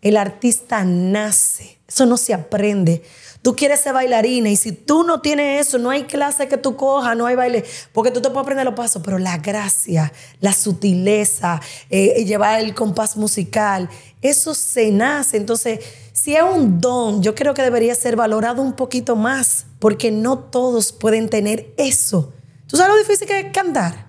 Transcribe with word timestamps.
El 0.00 0.16
artista 0.16 0.84
nace, 0.84 1.78
eso 1.88 2.06
no 2.06 2.16
se 2.16 2.34
aprende. 2.34 3.02
Tú 3.42 3.54
quieres 3.54 3.80
ser 3.80 3.94
bailarina 3.94 4.50
y 4.50 4.56
si 4.56 4.72
tú 4.72 5.04
no 5.04 5.20
tienes 5.20 5.66
eso, 5.66 5.78
no 5.78 5.90
hay 5.90 6.04
clase 6.04 6.48
que 6.48 6.56
tú 6.56 6.76
cojas, 6.76 7.16
no 7.16 7.26
hay 7.26 7.36
baile, 7.36 7.64
porque 7.92 8.10
tú 8.10 8.20
te 8.20 8.28
puedes 8.28 8.42
aprender 8.42 8.64
los 8.64 8.74
pasos, 8.74 9.00
pero 9.04 9.18
la 9.18 9.38
gracia, 9.38 10.12
la 10.40 10.52
sutileza, 10.52 11.60
eh, 11.88 12.24
llevar 12.24 12.60
el 12.60 12.74
compás 12.74 13.16
musical, 13.16 13.88
eso 14.22 14.54
se 14.54 14.90
nace. 14.90 15.36
Entonces, 15.36 15.80
si 16.12 16.34
es 16.34 16.42
un 16.42 16.80
don, 16.80 17.22
yo 17.22 17.34
creo 17.34 17.54
que 17.54 17.62
debería 17.62 17.94
ser 17.94 18.16
valorado 18.16 18.60
un 18.60 18.74
poquito 18.74 19.14
más, 19.14 19.66
porque 19.78 20.10
no 20.10 20.38
todos 20.38 20.92
pueden 20.92 21.28
tener 21.28 21.72
eso. 21.76 22.32
¿Tú 22.66 22.76
sabes 22.76 22.92
lo 22.92 22.98
difícil 22.98 23.28
que 23.28 23.38
es 23.38 23.52
cantar? 23.52 24.08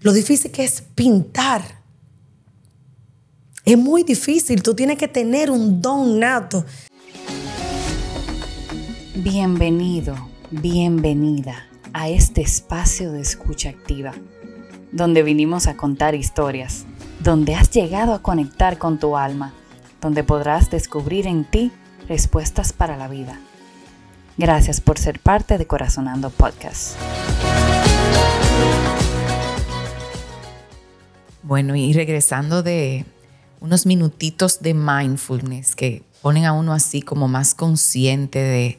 Lo 0.00 0.12
difícil 0.12 0.52
que 0.52 0.64
es 0.64 0.80
pintar. 0.94 1.79
Es 3.64 3.76
muy 3.76 4.04
difícil, 4.04 4.62
tú 4.62 4.74
tienes 4.74 4.96
que 4.96 5.06
tener 5.06 5.50
un 5.50 5.82
don 5.82 6.18
nato. 6.18 6.64
Bienvenido, 9.16 10.16
bienvenida 10.50 11.66
a 11.92 12.08
este 12.08 12.40
espacio 12.40 13.12
de 13.12 13.20
escucha 13.20 13.68
activa, 13.68 14.12
donde 14.92 15.22
vinimos 15.22 15.66
a 15.66 15.76
contar 15.76 16.14
historias, 16.14 16.86
donde 17.18 17.54
has 17.54 17.70
llegado 17.70 18.14
a 18.14 18.22
conectar 18.22 18.78
con 18.78 18.98
tu 18.98 19.18
alma, 19.18 19.52
donde 20.00 20.24
podrás 20.24 20.70
descubrir 20.70 21.26
en 21.26 21.44
ti 21.44 21.70
respuestas 22.08 22.72
para 22.72 22.96
la 22.96 23.08
vida. 23.08 23.38
Gracias 24.38 24.80
por 24.80 24.98
ser 24.98 25.20
parte 25.20 25.58
de 25.58 25.66
Corazonando 25.66 26.30
Podcast. 26.30 26.96
Bueno, 31.42 31.76
y 31.76 31.92
regresando 31.92 32.62
de 32.62 33.04
unos 33.60 33.86
minutitos 33.86 34.60
de 34.60 34.74
mindfulness 34.74 35.76
que 35.76 36.02
ponen 36.22 36.44
a 36.44 36.52
uno 36.52 36.72
así 36.72 37.02
como 37.02 37.28
más 37.28 37.54
consciente 37.54 38.38
de, 38.38 38.78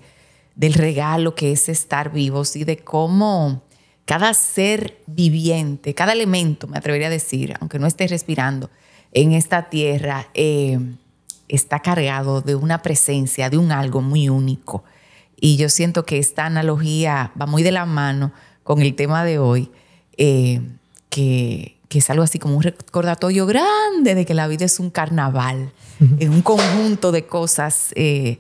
del 0.56 0.73
regalo 0.73 1.36
que 1.36 1.52
es 1.52 1.69
estar 1.69 2.11
vivos 2.11 2.56
y 2.56 2.64
de 2.64 2.78
cómo 2.78 3.64
cada 4.06 4.33
ser 4.33 5.02
viviente, 5.08 5.94
cada 5.94 6.14
elemento, 6.14 6.67
me 6.67 6.78
atrevería 6.78 7.08
a 7.08 7.11
decir, 7.11 7.56
aunque 7.59 7.80
no 7.80 7.88
esté 7.88 8.08
respirando 8.08 8.69
en 9.14 9.31
esta 9.31 9.69
tierra, 9.69 10.28
eh, 10.33 10.80
está 11.47 11.80
cargado 11.80 12.41
de 12.41 12.56
una 12.56 12.81
presencia, 12.81 13.50
de 13.50 13.58
un 13.58 13.72
algo 13.72 14.02
muy 14.02 14.30
único. 14.30 14.84
Y 15.39 15.58
yo 15.58 15.69
siento 15.69 16.06
que 16.06 16.17
esta 16.17 16.45
analogía 16.45 17.31
va 17.39 17.45
muy 17.45 17.63
de 17.63 17.72
la 17.72 17.86
mano 17.86 18.31
con 18.63 18.81
el 18.81 18.95
tema 18.95 19.23
de 19.23 19.39
hoy, 19.39 19.72
eh, 20.17 20.61
que 21.09 21.78
que 21.92 22.00
es 22.00 22.09
algo 22.09 22.23
así 22.23 22.39
como 22.39 22.56
un 22.56 22.64
recordatorio 22.64 23.45
grande 23.45 24.16
de 24.16 24.25
que 24.25 24.34
la 24.34 24.47
vida 24.47 24.64
es 24.64 24.80
un 24.80 24.89
carnaval, 24.89 25.73
es 26.20 26.30
un 26.30 26.42
conjunto 26.42 27.11
de 27.11 27.25
cosas 27.25 27.92
eh, 27.97 28.39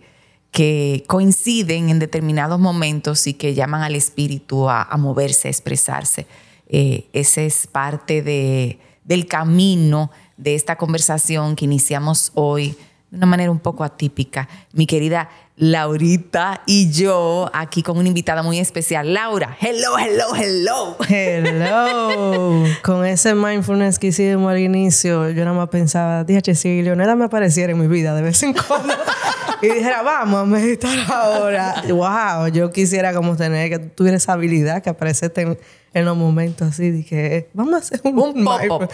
que 0.51 1.03
coinciden 1.05 1.89
en 1.89 1.99
determinados 1.99 2.61
momentos 2.61 3.27
y 3.27 3.33
que 3.33 3.53
llaman 3.53 3.81
al 3.81 3.95
espíritu 3.95 4.69
a, 4.69 4.87
moverse, 4.97 5.49
a 5.49 5.51
expresarse. 5.51 6.27
Eh, 6.69 7.09
ese 7.11 7.45
es 7.45 7.67
parte 7.67 8.21
de, 8.21 8.79
del 9.03 9.25
camino 9.25 10.11
de 10.37 10.55
esta 10.55 10.77
conversación 10.77 11.57
que 11.57 11.65
iniciamos 11.65 12.31
hoy 12.35 12.77
de 13.09 13.17
una 13.17 13.25
manera 13.25 13.51
un 13.51 13.59
poco 13.59 13.83
atípica. 13.83 14.47
Mi 14.71 14.85
querida 14.85 15.29
Laurita 15.61 16.63
y 16.65 16.89
yo 16.89 17.47
aquí 17.53 17.83
con 17.83 17.99
una 17.99 18.07
invitada 18.07 18.41
muy 18.41 18.57
especial. 18.57 19.13
Laura, 19.13 19.55
hello, 19.61 19.95
hello, 19.95 20.35
hello. 20.35 20.97
Hello. 21.07 22.63
con 22.81 23.05
ese 23.05 23.35
mindfulness 23.35 23.99
que 23.99 24.07
hicimos 24.07 24.51
al 24.51 24.57
inicio, 24.57 25.29
yo 25.29 25.45
nada 25.45 25.55
más 25.55 25.69
pensaba, 25.69 26.23
dije, 26.23 26.55
si 26.55 26.81
Leonela 26.81 27.15
me 27.15 27.25
apareciera 27.25 27.73
en 27.73 27.79
mi 27.79 27.85
vida 27.85 28.15
de 28.15 28.23
vez 28.23 28.41
en 28.41 28.53
cuando 28.55 28.91
y 29.61 29.67
dijera, 29.67 30.01
vamos 30.01 30.41
a 30.41 30.45
meditar 30.45 30.97
ahora. 31.07 31.75
Wow, 31.91 32.47
yo 32.47 32.71
quisiera 32.71 33.13
como 33.13 33.35
tener 33.35 33.69
que 33.69 33.77
tuviera 33.77 34.17
esa 34.17 34.33
habilidad 34.33 34.81
que 34.81 34.89
aparecete 34.89 35.41
en 35.41 35.59
en 35.93 36.05
los 36.05 36.15
momentos 36.15 36.69
así, 36.69 36.89
dije, 36.89 37.49
vamos 37.53 37.73
a 37.73 37.77
hacer 37.77 38.01
un, 38.03 38.17
un 38.19 38.45
pop 38.67 38.91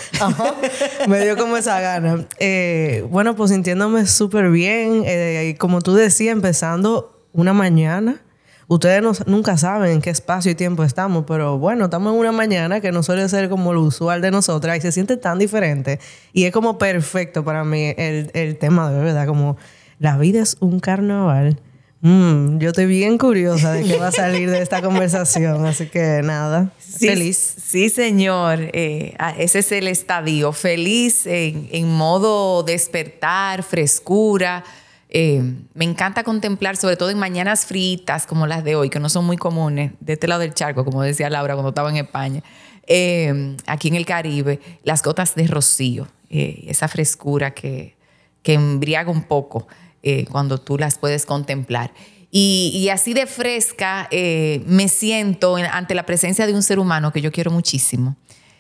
Me 1.08 1.24
dio 1.24 1.38
como 1.38 1.58
esa 1.58 1.80
gana. 1.80 2.25
Eh, 2.40 3.06
bueno, 3.12 3.35
pues 3.35 3.52
sintiéndome 3.52 4.08
súper 4.08 4.50
bien. 4.50 5.03
Eh, 5.06 5.52
y 5.52 5.57
como 5.57 5.81
tú 5.81 5.94
decías, 5.94 6.34
empezando 6.34 7.24
una 7.34 7.53
mañana. 7.53 8.22
Ustedes 8.69 9.25
nunca 9.28 9.56
saben 9.56 9.91
en 9.91 10.02
qué 10.02 10.09
espacio 10.09 10.52
y 10.52 10.56
tiempo 10.56 10.84
estamos, 10.84 11.24
pero 11.25 11.57
bueno, 11.57 11.86
estamos 11.86 12.12
en 12.13 12.19
una 12.19 12.34
mañana 12.34 12.81
que 12.81 12.91
no 12.91 13.02
suele 13.02 13.30
ser 13.30 13.47
como 13.47 13.72
lo 13.72 13.81
usual 13.81 14.22
de 14.22 14.30
nosotras 14.30 14.78
y 14.78 14.81
se 14.81 14.91
siente 14.91 15.16
tan 15.16 15.40
diferente. 15.40 16.02
Y 16.34 16.44
es 16.44 16.52
como 16.52 16.78
perfecto 16.78 17.46
para 17.46 17.63
mí 17.63 17.94
el, 17.97 18.30
el 18.34 18.57
tema 18.57 18.91
de 18.91 19.00
verdad, 19.00 19.25
como 19.25 19.56
la 20.00 20.18
vida 20.18 20.41
es 20.41 20.57
un 20.59 20.81
carnaval 20.81 21.62
Mm, 22.02 22.59
yo 22.59 22.69
estoy 22.69 22.85
bien 22.85 23.18
curiosa 23.18 23.74
de 23.74 23.84
qué 23.84 23.97
va 23.97 24.08
a 24.08 24.12
salir 24.12 24.52
de 24.52 24.62
esta 24.62 24.81
conversación, 24.81 25.66
así 25.66 25.88
que 25.88 26.22
nada, 26.24 26.72
feliz. 26.78 27.56
Sí, 27.58 27.90
señor, 27.90 28.59
eh, 28.74 29.16
ah, 29.18 29.34
ese 29.38 29.59
es 29.59 29.72
el 29.72 29.88
estadio, 29.88 30.52
feliz 30.52 31.25
en, 31.25 31.88
modo 31.90 32.62
despertar, 32.62 33.63
frescura. 33.63 34.63
Eh, 35.09 35.41
me 35.74 35.86
encanta 35.86 36.24
contemplar, 36.24 36.78
sobre 36.78 36.97
todo 36.97 37.09
en 37.09 37.18
mañanas 37.18 37.66
fritas 37.66 38.28
como 38.28 38.46
las 38.46 38.63
de 38.63 38.75
hoy, 38.75 38.90
que 38.90 39.00
no 39.00 39.09
son 39.09 39.25
muy 39.25 39.38
comunes, 39.38 39.94
de 40.00 40.13
este 40.13 40.28
lado 40.28 40.41
del 40.41 40.53
charco, 40.53 40.86
como 40.86 41.02
decía 41.02 41.30
Laura 41.30 41.56
cuando 41.56 41.69
estaba 41.69 41.90
en 41.90 41.97
España, 41.97 42.44
eh, 42.86 43.56
aquí 43.66 43.88
en 43.88 43.96
el 43.96 44.06
Caribe, 44.06 44.59
las 44.84 45.02
gotas 45.02 45.34
de 45.34 45.47
rocío, 45.47 46.07
esa 46.30 46.88
frescura 46.88 47.52
que, 47.52 47.96
que 48.44 48.53
embriaga 48.53 49.09
un 49.09 49.24
poco. 49.24 49.68
Eh, 50.09 50.25
cuando 50.31 50.57
tú 50.57 50.78
las 50.78 50.97
puedes 50.97 51.25
contemplar. 51.25 51.91
Y, 52.31 52.88
así 52.94 53.13
de 53.13 53.25
fresca 53.25 54.07
eh, 54.09 54.63
me 54.66 54.88
siento 54.88 55.57
ante 55.57 55.95
la 55.95 56.06
presencia 56.06 56.47
de 56.47 56.53
un 56.53 56.63
ser 56.63 56.79
humano 56.79 57.12
que 57.12 57.19
yo 57.19 57.29
quiero 57.29 57.51
muchísimo. 57.51 58.16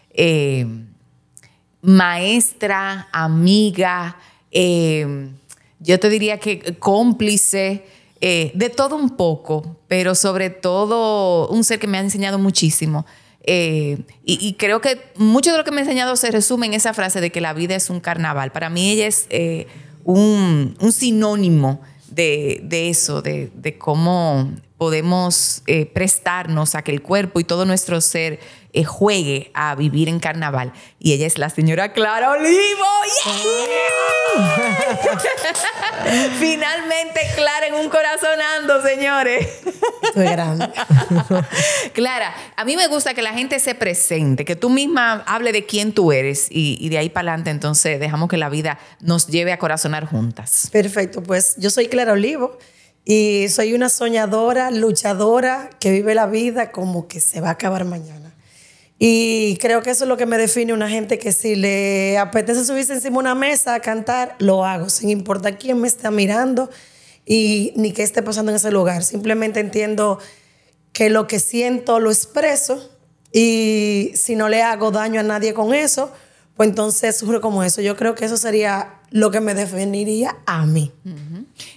Eh, 0.09 0.67
maestra, 1.81 3.07
amiga, 3.13 4.17
yo 4.51 5.99
te 6.01 6.09
diría 6.09 6.37
que 6.37 6.75
cómplice, 6.79 7.85
de 8.19 8.73
todo 8.75 8.97
un 8.97 9.11
poco, 9.11 9.77
pero 9.87 10.15
sobre 10.15 10.49
todo 10.49 11.47
un 11.47 11.63
ser 11.63 11.79
que 11.79 11.87
me 11.87 11.97
ha 11.97 12.01
enseñado 12.01 12.39
muchísimo. 12.39 13.05
y, 13.45 14.53
creo 14.59 14.81
que 14.81 14.99
mucho 15.15 15.53
de 15.53 15.59
lo 15.59 15.63
que 15.63 15.71
me 15.71 15.77
ha 15.77 15.83
enseñado 15.83 16.17
se 16.17 16.29
resume 16.29 16.65
en 16.65 16.73
esa 16.73 16.93
frase 16.93 17.21
de 17.21 17.31
que 17.31 17.39
la 17.39 17.53
vida 17.53 17.73
es 17.77 17.89
un 17.89 18.01
carnaval. 18.01 18.51
Para 18.51 18.69
mí 18.69 18.91
ella 18.91 19.07
es 19.07 19.27
un, 20.07 20.75
sinónimo 20.91 21.81
de, 22.09 22.89
eso, 22.89 23.21
de, 23.21 23.75
cómo 23.77 24.49
podemos 24.77 25.63
eh, 25.65 25.87
prestarnos 25.87 26.75
a 26.75 26.83
que 26.83 26.91
el 26.91 27.01
cuerpo 27.01 27.39
y 27.39 27.43
todo 27.43 27.65
nuestro 27.65 27.99
ser 27.99 28.39
eh, 28.73 28.83
juegue 28.83 29.49
a 29.55 29.73
vivir 29.73 30.07
en 30.07 30.19
carnaval. 30.19 30.71
Y 30.99 31.13
ella 31.13 31.25
es 31.25 31.39
la 31.39 31.49
señora 31.49 31.93
Clara 31.93 32.31
Olivo. 32.31 32.85
Finalmente 36.39 37.21
Clara 37.35 37.67
en 37.67 37.73
un 37.73 37.89
corazonando, 37.89 38.83
señores. 38.83 39.47
Estoy 40.03 40.25
grande. 40.25 40.69
Clara, 41.93 42.35
a 42.55 42.63
mí 42.63 42.75
me 42.75 42.85
gusta 42.87 43.15
que 43.15 43.23
la 43.23 43.33
gente 43.33 43.59
se 43.59 43.73
presente, 43.73 44.45
que 44.45 44.55
tú 44.55 44.69
misma 44.69 45.23
hable 45.25 45.53
de 45.53 45.65
quién 45.65 45.91
tú 45.91 46.11
eres 46.11 46.47
y, 46.51 46.77
y 46.79 46.89
de 46.89 46.99
ahí 46.99 47.09
para 47.09 47.31
adelante 47.31 47.49
entonces 47.49 47.99
dejamos 47.99 48.29
que 48.29 48.37
la 48.37 48.49
vida 48.49 48.77
nos 49.01 49.25
lleve 49.25 49.53
a 49.53 49.57
corazonar 49.57 50.05
juntas. 50.05 50.69
Perfecto, 50.71 51.23
pues 51.23 51.55
yo 51.57 51.71
soy 51.71 51.87
Clara 51.87 52.13
Olivo. 52.13 52.59
Y 53.09 53.47
soy 53.47 53.73
una 53.73 53.87
soñadora, 53.87 54.69
luchadora 54.69 55.69
que 55.79 55.91
vive 55.91 56.13
la 56.13 56.27
vida 56.27 56.73
como 56.73 57.07
que 57.07 57.21
se 57.21 57.39
va 57.39 57.47
a 57.47 57.51
acabar 57.51 57.85
mañana. 57.85 58.35
Y 58.99 59.55
creo 59.61 59.81
que 59.81 59.91
eso 59.91 60.03
es 60.03 60.09
lo 60.09 60.17
que 60.17 60.25
me 60.25 60.37
define 60.37 60.73
una 60.73 60.89
gente 60.89 61.17
que 61.17 61.31
si 61.31 61.55
le 61.55 62.17
apetece 62.17 62.65
subirse 62.65 62.91
encima 62.91 63.13
de 63.13 63.19
una 63.19 63.33
mesa 63.33 63.75
a 63.75 63.79
cantar, 63.79 64.35
lo 64.39 64.65
hago, 64.65 64.89
sin 64.89 65.09
importar 65.09 65.57
quién 65.57 65.79
me 65.79 65.87
está 65.87 66.11
mirando 66.11 66.69
y 67.25 67.71
ni 67.77 67.93
qué 67.93 68.03
esté 68.03 68.21
pasando 68.23 68.51
en 68.51 68.57
ese 68.57 68.71
lugar. 68.71 69.05
Simplemente 69.05 69.61
entiendo 69.61 70.19
que 70.91 71.09
lo 71.09 71.27
que 71.27 71.39
siento 71.39 72.01
lo 72.01 72.11
expreso 72.11 72.91
y 73.31 74.11
si 74.15 74.35
no 74.35 74.49
le 74.49 74.63
hago 74.63 74.91
daño 74.91 75.21
a 75.21 75.23
nadie 75.23 75.53
con 75.53 75.73
eso, 75.73 76.11
pues 76.57 76.69
entonces 76.69 77.15
surge 77.15 77.39
como 77.39 77.63
eso. 77.63 77.81
Yo 77.81 77.95
creo 77.95 78.15
que 78.15 78.25
eso 78.25 78.35
sería 78.35 78.95
lo 79.11 79.29
que 79.29 79.39
me 79.39 79.53
definiría 79.53 80.37
a 80.47 80.65
mí. 80.65 80.91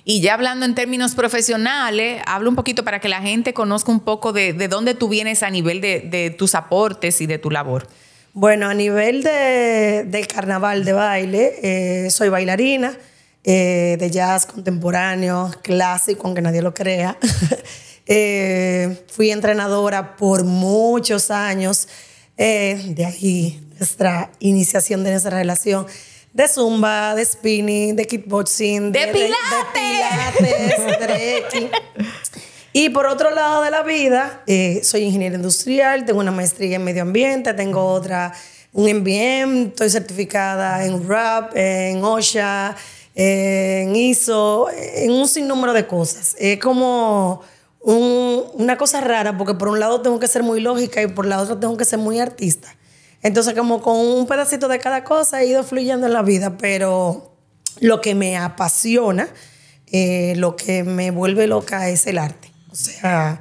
Y 0.04 0.22
ya 0.22 0.34
hablando 0.34 0.64
en 0.64 0.74
términos 0.74 1.14
profesionales, 1.14 2.22
hablo 2.26 2.48
un 2.48 2.56
poquito 2.56 2.82
para 2.82 2.98
que 2.98 3.10
la 3.10 3.20
gente 3.20 3.52
conozca 3.52 3.92
un 3.92 4.00
poco 4.00 4.32
de, 4.32 4.54
dónde 4.68 4.94
tú 4.94 5.08
vienes 5.10 5.42
a 5.42 5.50
nivel 5.50 5.82
de, 5.82 6.34
tus 6.36 6.54
aportes 6.54 7.20
y 7.20 7.26
de 7.26 7.38
tu 7.38 7.50
labor. 7.50 7.86
Bueno, 8.32 8.68
a 8.68 8.74
nivel 8.74 9.22
de, 9.22 10.04
del 10.06 10.26
carnaval 10.26 10.84
de 10.84 10.92
baile, 10.92 11.54
eh, 11.62 12.10
soy 12.10 12.30
bailarina 12.30 12.96
eh, 13.44 13.96
de 13.98 14.10
jazz 14.10 14.46
contemporáneo, 14.46 15.50
clásico, 15.62 16.26
aunque 16.26 16.40
nadie 16.40 16.62
lo 16.62 16.74
crea. 16.74 17.18
Eh, 18.12 19.04
fui 19.06 19.30
entrenadora 19.30 20.16
por 20.16 20.42
muchos 20.42 21.30
años, 21.30 21.86
de 22.36 23.04
ahí 23.06 23.69
nuestra 23.90 24.30
iniciación 24.40 25.02
de 25.02 25.10
nuestra 25.12 25.36
relación 25.36 25.86
de 26.34 26.46
zumba, 26.46 27.14
de 27.14 27.24
spinning, 27.24 27.96
de 27.96 28.06
kickboxing, 28.06 28.92
¡De 28.92 29.06
pilates! 29.08 30.38
de, 30.38 30.74
pilates, 31.00 31.52
de. 31.62 31.70
Y 32.74 32.90
por 32.90 33.06
otro 33.06 33.30
lado 33.34 33.62
de 33.62 33.70
la 33.70 33.82
vida, 33.82 34.42
eh, 34.46 34.80
soy 34.84 35.02
ingeniero 35.04 35.34
industrial, 35.34 36.04
tengo 36.04 36.20
una 36.20 36.30
maestría 36.30 36.76
en 36.76 36.84
medio 36.84 37.02
ambiente, 37.02 37.52
tengo 37.54 37.84
otra, 37.86 38.32
un 38.72 38.84
MBM, 38.88 39.68
estoy 39.70 39.90
certificada 39.90 40.84
en 40.84 41.08
RAP, 41.08 41.56
en 41.56 42.04
OSHA, 42.04 42.76
en 43.16 43.96
ISO, 43.96 44.68
en 44.70 45.10
un 45.10 45.26
sinnúmero 45.26 45.72
de 45.72 45.86
cosas. 45.88 46.36
Es 46.38 46.60
como 46.60 47.40
un- 47.80 48.44
una 48.54 48.76
cosa 48.76 49.00
rara, 49.00 49.36
porque 49.36 49.54
por 49.54 49.68
un 49.68 49.80
lado 49.80 50.00
tengo 50.02 50.20
que 50.20 50.28
ser 50.28 50.44
muy 50.44 50.60
lógica 50.60 51.02
y 51.02 51.08
por 51.08 51.26
la 51.26 51.40
otra 51.40 51.58
tengo 51.58 51.76
que 51.76 51.84
ser 51.84 51.98
muy 51.98 52.20
artista. 52.20 52.68
Entonces, 53.22 53.54
como 53.54 53.82
con 53.82 53.96
un 53.96 54.26
pedacito 54.26 54.68
de 54.68 54.78
cada 54.78 55.04
cosa 55.04 55.42
he 55.42 55.46
ido 55.46 55.62
fluyendo 55.62 56.06
en 56.06 56.12
la 56.12 56.22
vida, 56.22 56.56
pero 56.56 57.36
lo 57.80 58.00
que 58.00 58.14
me 58.14 58.36
apasiona, 58.36 59.28
eh, 59.86 60.34
lo 60.36 60.56
que 60.56 60.84
me 60.84 61.10
vuelve 61.10 61.46
loca 61.46 61.88
es 61.88 62.06
el 62.06 62.18
arte. 62.18 62.50
O 62.70 62.74
sea, 62.74 63.40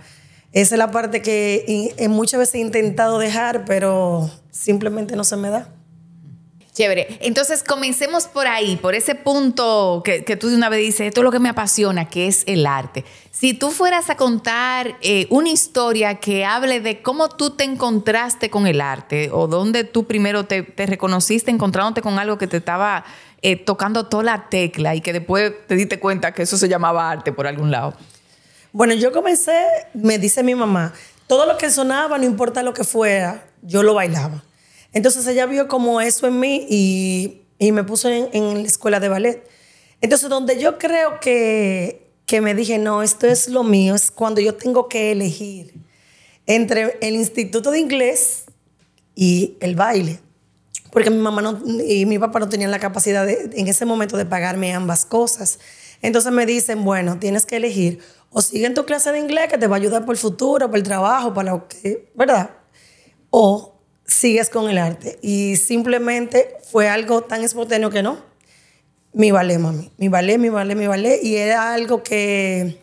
esa 0.52 0.76
es 0.76 0.80
la 0.80 0.92
parte 0.92 1.22
que 1.22 1.94
muchas 2.10 2.40
veces 2.40 2.56
he 2.56 2.60
intentado 2.60 3.20
dejar, 3.20 3.66
pero 3.66 4.30
simplemente 4.52 5.16
no 5.16 5.24
se 5.24 5.38
me 5.38 5.50
da. 5.50 5.70
Chévere. 6.80 7.18
Entonces, 7.20 7.62
comencemos 7.62 8.28
por 8.28 8.48
ahí, 8.48 8.78
por 8.78 8.96
ese 8.96 9.14
punto 9.14 10.02
que, 10.06 10.22
tú 10.38 10.48
de 10.48 10.56
una 10.56 10.70
vez 10.70 10.80
dices, 10.80 11.08
esto 11.08 11.20
es 11.20 11.26
lo 11.26 11.32
que 11.32 11.40
me 11.40 11.50
apasiona, 11.50 12.08
que 12.08 12.28
es 12.28 12.44
el 12.48 12.66
arte. 12.66 13.04
Si 13.32 13.54
tú 13.54 13.72
fueras 13.72 14.10
a 14.10 14.16
contar 14.16 14.96
eh, 15.02 15.28
una 15.30 15.50
historia 15.50 16.22
que 16.22 16.46
hable 16.46 16.80
de 16.80 17.02
cómo 17.02 17.28
tú 17.28 17.50
te 17.50 17.66
encontraste 17.66 18.50
con 18.50 18.66
el 18.66 18.80
arte 18.80 19.30
o 19.34 19.48
dónde 19.48 19.84
tú 19.84 20.08
primero 20.08 20.46
te, 20.46 20.64
te 20.64 20.86
reconociste 20.86 21.52
encontrándote 21.52 22.02
con 22.02 22.18
algo 22.18 22.38
que 22.38 22.48
te 22.48 22.56
estaba 22.56 23.04
eh, 23.42 23.58
tocando 23.58 24.06
toda 24.06 24.24
la 24.24 24.48
tecla 24.48 24.96
y 24.96 25.02
que 25.02 25.12
después 25.12 25.52
te 25.68 25.76
diste 25.76 26.00
cuenta 26.00 26.32
que 26.32 26.44
eso 26.44 26.56
se 26.56 26.70
llamaba 26.70 27.12
arte 27.12 27.34
por 27.34 27.46
algún 27.46 27.72
lado. 27.72 27.94
Bueno, 28.72 28.94
yo 28.94 29.12
comencé, 29.12 29.66
me 29.94 30.18
dice 30.18 30.44
mi 30.44 30.56
mamá, 30.56 30.94
todo 31.28 31.46
lo 31.46 31.58
que 31.58 31.70
sonaba, 31.70 32.18
no 32.18 32.24
importa 32.24 32.64
lo 32.64 32.74
que 32.74 32.86
fuera, 32.86 33.44
yo 33.64 33.84
lo 33.84 33.96
bailaba. 33.96 34.46
Entonces 34.94 35.26
ella 35.28 35.46
vio 35.46 35.68
como 35.68 36.02
eso 36.02 36.28
en 36.28 36.40
mí 36.40 36.66
y, 36.70 37.72
me 37.72 37.84
puso 37.84 38.10
en, 38.10 38.62
la 38.62 38.68
escuela 38.68 39.00
de 39.00 39.10
ballet. 39.10 39.48
Entonces 40.02 40.30
donde 40.30 40.60
yo 40.60 40.78
creo 40.78 41.20
que, 41.20 42.12
que 42.26 42.42
me 42.42 42.56
dije, 42.56 42.78
no, 42.78 43.04
esto 43.04 43.28
es 43.28 43.50
lo 43.50 43.64
mío, 43.64 43.96
es 43.96 44.12
cuando 44.12 44.42
yo 44.42 44.56
tengo 44.56 44.88
que 44.88 45.12
elegir 45.12 45.74
entre 46.46 46.98
el 47.02 47.16
instituto 47.16 47.72
de 47.72 47.80
inglés 47.80 48.46
y 49.16 49.58
el 49.60 49.76
baile. 49.76 50.20
Porque 50.92 51.12
mi 51.12 51.18
mamá 51.18 51.62
y 51.86 52.06
mi 52.06 52.18
papá 52.18 52.40
no 52.40 52.50
tenían 52.50 52.72
la 52.72 52.80
capacidad 52.80 53.30
en 53.30 53.68
ese 53.68 53.86
momento 53.86 54.18
de 54.18 54.26
pagarme 54.26 54.74
ambas 54.74 55.06
cosas. 55.06 55.60
Entonces 56.02 56.32
me 56.32 56.46
dicen, 56.46 56.84
bueno, 56.84 57.20
tienes 57.20 57.46
que 57.46 57.58
elegir 57.58 58.00
o 58.32 58.42
sigue 58.42 58.66
en 58.66 58.74
tu 58.74 58.86
clase 58.86 59.12
de 59.12 59.20
inglés 59.20 59.50
que 59.50 59.58
te 59.58 59.68
va 59.68 59.76
a 59.76 59.80
ayudar 59.80 60.06
por 60.06 60.16
el 60.16 60.20
futuro, 60.20 60.68
para 60.68 60.78
el 60.78 60.84
trabajo, 60.84 61.34
para 61.34 61.52
lo 61.52 61.68
que, 61.68 62.12
¿verdad? 62.16 62.52
O 63.30 63.79
sigues 64.10 64.50
con 64.50 64.70
el 64.70 64.78
arte. 64.78 65.20
Y 65.22 65.56
simplemente 65.56 66.58
fue 66.70 66.90
algo 66.90 67.22
tan 67.22 67.44
espontáneo 67.44 67.90
que 67.90 68.04
no. 68.04 68.18
Mi 69.14 69.32
ballet, 69.32 69.60
mami. 69.60 69.92
Mi 69.98 70.08
ballet, 70.08 70.38
mi 70.38 70.50
ballet, 70.50 70.76
mi 70.76 70.88
ballet. 70.88 71.24
Y 71.24 71.38
era 71.38 71.74
algo 71.74 72.04
que 72.04 72.80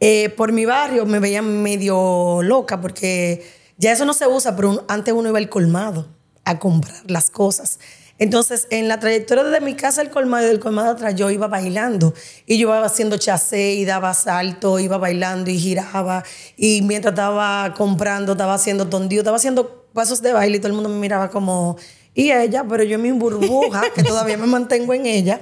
eh, 0.00 0.30
por 0.30 0.52
mi 0.52 0.64
barrio 0.64 1.04
me 1.06 1.18
veían 1.18 1.62
medio 1.62 2.40
loca 2.42 2.80
porque 2.80 3.44
ya 3.76 3.92
eso 3.92 4.04
no 4.04 4.14
se 4.14 4.26
usa, 4.26 4.56
pero 4.56 4.84
antes 4.88 5.12
uno 5.12 5.28
iba 5.28 5.38
al 5.38 5.48
colmado 5.48 6.08
a 6.44 6.58
comprar 6.58 7.10
las 7.10 7.30
cosas. 7.30 7.78
Entonces, 8.18 8.68
en 8.70 8.86
la 8.86 9.00
trayectoria 9.00 9.42
desde 9.42 9.60
mi 9.60 9.74
casa 9.74 10.00
al 10.00 10.10
colmado 10.10 10.44
y 10.44 10.48
del 10.48 10.60
colmado 10.60 10.92
atrás, 10.92 11.16
yo 11.16 11.30
iba 11.30 11.48
bailando. 11.48 12.14
Y 12.46 12.58
yo 12.58 12.68
iba 12.68 12.84
haciendo 12.84 13.16
chasé 13.16 13.72
y 13.72 13.84
daba 13.84 14.14
salto, 14.14 14.78
iba 14.78 14.98
bailando 14.98 15.50
y 15.50 15.58
giraba. 15.58 16.22
Y 16.56 16.82
mientras 16.82 17.12
estaba 17.12 17.74
comprando, 17.76 18.32
estaba 18.32 18.54
haciendo 18.54 18.88
tondío, 18.88 19.22
estaba 19.22 19.38
haciendo 19.38 19.81
pasos 19.92 20.22
de 20.22 20.32
baile 20.32 20.56
y 20.56 20.60
todo 20.60 20.68
el 20.68 20.74
mundo 20.74 20.88
me 20.88 20.98
miraba 20.98 21.30
como, 21.30 21.76
y 22.14 22.30
ella, 22.30 22.64
pero 22.68 22.82
yo 22.84 22.96
en 22.96 23.02
mi 23.02 23.12
burbuja, 23.12 23.82
que 23.94 24.02
todavía 24.04 24.36
me 24.36 24.46
mantengo 24.46 24.92
en 24.94 25.06
ella, 25.06 25.40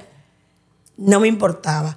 no 0.97 1.20
me 1.20 1.29
importaba. 1.29 1.97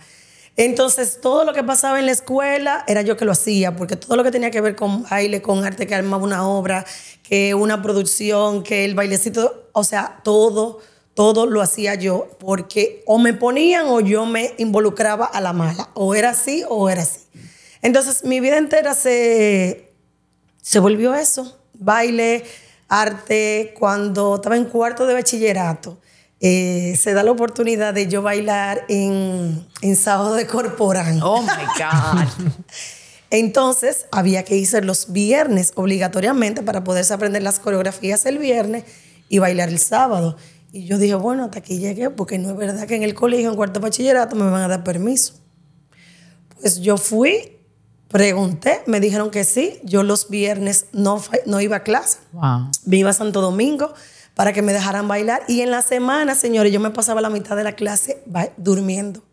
Entonces, 0.56 1.20
todo 1.20 1.46
lo 1.46 1.54
que 1.54 1.64
pasaba 1.64 2.00
en 2.00 2.06
la 2.06 2.12
escuela 2.12 2.84
era 2.88 3.02
yo 3.02 3.18
que 3.18 3.26
lo 3.26 3.32
hacía, 3.32 3.76
porque 3.76 3.96
todo 3.96 4.16
lo 4.16 4.24
que 4.24 4.30
tenía 4.30 4.52
que 4.52 4.62
ver 4.62 4.76
con 4.76 5.04
baile, 5.04 5.42
con 5.42 5.64
arte, 5.66 5.88
que 5.88 5.96
armaba 5.96 6.24
una 6.24 6.48
obra, 6.48 6.86
que 7.24 7.56
una 7.56 7.82
producción, 7.82 8.62
que 8.62 8.86
el 8.86 8.94
bailecito, 8.94 9.70
o 9.74 9.84
sea, 9.84 10.20
todo, 10.24 10.80
todo 11.16 11.48
lo 11.48 11.62
hacía 11.62 11.96
yo, 11.96 12.30
porque 12.40 13.04
o 13.08 13.18
me 13.18 13.34
ponían 13.34 13.88
o 13.88 14.00
yo 14.00 14.28
me 14.28 14.54
involucraba 14.60 15.26
a 15.26 15.42
la 15.42 15.54
mala, 15.54 15.90
o 15.96 16.14
era 16.14 16.30
así 16.32 16.64
o 16.70 16.88
era 16.88 17.02
así. 17.02 17.22
Entonces, 17.82 18.24
mi 18.24 18.40
vida 18.40 18.58
entera 18.58 18.94
se, 18.94 19.92
se 20.62 20.80
volvió 20.80 21.16
eso, 21.16 21.58
baile, 21.84 22.44
arte. 22.88 23.74
Cuando 23.78 24.36
estaba 24.36 24.58
en 24.58 24.66
cuarto 24.66 25.06
de 25.06 25.14
bachillerato, 25.14 26.00
eh, 26.40 26.96
se 27.00 27.14
da 27.14 27.24
la 27.24 27.32
oportunidad 27.32 27.94
de 27.94 28.08
yo 28.08 28.22
bailar 28.22 28.86
en, 28.90 29.66
en 29.82 29.96
sábado 29.96 30.36
de 30.36 30.46
Corporán. 30.48 31.22
Oh 31.22 31.42
my 31.42 31.48
God. 31.48 32.28
Entonces 33.30 34.06
había 34.12 34.44
que 34.44 34.56
irse 34.56 34.82
los 34.82 35.12
viernes 35.12 35.72
obligatoriamente 35.74 36.62
para 36.62 36.84
poderse 36.84 37.16
aprender 37.16 37.42
las 37.42 37.60
coreografías 37.60 38.28
el 38.28 38.38
viernes 38.38 38.84
y 39.28 39.40
bailar 39.40 39.70
el 39.70 39.80
sábado. 39.80 40.38
Y 40.72 40.86
yo 40.86 41.00
dije, 41.00 41.16
bueno, 41.16 41.46
hasta 41.46 41.60
aquí 41.60 41.80
llegué, 41.80 42.12
porque 42.12 42.38
no 42.38 42.52
es 42.52 42.58
verdad 42.58 42.88
que 42.88 42.96
en 42.96 43.02
el 43.02 43.16
colegio, 43.16 43.50
en 43.50 43.56
cuarto 43.56 43.80
de 43.80 43.86
bachillerato, 43.86 44.36
me 44.36 44.50
van 44.50 44.62
a 44.62 44.68
dar 44.68 44.84
permiso. 44.84 45.36
Pues 46.60 46.80
yo 46.80 46.98
fui, 46.98 47.58
pregunté, 48.14 48.84
me 48.86 49.00
dijeron 49.00 49.32
que 49.32 49.44
sí. 49.44 49.80
Yo 49.84 50.04
los 50.04 50.30
viernes 50.30 50.86
no, 50.94 51.22
no 51.48 51.60
iba 51.60 51.78
a 51.78 51.84
clase. 51.84 52.20
Wow. 52.32 52.70
Me 52.86 52.98
iba 52.98 53.10
a 53.10 53.14
Santo 53.14 53.42
Domingo 53.42 53.92
para 54.36 54.54
que 54.54 54.62
me 54.62 54.72
dejaran 54.72 55.08
bailar. 55.08 55.42
Y 55.48 55.62
en 55.62 55.72
la 55.72 55.82
semana, 55.82 56.36
señores, 56.36 56.72
yo 56.72 56.80
me 56.80 56.92
pasaba 56.92 57.22
la 57.22 57.32
mitad 57.32 57.58
de 57.58 57.64
la 57.64 57.74
clase 57.74 58.22
durmiendo. 58.56 59.24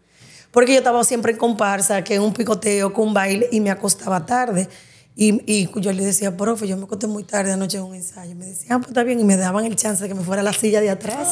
Porque 0.50 0.72
yo 0.72 0.78
estaba 0.78 1.04
siempre 1.04 1.32
en 1.32 1.38
comparsa, 1.38 2.02
que 2.02 2.18
un 2.18 2.32
picoteo, 2.32 2.92
que 2.94 3.00
un 3.02 3.12
baile, 3.12 3.48
y 3.52 3.60
me 3.60 3.70
acostaba 3.70 4.24
tarde. 4.24 4.66
Y, 5.14 5.42
y 5.44 5.68
yo 5.78 5.92
le 5.92 6.02
decía, 6.02 6.34
profe, 6.34 6.66
yo 6.66 6.78
me 6.78 6.84
acosté 6.84 7.06
muy 7.06 7.24
tarde 7.24 7.52
anoche 7.52 7.76
en 7.76 7.84
un 7.84 7.94
ensayo. 7.94 8.34
Me 8.34 8.46
decían, 8.46 8.72
ah, 8.72 8.78
pues 8.78 8.88
está 8.88 9.04
bien. 9.04 9.20
Y 9.20 9.24
me 9.24 9.36
daban 9.36 9.66
el 9.66 9.76
chance 9.76 10.02
de 10.02 10.08
que 10.08 10.14
me 10.14 10.22
fuera 10.22 10.40
a 10.40 10.44
la 10.44 10.54
silla 10.54 10.80
de 10.80 10.88
atrás. 10.88 11.28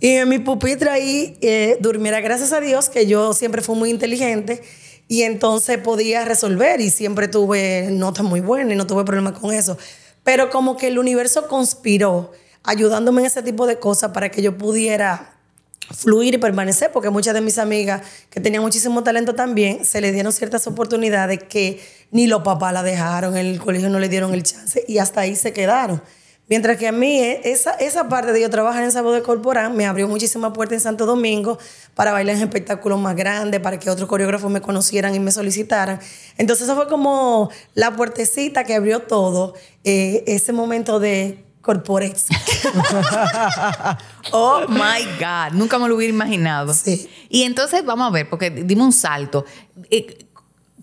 Y 0.00 0.08
en 0.08 0.28
mi 0.28 0.38
pupitre 0.38 0.90
ahí 0.90 1.38
eh, 1.40 1.78
durmiera, 1.80 2.20
gracias 2.20 2.52
a 2.52 2.60
Dios, 2.60 2.90
que 2.90 3.06
yo 3.06 3.32
siempre 3.32 3.62
fui 3.62 3.74
muy 3.74 3.88
inteligente 3.88 4.62
y 5.08 5.22
entonces 5.22 5.78
podía 5.78 6.24
resolver 6.24 6.80
y 6.80 6.90
siempre 6.90 7.26
tuve 7.28 7.88
notas 7.90 8.24
muy 8.24 8.40
buenas 8.40 8.74
y 8.74 8.76
no 8.76 8.86
tuve 8.86 9.04
problema 9.04 9.32
con 9.32 9.52
eso. 9.52 9.78
Pero 10.22 10.50
como 10.50 10.76
que 10.76 10.88
el 10.88 10.98
universo 10.98 11.48
conspiró 11.48 12.32
ayudándome 12.62 13.22
en 13.22 13.26
ese 13.26 13.42
tipo 13.42 13.66
de 13.66 13.78
cosas 13.78 14.12
para 14.12 14.30
que 14.30 14.42
yo 14.42 14.58
pudiera 14.58 15.34
fluir 15.90 16.34
y 16.34 16.38
permanecer, 16.38 16.92
porque 16.92 17.08
muchas 17.08 17.32
de 17.32 17.40
mis 17.40 17.56
amigas 17.56 18.02
que 18.28 18.40
tenían 18.40 18.62
muchísimo 18.62 19.02
talento 19.02 19.34
también, 19.34 19.86
se 19.86 20.02
les 20.02 20.12
dieron 20.12 20.32
ciertas 20.32 20.66
oportunidades 20.66 21.42
que 21.44 21.80
ni 22.10 22.26
los 22.26 22.42
papás 22.42 22.74
la 22.74 22.82
dejaron, 22.82 23.36
en 23.36 23.46
el 23.46 23.58
colegio 23.58 23.88
no 23.88 23.98
le 23.98 24.10
dieron 24.10 24.34
el 24.34 24.42
chance 24.42 24.84
y 24.86 24.98
hasta 24.98 25.22
ahí 25.22 25.34
se 25.34 25.54
quedaron. 25.54 26.02
Mientras 26.48 26.78
que 26.78 26.88
a 26.88 26.92
mí 26.92 27.18
eh, 27.18 27.40
esa, 27.44 27.72
esa 27.72 28.08
parte 28.08 28.32
de 28.32 28.40
yo 28.40 28.50
trabajar 28.50 28.82
en 28.82 28.90
Sábado 28.90 29.14
de 29.14 29.22
Corporal 29.22 29.72
me 29.72 29.86
abrió 29.86 30.08
muchísimas 30.08 30.52
puertas 30.52 30.76
en 30.76 30.80
Santo 30.80 31.06
Domingo 31.06 31.58
para 31.94 32.12
bailar 32.12 32.36
en 32.36 32.42
espectáculos 32.42 32.98
más 32.98 33.14
grandes, 33.16 33.60
para 33.60 33.78
que 33.78 33.90
otros 33.90 34.08
coreógrafos 34.08 34.50
me 34.50 34.60
conocieran 34.60 35.14
y 35.14 35.20
me 35.20 35.30
solicitaran. 35.30 36.00
Entonces 36.38 36.64
eso 36.64 36.74
fue 36.74 36.88
como 36.88 37.50
la 37.74 37.94
puertecita 37.94 38.64
que 38.64 38.74
abrió 38.74 39.00
todo, 39.00 39.54
eh, 39.84 40.24
ese 40.26 40.52
momento 40.52 41.00
de 41.00 41.44
corporate. 41.60 42.16
Oh 44.30 44.66
my 44.68 45.04
God, 45.18 45.52
nunca 45.54 45.78
me 45.78 45.88
lo 45.88 45.96
hubiera 45.96 46.12
imaginado. 46.12 46.74
Sí. 46.74 47.08
Y 47.30 47.44
entonces 47.44 47.82
vamos 47.84 48.08
a 48.08 48.10
ver, 48.10 48.28
porque 48.28 48.50
dime 48.50 48.82
un 48.82 48.92
salto. 48.92 49.46
Eh, 49.90 50.26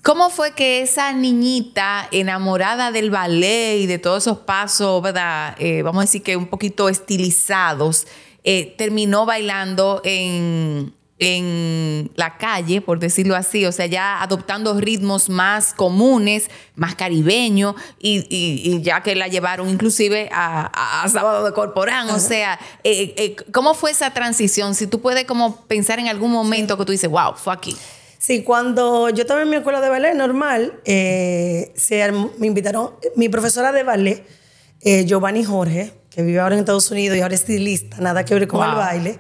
¿Cómo 0.06 0.30
fue 0.30 0.52
que 0.52 0.82
esa 0.84 1.12
niñita 1.14 2.08
enamorada 2.12 2.92
del 2.92 3.10
ballet 3.10 3.78
y 3.80 3.88
de 3.88 3.98
todos 3.98 4.22
esos 4.22 4.38
pasos, 4.38 5.02
verdad, 5.02 5.56
Eh, 5.58 5.82
vamos 5.82 6.04
a 6.04 6.06
decir 6.06 6.22
que 6.22 6.38
un 6.38 6.46
poquito 6.46 6.90
estilizados, 6.90 8.06
eh, 8.44 8.76
terminó 8.78 9.26
bailando 9.26 10.02
en, 10.04 10.94
en 11.18 12.12
la 12.16 12.38
calle, 12.38 12.82
por 12.82 13.00
decirlo 13.00 13.36
así, 13.36 13.66
o 13.66 13.72
sea, 13.72 13.88
ya 13.88 14.22
adoptando 14.22 14.80
ritmos 14.80 15.28
más 15.30 15.74
comunes, 15.74 16.52
más 16.76 16.94
caribeños, 16.94 17.74
y, 17.98 18.28
y- 18.30 18.76
y 18.76 18.82
ya 18.84 19.02
que 19.02 19.16
la 19.16 19.28
llevaron 19.28 19.68
inclusive 19.70 20.30
a, 20.32 21.02
a- 21.02 21.10
Sábado 21.10 21.44
de 21.46 21.52
Corporán, 21.54 22.12
o 22.12 22.20
sea, 22.20 22.60
eh, 22.84 23.16
eh, 23.18 23.36
¿cómo 23.52 23.74
fue 23.74 23.90
esa 23.90 24.12
transición? 24.14 24.76
Si 24.76 24.86
tú 24.86 25.02
puedes 25.02 25.26
como 25.26 25.62
pensar 25.66 25.98
en 25.98 26.10
algún 26.10 26.30
momento 26.32 26.78
que 26.78 26.86
tú 26.86 26.92
dices, 26.92 27.10
wow, 27.10 27.34
fue 27.36 27.54
aquí. 27.56 27.76
Sí, 28.26 28.42
cuando 28.42 29.12
yo 29.12 29.22
estaba 29.22 29.44
en 29.44 29.52
mi 29.52 29.56
escuela 29.56 29.82
de 29.82 29.88
ballet 29.88 30.16
normal, 30.16 30.80
eh, 30.84 31.72
se 31.76 32.12
me 32.40 32.48
invitaron, 32.48 32.96
mi 33.16 33.30
profesora 33.30 33.72
de 33.72 33.84
ballet, 33.84 34.26
eh, 34.82 35.06
Giovanni 35.06 35.44
Jorge, 35.44 35.94
que 36.10 36.24
vive 36.24 36.40
ahora 36.40 36.56
en 36.56 36.62
Estados 36.62 36.90
Unidos 36.90 37.16
y 37.16 37.22
ahora 37.22 37.36
es 37.36 37.42
estilista, 37.42 37.98
nada 38.00 38.26
que 38.26 38.34
ver 38.34 38.48
con 38.48 38.68
el 38.68 38.74
baile, 38.74 39.20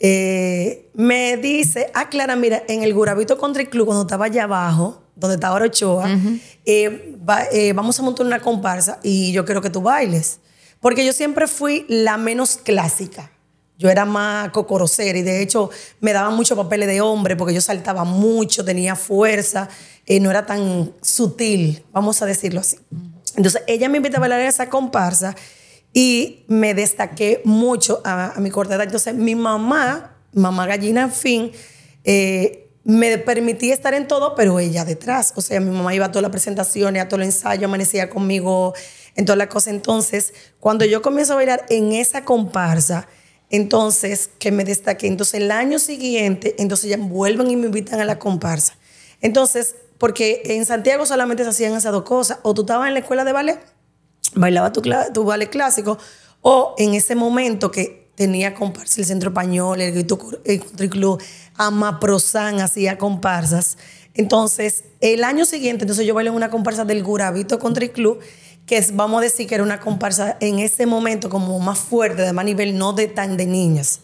eh, 0.00 0.90
me 0.94 1.36
dice, 1.36 1.92
ah, 1.94 2.08
Clara, 2.08 2.34
mira, 2.34 2.64
en 2.66 2.82
el 2.82 2.92
Gurabito 2.92 3.38
Country 3.38 3.66
Club, 3.66 3.86
cuando 3.86 4.02
estaba 4.02 4.24
allá 4.24 4.42
abajo, 4.42 5.00
donde 5.14 5.36
está 5.36 5.46
ahora 5.46 5.66
Ochoa, 5.66 6.10
vamos 7.72 8.00
a 8.00 8.02
montar 8.02 8.26
una 8.26 8.40
comparsa 8.40 8.98
y 9.04 9.30
yo 9.30 9.44
quiero 9.44 9.62
que 9.62 9.70
tú 9.70 9.80
bailes. 9.80 10.40
Porque 10.80 11.06
yo 11.06 11.12
siempre 11.12 11.46
fui 11.46 11.86
la 11.88 12.16
menos 12.16 12.56
clásica. 12.56 13.30
Yo 13.80 13.88
era 13.88 14.04
más 14.04 14.50
cocorocera 14.50 15.18
y 15.18 15.22
de 15.22 15.40
hecho 15.40 15.70
me 16.00 16.12
daban 16.12 16.36
muchos 16.36 16.54
papeles 16.54 16.86
de 16.86 17.00
hombre 17.00 17.34
porque 17.34 17.54
yo 17.54 17.62
saltaba 17.62 18.04
mucho, 18.04 18.62
tenía 18.62 18.94
fuerza, 18.94 19.70
no 20.20 20.30
era 20.30 20.44
tan 20.44 20.92
sutil, 21.00 21.82
vamos 21.90 22.20
a 22.20 22.26
decirlo 22.26 22.60
así. 22.60 22.76
Entonces 23.36 23.62
ella 23.66 23.88
me 23.88 23.96
invita 23.96 24.18
a 24.18 24.20
bailar 24.20 24.40
en 24.40 24.48
esa 24.48 24.68
comparsa 24.68 25.34
y 25.94 26.44
me 26.46 26.74
destaqué 26.74 27.40
mucho 27.46 28.02
a, 28.04 28.34
mi 28.36 28.50
corta 28.50 28.74
edad. 28.74 28.84
Entonces 28.84 29.14
mi 29.14 29.34
mamá, 29.34 30.14
mamá 30.34 30.66
gallina 30.66 31.00
en 31.00 31.12
fin, 31.12 31.52
eh, 32.04 32.68
me 32.84 33.16
permitía 33.16 33.72
estar 33.72 33.94
en 33.94 34.06
todo, 34.06 34.34
pero 34.34 34.60
ella 34.60 34.84
detrás. 34.84 35.32
O 35.36 35.40
sea, 35.40 35.58
mi 35.58 35.70
mamá 35.70 35.94
iba 35.94 36.04
a 36.04 36.10
todas 36.10 36.22
las 36.22 36.32
presentaciones, 36.32 37.02
a 37.02 37.08
todo 37.08 37.20
el 37.20 37.28
ensayo, 37.28 37.66
amanecía 37.66 38.10
conmigo 38.10 38.74
en 39.16 39.24
todas 39.24 39.38
las 39.38 39.48
cosas. 39.48 39.72
Entonces, 39.72 40.34
cuando 40.58 40.84
yo 40.84 41.00
comienzo 41.00 41.32
a 41.32 41.36
bailar 41.36 41.64
en 41.70 41.92
esa 41.92 42.26
comparsa, 42.26 43.08
entonces, 43.50 44.30
que 44.38 44.52
me 44.52 44.64
destaqué. 44.64 45.08
Entonces, 45.08 45.34
el 45.34 45.50
año 45.50 45.78
siguiente, 45.78 46.54
entonces 46.58 46.88
ya 46.88 46.96
vuelven 46.96 47.50
y 47.50 47.56
me 47.56 47.66
invitan 47.66 48.00
a 48.00 48.04
la 48.04 48.18
comparsa. 48.18 48.78
Entonces, 49.20 49.74
porque 49.98 50.42
en 50.44 50.64
Santiago 50.64 51.04
solamente 51.04 51.42
se 51.42 51.50
hacían 51.50 51.74
esas 51.74 51.92
dos 51.92 52.04
cosas. 52.04 52.38
O 52.42 52.54
tú 52.54 52.62
estabas 52.62 52.88
en 52.88 52.94
la 52.94 53.00
escuela 53.00 53.24
de 53.24 53.32
ballet, 53.32 53.60
bailaba 54.34 54.72
tu, 54.72 54.82
tu 55.12 55.24
ballet 55.24 55.50
clásico, 55.50 55.98
o 56.40 56.74
en 56.78 56.94
ese 56.94 57.16
momento 57.16 57.70
que 57.70 58.08
tenía 58.14 58.54
comparsa 58.54 59.00
el 59.00 59.06
Centro 59.06 59.30
Español, 59.30 59.80
el 59.80 59.92
Grito 59.92 60.16
Country 60.16 60.88
Club, 60.88 61.22
Amaprosan 61.56 62.60
hacía 62.60 62.98
comparsas. 62.98 63.78
Entonces, 64.14 64.84
el 65.00 65.24
año 65.24 65.44
siguiente, 65.44 65.84
entonces 65.84 66.06
yo 66.06 66.14
bailé 66.14 66.30
en 66.30 66.36
una 66.36 66.50
comparsa 66.50 66.84
del 66.84 67.02
Gurabito 67.02 67.58
Country 67.58 67.88
Club, 67.88 68.20
que 68.70 68.80
vamos 68.92 69.18
a 69.18 69.22
decir 69.22 69.48
que 69.48 69.56
era 69.56 69.64
una 69.64 69.80
comparsa 69.80 70.36
en 70.38 70.60
ese 70.60 70.86
momento 70.86 71.28
como 71.28 71.58
más 71.58 71.76
fuerte, 71.76 72.22
de 72.22 72.32
más 72.32 72.44
nivel, 72.44 72.78
no 72.78 72.92
de 72.92 73.08
tan 73.08 73.36
de 73.36 73.44
niñas. 73.44 73.98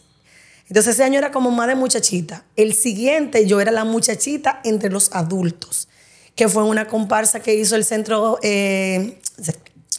Entonces 0.67 0.95
ese 0.95 1.05
año 1.05 1.17
era 1.17 1.31
como 1.31 1.51
más 1.51 1.69
de 1.69 1.75
muchachita. 1.75 2.43
El 2.57 2.73
siguiente 2.73 3.47
yo 3.47 3.61
era 3.61 3.71
la 3.71 3.85
muchachita 3.85 4.59
entre 4.65 4.89
los 4.89 5.09
adultos, 5.13 5.87
que 6.35 6.49
fue 6.49 6.65
una 6.65 6.85
comparsa 6.85 7.39
que 7.39 7.55
hizo 7.55 7.77
el 7.77 7.85
centro, 7.85 8.39
eh, 8.43 9.21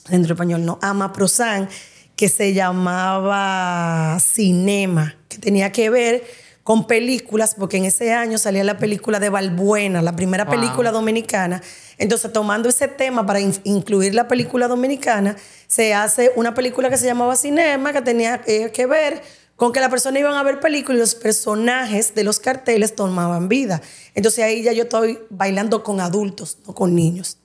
centro 0.07 0.35
español, 0.35 0.67
no, 0.67 0.79
Ama 0.83 1.15
Prosan, 1.15 1.71
que 2.15 2.29
se 2.29 2.53
llamaba 2.53 4.19
Cinema, 4.21 5.17
que 5.31 5.39
tenía 5.39 5.73
que 5.73 5.89
ver 5.89 6.27
con 6.69 6.87
películas, 6.87 7.55
porque 7.55 7.79
en 7.79 7.87
ese 7.87 8.13
año 8.13 8.37
salía 8.37 8.63
la 8.63 8.77
película 8.77 9.19
de 9.19 9.31
Balbuena, 9.31 10.03
la 10.03 10.15
primera 10.15 10.47
película 10.47 10.91
dominicana. 10.93 11.63
Entonces, 11.97 12.31
tomando 12.31 12.69
ese 12.69 12.89
tema 12.89 13.25
para 13.25 13.41
incluir 13.41 14.15
la 14.15 14.29
película 14.29 14.69
dominicana, 14.69 15.35
se 15.67 15.95
hace 15.95 16.31
una 16.37 16.53
película 16.53 16.91
que 16.91 16.99
se 16.99 17.07
llamaba 17.07 17.37
Cinema, 17.37 17.95
que 17.95 18.03
tenía 18.03 18.43
eh, 18.47 18.71
que 18.71 18.85
ver 18.85 19.23
con 19.57 19.73
que 19.73 19.81
la 19.81 19.89
persona 19.89 20.19
iban 20.19 20.35
a 20.35 20.43
ver 20.43 20.61
películas 20.61 20.99
y 20.99 21.01
los 21.01 21.15
personajes 21.15 22.15
de 22.15 22.23
los 22.23 22.39
carteles 22.39 22.95
tomaban 22.95 23.49
vida. 23.49 23.81
Entonces 24.15 24.45
ahí 24.45 24.63
ya 24.63 24.75
yo 24.75 24.83
estoy 24.83 25.21
bailando 25.31 25.83
con 25.83 26.03
adultos, 26.03 26.59
no 26.67 26.75
con 26.75 26.95
niños. 26.95 27.39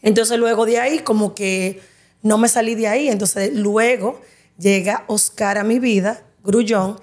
Entonces 0.00 0.38
luego 0.38 0.64
de 0.64 0.78
ahí 0.80 1.00
como 1.00 1.34
que 1.34 1.82
no 2.22 2.38
me 2.38 2.48
salí 2.48 2.74
de 2.74 2.88
ahí. 2.88 3.10
Entonces 3.10 3.52
luego 3.52 4.18
llega 4.56 5.04
Oscar 5.08 5.58
a 5.58 5.62
mi 5.62 5.78
vida, 5.78 6.24
Grullón, 6.42 6.98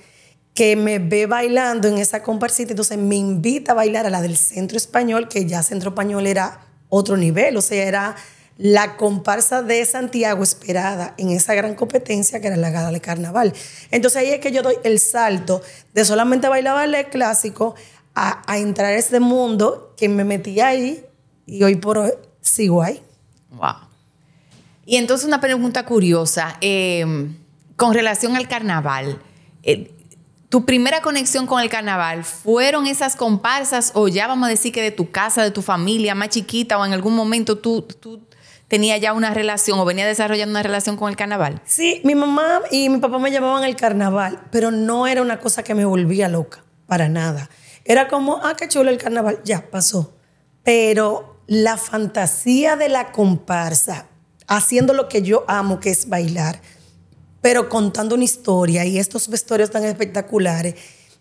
que 0.54 0.76
me 0.76 1.00
ve 1.00 1.26
bailando 1.26 1.88
en 1.88 1.98
esa 1.98 2.22
comparsita, 2.22 2.72
entonces 2.72 2.98
me 2.98 3.16
invita 3.16 3.72
a 3.72 3.76
bailar 3.76 4.06
a 4.06 4.10
la 4.10 4.22
del 4.22 4.36
Centro 4.36 4.78
Español, 4.78 5.28
que 5.30 5.46
ya 5.46 5.64
Centro 5.64 5.90
Español 5.90 6.28
era 6.28 6.68
otro 6.90 7.18
nivel, 7.18 7.56
o 7.56 7.62
sea, 7.62 7.86
era 7.86 8.16
la 8.58 8.98
comparsa 8.98 9.62
de 9.64 9.86
Santiago 9.86 10.44
esperada 10.44 11.14
en 11.18 11.30
esa 11.30 11.54
gran 11.54 11.76
competencia 11.76 12.42
que 12.42 12.48
era 12.48 12.58
la 12.58 12.72
gala 12.72 12.92
de 12.92 13.00
carnaval. 13.00 13.54
Entonces 13.90 14.22
ahí 14.22 14.30
es 14.32 14.42
que 14.42 14.52
yo 14.52 14.62
doy 14.62 14.76
el 14.84 15.00
salto 15.00 15.62
de 15.94 16.04
solamente 16.04 16.50
bailar 16.50 16.74
ballet 16.74 17.10
clásico 17.10 17.76
a, 18.14 18.44
entrar 18.58 18.88
a 18.88 18.98
este 18.98 19.22
mundo 19.22 19.94
que 19.96 20.10
me 20.10 20.26
metí 20.26 20.60
ahí 20.60 21.06
y 21.46 21.64
hoy 21.64 21.78
por 21.78 22.00
hoy 22.00 22.12
sigo 22.42 22.84
ahí. 22.84 23.02
Wow. 23.52 23.76
Y 24.86 24.98
entonces 24.98 25.26
una 25.26 25.40
pregunta 25.40 25.86
curiosa, 25.86 26.58
eh, 26.60 27.06
con 27.78 27.94
relación 27.94 28.36
al 28.36 28.50
carnaval. 28.50 29.22
Eh, 29.64 29.94
¿Tu 30.50 30.66
primera 30.66 31.04
conexión 31.04 31.46
con 31.46 31.62
el 31.62 31.70
carnaval 31.70 32.24
fueron 32.24 32.88
esas 32.88 33.16
comparsas 33.16 33.92
o 33.94 34.08
ya 34.08 34.26
vamos 34.26 34.48
a 34.48 34.50
decir 34.50 34.74
que 34.74 34.82
de 34.82 34.90
tu 34.90 35.12
casa, 35.12 35.44
de 35.44 35.52
tu 35.52 35.62
familia 35.62 36.16
más 36.16 36.30
chiquita 36.30 36.80
o 36.80 36.86
en 36.88 36.92
algún 36.92 37.16
momento 37.16 37.60
tú, 37.60 37.84
tú 37.84 38.20
tenía 38.68 38.98
ya 38.98 39.14
una 39.14 39.32
relación 39.32 39.78
o 39.78 39.86
venía 39.86 40.08
desarrollando 40.08 40.52
una 40.52 40.64
relación 40.64 40.98
con 40.98 41.08
el 41.08 41.16
carnaval? 41.16 41.62
Sí, 41.66 42.02
mi 42.04 42.16
mamá 42.16 42.62
y 42.72 42.90
mi 42.90 42.98
papá 42.98 43.20
me 43.20 43.30
llamaban 43.30 43.64
el 43.64 43.76
carnaval, 43.76 44.42
pero 44.50 44.72
no 44.72 45.06
era 45.06 45.22
una 45.22 45.40
cosa 45.40 45.62
que 45.62 45.76
me 45.76 45.86
volvía 45.86 46.28
loca, 46.28 46.64
para 46.88 47.10
nada. 47.10 47.48
Era 47.86 48.08
como, 48.08 48.38
ah, 48.44 48.56
qué 48.58 48.68
chulo 48.68 48.90
el 48.90 48.98
carnaval, 48.98 49.42
ya 49.44 49.70
pasó. 49.70 50.16
Pero 50.64 51.44
la 51.46 51.78
fantasía 51.78 52.76
de 52.76 52.90
la 52.90 53.12
comparsa, 53.12 54.08
haciendo 54.48 54.96
lo 54.96 55.10
que 55.10 55.22
yo 55.22 55.46
amo, 55.48 55.80
que 55.80 55.92
es 55.92 56.10
bailar, 56.10 56.60
pero 57.42 57.70
contando 57.70 58.16
una 58.16 58.24
historia 58.24 58.86
y 58.86 59.00
estos 59.00 59.30
vestuarios 59.30 59.72
tan 59.72 59.84
espectaculares 59.84 60.76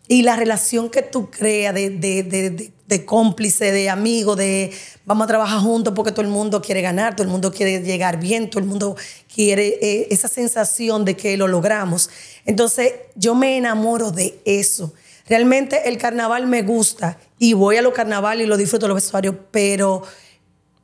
y 0.09 0.23
la 0.23 0.37
relación 0.37 0.89
que 0.89 1.03
tú 1.03 1.31
creas 1.31 1.75
de, 1.75 1.91
de, 1.91 2.73
de, 2.87 3.05
cómplice, 3.05 3.71
de 3.71 3.91
amigo, 3.91 4.37
de 4.37 4.73
vamos 5.05 5.25
a 5.25 5.29
trabajar 5.29 5.61
juntos 5.61 5.93
porque 5.95 6.13
todo 6.13 6.23
el 6.23 6.29
mundo 6.29 6.63
quiere 6.63 6.81
ganar, 6.81 7.15
todo 7.15 7.25
el 7.25 7.31
mundo 7.31 7.53
quiere 7.53 7.83
llegar 7.83 8.19
bien, 8.19 8.49
todo 8.49 8.61
el 8.61 8.67
mundo 8.67 8.97
quiere 9.33 9.79
eh, 9.83 10.09
esa 10.11 10.29
sensación 10.29 11.05
de 11.05 11.15
que 11.15 11.37
lo 11.37 11.47
logramos. 11.47 12.09
Entonces 12.47 12.95
yo 13.17 13.35
me 13.35 13.59
enamoro 13.59 14.11
de 14.11 14.41
eso. 14.47 14.95
Realmente 15.29 15.91
el 15.91 15.99
carnaval 15.99 16.47
me 16.47 16.63
gusta 16.63 17.19
y 17.39 17.53
voy 17.53 17.77
a 17.77 17.83
los 17.83 17.93
carnaval 17.93 18.41
y 18.41 18.47
lo 18.47 18.57
disfruto 18.57 18.89
los 18.89 18.95
vestuarios, 18.95 19.35
pero 19.51 20.05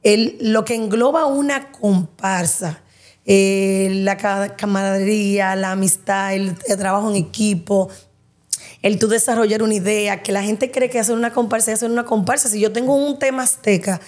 el, 0.03 0.37
lo 0.39 0.67
que 0.67 0.75
engloba 0.75 1.25
una 1.25 1.73
comparsa, 1.73 2.83
eh, 3.27 3.89
la 4.03 4.17
camaradería, 4.57 5.57
la 5.57 5.73
amistad, 5.73 6.35
el 6.35 6.57
trabajo 6.79 7.11
en 7.11 7.17
equipo, 7.17 7.91
el 8.85 8.99
tú 8.99 9.09
desarrollar 9.09 9.63
una 9.63 9.73
idea, 9.73 10.23
que 10.23 10.31
la 10.31 10.43
gente 10.43 10.71
cree 10.71 10.91
que 10.91 10.99
hacer 10.99 11.17
una 11.17 11.33
comparsa 11.33 11.73
es 11.73 11.79
hacer 11.79 11.91
una 11.91 12.05
comparsa. 12.05 12.51
Si 12.51 12.61
yo 12.61 12.71
tengo 12.71 12.95
un 12.95 13.19
tema 13.19 13.43
azteca, 13.43 13.99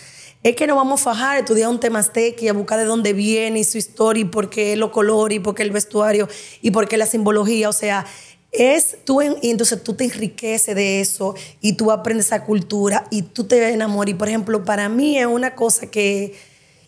es 0.42 0.54
que 0.54 0.66
no 0.66 0.76
vamos 0.76 1.00
a 1.00 1.04
fajar, 1.04 1.38
estudiar 1.38 1.70
un 1.70 1.80
tema 1.80 2.00
azteca 2.00 2.44
y 2.44 2.48
a 2.48 2.52
buscar 2.52 2.78
de 2.78 2.84
dónde 2.84 3.14
viene 3.14 3.60
y 3.60 3.64
su 3.64 3.78
historia 3.78 4.20
y 4.20 4.26
por 4.26 4.50
qué 4.50 4.76
lo 4.76 4.92
color 4.92 5.32
y 5.32 5.38
por 5.38 5.54
qué 5.54 5.62
el 5.62 5.70
vestuario 5.70 6.28
y 6.60 6.72
por 6.72 6.88
qué 6.88 6.98
la 6.98 7.06
simbología. 7.06 7.70
O 7.70 7.72
sea, 7.72 8.04
es 8.52 8.98
tú, 9.06 9.22
y 9.22 9.50
entonces 9.50 9.82
tú 9.82 9.94
te 9.94 10.04
enriqueces 10.04 10.74
de 10.74 11.00
eso 11.00 11.34
y 11.62 11.72
tú 11.72 11.90
aprendes 11.90 12.26
esa 12.26 12.44
cultura 12.44 13.06
y 13.10 13.22
tú 13.22 13.44
te 13.44 13.70
enamoras. 13.70 14.10
Y 14.10 14.14
por 14.14 14.28
ejemplo, 14.28 14.62
para 14.62 14.90
mí 14.90 15.18
es 15.18 15.26
una 15.26 15.54
cosa 15.54 15.86
que 15.86 16.34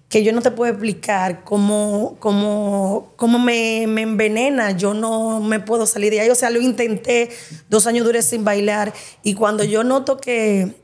que 0.08 0.24
yo 0.24 0.32
no 0.32 0.40
te 0.40 0.50
puedo 0.50 0.72
explicar 0.72 1.44
cómo, 1.44 2.16
cómo, 2.18 3.12
cómo 3.16 3.38
me, 3.38 3.86
me, 3.86 4.02
envenena. 4.02 4.70
Yo 4.70 4.94
no 4.94 5.40
me 5.40 5.60
puedo 5.60 5.86
salir 5.86 6.12
de 6.12 6.20
ahí. 6.20 6.30
O 6.30 6.34
sea, 6.34 6.50
lo 6.50 6.60
intenté, 6.60 7.30
dos 7.68 7.86
años 7.86 8.06
duré 8.06 8.22
sin 8.22 8.42
bailar 8.42 8.94
y 9.22 9.34
cuando 9.34 9.64
yo 9.64 9.84
noto 9.84 10.16
que 10.16 10.76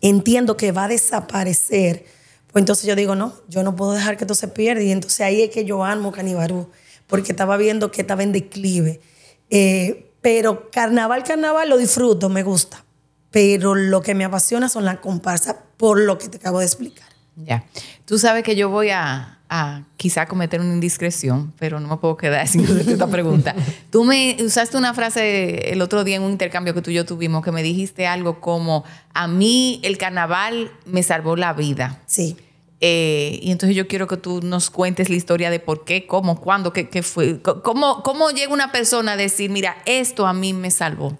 entiendo 0.00 0.56
que 0.56 0.70
va 0.70 0.84
a 0.84 0.88
desaparecer, 0.88 2.04
pues 2.52 2.62
entonces 2.62 2.86
yo 2.86 2.94
digo, 2.94 3.16
no, 3.16 3.34
yo 3.48 3.62
no 3.64 3.74
puedo 3.74 3.92
dejar 3.92 4.16
que 4.16 4.24
esto 4.24 4.34
se 4.34 4.48
pierda. 4.48 4.82
Y 4.82 4.92
entonces 4.92 5.20
ahí 5.22 5.42
es 5.42 5.50
que 5.50 5.64
yo 5.64 5.84
amo 5.84 6.12
Canibarú, 6.12 6.70
porque 7.08 7.32
estaba 7.32 7.56
viendo 7.56 7.90
que 7.90 8.02
estaba 8.02 8.22
en 8.22 8.32
declive. 8.32 9.00
Eh, 9.50 10.12
pero 10.20 10.70
carnaval, 10.70 11.24
carnaval 11.24 11.68
lo 11.68 11.78
disfruto, 11.78 12.28
me 12.28 12.44
gusta. 12.44 12.84
Pero 13.32 13.74
lo 13.74 14.02
que 14.02 14.14
me 14.14 14.24
apasiona 14.24 14.68
son 14.68 14.84
las 14.84 15.00
comparsas, 15.00 15.56
por 15.76 16.00
lo 16.00 16.16
que 16.16 16.28
te 16.28 16.38
acabo 16.38 16.60
de 16.60 16.66
explicar. 16.66 17.15
Ya. 17.36 17.64
Tú 18.04 18.18
sabes 18.18 18.42
que 18.42 18.56
yo 18.56 18.70
voy 18.70 18.90
a, 18.90 19.38
a, 19.48 19.82
quizá 19.96 20.26
cometer 20.26 20.60
una 20.60 20.72
indiscreción, 20.72 21.52
pero 21.58 21.80
no 21.80 21.88
me 21.88 21.96
puedo 21.98 22.16
quedar 22.16 22.48
sin 22.48 22.64
esta 22.64 23.06
pregunta. 23.06 23.54
Tú 23.90 24.04
me 24.04 24.36
usaste 24.40 24.76
una 24.76 24.94
frase 24.94 25.72
el 25.72 25.82
otro 25.82 26.02
día 26.02 26.16
en 26.16 26.22
un 26.22 26.32
intercambio 26.32 26.74
que 26.74 26.82
tú 26.82 26.90
y 26.90 26.94
yo 26.94 27.04
tuvimos 27.04 27.44
que 27.44 27.52
me 27.52 27.62
dijiste 27.62 28.06
algo 28.06 28.40
como, 28.40 28.84
a 29.14 29.28
mí 29.28 29.80
el 29.82 29.98
carnaval 29.98 30.72
me 30.86 31.02
salvó 31.02 31.36
la 31.36 31.52
vida. 31.52 32.00
Sí. 32.06 32.36
Eh, 32.80 33.38
y 33.42 33.52
entonces 33.52 33.74
yo 33.74 33.88
quiero 33.88 34.06
que 34.06 34.16
tú 34.16 34.40
nos 34.42 34.68
cuentes 34.68 35.08
la 35.08 35.16
historia 35.16 35.50
de 35.50 35.60
por 35.60 35.84
qué, 35.84 36.06
cómo, 36.06 36.40
cuándo, 36.40 36.72
qué, 36.72 36.88
qué 36.88 37.02
fue, 37.02 37.40
cómo, 37.40 38.02
cómo 38.02 38.30
llega 38.30 38.52
una 38.52 38.70
persona 38.70 39.12
a 39.12 39.16
decir, 39.16 39.50
mira, 39.50 39.76
esto 39.86 40.26
a 40.26 40.34
mí 40.34 40.52
me 40.52 40.70
salvó. 40.70 41.18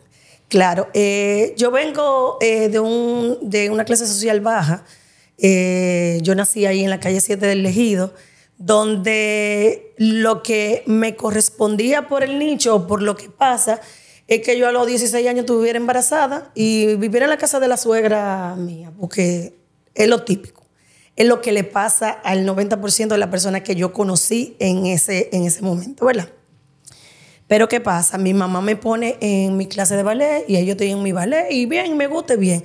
Claro, 0.49 0.89
eh, 0.95 1.55
yo 1.57 1.71
vengo 1.71 2.39
eh, 2.41 2.69
de, 2.69 2.79
un, 2.79 3.39
de 3.43 3.71
una 3.71 3.85
clase 3.85 4.07
social 4.07 4.41
baja, 4.41 4.85
eh, 5.39 6.19
yo 6.23 6.35
nací 6.35 6.67
ahí 6.67 6.83
en 6.83 6.91
la 6.91 7.01
calle 7.01 7.21
7 7.21 7.47
del 7.47 7.63
Legido, 7.63 8.15
donde 8.59 9.95
lo 9.99 10.43
que 10.43 10.83
me 10.87 11.15
correspondía 11.15 12.09
por 12.09 12.23
el 12.23 12.39
nicho 12.39 12.75
o 12.75 12.87
por 12.87 13.03
lo 13.03 13.17
que 13.17 13.29
pasa 13.29 13.81
es 14.29 14.41
que 14.43 14.59
yo 14.59 14.69
a 14.69 14.73
los 14.73 14.87
16 14.87 15.27
años 15.27 15.41
estuviera 15.41 15.79
embarazada 15.79 16.51
y 16.55 16.97
viviera 16.97 17.27
en 17.27 17.31
la 17.31 17.39
casa 17.39 17.61
de 17.61 17.69
la 17.69 17.77
suegra 17.77 18.57
mía, 18.57 18.93
porque 18.99 19.55
es 19.95 20.09
lo 20.09 20.23
típico. 20.25 20.65
Es 21.15 21.27
lo 21.27 21.41
que 21.41 21.53
le 21.53 21.65
pasa 21.65 22.11
al 22.11 22.47
90% 22.47 23.09
de 23.09 23.19
las 23.19 23.31
personas 23.31 23.63
que 23.63 23.75
yo 23.75 23.93
conocí 23.93 24.57
en 24.59 24.85
ese, 24.87 25.31
en 25.33 25.47
ese 25.47 25.63
momento, 25.63 26.05
¿verdad? 26.05 26.29
Pero 27.47 27.69
¿qué 27.69 27.81
pasa? 27.81 28.19
Mi 28.19 28.35
mamá 28.35 28.61
me 28.61 28.77
pone 28.77 29.17
en 29.21 29.57
mi 29.57 29.67
clase 29.67 29.97
de 29.97 30.03
ballet 30.03 30.45
y 30.49 30.63
yo 30.65 30.73
estoy 30.73 30.91
en 30.91 31.03
mi 31.03 31.13
ballet 31.13 31.47
y 31.51 31.67
bien, 31.67 31.97
me 31.97 32.07
guste 32.07 32.37
bien. 32.37 32.65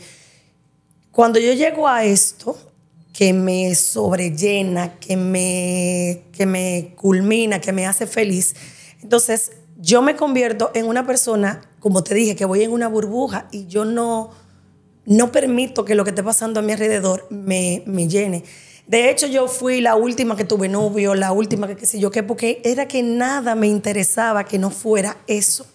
Cuando 1.12 1.39
yo 1.39 1.51
llego 1.53 1.88
a 1.88 2.06
esto, 2.06 2.58
que 3.13 3.34
me 3.34 3.75
sobrellena, 3.75 4.98
que 5.00 5.18
me, 5.18 6.24
que 6.32 6.46
me 6.46 6.94
culmina, 6.96 7.60
que 7.60 7.74
me 7.74 7.86
hace 7.86 8.08
feliz, 8.08 8.56
entonces 9.01 9.51
yo 9.77 10.01
me 10.01 10.15
convierto 10.15 10.72
en 10.74 10.86
una 10.86 11.06
persona, 11.06 11.62
como 11.80 12.03
te 12.03 12.13
dije, 12.13 12.36
que 12.36 12.46
voy 12.46 12.63
en 12.63 12.72
una 12.72 12.88
burbuja 12.88 13.48
y 13.51 13.68
yo 13.68 13.84
no, 13.84 14.32
no 15.06 15.32
permito 15.32 15.84
que 15.84 15.96
lo 15.96 16.03
que 16.06 16.12
esté 16.12 16.24
pasando 16.24 16.60
a 16.60 16.63
mi 16.63 16.72
alrededor 16.72 17.27
me, 17.30 17.84
me 17.86 18.08
llene. 18.08 18.44
De 18.88 19.10
hecho, 19.10 19.27
yo 19.27 19.48
fui 19.48 19.82
la 19.82 19.96
última 19.96 20.36
que 20.36 20.46
tuve 20.46 20.70
novio, 20.70 21.15
la 21.15 21.32
última 21.32 21.68
que 21.68 21.75
qué 21.75 21.86
sé 21.86 22.00
yo 22.00 22.12
qué, 22.12 22.24
porque 22.24 22.62
era 22.63 22.88
que 22.88 23.03
nada 23.03 23.56
me 23.56 23.68
interesaba 23.68 24.46
que 24.46 24.60
no 24.60 24.70
fuera 24.70 25.18
eso. 25.27 25.65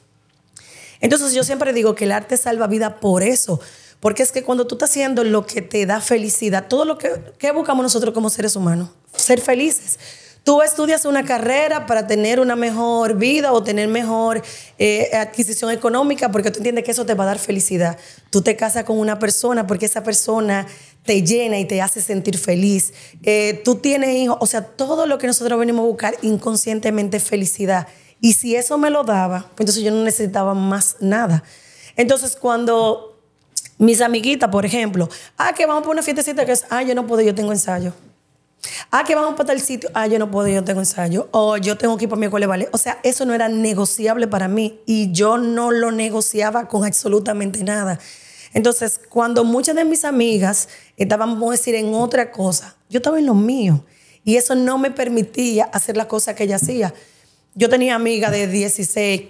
Entonces 1.00 1.34
yo 1.34 1.44
siempre 1.44 1.72
digo 1.72 1.94
que 1.94 2.04
el 2.04 2.12
arte 2.12 2.36
salva 2.36 2.66
vida 2.66 3.00
por 3.00 3.22
eso, 3.22 3.60
porque 4.00 4.22
es 4.22 4.32
que 4.32 4.42
cuando 4.42 4.66
tú 4.66 4.74
estás 4.76 4.90
haciendo 4.90 5.24
lo 5.24 5.46
que 5.46 5.62
te 5.62 5.86
da 5.86 6.00
felicidad, 6.00 6.68
todo 6.68 6.84
lo 6.84 6.98
que, 6.98 7.10
que 7.38 7.50
buscamos 7.52 7.82
nosotros 7.82 8.12
como 8.14 8.30
seres 8.30 8.56
humanos, 8.56 8.90
ser 9.16 9.40
felices. 9.40 9.98
Tú 10.46 10.62
estudias 10.62 11.04
una 11.06 11.24
carrera 11.24 11.86
para 11.86 12.06
tener 12.06 12.38
una 12.38 12.54
mejor 12.54 13.16
vida 13.16 13.52
o 13.52 13.64
tener 13.64 13.88
mejor 13.88 14.44
eh, 14.78 15.10
adquisición 15.12 15.72
económica 15.72 16.30
porque 16.30 16.52
tú 16.52 16.58
entiendes 16.58 16.84
que 16.84 16.92
eso 16.92 17.04
te 17.04 17.14
va 17.14 17.24
a 17.24 17.26
dar 17.26 17.40
felicidad. 17.40 17.98
Tú 18.30 18.42
te 18.42 18.54
casas 18.54 18.84
con 18.84 18.96
una 18.96 19.18
persona 19.18 19.66
porque 19.66 19.86
esa 19.86 20.04
persona 20.04 20.68
te 21.02 21.24
llena 21.24 21.58
y 21.58 21.64
te 21.64 21.82
hace 21.82 22.00
sentir 22.00 22.38
feliz. 22.38 22.92
Eh, 23.24 23.60
tú 23.64 23.74
tienes 23.74 24.14
hijos, 24.14 24.36
o 24.38 24.46
sea, 24.46 24.62
todo 24.62 25.06
lo 25.06 25.18
que 25.18 25.26
nosotros 25.26 25.58
venimos 25.58 25.82
a 25.82 25.88
buscar 25.88 26.14
inconscientemente 26.22 27.18
felicidad. 27.18 27.88
Y 28.20 28.34
si 28.34 28.54
eso 28.54 28.78
me 28.78 28.90
lo 28.90 29.02
daba, 29.02 29.50
pues 29.56 29.62
entonces 29.62 29.82
yo 29.82 29.90
no 29.90 30.04
necesitaba 30.04 30.54
más 30.54 30.94
nada. 31.00 31.42
Entonces 31.96 32.36
cuando 32.36 33.15
mis 33.78 34.00
amiguitas, 34.00 34.50
por 34.50 34.64
ejemplo, 34.64 35.08
ah, 35.36 35.52
que 35.52 35.66
vamos 35.66 35.82
por 35.82 35.92
una 35.92 36.02
fiestecita 36.02 36.44
que 36.46 36.52
es, 36.52 36.64
ah, 36.70 36.82
yo 36.82 36.94
no 36.94 37.06
puedo, 37.06 37.22
yo 37.22 37.34
tengo 37.34 37.52
ensayo. 37.52 37.92
Ah, 38.90 39.04
que 39.04 39.14
vamos 39.14 39.34
para 39.34 39.48
tal 39.48 39.60
sitio. 39.60 39.90
Ah, 39.94 40.06
yo 40.06 40.18
no 40.18 40.30
puedo, 40.30 40.48
yo 40.48 40.64
tengo 40.64 40.80
ensayo. 40.80 41.28
O 41.32 41.56
yo 41.56 41.76
tengo 41.76 41.96
que 41.96 42.04
ir 42.04 42.08
para 42.08 42.20
mi 42.20 42.26
escuela, 42.26 42.46
¿vale? 42.46 42.68
O 42.72 42.78
sea, 42.78 42.98
eso 43.02 43.24
no 43.24 43.34
era 43.34 43.48
negociable 43.48 44.26
para 44.26 44.48
mí 44.48 44.80
y 44.86 45.12
yo 45.12 45.38
no 45.38 45.70
lo 45.70 45.92
negociaba 45.92 46.68
con 46.68 46.84
absolutamente 46.84 47.62
nada. 47.64 47.98
Entonces, 48.54 49.00
cuando 49.08 49.44
muchas 49.44 49.76
de 49.76 49.84
mis 49.84 50.04
amigas 50.04 50.68
estaban, 50.96 51.34
vamos 51.34 51.48
a 51.48 51.52
decir, 51.52 51.74
en 51.74 51.94
otra 51.94 52.32
cosa, 52.32 52.76
yo 52.88 52.98
estaba 52.98 53.18
en 53.18 53.26
lo 53.26 53.34
mío. 53.34 53.84
Y 54.24 54.36
eso 54.36 54.54
no 54.54 54.78
me 54.78 54.90
permitía 54.90 55.64
hacer 55.64 55.96
las 55.96 56.06
cosas 56.06 56.34
que 56.34 56.44
ella 56.44 56.56
hacía. 56.56 56.94
Yo 57.54 57.68
tenía 57.68 57.94
amigas 57.94 58.32
de 58.32 58.46
16, 58.46 59.22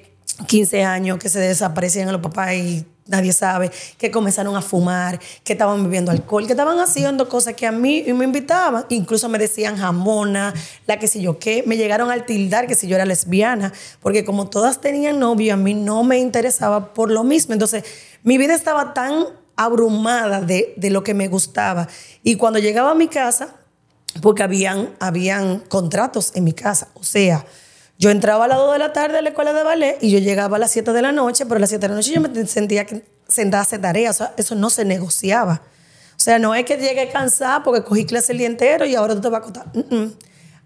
15 0.46 0.84
años 0.84 1.18
que 1.18 1.28
se 1.28 1.40
desaparecían 1.40 2.08
a 2.08 2.12
los 2.12 2.20
papás 2.20 2.52
y 2.54 2.86
nadie 3.06 3.32
sabe, 3.32 3.70
que 3.98 4.10
comenzaron 4.10 4.56
a 4.56 4.62
fumar, 4.62 5.20
que 5.44 5.52
estaban 5.52 5.82
bebiendo 5.82 6.10
alcohol, 6.10 6.46
que 6.46 6.52
estaban 6.52 6.78
haciendo 6.80 7.28
cosas 7.28 7.54
que 7.54 7.66
a 7.66 7.72
mí 7.72 8.04
me 8.12 8.24
invitaban, 8.24 8.84
incluso 8.88 9.28
me 9.28 9.38
decían 9.38 9.76
jamona, 9.76 10.52
la 10.86 10.98
que 10.98 11.08
si 11.08 11.20
yo 11.20 11.38
qué, 11.38 11.62
me 11.66 11.76
llegaron 11.76 12.10
al 12.10 12.26
tildar 12.26 12.66
que 12.66 12.74
si 12.74 12.88
yo 12.88 12.96
era 12.96 13.04
lesbiana, 13.04 13.72
porque 14.00 14.24
como 14.24 14.48
todas 14.48 14.80
tenían 14.80 15.18
novio, 15.18 15.54
a 15.54 15.56
mí 15.56 15.74
no 15.74 16.02
me 16.02 16.18
interesaba 16.18 16.92
por 16.94 17.10
lo 17.10 17.22
mismo. 17.22 17.52
Entonces, 17.52 17.84
mi 18.22 18.38
vida 18.38 18.54
estaba 18.54 18.92
tan 18.92 19.26
abrumada 19.54 20.40
de, 20.40 20.74
de 20.76 20.90
lo 20.90 21.02
que 21.02 21.14
me 21.14 21.28
gustaba. 21.28 21.88
Y 22.22 22.36
cuando 22.36 22.58
llegaba 22.58 22.90
a 22.90 22.94
mi 22.94 23.08
casa, 23.08 23.54
porque 24.20 24.42
habían, 24.42 24.90
habían 24.98 25.60
contratos 25.60 26.32
en 26.34 26.44
mi 26.44 26.52
casa, 26.52 26.88
o 26.94 27.04
sea, 27.04 27.44
yo 27.98 28.10
entraba 28.10 28.44
a 28.44 28.48
las 28.48 28.58
2 28.58 28.72
de 28.74 28.78
la 28.78 28.92
tarde 28.92 29.18
a 29.18 29.22
la 29.22 29.30
escuela 29.30 29.52
de 29.52 29.62
ballet 29.62 29.98
y 30.02 30.10
yo 30.10 30.18
llegaba 30.18 30.56
a 30.56 30.60
las 30.60 30.70
7 30.70 30.92
de 30.92 31.02
la 31.02 31.12
noche, 31.12 31.46
pero 31.46 31.56
a 31.56 31.60
las 31.60 31.70
7 31.70 31.80
de 31.80 31.88
la 31.88 31.94
noche 31.94 32.12
yo 32.12 32.20
me 32.20 32.46
sentía 32.46 32.84
que 32.84 33.04
sentada 33.26 33.60
a 33.60 33.62
hacer 33.62 33.80
tareas. 33.80 34.16
O 34.16 34.18
sea, 34.18 34.34
eso 34.36 34.54
no 34.54 34.68
se 34.68 34.84
negociaba. 34.84 35.62
O 36.16 36.20
sea, 36.20 36.38
no 36.38 36.54
es 36.54 36.64
que 36.64 36.76
llegue 36.76 37.08
cansada 37.10 37.62
porque 37.62 37.82
cogí 37.82 38.04
clase 38.04 38.32
el 38.32 38.38
día 38.38 38.46
entero 38.46 38.84
y 38.86 38.94
ahora 38.94 39.14
tú 39.14 39.22
te 39.22 39.28
vas 39.28 39.40
a 39.40 39.44
acostar. 39.44 39.66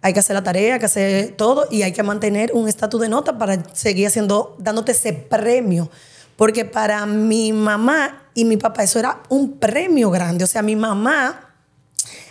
Hay 0.02 0.12
que 0.12 0.20
hacer 0.20 0.34
la 0.34 0.42
tarea, 0.42 0.74
hay 0.74 0.80
que 0.80 0.86
hacer 0.86 1.32
todo 1.36 1.68
y 1.70 1.82
hay 1.82 1.92
que 1.92 2.02
mantener 2.02 2.52
un 2.54 2.68
estatus 2.68 3.00
de 3.00 3.08
nota 3.08 3.36
para 3.36 3.62
seguir 3.74 4.06
haciendo, 4.06 4.56
dándote 4.58 4.92
ese 4.92 5.12
premio. 5.12 5.90
Porque 6.36 6.64
para 6.64 7.04
mi 7.06 7.52
mamá 7.52 8.22
y 8.34 8.44
mi 8.44 8.56
papá 8.56 8.82
eso 8.82 8.98
era 8.98 9.20
un 9.28 9.58
premio 9.58 10.10
grande. 10.10 10.44
O 10.44 10.46
sea, 10.46 10.62
mi 10.62 10.74
mamá 10.74 11.49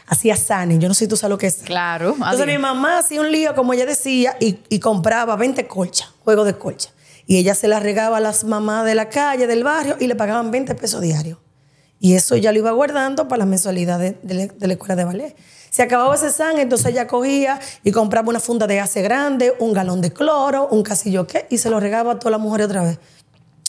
hacía 0.10 0.36
Sani. 0.36 0.80
Yo 0.80 0.88
no 0.88 0.94
sé 0.94 1.06
si 1.06 1.08
tú 1.08 1.16
sabes 1.16 1.30
lo 1.32 1.38
que 1.38 1.48
es. 1.48 1.58
Claro. 1.58 2.16
Entonces 2.16 2.48
mi 2.48 2.58
mamá 2.58 2.98
hacía 2.98 3.22
un 3.22 3.32
lío, 3.32 3.56
como 3.56 3.74
ella 3.74 3.86
decía, 3.86 4.36
y, 4.40 4.80
compraba 4.80 5.36
20 5.36 5.68
colchas, 5.68 6.10
juegos 6.24 6.46
de 6.46 6.58
colcha. 6.58 6.90
Y 7.26 7.38
ella 7.38 7.54
se 7.54 7.68
las 7.68 7.84
regaba 7.84 8.18
a 8.18 8.20
las 8.20 8.44
mamás 8.44 8.86
de 8.86 8.96
la 8.96 9.08
calle, 9.08 9.46
del 9.46 9.64
barrio, 9.64 9.96
y 10.00 10.08
le 10.08 10.16
pagaban 10.16 10.50
20 10.50 10.74
pesos 10.76 11.00
diarios. 11.02 11.38
Y 12.00 12.16
eso 12.16 12.36
ya 12.36 12.52
lo 12.52 12.58
iba 12.58 12.72
guardando 12.72 13.28
para 13.28 13.40
las 13.40 13.48
mensualidades 13.48 14.16
de, 14.24 14.52
la 14.60 14.74
escuela 14.74 14.96
de 14.96 15.04
ballet. 15.04 15.36
Se 15.70 15.84
acababa 15.84 16.16
ese 16.16 16.32
san, 16.32 16.58
entonces 16.58 16.88
ella 16.88 17.06
cogía 17.06 17.60
y 17.84 17.92
compraba 17.92 18.30
una 18.30 18.40
funda 18.40 18.66
de 18.66 18.80
ace 18.80 19.04
grande, 19.04 19.54
un 19.60 19.74
galón 19.74 20.02
de 20.02 20.12
cloro, 20.12 20.68
un 20.72 20.82
casillo 20.82 21.28
qué, 21.28 21.46
y 21.52 21.60
se 21.60 21.70
lo 21.70 21.80
regaba 21.80 22.14
a 22.14 22.20
todas 22.20 22.32
las 22.32 22.42
mujeres 22.42 22.66
otra 22.66 22.84
vez. 22.84 23.00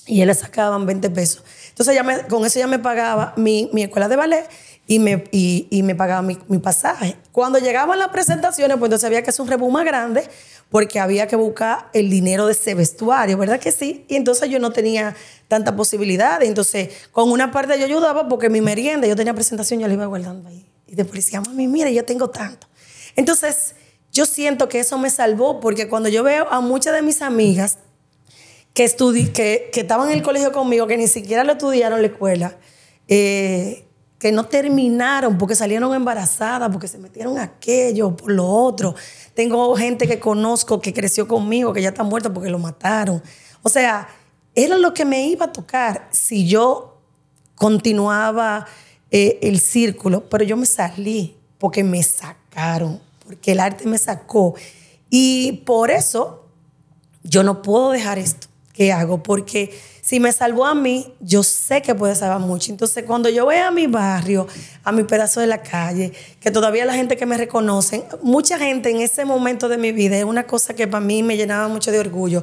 Y 0.07 0.23
él 0.23 0.29
le 0.29 0.35
sacaban 0.35 0.87
20 0.87 1.11
pesos. 1.11 1.45
Entonces 1.69 1.95
ella 1.95 2.27
con 2.29 2.47
eso 2.47 2.59
ya 2.59 2.67
me 2.67 2.79
pagaba 2.79 3.35
mi, 3.37 3.69
mi 3.75 3.83
escuela 3.83 4.09
de 4.09 4.17
ballet 4.17 4.49
y 4.87 4.99
me, 4.99 5.25
y, 5.31 5.83
me 5.85 5.95
pagaba 5.95 6.23
mi, 6.23 6.59
pasaje. 6.59 7.17
Cuando 7.31 7.59
llegaban 7.59 7.99
las 7.99 8.09
presentaciones, 8.09 8.77
pues 8.77 8.89
entonces 8.89 9.07
había 9.07 9.23
que 9.23 9.31
hacer 9.31 9.43
un 9.43 9.49
rebú 9.49 9.71
más 9.71 9.85
grande 9.85 10.25
porque 10.69 10.99
había 10.99 11.27
que 11.29 11.37
buscar 11.37 11.91
el 11.93 12.11
dinero 12.11 12.47
de 12.47 12.53
ese 12.53 12.75
vestuario, 12.75 13.39
¿verdad 13.39 13.61
que 13.61 13.73
sí? 13.73 14.05
Y 14.09 14.17
entonces 14.17 14.49
yo 14.51 14.59
no 14.59 14.73
tenía 14.73 15.15
tanta 15.49 15.77
posibilidad. 15.77 16.43
Entonces, 16.43 16.91
con 17.13 17.31
una 17.31 17.53
parte 17.53 17.79
yo 17.79 17.85
ayudaba 17.85 18.29
porque 18.29 18.49
mi 18.49 18.61
merienda, 18.61 19.07
yo 19.07 19.15
tenía 19.15 19.35
presentación, 19.35 19.81
yo 19.81 19.87
la 19.87 19.95
iba 19.95 20.07
guardando 20.07 20.49
ahí. 20.49 20.67
Y 20.87 20.97
después 20.97 21.25
decía, 21.25 21.41
mami, 21.41 21.69
mira, 21.69 21.91
yo 21.91 22.05
tengo 22.05 22.31
tanto. 22.31 22.67
Entonces, 23.15 23.75
yo 24.13 24.27
siento 24.27 24.69
que 24.69 24.81
eso 24.81 24.99
me 24.99 25.11
salvó 25.11 25.61
porque 25.61 25.89
cuando 25.89 26.09
yo 26.09 26.25
veo 26.25 26.49
a 26.51 26.61
muchas 26.61 26.95
de 26.95 27.03
mis 27.03 27.23
amigas 27.23 27.79
que, 28.75 28.87
que, 29.33 29.71
que 29.73 29.81
estaban 29.81 30.09
en 30.09 30.19
el 30.19 30.23
colegio 30.23 30.53
conmigo, 30.53 30.87
que 30.87 30.97
ni 30.97 31.07
siquiera 31.07 31.45
lo 31.45 31.53
estudiaron 31.53 31.99
en 31.99 32.03
la 32.03 32.09
escuela, 32.09 32.57
eh, 33.09 33.85
que 34.21 34.33
no 34.33 34.45
terminaron 34.45 35.39
porque 35.39 35.55
salieron 35.55 35.95
embarazadas, 35.95 36.71
porque 36.71 36.87
se 36.87 36.99
metieron 36.99 37.39
aquello, 37.39 38.15
por 38.15 38.31
lo 38.31 38.47
otro. 38.47 38.95
Tengo 39.33 39.75
gente 39.75 40.07
que 40.07 40.21
conozco 40.21 40.79
que 40.79 40.93
creció 40.93 41.27
conmigo, 41.27 41.73
que 41.73 41.81
ya 41.81 41.89
está 41.89 42.05
muerta 42.05 42.33
porque 42.33 42.51
lo 42.51 42.59
mataron. 42.59 43.23
O 43.63 43.71
sea, 43.71 44.09
era 44.55 44.77
lo 44.77 44.93
que 44.93 45.07
me 45.07 45.27
iba 45.27 45.47
a 45.47 45.53
tocar 45.53 46.07
si 46.11 46.47
yo 46.47 47.01
continuaba 47.55 48.67
eh, 49.11 49.39
el 49.41 49.59
círculo, 49.59 50.29
pero 50.29 50.45
yo 50.45 50.55
me 50.59 50.67
salí 50.67 51.39
porque 51.57 51.83
me 51.83 52.03
sacaron, 52.03 53.01
porque 53.25 53.53
el 53.53 53.61
arte 53.61 53.87
me 53.87 53.97
sacó. 53.97 54.55
Y 55.09 55.63
por 55.65 55.91
eso 55.91 56.47
yo 57.23 57.43
no 57.43 57.63
puedo 57.63 57.91
dejar 57.93 58.19
esto 58.19 58.50
que 58.81 58.93
hago, 58.95 59.23
porque 59.23 59.79
si 60.01 60.21
me 60.21 60.33
salvó 60.33 60.65
a 60.65 60.75
mí, 60.75 61.13
yo 61.21 61.43
sé 61.43 61.83
que 61.83 61.95
puede 61.95 62.15
salvar 62.15 62.41
mucho. 62.41 62.73
Entonces, 62.73 63.05
cuando 63.05 63.29
yo 63.29 63.45
voy 63.45 63.57
a 63.57 63.71
mi 63.71 63.87
barrio, 63.87 64.47
a 64.85 64.91
mi 64.91 65.05
pedazo 65.05 65.41
de 65.41 65.47
la 65.47 65.63
calle, 65.63 66.15
que 66.41 66.51
todavía 66.51 66.87
la 66.87 66.95
gente 66.95 67.19
que 67.19 67.27
me 67.27 67.37
reconoce, 67.37 68.07
mucha 68.23 68.59
gente 68.59 68.89
en 68.89 69.03
ese 69.03 69.27
momento 69.27 69.69
de 69.69 69.77
mi 69.77 69.93
vida, 69.93 70.17
es 70.17 70.25
una 70.25 70.47
cosa 70.47 70.73
que 70.73 70.89
para 70.89 71.05
mí 71.05 71.23
me 71.23 71.37
llenaba 71.37 71.69
mucho 71.69 71.93
de 71.93 71.99
orgullo. 71.99 72.43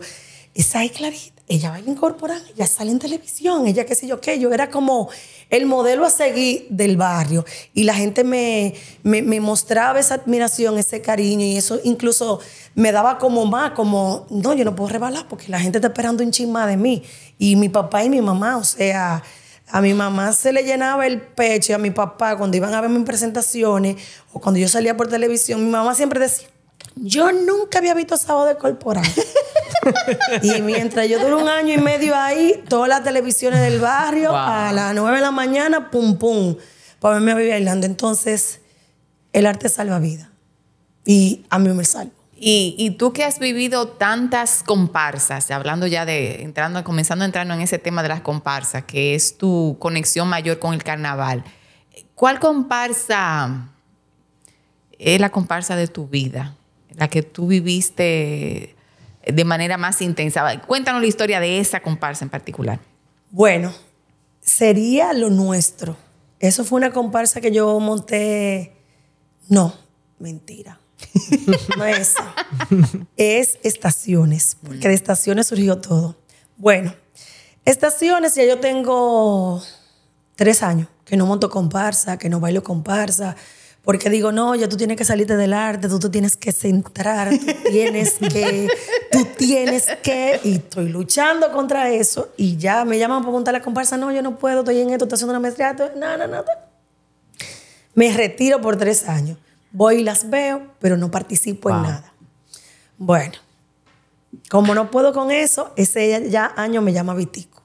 Es 0.53 0.75
Clarita, 0.95 1.36
ella 1.49 1.69
va 1.69 1.77
a 1.77 1.79
incorporar, 1.79 2.41
ella 2.53 2.67
sale 2.67 2.91
en 2.91 2.99
televisión, 2.99 3.67
ella 3.67 3.85
qué 3.85 3.95
sé 3.95 4.05
yo 4.05 4.19
qué, 4.19 4.37
yo 4.37 4.51
era 4.51 4.69
como 4.69 5.09
el 5.49 5.65
modelo 5.65 6.05
a 6.05 6.09
seguir 6.09 6.67
del 6.69 6.97
barrio. 6.97 7.45
Y 7.73 7.83
la 7.83 7.93
gente 7.93 8.25
me, 8.25 8.73
me, 9.03 9.39
mostraba 9.39 9.97
esa 9.97 10.15
admiración, 10.15 10.77
ese 10.77 11.01
cariño, 11.01 11.45
y 11.45 11.55
eso 11.55 11.79
incluso 11.85 12.41
me 12.75 12.91
daba 12.91 13.17
como 13.17 13.45
más, 13.45 13.71
como, 13.71 14.27
no, 14.29 14.53
yo 14.53 14.65
no 14.65 14.75
puedo 14.75 14.89
rebalar 14.89 15.27
porque 15.29 15.47
la 15.47 15.59
gente 15.59 15.77
está 15.77 15.87
esperando 15.87 16.21
un 16.21 16.31
chisma 16.31 16.67
de 16.67 16.75
mí. 16.75 17.03
Y 17.39 17.55
mi 17.55 17.69
papá 17.69 18.03
y 18.03 18.09
mi 18.09 18.21
mamá, 18.21 18.57
o 18.57 18.65
sea, 18.65 19.23
a 19.69 19.81
mi 19.81 19.93
mamá 19.93 20.33
se 20.33 20.51
le 20.51 20.63
llenaba 20.63 21.07
el 21.07 21.21
pecho 21.21 21.71
y 21.71 21.75
a 21.75 21.77
mi 21.77 21.91
papá 21.91 22.37
cuando 22.37 22.57
iban 22.57 22.73
a 22.73 22.81
ver 22.81 22.89
mis 22.89 23.05
presentaciones 23.05 23.95
o 24.33 24.41
cuando 24.41 24.59
yo 24.59 24.67
salía 24.67 24.97
por 24.97 25.07
televisión, 25.07 25.63
mi 25.63 25.71
mamá 25.71 25.95
siempre 25.95 26.19
decía, 26.19 26.47
yo 26.95 27.31
nunca 27.31 27.79
había 27.79 27.93
visto 27.93 28.17
sábado 28.17 28.45
de 28.45 28.57
corporal. 28.57 29.05
y 30.41 30.61
mientras 30.61 31.07
yo 31.07 31.19
duré 31.19 31.35
un 31.35 31.47
año 31.47 31.73
y 31.73 31.77
medio 31.77 32.15
ahí, 32.15 32.63
todas 32.67 32.89
las 32.89 33.03
televisiones 33.03 33.61
del 33.61 33.79
barrio, 33.79 34.35
a 34.35 34.71
las 34.73 34.93
9 34.95 35.17
de 35.17 35.21
la 35.21 35.31
mañana, 35.31 35.91
pum, 35.91 36.17
pum, 36.17 36.55
para 36.99 37.19
verme 37.19 37.33
bailando. 37.33 37.85
Entonces, 37.85 38.61
el 39.33 39.45
arte 39.45 39.69
salva 39.69 39.99
vida. 39.99 40.31
y 41.05 41.45
a 41.49 41.59
mí 41.59 41.69
me 41.69 41.85
salvo. 41.85 42.11
Y, 42.39 42.75
y, 42.77 42.91
tú 42.91 43.13
que 43.13 43.23
has 43.23 43.39
vivido 43.39 43.87
tantas 43.87 44.61
comparsas, 44.61 45.49
hablando 45.49 45.87
ya 45.87 46.05
de, 46.05 46.43
entrando, 46.43 46.83
comenzando 46.83 47.23
a 47.23 47.25
entrar 47.25 47.49
en 47.49 47.61
ese 47.61 47.79
tema 47.79 48.03
de 48.03 48.09
las 48.09 48.21
comparsas, 48.21 48.83
que 48.83 49.15
es 49.15 49.39
tu 49.39 49.75
conexión 49.79 50.27
mayor 50.27 50.59
con 50.59 50.75
el 50.75 50.83
carnaval, 50.83 51.43
¿cuál 52.13 52.39
comparsa 52.39 53.69
es 54.99 55.19
la 55.19 55.29
comparsa 55.29 55.75
de 55.75 55.87
tu 55.87 56.07
vida? 56.07 56.56
La 56.97 57.07
que 57.07 57.23
tú 57.23 57.47
viviste 57.47 58.75
de 59.25 59.45
manera 59.45 59.77
más 59.77 60.01
intensa. 60.01 60.59
Cuéntanos 60.61 61.01
la 61.01 61.07
historia 61.07 61.39
de 61.39 61.59
esa 61.59 61.79
comparsa 61.79 62.25
en 62.25 62.29
particular. 62.29 62.79
Bueno, 63.31 63.73
sería 64.41 65.13
lo 65.13 65.29
nuestro. 65.29 65.95
Eso 66.39 66.65
fue 66.65 66.77
una 66.77 66.91
comparsa 66.91 67.39
que 67.39 67.51
yo 67.51 67.79
monté. 67.79 68.73
No, 69.47 69.73
mentira. 70.19 70.79
no 71.77 71.85
es 71.85 71.99
eso. 71.99 72.23
Es 73.15 73.59
estaciones, 73.63 74.57
porque 74.63 74.87
de 74.87 74.93
estaciones 74.93 75.47
surgió 75.47 75.77
todo. 75.79 76.17
Bueno, 76.57 76.93
estaciones 77.65 78.35
ya 78.35 78.45
yo 78.45 78.59
tengo 78.59 79.61
tres 80.35 80.63
años 80.63 80.87
que 81.05 81.17
no 81.17 81.25
monto 81.25 81.49
comparsa, 81.49 82.17
que 82.17 82.29
no 82.29 82.39
bailo 82.39 82.63
comparsa, 82.63 83.35
porque 83.87 84.09
digo, 84.09 84.33
no, 84.33 84.53
ya 84.53 84.67
tú 84.67 84.75
tienes 84.75 84.97
que 84.97 85.05
salirte 85.05 85.37
del 85.37 85.53
arte, 85.53 85.87
tú 85.87 85.97
te 85.97 86.09
tienes 86.09 86.35
que 86.35 86.51
centrar, 86.51 87.29
tú 87.29 87.45
tienes 87.69 88.15
que, 88.15 88.67
tú 89.09 89.25
tienes 89.37 89.87
que, 90.03 90.41
y 90.43 90.55
estoy 90.55 90.89
luchando 90.89 91.53
contra 91.53 91.89
eso, 91.89 92.33
y 92.35 92.57
ya 92.57 92.83
me 92.83 92.99
llaman 92.99 93.21
para 93.21 93.31
montar 93.31 93.53
la 93.53 93.61
comparsa, 93.61 93.95
no, 93.95 94.11
yo 94.11 94.21
no 94.21 94.37
puedo, 94.37 94.59
estoy 94.59 94.81
en 94.81 94.89
esto, 94.89 95.05
estoy 95.05 95.15
haciendo 95.15 95.31
una 95.31 95.39
maestría, 95.39 95.73
no, 95.95 96.17
no, 96.17 96.27
no. 96.27 96.43
Me 97.93 98.11
retiro 98.11 98.59
por 98.59 98.75
tres 98.75 99.07
años. 99.07 99.37
Voy 99.71 100.01
y 100.01 100.03
las 100.03 100.29
veo, 100.29 100.67
pero 100.79 100.97
no 100.97 101.09
participo 101.09 101.69
en 101.69 101.81
nada. 101.83 102.11
Bueno, 102.97 103.35
como 104.49 104.75
no 104.75 104.91
puedo 104.91 105.13
con 105.13 105.31
eso, 105.31 105.71
ese 105.77 106.29
ya 106.29 106.51
año 106.57 106.81
me 106.81 106.91
llama 106.91 107.13
Vitico. 107.13 107.56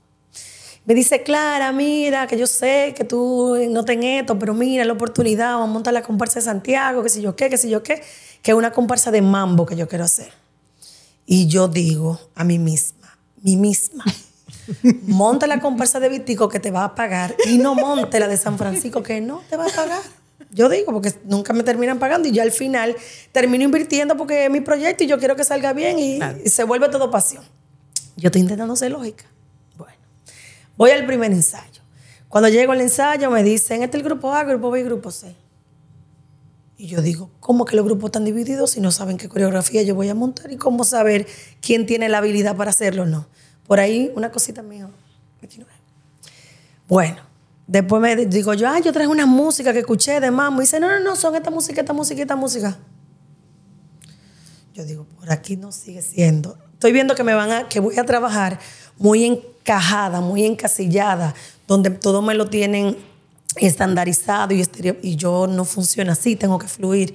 Me 0.85 0.95
dice, 0.95 1.23
Clara, 1.23 1.71
mira, 1.71 2.27
que 2.27 2.37
yo 2.37 2.47
sé 2.47 2.93
que 2.97 3.05
tú 3.05 3.57
no 3.71 3.85
tenés 3.85 4.23
esto, 4.23 4.37
pero 4.39 4.53
mira 4.53 4.85
la 4.85 4.93
oportunidad, 4.93 5.53
vamos 5.53 5.69
a 5.69 5.73
montar 5.73 5.95
la 5.95 6.03
comparsa 6.03 6.41
de 6.41 6.45
Santiago, 6.45 7.05
que 7.05 7.09
si 7.09 7.23
yo 7.23 7.37
qué, 7.37 7.49
que 7.49 7.57
si 7.57 7.71
yo 7.71 7.85
qué, 7.85 8.03
que 8.43 8.51
es 8.51 8.57
una 8.57 8.73
comparsa 8.73 9.13
de 9.13 9.23
mambo 9.23 9.65
que 9.65 9.77
yo 9.77 9.87
quiero 9.87 10.05
hacer. 10.05 10.33
Y 11.25 11.47
yo 11.47 11.69
digo 11.69 12.19
a 12.35 12.43
mí 12.43 12.59
misma, 12.59 13.17
mí 13.43 13.57
misma, 13.57 14.05
monta 15.07 15.47
la 15.47 15.61
comparsa 15.61 16.01
de 16.01 16.09
Vitico 16.09 16.49
que 16.49 16.59
te 16.59 16.73
va 16.73 16.83
a 16.83 16.95
pagar 16.97 17.37
y 17.47 17.59
no 17.59 17.77
monte 17.77 18.19
la 18.19 18.27
de 18.27 18.37
San 18.37 18.59
Francisco 18.59 19.05
que 19.05 19.21
no 19.21 19.43
te 19.49 19.57
va 19.57 19.67
a 19.67 19.71
pagar. 19.71 20.03
Yo 20.51 20.69
digo, 20.69 20.93
porque 20.93 21.15
nunca 21.25 21.53
me 21.53 21.63
terminan 21.63 22.01
pagando 22.01 22.29
y 22.29 22.33
yo 22.33 22.43
al 22.43 22.51
final 22.51 22.97
termino 23.31 23.63
invirtiendo 23.65 24.17
porque 24.17 24.47
es 24.47 24.51
mi 24.51 24.61
proyecto 24.61 25.05
y 25.05 25.07
yo 25.07 25.19
quiero 25.19 25.37
que 25.37 25.45
salga 25.45 25.73
bien 25.73 25.99
y, 25.99 26.19
y 26.45 26.49
se 26.51 26.65
vuelve 26.65 26.89
todo 26.89 27.11
pasión. 27.11 27.45
Yo 28.17 28.29
estoy 28.29 28.43
intentando 28.43 28.75
ser 28.77 28.91
lógica. 28.91 29.32
Voy 30.83 30.91
al 30.91 31.07
primer 31.07 31.31
ensayo. 31.31 31.81
Cuando 32.29 32.49
llego 32.49 32.73
al 32.73 32.81
ensayo 32.81 33.31
me 33.31 33.45
dicen, 33.45 33.85
este 33.85 33.99
es 33.99 34.03
el 34.03 34.09
grupo 34.09 34.35
A, 34.35 34.43
grupo 34.43 34.69
B 34.69 34.81
y 34.81 34.83
grupo 34.83 35.13
C. 35.13 35.33
Y 36.77 36.89
yo 36.89 37.01
digo, 37.01 37.31
¿cómo 37.39 37.65
que 37.65 37.77
los 37.77 37.85
grupos 37.85 38.09
están 38.09 38.25
divididos 38.25 38.73
si 38.73 38.81
no 38.81 38.91
saben 38.91 39.17
qué 39.17 39.29
coreografía 39.29 39.85
yo 39.85 39.95
voy 39.95 40.09
a 40.09 40.17
montar? 40.17 40.51
¿Y 40.51 40.57
cómo 40.57 40.83
saber 40.83 41.29
quién 41.61 41.87
tiene 41.87 42.09
la 42.09 42.19
habilidad 42.19 42.57
para 42.57 42.71
hacerlo 42.71 43.05
o 43.05 43.07
no? 43.07 43.29
Por 43.65 43.79
ahí 43.79 44.11
una 44.17 44.33
cosita 44.33 44.61
mía. 44.63 44.91
Bueno, 46.89 47.19
después 47.69 48.03
me 48.03 48.17
digo 48.27 48.53
yo, 48.55 48.69
ah, 48.69 48.81
yo 48.81 48.93
traje 48.93 49.07
una 49.07 49.25
música 49.25 49.73
que 49.73 49.79
escuché 49.79 50.19
de 50.19 50.33
mamá. 50.33 50.57
Y 50.57 50.61
dice, 50.63 50.81
no, 50.81 50.89
no, 50.89 50.99
no, 50.99 51.15
son 51.15 51.37
esta 51.37 51.53
música, 51.53 51.83
esta 51.83 51.93
música, 51.93 52.23
esta 52.23 52.35
música. 52.35 52.77
Yo 54.75 54.85
digo, 54.85 55.05
por 55.17 55.31
aquí 55.31 55.57
no 55.57 55.71
sigue 55.71 56.03
siendo. 56.03 56.59
Estoy 56.73 56.91
viendo 56.91 57.15
que 57.15 57.23
me 57.23 57.35
van 57.35 57.53
a, 57.53 57.69
que 57.69 57.79
voy 57.79 57.97
a 58.01 58.05
trabajar 58.05 58.59
muy 58.99 59.23
encajada, 59.63 60.21
muy 60.21 60.45
encasillada, 60.45 61.35
donde 61.69 61.91
todo 61.91 62.21
me 62.21 62.35
lo 62.35 62.49
tienen 62.49 62.97
estandarizado 63.57 64.55
y, 64.55 64.67
y 65.03 65.17
yo 65.17 65.47
no 65.47 65.65
funciona 65.65 66.13
así, 66.13 66.37
tengo 66.37 66.59
que 66.59 66.67
fluir. 66.67 67.15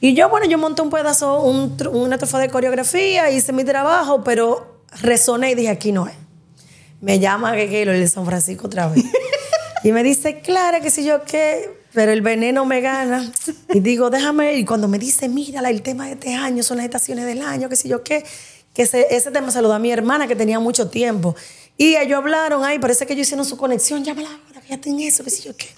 Y 0.00 0.14
yo, 0.14 0.28
bueno, 0.28 0.46
yo 0.46 0.58
monté 0.58 0.82
un 0.82 0.90
pedazo, 0.90 1.42
un, 1.42 1.76
una 1.92 2.18
trofa 2.18 2.38
de 2.38 2.48
coreografía, 2.48 3.30
hice 3.30 3.52
mi 3.52 3.64
trabajo, 3.64 4.22
pero 4.22 4.82
resoné 5.00 5.52
y 5.52 5.54
dije, 5.56 5.70
aquí 5.70 5.90
no 5.90 6.06
es. 6.06 6.14
Me 7.00 7.18
llama 7.18 7.52
Gueguelo, 7.52 7.92
el 7.92 8.00
de 8.00 8.08
San 8.08 8.24
Francisco 8.24 8.68
otra 8.68 8.88
vez. 8.88 9.04
y 9.84 9.90
me 9.90 10.04
dice, 10.04 10.40
Clara, 10.40 10.80
que 10.80 10.90
si 10.90 11.04
yo 11.04 11.24
qué, 11.24 11.68
pero 11.92 12.12
el 12.12 12.22
veneno 12.22 12.64
me 12.64 12.80
gana. 12.80 13.28
Y 13.74 13.80
digo, 13.80 14.08
déjame, 14.08 14.54
y 14.54 14.64
cuando 14.64 14.86
me 14.86 15.00
dice, 15.00 15.28
mira, 15.28 15.68
el 15.68 15.82
tema 15.82 16.06
de 16.06 16.12
este 16.12 16.34
año 16.34 16.62
son 16.62 16.76
las 16.76 16.84
estaciones 16.86 17.26
del 17.26 17.42
año, 17.42 17.68
que 17.68 17.74
si 17.74 17.88
yo 17.88 18.04
qué, 18.04 18.24
que 18.72 18.82
ese, 18.82 19.08
ese 19.10 19.32
tema 19.32 19.50
se 19.50 19.62
lo 19.62 19.68
da 19.68 19.76
a 19.76 19.80
mi 19.80 19.90
hermana 19.90 20.28
que 20.28 20.36
tenía 20.36 20.60
mucho 20.60 20.88
tiempo. 20.88 21.34
Y 21.80 21.94
ellos 21.96 22.18
hablaron, 22.18 22.64
ay, 22.64 22.80
parece 22.80 23.06
que 23.06 23.12
ellos 23.12 23.28
hicieron 23.28 23.46
su 23.46 23.56
conexión, 23.56 24.02
llámala 24.02 24.28
ahora, 24.30 24.60
ya 24.68 24.78
tienen 24.78 25.06
eso, 25.06 25.22
qué 25.22 25.30
sé 25.30 25.42
yo 25.44 25.56
qué. 25.56 25.68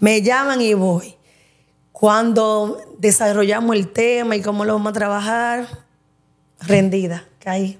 Me 0.00 0.22
llaman 0.22 0.62
y 0.62 0.72
voy. 0.72 1.14
Cuando 1.92 2.96
desarrollamos 2.98 3.76
el 3.76 3.92
tema 3.92 4.34
y 4.34 4.40
cómo 4.40 4.64
lo 4.64 4.72
vamos 4.72 4.90
a 4.90 4.94
trabajar, 4.94 5.68
rendida, 6.58 7.28
caí, 7.38 7.78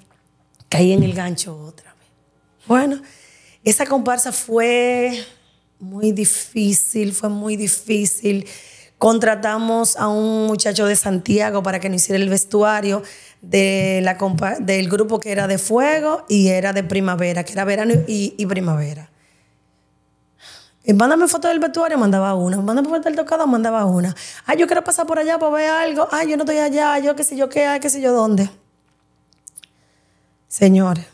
caí 0.69 0.93
en 0.93 1.03
el 1.03 1.15
gancho 1.15 1.59
otra 1.59 1.95
vez. 1.95 2.09
Bueno, 2.67 3.01
esa 3.65 3.87
comparsa 3.87 4.31
fue 4.31 5.25
muy 5.81 6.13
difícil, 6.13 7.15
fue 7.15 7.31
muy 7.31 7.57
difícil. 7.57 8.47
Contratamos 8.99 9.97
a 9.97 10.09
un 10.09 10.47
muchacho 10.47 10.87
de 10.87 10.95
Santiago 10.95 11.63
para 11.63 11.81
que 11.81 11.89
nos 11.89 12.03
hiciera 12.03 12.23
el 12.23 12.29
vestuario 12.29 13.03
de 13.49 14.01
la 14.03 14.17
del 14.61 14.89
grupo 14.89 15.21
que 15.21 15.33
era 15.33 15.47
de 15.47 15.59
fuego 15.59 16.25
y 16.29 16.49
era 16.49 16.73
de 16.73 16.83
primavera, 16.83 17.45
que 17.45 17.53
era 17.53 17.65
verano 17.65 17.95
y, 18.07 18.47
primavera. 18.47 19.11
Y 20.83 20.93
mándame 20.93 21.29
foto 21.29 21.49
del 21.49 21.61
vestuario, 21.61 21.97
mandaba 21.97 22.35
una. 22.35 22.61
Mándame 22.61 22.89
foto 22.89 23.03
del 23.03 23.17
tocado, 23.17 23.47
mandaba 23.47 23.85
una. 23.87 24.15
Ay, 24.45 24.59
yo 24.59 24.67
quiero 24.67 24.85
pasar 24.85 25.07
por 25.07 25.19
allá 25.19 25.39
para 25.39 25.53
ver 25.53 25.71
algo. 25.71 26.09
Ay, 26.11 26.31
yo 26.31 26.37
no 26.37 26.43
estoy 26.43 26.59
allá. 26.59 26.99
Yo 26.99 27.17
qué 27.17 27.25
sé 27.25 27.37
yo 27.37 27.49
qué, 27.49 27.79
qué 27.81 27.89
sé 27.89 28.01
yo 28.03 28.13
dónde. 28.13 28.51
Señores, 30.49 31.07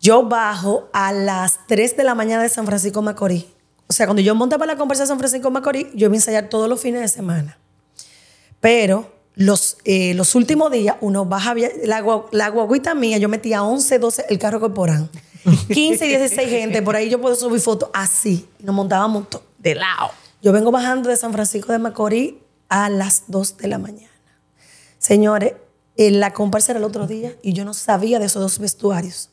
yo 0.00 0.26
bajo 0.26 0.88
a 0.92 1.12
las 1.12 1.60
3 1.68 1.96
de 1.96 2.04
la 2.04 2.14
mañana 2.14 2.42
de 2.42 2.48
San 2.48 2.64
Francisco 2.66 3.02
Macorís. 3.02 3.44
O 3.88 3.92
sea, 3.92 4.06
cuando 4.06 4.22
yo 4.22 4.34
monté 4.34 4.58
para 4.58 4.72
la 4.72 4.78
conversación 4.78 5.06
de 5.06 5.08
San 5.10 5.18
Francisco 5.18 5.50
Macorís, 5.50 5.88
yo 5.94 6.06
iba 6.06 6.12
a 6.12 6.16
ensayar 6.16 6.48
todos 6.48 6.68
los 6.68 6.80
fines 6.80 7.02
de 7.02 7.08
semana. 7.08 7.58
Pero 8.60 9.15
los, 9.36 9.76
eh, 9.84 10.14
los 10.14 10.34
últimos 10.34 10.72
días 10.72 10.96
uno 11.00 11.26
baja, 11.26 11.54
la, 11.84 12.02
la 12.32 12.48
guaguita 12.48 12.94
mía, 12.94 13.18
yo 13.18 13.28
metía 13.28 13.62
11, 13.62 13.98
12, 13.98 14.24
el 14.30 14.38
carro 14.38 14.58
corporal. 14.58 15.08
15, 15.72 16.06
16 16.06 16.50
gente, 16.50 16.82
por 16.82 16.96
ahí 16.96 17.08
yo 17.08 17.20
puedo 17.20 17.36
subir 17.36 17.60
fotos 17.60 17.90
así. 17.92 18.48
Nos 18.60 18.74
montábamos 18.74 19.26
de 19.58 19.74
lado. 19.76 20.10
Yo 20.42 20.52
vengo 20.52 20.72
bajando 20.72 21.08
de 21.08 21.16
San 21.16 21.32
Francisco 21.32 21.72
de 21.72 21.78
Macorís 21.78 22.34
a 22.68 22.88
las 22.88 23.24
2 23.28 23.58
de 23.58 23.68
la 23.68 23.78
mañana. 23.78 24.10
Señores, 24.98 25.52
la 25.96 26.32
comparsa 26.32 26.72
era 26.72 26.78
el 26.78 26.84
otro 26.84 27.06
día 27.06 27.36
y 27.42 27.52
yo 27.52 27.64
no 27.64 27.74
sabía 27.74 28.18
de 28.18 28.26
esos 28.26 28.42
dos 28.42 28.58
vestuarios. 28.58 29.30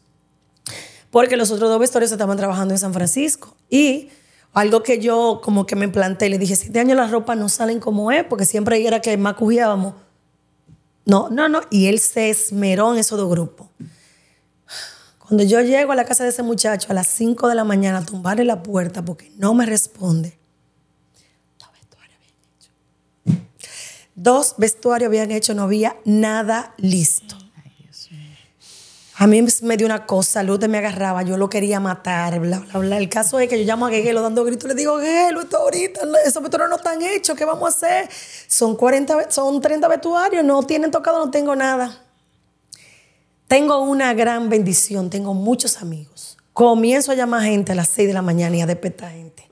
Porque 1.11 1.37
los 1.37 1.51
otros 1.51 1.69
dos 1.69 1.79
vestuarios 1.79 2.11
estaban 2.11 2.37
trabajando 2.37 2.73
en 2.73 2.79
San 2.79 2.93
Francisco. 2.93 3.55
Y 3.69 4.09
algo 4.53 4.83
que 4.83 4.99
yo 4.99 5.41
como 5.43 5.65
que 5.65 5.75
me 5.75 5.89
planteé, 5.89 6.29
le 6.29 6.37
dije, 6.37 6.55
siete 6.55 6.79
años 6.79 6.95
las 6.95 7.11
ropas 7.11 7.37
no 7.37 7.49
salen 7.49 7.79
como 7.79 8.11
es, 8.11 8.23
porque 8.23 8.45
siempre 8.45 8.85
era 8.85 9.01
que 9.01 9.17
más 9.17 9.33
cuidábamos. 9.33 9.95
No, 11.05 11.29
no, 11.29 11.49
no. 11.49 11.61
Y 11.69 11.87
él 11.87 11.99
se 11.99 12.29
esmeró 12.29 12.93
en 12.93 12.99
esos 12.99 13.17
dos 13.17 13.29
grupos. 13.29 13.67
Cuando 15.17 15.43
yo 15.43 15.61
llego 15.61 15.91
a 15.91 15.95
la 15.95 16.05
casa 16.05 16.23
de 16.23 16.29
ese 16.29 16.43
muchacho 16.43 16.91
a 16.91 16.93
las 16.93 17.07
5 17.07 17.47
de 17.47 17.55
la 17.55 17.63
mañana 17.63 17.99
a 17.99 18.05
tumbarle 18.05 18.43
la 18.45 18.61
puerta 18.61 19.03
porque 19.03 19.31
no 19.37 19.53
me 19.53 19.65
responde. 19.65 20.37
Dos 24.15 24.55
vestuarios 24.57 25.07
habían 25.07 25.31
hecho, 25.31 25.55
no 25.55 25.63
había 25.63 25.97
nada 26.05 26.75
listo. 26.77 27.42
A 29.15 29.27
mí 29.27 29.45
me 29.61 29.77
dio 29.77 29.85
una 29.85 30.07
cosa, 30.07 30.41
Lute 30.41 30.67
me 30.67 30.79
agarraba, 30.79 31.21
yo 31.21 31.37
lo 31.37 31.47
quería 31.47 31.79
matar, 31.79 32.39
bla, 32.39 32.59
bla, 32.59 32.79
bla. 32.79 32.97
El 32.97 33.09
caso 33.09 33.39
es 33.39 33.47
que 33.47 33.59
yo 33.59 33.65
llamo 33.65 33.85
a 33.85 33.89
Gueguelo 33.89 34.21
dando 34.23 34.43
gritos, 34.43 34.67
le 34.67 34.73
digo, 34.73 34.97
Gueguelo, 34.97 35.41
esto 35.41 35.57
ahorita, 35.57 36.01
esos 36.25 36.41
vestuarios 36.41 36.69
no 36.69 36.77
están 36.77 36.99
hechos, 37.01 37.37
¿qué 37.37 37.45
vamos 37.45 37.63
a 37.63 37.67
hacer? 37.67 38.09
Son, 38.47 38.75
40, 38.75 39.29
son 39.29 39.61
30 39.61 39.87
vestuarios, 39.87 40.43
no 40.43 40.63
tienen 40.63 40.89
tocado, 40.89 41.23
no 41.23 41.29
tengo 41.29 41.55
nada. 41.55 42.01
Tengo 43.47 43.81
una 43.81 44.15
gran 44.15 44.49
bendición, 44.49 45.11
tengo 45.11 45.35
muchos 45.35 45.79
amigos. 45.79 46.37
Comienzo 46.53 47.11
a 47.11 47.15
llamar 47.15 47.43
gente 47.43 47.73
a 47.73 47.75
las 47.75 47.89
6 47.89 48.07
de 48.07 48.13
la 48.15 48.23
mañana 48.23 48.55
y 48.55 48.61
a 48.61 48.65
despertar 48.65 49.11
gente. 49.11 49.47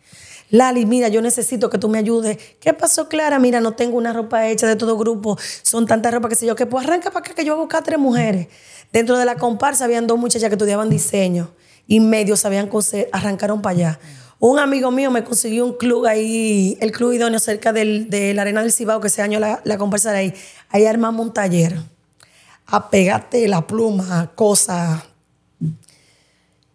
Lali, 0.52 0.86
mira, 0.86 1.08
yo 1.08 1.22
necesito 1.22 1.70
que 1.70 1.78
tú 1.78 1.90
me 1.90 1.98
ayudes. 1.98 2.38
¿Qué 2.60 2.74
pasó, 2.74 3.08
Clara? 3.08 3.40
Mira, 3.40 3.62
no 3.62 3.74
tengo 3.74 3.98
una 3.98 4.14
ropa 4.14 4.48
hecha 4.48 4.68
de 4.68 4.76
todo 4.76 4.98
grupo. 4.98 5.38
Son 5.64 5.88
tantas 5.88 6.14
ropas 6.14 6.30
que 6.30 6.36
sé 6.36 6.46
yo. 6.46 6.56
Que 6.56 6.66
pues 6.66 6.86
arranca 6.86 7.10
para 7.10 7.26
acá 7.26 7.34
que 7.34 7.46
yo 7.46 7.54
voy 7.54 7.62
a 7.62 7.64
buscar 7.64 7.84
tres 7.84 7.98
mujeres. 7.98 8.48
Dentro 8.92 9.18
de 9.18 9.26
la 9.26 9.38
comparsa 9.38 9.86
habían 9.86 10.08
dos 10.08 10.20
muchachas 10.20 10.50
que 10.50 10.56
estudiaban 10.56 10.90
diseño 10.90 11.52
y 11.88 12.00
medio 12.00 12.36
sabían 12.38 12.68
coser, 12.68 13.10
arrancaron 13.12 13.62
para 13.62 13.76
allá. 13.76 14.00
Un 14.40 14.60
amigo 14.60 14.92
mío 14.92 15.12
me 15.12 15.24
consiguió 15.24 15.66
un 15.66 15.74
club 15.74 16.06
ahí, 16.06 16.78
el 16.82 16.92
Club 16.92 17.14
Idóneo, 17.14 17.40
cerca 17.40 17.72
del, 17.74 18.10
de 18.10 18.34
la 18.34 18.42
Arena 18.42 18.62
del 18.62 18.72
Cibao, 18.72 19.00
que 19.00 19.08
ese 19.08 19.22
año 19.22 19.40
la, 19.40 19.62
la 19.66 19.78
comparsa 19.78 20.10
era 20.10 20.20
ahí. 20.20 20.34
Ahí 20.70 20.86
armamos 20.86 21.26
un 21.26 21.34
taller. 21.34 21.80
A 22.66 22.90
pegarte 22.90 23.48
la 23.48 23.68
pluma, 23.68 24.32
cosas. 24.36 25.04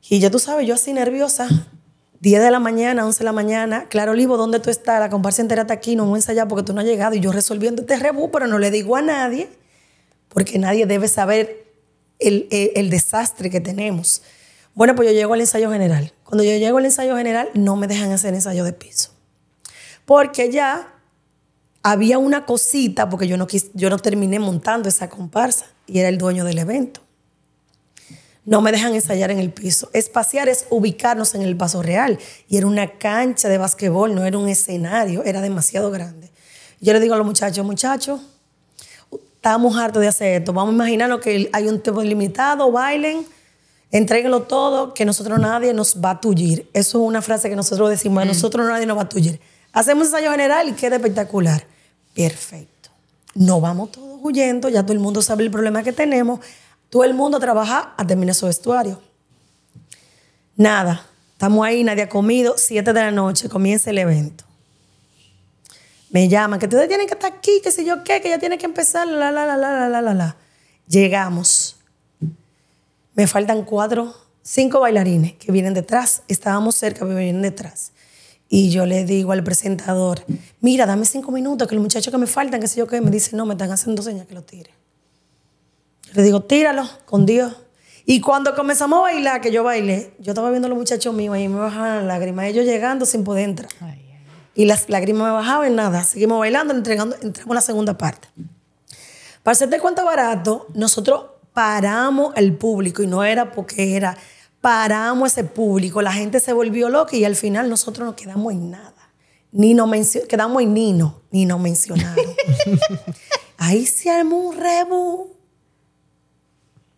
Y 0.08 0.20
ya 0.20 0.30
tú 0.30 0.38
sabes, 0.38 0.66
yo 0.66 0.74
así 0.74 0.92
nerviosa, 0.92 1.48
10 2.26 2.42
de 2.42 2.50
la 2.50 2.58
mañana, 2.58 3.06
11 3.06 3.20
de 3.20 3.24
la 3.24 3.30
mañana, 3.30 3.86
claro, 3.88 4.10
Olivo, 4.10 4.36
¿dónde 4.36 4.58
tú 4.58 4.68
estás? 4.68 4.98
La 4.98 5.08
comparsa 5.10 5.42
entera 5.42 5.62
está 5.62 5.74
aquí, 5.74 5.94
no 5.94 6.02
vamos 6.02 6.16
a 6.16 6.18
ensayar 6.18 6.48
porque 6.48 6.64
tú 6.64 6.72
no 6.72 6.80
has 6.80 6.86
llegado. 6.86 7.14
Y 7.14 7.20
yo 7.20 7.30
resolviendo 7.30 7.82
este 7.82 7.96
rebú, 7.98 8.32
pero 8.32 8.48
no 8.48 8.58
le 8.58 8.72
digo 8.72 8.96
a 8.96 9.00
nadie, 9.00 9.48
porque 10.28 10.58
nadie 10.58 10.86
debe 10.86 11.06
saber 11.06 11.68
el, 12.18 12.48
el, 12.50 12.90
desastre 12.90 13.48
que 13.48 13.60
tenemos. 13.60 14.22
Bueno, 14.74 14.96
pues 14.96 15.06
yo 15.08 15.14
llego 15.14 15.34
al 15.34 15.40
ensayo 15.40 15.70
general. 15.70 16.14
Cuando 16.24 16.42
yo 16.42 16.50
llego 16.56 16.78
al 16.78 16.86
ensayo 16.86 17.16
general, 17.16 17.48
no 17.54 17.76
me 17.76 17.86
dejan 17.86 18.10
hacer 18.10 18.34
ensayo 18.34 18.64
de 18.64 18.72
piso. 18.72 19.12
Porque 20.04 20.50
ya 20.50 20.96
había 21.84 22.18
una 22.18 22.44
cosita, 22.44 23.08
porque 23.08 23.28
yo 23.28 23.36
no, 23.36 23.46
yo 23.74 23.88
no 23.88 23.98
terminé 24.00 24.40
montando 24.40 24.88
esa 24.88 25.08
comparsa 25.08 25.66
y 25.86 26.00
era 26.00 26.08
el 26.08 26.18
dueño 26.18 26.44
del 26.44 26.58
evento. 26.58 27.05
No 28.46 28.60
me 28.60 28.70
dejan 28.70 28.94
ensayar 28.94 29.32
en 29.32 29.40
el 29.40 29.52
piso. 29.52 29.90
Espaciar 29.92 30.48
es 30.48 30.66
ubicarnos 30.70 31.34
en 31.34 31.42
el 31.42 31.56
paso 31.56 31.82
real. 31.82 32.18
Y 32.48 32.56
era 32.56 32.68
una 32.68 32.92
cancha 32.92 33.48
de 33.48 33.58
basquetbol, 33.58 34.14
no 34.14 34.24
era 34.24 34.38
un 34.38 34.48
escenario, 34.48 35.24
era 35.24 35.40
demasiado 35.40 35.90
grande. 35.90 36.30
Yo 36.80 36.92
le 36.92 37.00
digo 37.00 37.14
a 37.14 37.18
los 37.18 37.26
muchachos, 37.26 37.66
muchachos, 37.66 38.20
estamos 39.46 39.76
hartos 39.76 40.00
de 40.00 40.08
hacer 40.08 40.40
esto. 40.40 40.52
Vamos 40.52 40.72
a 40.72 40.74
imaginarnos 40.76 41.20
que 41.20 41.50
hay 41.52 41.66
un 41.66 41.80
tiempo 41.80 42.02
limitado, 42.02 42.70
bailen, 42.70 43.26
entréguenlo 43.90 44.42
todo, 44.42 44.94
que 44.94 45.04
nosotros 45.04 45.40
nadie 45.40 45.74
nos 45.74 45.96
va 45.96 46.10
a 46.10 46.20
tullir. 46.20 46.70
Eso 46.72 46.98
es 46.98 47.08
una 47.08 47.22
frase 47.22 47.48
que 47.50 47.56
nosotros 47.56 47.90
decimos, 47.90 48.22
a 48.22 48.26
nosotros 48.26 48.68
nadie 48.68 48.86
nos 48.86 48.96
va 48.96 49.02
a 49.02 49.08
tullir. 49.08 49.40
Hacemos 49.72 50.06
ensayo 50.06 50.30
general 50.30 50.68
y 50.68 50.72
queda 50.72 50.96
espectacular. 50.96 51.66
Perfecto. 52.14 52.90
No 53.34 53.60
vamos 53.60 53.90
todos 53.92 54.20
huyendo, 54.22 54.68
ya 54.68 54.82
todo 54.82 54.92
el 54.92 55.00
mundo 55.00 55.20
sabe 55.20 55.42
el 55.42 55.50
problema 55.50 55.82
que 55.82 55.92
tenemos. 55.92 56.40
Todo 56.90 57.04
el 57.04 57.14
mundo 57.14 57.38
trabaja 57.40 57.94
a 57.96 58.06
terminar 58.06 58.34
su 58.34 58.46
vestuario. 58.46 59.00
Nada, 60.56 61.06
estamos 61.32 61.66
ahí, 61.66 61.84
nadie 61.84 62.04
ha 62.04 62.08
comido, 62.08 62.54
siete 62.56 62.92
de 62.92 63.00
la 63.00 63.10
noche, 63.10 63.48
comienza 63.48 63.90
el 63.90 63.98
evento. 63.98 64.44
Me 66.10 66.28
llaman, 66.28 66.58
que 66.58 66.66
ustedes 66.66 66.88
tienen 66.88 67.06
que 67.06 67.14
estar 67.14 67.32
aquí, 67.32 67.60
que 67.62 67.70
sé 67.70 67.84
yo 67.84 68.02
qué, 68.04 68.20
que 68.20 68.30
ya 68.30 68.38
tiene 68.38 68.56
que 68.56 68.64
empezar, 68.64 69.06
la, 69.06 69.30
la, 69.30 69.44
la, 69.44 69.56
la, 69.56 69.88
la, 69.88 70.00
la, 70.00 70.14
la. 70.14 70.36
Llegamos. 70.88 71.76
Me 73.14 73.26
faltan 73.26 73.64
cuatro, 73.64 74.14
cinco 74.42 74.80
bailarines 74.80 75.34
que 75.34 75.50
vienen 75.50 75.74
detrás. 75.74 76.22
Estábamos 76.28 76.76
cerca, 76.76 77.00
pero 77.00 77.16
vienen 77.18 77.42
detrás. 77.42 77.92
Y 78.48 78.70
yo 78.70 78.86
le 78.86 79.04
digo 79.04 79.32
al 79.32 79.42
presentador, 79.42 80.24
mira, 80.60 80.86
dame 80.86 81.04
cinco 81.04 81.32
minutos, 81.32 81.66
que 81.66 81.74
los 81.74 81.82
muchachos 81.82 82.12
que 82.12 82.18
me 82.18 82.28
faltan, 82.28 82.60
que 82.60 82.68
sé 82.68 82.78
yo 82.78 82.86
qué, 82.86 83.00
me 83.00 83.10
dicen, 83.10 83.36
no, 83.36 83.44
me 83.44 83.54
están 83.54 83.72
haciendo 83.72 84.02
señas 84.02 84.26
que 84.26 84.34
lo 84.34 84.42
tire. 84.42 84.70
Le 86.16 86.22
digo, 86.22 86.40
tíralo, 86.42 86.88
con 87.04 87.26
Dios. 87.26 87.54
Y 88.06 88.22
cuando 88.22 88.54
comenzamos 88.54 89.00
a 89.00 89.02
bailar, 89.02 89.42
que 89.42 89.52
yo 89.52 89.62
bailé, 89.62 90.14
yo 90.18 90.32
estaba 90.32 90.48
viendo 90.50 90.66
a 90.66 90.70
los 90.70 90.78
muchachos 90.78 91.12
míos 91.12 91.36
y 91.36 91.46
me 91.48 91.58
bajaban 91.58 91.98
las 91.98 92.04
lágrimas, 92.06 92.46
ellos 92.46 92.64
llegando 92.64 93.04
sin 93.04 93.22
poder 93.22 93.44
entrar. 93.44 93.70
Y 94.54 94.64
las 94.64 94.88
lágrimas 94.88 95.24
me 95.24 95.32
bajaban, 95.32 95.74
nada, 95.76 96.02
seguimos 96.04 96.38
bailando, 96.38 96.72
entregando, 96.72 97.16
entramos 97.20 97.50
a 97.50 97.54
la 97.56 97.60
segunda 97.60 97.98
parte. 97.98 98.28
Para 99.42 99.52
hacerte 99.52 99.78
cuenta 99.78 100.04
barato, 100.04 100.68
nosotros 100.74 101.26
paramos 101.52 102.32
el 102.36 102.54
público 102.54 103.02
y 103.02 103.06
no 103.06 103.22
era 103.22 103.52
porque 103.52 103.96
era, 103.96 104.16
paramos 104.62 105.32
ese 105.32 105.44
público, 105.44 106.00
la 106.00 106.12
gente 106.12 106.40
se 106.40 106.54
volvió 106.54 106.88
loca 106.88 107.14
y 107.14 107.24
al 107.24 107.36
final 107.36 107.68
nosotros 107.68 108.06
no 108.06 108.16
quedamos 108.16 108.54
en 108.54 108.70
nada. 108.70 108.94
Ni 109.52 109.74
nos 109.74 109.90
quedamos 110.28 110.62
en 110.62 110.72
Nino, 110.72 111.22
ni 111.30 111.44
nos 111.44 111.60
mencionaron. 111.60 112.24
Ahí 113.58 113.84
se 113.84 114.10
armó 114.10 114.38
un 114.38 114.56
rebu. 114.56 115.35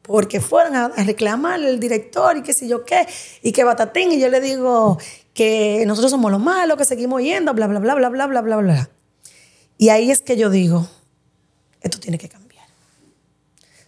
Porque 0.09 0.41
fueron 0.41 0.75
a, 0.75 0.87
a 0.87 1.05
reclamarle 1.05 1.69
al 1.69 1.79
director 1.79 2.37
y 2.37 2.43
qué 2.43 2.53
sé 2.53 2.67
yo 2.67 2.85
qué, 2.85 3.07
y 3.43 3.53
que 3.53 3.63
batatín, 3.63 4.11
y 4.11 4.19
yo 4.19 4.29
le 4.29 4.41
digo 4.41 4.99
que 5.33 5.85
nosotros 5.87 6.11
somos 6.11 6.33
los 6.33 6.41
malos, 6.41 6.77
que 6.77 6.85
seguimos 6.85 7.23
yendo, 7.23 7.55
bla, 7.55 7.69
bla, 7.69 7.79
bla, 7.79 7.95
bla, 7.95 8.09
bla, 8.09 8.27
bla, 8.27 8.41
bla, 8.41 8.57
bla. 8.57 8.91
Y 9.77 9.91
ahí 9.91 10.11
es 10.11 10.21
que 10.21 10.37
yo 10.37 10.51
digo, 10.51 10.89
esto 11.81 12.01
tiene 12.01 12.19
que 12.19 12.29
cambiar. 12.29 12.67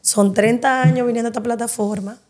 Son 0.01 0.33
30 0.33 0.83
años 0.83 1.05
viniendo 1.07 1.27
a 1.27 1.31
esta 1.31 1.43
plataforma, 1.43 2.21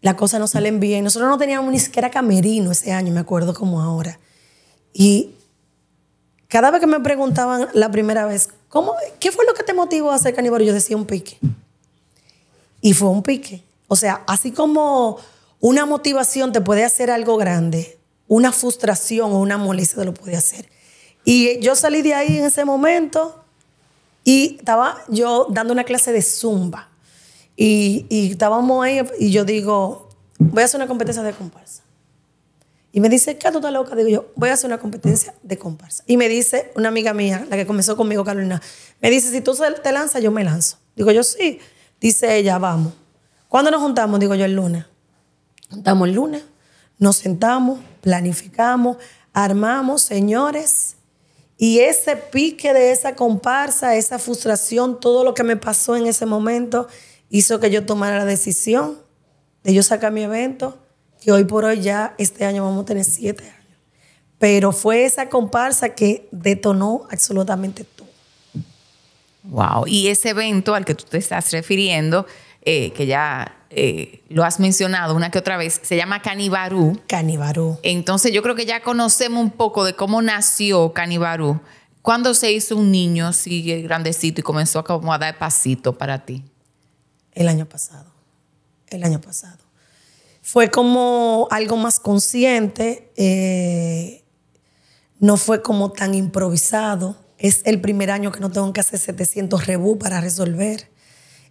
las 0.00 0.14
cosas 0.14 0.40
no 0.40 0.46
salen 0.46 0.80
bien. 0.80 1.04
Nosotros 1.04 1.28
no 1.28 1.36
teníamos 1.36 1.70
ni 1.70 1.78
siquiera 1.78 2.10
camerino 2.10 2.70
ese 2.70 2.92
año, 2.92 3.12
me 3.12 3.20
acuerdo 3.20 3.52
como 3.52 3.82
ahora. 3.82 4.18
Y 4.92 5.34
cada 6.48 6.70
vez 6.70 6.80
que 6.80 6.86
me 6.86 7.00
preguntaban 7.00 7.68
la 7.74 7.90
primera 7.90 8.24
vez, 8.24 8.48
¿cómo, 8.68 8.94
¿qué 9.18 9.30
fue 9.30 9.44
lo 9.44 9.54
que 9.54 9.62
te 9.62 9.74
motivó 9.74 10.10
a 10.10 10.14
hacer 10.14 10.34
canibal? 10.34 10.62
Yo 10.62 10.72
decía 10.72 10.96
un 10.96 11.06
pique. 11.06 11.38
Y 12.80 12.94
fue 12.94 13.08
un 13.08 13.22
pique. 13.22 13.64
O 13.88 13.96
sea, 13.96 14.22
así 14.26 14.52
como 14.52 15.18
una 15.60 15.86
motivación 15.86 16.52
te 16.52 16.60
puede 16.60 16.84
hacer 16.84 17.10
algo 17.10 17.36
grande, 17.36 17.98
una 18.28 18.52
frustración 18.52 19.32
o 19.32 19.40
una 19.40 19.58
molestia 19.58 19.98
te 19.98 20.04
lo 20.04 20.14
puede 20.14 20.36
hacer. 20.36 20.68
Y 21.24 21.58
yo 21.60 21.74
salí 21.74 22.02
de 22.02 22.14
ahí 22.14 22.38
en 22.38 22.44
ese 22.44 22.64
momento 22.64 23.44
y 24.24 24.56
estaba 24.58 25.02
yo 25.08 25.46
dando 25.50 25.72
una 25.72 25.84
clase 25.84 26.12
de 26.12 26.22
zumba. 26.22 26.88
Y, 27.56 28.06
y 28.08 28.30
estábamos 28.30 28.84
ahí 28.84 29.02
y 29.18 29.30
yo 29.30 29.44
digo, 29.44 30.08
voy 30.38 30.62
a 30.62 30.64
hacer 30.64 30.78
una 30.78 30.88
competencia 30.88 31.22
de 31.22 31.32
comparsa. 31.32 31.82
Y 32.92 33.00
me 33.00 33.08
dice, 33.08 33.38
¿qué 33.38 33.50
tú 33.52 33.58
estás 33.58 33.72
loca? 33.72 33.94
Digo 33.94 34.08
yo, 34.08 34.32
voy 34.34 34.48
a 34.48 34.54
hacer 34.54 34.68
una 34.68 34.78
competencia 34.78 35.34
de 35.42 35.58
comparsa. 35.58 36.02
Y 36.06 36.16
me 36.16 36.28
dice 36.28 36.72
una 36.74 36.88
amiga 36.88 37.14
mía, 37.14 37.46
la 37.48 37.56
que 37.56 37.66
comenzó 37.66 37.96
conmigo, 37.96 38.24
Carolina, 38.24 38.60
me 39.00 39.10
dice, 39.10 39.30
si 39.30 39.40
tú 39.40 39.56
te 39.82 39.92
lanzas, 39.92 40.22
yo 40.22 40.32
me 40.32 40.42
lanzo. 40.42 40.78
Digo 40.96 41.12
yo, 41.12 41.22
sí. 41.22 41.60
Dice 42.00 42.36
ella, 42.36 42.58
vamos. 42.58 42.94
¿Cuándo 43.48 43.70
nos 43.70 43.82
juntamos? 43.82 44.18
Digo 44.20 44.34
yo, 44.34 44.44
el 44.44 44.54
lunes. 44.54 44.84
Juntamos 45.70 46.08
el 46.08 46.14
lunes, 46.14 46.42
nos 46.98 47.16
sentamos, 47.16 47.80
planificamos, 48.00 48.96
armamos, 49.32 50.02
señores. 50.02 50.96
Y 51.56 51.80
ese 51.80 52.16
pique 52.16 52.72
de 52.72 52.90
esa 52.90 53.14
comparsa, 53.14 53.94
esa 53.94 54.18
frustración, 54.18 54.98
todo 54.98 55.24
lo 55.24 55.34
que 55.34 55.44
me 55.44 55.56
pasó 55.56 55.94
en 55.94 56.06
ese 56.06 56.26
momento, 56.26 56.88
hizo 57.28 57.60
que 57.60 57.70
yo 57.70 57.84
tomara 57.86 58.18
la 58.18 58.24
decisión 58.24 58.98
de 59.62 59.74
yo 59.74 59.82
sacar 59.82 60.10
mi 60.10 60.22
evento, 60.22 60.78
que 61.20 61.32
hoy 61.32 61.44
por 61.44 61.64
hoy 61.64 61.82
ya 61.82 62.14
este 62.18 62.46
año 62.46 62.64
vamos 62.64 62.82
a 62.82 62.86
tener 62.86 63.04
siete 63.04 63.44
años. 63.44 63.78
Pero 64.38 64.72
fue 64.72 65.04
esa 65.04 65.28
comparsa 65.28 65.90
que 65.90 66.28
detonó 66.32 67.06
absolutamente 67.10 67.84
todo. 67.84 67.99
Wow. 69.50 69.86
Y 69.86 70.08
ese 70.08 70.30
evento 70.30 70.74
al 70.74 70.84
que 70.84 70.94
tú 70.94 71.04
te 71.04 71.18
estás 71.18 71.50
refiriendo, 71.52 72.26
eh, 72.62 72.92
que 72.92 73.06
ya 73.06 73.56
eh, 73.70 74.22
lo 74.28 74.44
has 74.44 74.60
mencionado 74.60 75.14
una 75.14 75.30
que 75.30 75.38
otra 75.38 75.56
vez, 75.56 75.80
se 75.82 75.96
llama 75.96 76.22
Canibarú. 76.22 77.00
Canibarú. 77.08 77.78
Entonces 77.82 78.32
yo 78.32 78.42
creo 78.42 78.54
que 78.54 78.64
ya 78.64 78.82
conocemos 78.82 79.42
un 79.42 79.50
poco 79.50 79.84
de 79.84 79.94
cómo 79.94 80.22
nació 80.22 80.92
Canibarú. 80.92 81.60
¿Cuándo 82.02 82.32
se 82.32 82.52
hizo 82.52 82.76
un 82.76 82.90
niño 82.90 83.26
así 83.26 83.82
grandecito 83.82 84.40
y 84.40 84.44
comenzó 84.44 84.84
como 84.84 85.12
a 85.12 85.18
dar 85.18 85.36
pasito 85.36 85.98
para 85.98 86.24
ti? 86.24 86.44
El 87.32 87.48
año 87.48 87.66
pasado. 87.66 88.10
El 88.88 89.04
año 89.04 89.20
pasado. 89.20 89.58
Fue 90.42 90.70
como 90.70 91.48
algo 91.50 91.76
más 91.76 92.00
consciente. 92.00 93.12
eh, 93.16 94.24
no 95.20 95.36
fue 95.36 95.60
como 95.60 95.92
tan 95.92 96.14
improvisado. 96.14 97.14
Es 97.40 97.62
el 97.64 97.80
primer 97.80 98.10
año 98.10 98.30
que 98.30 98.40
no 98.40 98.50
tengo 98.50 98.70
que 98.72 98.80
hacer 98.80 99.00
700 99.00 99.66
rebú 99.66 99.98
para 99.98 100.20
resolver. 100.20 100.90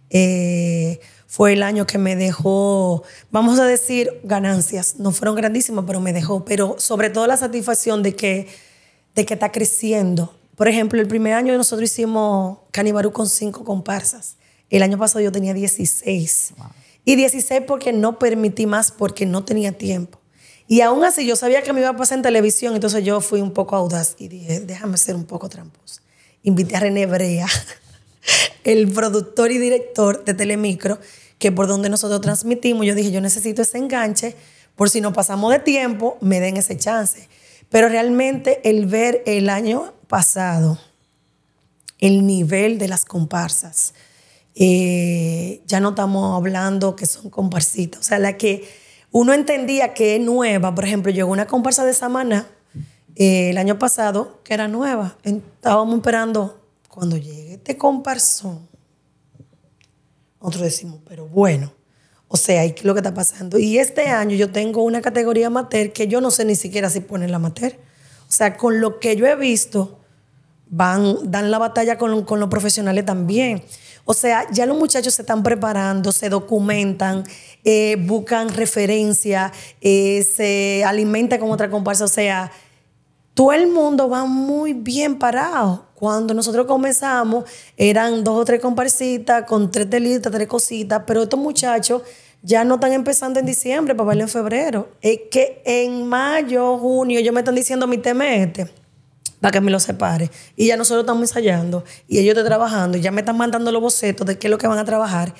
Eh, 0.08 1.00
fue 1.26 1.52
el 1.52 1.64
año 1.64 1.84
que 1.84 1.98
me 1.98 2.14
dejó, 2.14 3.02
vamos 3.32 3.58
a 3.58 3.66
decir, 3.66 4.20
ganancias. 4.22 4.96
No 4.98 5.10
fueron 5.10 5.34
grandísimas, 5.34 5.84
pero 5.86 6.00
me 6.00 6.12
dejó. 6.12 6.44
Pero 6.44 6.76
sobre 6.78 7.10
todo 7.10 7.26
la 7.26 7.36
satisfacción 7.36 8.04
de 8.04 8.14
que, 8.14 8.46
de 9.16 9.26
que 9.26 9.34
está 9.34 9.50
creciendo. 9.50 10.32
Por 10.54 10.68
ejemplo, 10.68 11.00
el 11.00 11.08
primer 11.08 11.34
año 11.34 11.56
nosotros 11.56 11.90
hicimos 11.90 12.58
Canibarú 12.70 13.10
con 13.12 13.28
cinco 13.28 13.64
comparsas. 13.64 14.36
El 14.68 14.84
año 14.84 14.96
pasado 14.96 15.20
yo 15.20 15.32
tenía 15.32 15.54
16. 15.54 16.54
Y 17.04 17.16
16 17.16 17.62
porque 17.66 17.92
no 17.92 18.20
permití 18.20 18.66
más, 18.66 18.92
porque 18.92 19.26
no 19.26 19.44
tenía 19.44 19.72
tiempo. 19.72 20.19
Y 20.70 20.82
aún 20.82 21.02
así 21.02 21.26
yo 21.26 21.34
sabía 21.34 21.62
que 21.62 21.72
me 21.72 21.80
iba 21.80 21.88
a 21.88 21.96
pasar 21.96 22.18
en 22.18 22.22
televisión, 22.22 22.76
entonces 22.76 23.02
yo 23.02 23.20
fui 23.20 23.40
un 23.40 23.50
poco 23.50 23.74
audaz 23.74 24.14
y 24.20 24.28
dije, 24.28 24.60
déjame 24.60 24.98
ser 24.98 25.16
un 25.16 25.24
poco 25.24 25.48
tramposa. 25.48 26.00
Invité 26.44 26.76
a 26.76 26.78
René 26.78 27.06
Brea, 27.06 27.48
el 28.64 28.88
productor 28.88 29.50
y 29.50 29.58
director 29.58 30.24
de 30.24 30.32
Telemicro, 30.32 31.00
que 31.40 31.50
por 31.50 31.66
donde 31.66 31.88
nosotros 31.88 32.20
transmitimos, 32.20 32.86
yo 32.86 32.94
dije, 32.94 33.10
yo 33.10 33.20
necesito 33.20 33.62
ese 33.62 33.78
enganche, 33.78 34.36
por 34.76 34.88
si 34.88 35.00
nos 35.00 35.12
pasamos 35.12 35.50
de 35.50 35.58
tiempo, 35.58 36.18
me 36.20 36.38
den 36.38 36.56
ese 36.56 36.76
chance. 36.76 37.28
Pero 37.68 37.88
realmente 37.88 38.60
el 38.62 38.86
ver 38.86 39.24
el 39.26 39.48
año 39.48 39.92
pasado, 40.06 40.78
el 41.98 42.24
nivel 42.28 42.78
de 42.78 42.86
las 42.86 43.04
comparsas, 43.04 43.92
eh, 44.54 45.62
ya 45.66 45.80
no 45.80 45.88
estamos 45.88 46.36
hablando 46.36 46.94
que 46.94 47.06
son 47.06 47.28
comparsitas, 47.28 47.98
o 47.98 48.04
sea, 48.04 48.20
la 48.20 48.36
que 48.36 48.79
uno 49.12 49.32
entendía 49.32 49.94
que 49.94 50.16
es 50.16 50.22
nueva. 50.22 50.74
Por 50.74 50.84
ejemplo, 50.84 51.12
llegó 51.12 51.30
una 51.30 51.46
comparsa 51.46 51.84
de 51.84 51.94
Samana 51.94 52.46
eh, 53.16 53.50
el 53.50 53.58
año 53.58 53.78
pasado 53.78 54.40
que 54.44 54.54
era 54.54 54.68
nueva. 54.68 55.16
Estábamos 55.22 55.96
esperando 55.96 56.60
cuando 56.88 57.16
llegue 57.16 57.54
este 57.54 57.76
comparsón. 57.76 58.68
Nosotros 60.40 60.62
decimos, 60.62 61.00
pero 61.06 61.26
bueno, 61.26 61.72
o 62.28 62.36
sea, 62.36 62.62
¿qué 62.62 62.80
es 62.80 62.84
lo 62.84 62.94
que 62.94 63.00
está 63.00 63.12
pasando? 63.12 63.58
Y 63.58 63.78
este 63.78 64.06
año 64.06 64.36
yo 64.36 64.50
tengo 64.50 64.84
una 64.84 65.02
categoría 65.02 65.48
amateur 65.48 65.92
que 65.92 66.06
yo 66.06 66.20
no 66.20 66.30
sé 66.30 66.44
ni 66.44 66.54
siquiera 66.54 66.88
si 66.88 67.00
ponen 67.00 67.30
la 67.30 67.36
amateur. 67.36 67.74
O 68.28 68.32
sea, 68.32 68.56
con 68.56 68.80
lo 68.80 69.00
que 69.00 69.16
yo 69.16 69.26
he 69.26 69.34
visto, 69.34 69.98
van, 70.68 71.30
dan 71.30 71.50
la 71.50 71.58
batalla 71.58 71.98
con, 71.98 72.24
con 72.24 72.40
los 72.40 72.48
profesionales 72.48 73.04
también. 73.04 73.64
O 74.10 74.12
sea, 74.12 74.44
ya 74.50 74.66
los 74.66 74.76
muchachos 74.76 75.14
se 75.14 75.22
están 75.22 75.44
preparando, 75.44 76.10
se 76.10 76.28
documentan, 76.28 77.22
eh, 77.62 77.94
buscan 77.96 78.48
referencia, 78.48 79.52
eh, 79.80 80.24
se 80.24 80.82
alimentan 80.84 81.38
con 81.38 81.52
otra 81.52 81.70
comparsa. 81.70 82.06
O 82.06 82.08
sea, 82.08 82.50
todo 83.34 83.52
el 83.52 83.68
mundo 83.68 84.08
va 84.08 84.24
muy 84.24 84.72
bien 84.72 85.16
parado. 85.16 85.86
Cuando 85.94 86.34
nosotros 86.34 86.66
comenzamos, 86.66 87.44
eran 87.76 88.24
dos 88.24 88.36
o 88.36 88.44
tres 88.44 88.60
comparsitas 88.60 89.44
con 89.44 89.70
tres 89.70 89.88
delitas, 89.88 90.32
tres 90.32 90.48
cositas, 90.48 91.04
pero 91.06 91.22
estos 91.22 91.38
muchachos 91.38 92.02
ya 92.42 92.64
no 92.64 92.74
están 92.74 92.92
empezando 92.92 93.38
en 93.38 93.46
diciembre 93.46 93.94
para 93.94 94.08
verlo 94.08 94.24
en 94.24 94.28
febrero. 94.28 94.88
Es 95.02 95.20
que 95.30 95.62
en 95.64 96.04
mayo, 96.08 96.78
junio, 96.78 97.20
ellos 97.20 97.32
me 97.32 97.42
están 97.42 97.54
diciendo 97.54 97.86
mi 97.86 97.98
tema 97.98 98.34
este 98.34 98.79
para 99.40 99.52
que 99.52 99.60
me 99.60 99.70
lo 99.70 99.80
separe. 99.80 100.30
Y 100.56 100.66
ya 100.66 100.76
nosotros 100.76 101.02
estamos 101.02 101.22
ensayando 101.22 101.84
y 102.06 102.18
ellos 102.18 102.32
están 102.32 102.46
trabajando 102.46 102.98
y 102.98 103.00
ya 103.00 103.10
me 103.10 103.20
están 103.20 103.36
mandando 103.36 103.72
los 103.72 103.80
bocetos 103.80 104.26
de 104.26 104.38
qué 104.38 104.46
es 104.46 104.50
lo 104.50 104.58
que 104.58 104.66
van 104.66 104.78
a 104.78 104.84
trabajar. 104.84 105.34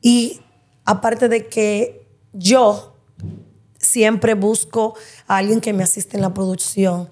Y 0.00 0.40
aparte 0.84 1.28
de 1.28 1.46
que 1.48 2.06
yo 2.32 2.96
siempre 3.78 4.34
busco 4.34 4.94
a 5.26 5.38
alguien 5.38 5.60
que 5.60 5.72
me 5.72 5.82
asiste 5.82 6.16
en 6.16 6.22
la 6.22 6.34
producción. 6.34 7.08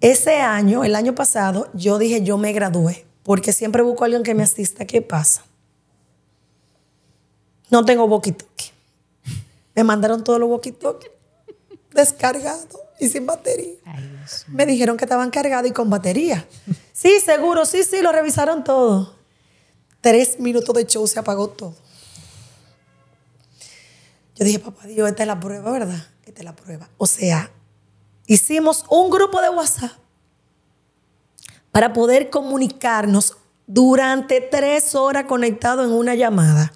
Ese 0.00 0.36
año, 0.36 0.84
el 0.84 0.94
año 0.94 1.14
pasado, 1.14 1.68
yo 1.74 1.98
dije 1.98 2.22
yo 2.22 2.38
me 2.38 2.52
gradué 2.52 3.04
porque 3.22 3.52
siempre 3.52 3.82
busco 3.82 4.04
a 4.04 4.06
alguien 4.06 4.22
que 4.22 4.34
me 4.34 4.42
asista. 4.42 4.86
¿Qué 4.86 5.02
pasa? 5.02 5.44
No 7.70 7.84
tengo 7.84 8.04
walkie 8.04 8.34
Me 9.74 9.84
mandaron 9.84 10.24
todos 10.24 10.40
los 10.40 10.48
walkie 10.48 10.74
descargados 11.92 12.80
y 13.00 13.08
sin 13.08 13.26
batería. 13.26 13.78
Me 14.48 14.66
dijeron 14.66 14.96
que 14.96 15.04
estaban 15.04 15.30
cargados 15.30 15.68
y 15.68 15.72
con 15.72 15.90
batería. 15.90 16.46
Sí, 16.92 17.18
seguro, 17.24 17.64
sí, 17.64 17.82
sí, 17.82 18.02
lo 18.02 18.12
revisaron 18.12 18.62
todo. 18.62 19.14
Tres 20.02 20.38
minutos 20.38 20.74
de 20.74 20.84
show 20.84 21.06
se 21.06 21.18
apagó 21.18 21.48
todo. 21.48 21.74
Yo 24.34 24.44
dije, 24.44 24.58
papá 24.58 24.86
Dios, 24.86 25.08
esta 25.08 25.22
es 25.22 25.26
la 25.26 25.40
prueba, 25.40 25.70
¿verdad? 25.70 26.06
Esta 26.26 26.40
es 26.40 26.44
la 26.44 26.54
prueba. 26.54 26.90
O 26.98 27.06
sea, 27.06 27.50
hicimos 28.26 28.84
un 28.90 29.08
grupo 29.08 29.40
de 29.40 29.48
WhatsApp 29.48 29.92
para 31.72 31.94
poder 31.94 32.28
comunicarnos 32.28 33.38
durante 33.66 34.42
tres 34.42 34.94
horas 34.94 35.24
conectados 35.24 35.86
en 35.86 35.92
una 35.92 36.14
llamada 36.14 36.70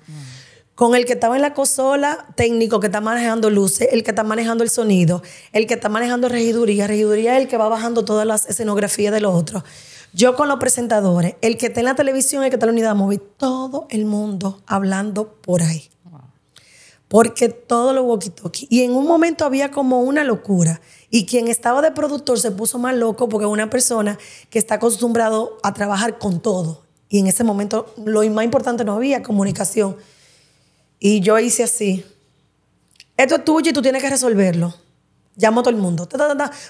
con 0.74 0.94
el 0.94 1.04
que 1.04 1.12
estaba 1.12 1.36
en 1.36 1.42
la 1.42 1.54
consola 1.54 2.26
técnico 2.36 2.80
que 2.80 2.86
está 2.86 3.00
manejando 3.00 3.48
luces, 3.50 3.88
el 3.92 4.02
que 4.02 4.10
está 4.10 4.24
manejando 4.24 4.64
el 4.64 4.70
sonido, 4.70 5.22
el 5.52 5.66
que 5.66 5.74
está 5.74 5.88
manejando 5.88 6.28
regiduría, 6.28 6.86
regiduría 6.86 7.36
es 7.36 7.42
el 7.42 7.48
que 7.48 7.56
va 7.56 7.68
bajando 7.68 8.04
todas 8.04 8.26
las 8.26 8.46
escenografías 8.46 9.12
de 9.12 9.20
los 9.20 9.34
otros. 9.34 9.62
Yo 10.12 10.36
con 10.36 10.48
los 10.48 10.58
presentadores, 10.58 11.36
el 11.40 11.56
que 11.56 11.66
está 11.66 11.80
en 11.80 11.86
la 11.86 11.94
televisión, 11.94 12.44
el 12.44 12.50
que 12.50 12.56
está 12.56 12.66
en 12.66 12.68
la 12.68 12.72
unidad 12.72 12.94
móvil, 12.94 13.20
todo 13.36 13.86
el 13.90 14.04
mundo 14.04 14.62
hablando 14.66 15.28
por 15.40 15.62
ahí. 15.62 15.90
Porque 17.08 17.48
todo 17.48 17.92
lo 17.92 18.04
walkie-talkie. 18.06 18.66
Y 18.70 18.82
en 18.82 18.92
un 18.92 19.06
momento 19.06 19.44
había 19.44 19.70
como 19.70 20.00
una 20.00 20.24
locura. 20.24 20.80
Y 21.10 21.26
quien 21.26 21.48
estaba 21.48 21.82
de 21.82 21.92
productor 21.92 22.40
se 22.40 22.50
puso 22.50 22.78
más 22.78 22.96
loco 22.96 23.28
porque 23.28 23.44
es 23.44 23.52
una 23.52 23.70
persona 23.70 24.18
que 24.50 24.58
está 24.58 24.76
acostumbrado 24.76 25.58
a 25.62 25.74
trabajar 25.74 26.18
con 26.18 26.40
todo. 26.40 26.82
Y 27.08 27.18
en 27.18 27.28
ese 27.28 27.44
momento 27.44 27.94
lo 28.04 28.28
más 28.30 28.44
importante 28.44 28.84
no 28.84 28.94
había 28.94 29.22
comunicación 29.22 29.96
y 30.98 31.20
yo 31.20 31.38
hice 31.38 31.62
así. 31.62 32.04
Esto 33.16 33.36
es 33.36 33.44
tuyo 33.44 33.70
y 33.70 33.72
tú 33.72 33.82
tienes 33.82 34.02
que 34.02 34.10
resolverlo. 34.10 34.74
Llamo 35.36 35.60
a 35.60 35.62
todo 35.62 35.74
el 35.74 35.80
mundo. 35.80 36.08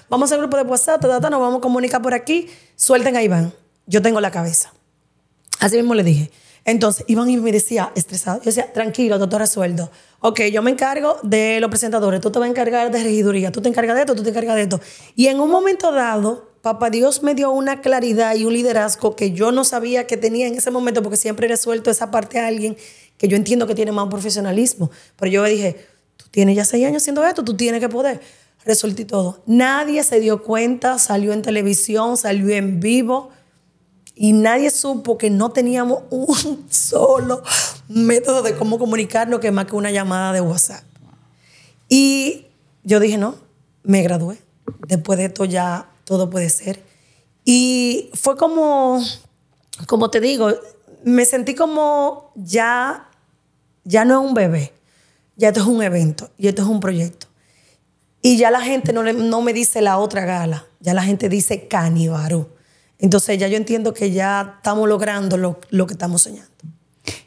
vamos 0.09 0.31
a 0.31 0.33
hacer 0.33 0.39
grupo 0.39 0.57
de 0.57 0.63
WhatsApp, 0.63 1.03
nos 1.03 1.21
vamos 1.21 1.57
a 1.57 1.61
comunicar 1.61 2.01
por 2.01 2.13
aquí. 2.13 2.47
Suelten 2.75 3.15
a 3.15 3.23
Iván. 3.23 3.53
Yo 3.85 4.01
tengo 4.01 4.19
la 4.21 4.31
cabeza. 4.31 4.73
Así 5.59 5.77
mismo 5.77 5.95
le 5.95 6.03
dije. 6.03 6.31
Entonces, 6.63 7.05
Iván 7.07 7.27
me 7.43 7.51
decía, 7.51 7.91
estresado, 7.95 8.39
yo 8.39 8.45
decía, 8.45 8.73
tranquilo, 8.73 9.19
doctor 9.19 9.39
resuelto. 9.39 9.91
Ok, 10.19 10.41
yo 10.51 10.63
me 10.63 10.71
encargo 10.71 11.17
de 11.21 11.59
los 11.59 11.69
presentadores, 11.69 12.19
tú 12.21 12.31
te 12.31 12.39
vas 12.39 12.47
a 12.47 12.49
encargar 12.49 12.89
de 12.89 13.03
regiduría, 13.03 13.51
tú 13.51 13.61
te 13.61 13.69
encargas 13.69 13.95
de 13.95 14.01
esto, 14.01 14.15
tú 14.15 14.23
te 14.23 14.31
encargas 14.31 14.55
de 14.55 14.63
esto. 14.63 14.81
Y 15.15 15.27
en 15.27 15.39
un 15.39 15.51
momento 15.51 15.91
dado, 15.91 16.55
Papá 16.65 16.89
Dios 16.89 17.21
me 17.21 17.35
dio 17.35 17.51
una 17.51 17.79
claridad 17.81 18.35
y 18.35 18.43
un 18.43 18.51
liderazgo 18.51 19.15
que 19.15 19.33
yo 19.33 19.51
no 19.51 19.63
sabía 19.63 20.07
que 20.07 20.17
tenía 20.17 20.47
en 20.47 20.55
ese 20.55 20.71
momento, 20.71 21.03
porque 21.03 21.15
siempre 21.15 21.47
resuelto 21.47 21.91
esa 21.91 22.09
parte 22.09 22.39
a 22.39 22.47
alguien 22.47 22.75
que 23.17 23.27
yo 23.27 23.37
entiendo 23.37 23.67
que 23.67 23.75
tiene 23.75 23.91
más 23.91 24.07
profesionalismo. 24.09 24.91
Pero 25.17 25.31
yo 25.31 25.43
dije, 25.43 25.87
tú 26.17 26.25
tienes 26.31 26.55
ya 26.55 26.65
seis 26.65 26.85
años 26.85 27.03
haciendo 27.03 27.23
esto, 27.25 27.43
tú 27.43 27.55
tienes 27.55 27.79
que 27.79 27.89
poder. 27.89 28.21
Resolví 28.65 29.05
todo. 29.05 29.41
Nadie 29.45 30.03
se 30.03 30.19
dio 30.19 30.43
cuenta, 30.43 30.97
salió 30.99 31.33
en 31.33 31.41
televisión, 31.41 32.17
salió 32.17 32.49
en 32.49 32.79
vivo 32.79 33.29
y 34.15 34.31
nadie 34.31 34.69
supo 34.69 35.17
que 35.17 35.29
no 35.29 35.51
teníamos 35.51 36.03
un 36.09 36.65
solo 36.69 37.43
método 37.87 38.41
de 38.41 38.55
cómo 38.55 38.79
comunicarnos 38.79 39.39
que 39.39 39.51
más 39.51 39.65
que 39.65 39.75
una 39.75 39.91
llamada 39.91 40.33
de 40.33 40.41
WhatsApp. 40.41 40.83
Y 41.89 42.45
yo 42.83 42.99
dije, 42.99 43.17
no, 43.17 43.35
me 43.83 44.01
gradué. 44.01 44.39
Después 44.87 45.19
de 45.19 45.25
esto 45.25 45.45
ya 45.45 45.89
todo 46.05 46.29
puede 46.29 46.49
ser. 46.49 46.81
Y 47.43 48.09
fue 48.13 48.37
como, 48.37 48.99
como 49.85 50.09
te 50.09 50.19
digo, 50.19 50.51
me 51.05 51.23
sentí 51.23 51.53
como 51.53 52.31
ya, 52.35 53.07
ya 53.83 54.05
no 54.05 54.19
es 54.19 54.27
un 54.27 54.33
bebé, 54.33 54.73
ya 55.35 55.49
esto 55.49 55.61
es 55.61 55.67
un 55.67 55.83
evento 55.83 56.31
y 56.35 56.47
esto 56.47 56.63
es 56.63 56.67
un 56.67 56.79
proyecto. 56.79 57.27
Y 58.23 58.37
ya 58.37 58.49
la 58.49 58.59
gente 58.59 58.91
no, 58.91 59.03
no 59.03 59.41
me 59.41 59.53
dice 59.53 59.81
la 59.81 59.99
otra 59.99 60.25
gala, 60.25 60.65
ya 60.79 60.95
la 60.95 61.03
gente 61.03 61.29
dice 61.29 61.67
Canibarú. 61.67 62.49
Entonces 62.97 63.37
ya 63.37 63.47
yo 63.47 63.55
entiendo 63.55 63.93
que 63.93 64.11
ya 64.11 64.55
estamos 64.57 64.89
logrando 64.89 65.37
lo, 65.37 65.59
lo 65.69 65.85
que 65.85 65.93
estamos 65.93 66.23
soñando. 66.23 66.49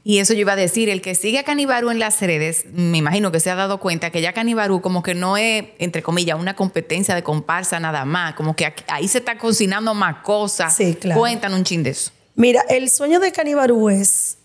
Y 0.03 0.19
eso 0.19 0.35
yo 0.35 0.41
iba 0.41 0.55
a 0.55 0.57
decir, 0.57 0.89
el 0.89 1.01
que 1.01 1.15
sigue 1.15 1.39
a 1.39 1.45
Canibarú 1.45 1.91
en 1.91 2.01
las 2.01 2.21
redes, 2.21 2.65
me 2.73 2.99
imagino 2.99 3.31
que 3.31 3.39
se 3.39 3.49
ha 3.49 3.55
dado 3.55 3.79
cuenta 3.79 4.11
que 4.11 4.21
ya 4.21 4.33
Canibarú 4.33 4.81
como 4.81 5.05
que 5.05 5.15
no 5.15 5.37
es, 5.37 5.67
entre 5.79 6.03
comillas, 6.03 6.37
una 6.37 6.57
competencia 6.57 7.15
de 7.15 7.23
comparsa 7.23 7.79
nada 7.79 8.05
más, 8.05 8.35
como 8.35 8.57
que 8.57 8.75
ahí 8.89 9.07
se 9.07 9.19
está 9.19 9.39
cocinando 9.39 9.95
más 9.95 10.17
cosas. 10.25 10.75
Sí, 10.75 10.97
claro. 10.97 11.21
Cuentan 11.21 11.55
un 11.55 11.63
chin 11.63 11.85
de 11.85 11.91
eso. 11.91 12.11
Mira, 12.41 12.65
el 12.69 12.89
sueño 12.89 13.19
de 13.19 13.33
Canibarú 13.33 13.89
es 13.89 14.39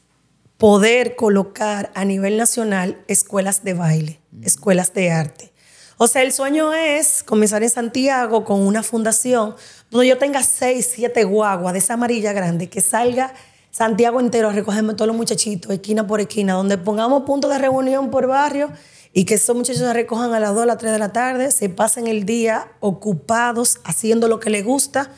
poder 0.58 1.16
colocar 1.16 1.92
a 1.94 2.06
nivel 2.06 2.38
nacional 2.38 3.04
escuelas 3.08 3.64
de 3.64 3.76
baile, 3.76 4.20
escuelas 4.42 4.96
de 4.96 5.12
arte. 5.12 5.54
O 5.98 6.08
sea, 6.08 6.24
el 6.24 6.32
sueño 6.32 6.74
es 6.74 7.22
comenzar 7.22 7.62
en 7.62 7.70
Santiago 7.70 8.46
con 8.46 8.62
una 8.62 8.82
fundación 8.82 9.56
donde 9.92 10.08
yo 10.08 10.18
tenga 10.18 10.42
seis, 10.42 10.90
siete 10.92 11.24
guaguas 11.24 11.74
de 11.74 11.80
esa 11.80 11.94
amarilla 11.94 12.34
grande, 12.34 12.68
que 12.68 12.82
salga 12.82 13.32
Santiago 13.70 14.20
entero 14.20 14.50
a 14.50 14.54
recogerme 14.54 14.96
todos 14.96 15.08
los 15.08 15.16
muchachitos, 15.16 15.72
esquina 15.72 16.08
por 16.08 16.20
esquina, 16.20 16.54
donde 16.54 16.80
pongamos 16.80 17.22
puntos 17.26 17.52
de 17.52 17.60
reunión 17.60 18.10
por 18.10 18.26
barrio 18.26 18.72
y 19.14 19.26
que 19.26 19.36
esos 19.36 19.56
muchachos 19.56 19.84
se 19.84 19.94
recojan 19.94 20.34
a 20.34 20.40
las 20.40 20.56
2, 20.56 20.64
a 20.64 20.66
las 20.66 20.78
3 20.80 20.94
de 20.94 20.98
la 20.98 21.14
tarde, 21.14 21.52
se 21.52 21.70
pasen 21.70 22.08
el 22.08 22.26
día 22.26 22.72
ocupados 22.80 23.82
haciendo 23.84 24.28
lo 24.28 24.40
que 24.40 24.50
les 24.50 24.66
gusta 24.66 25.12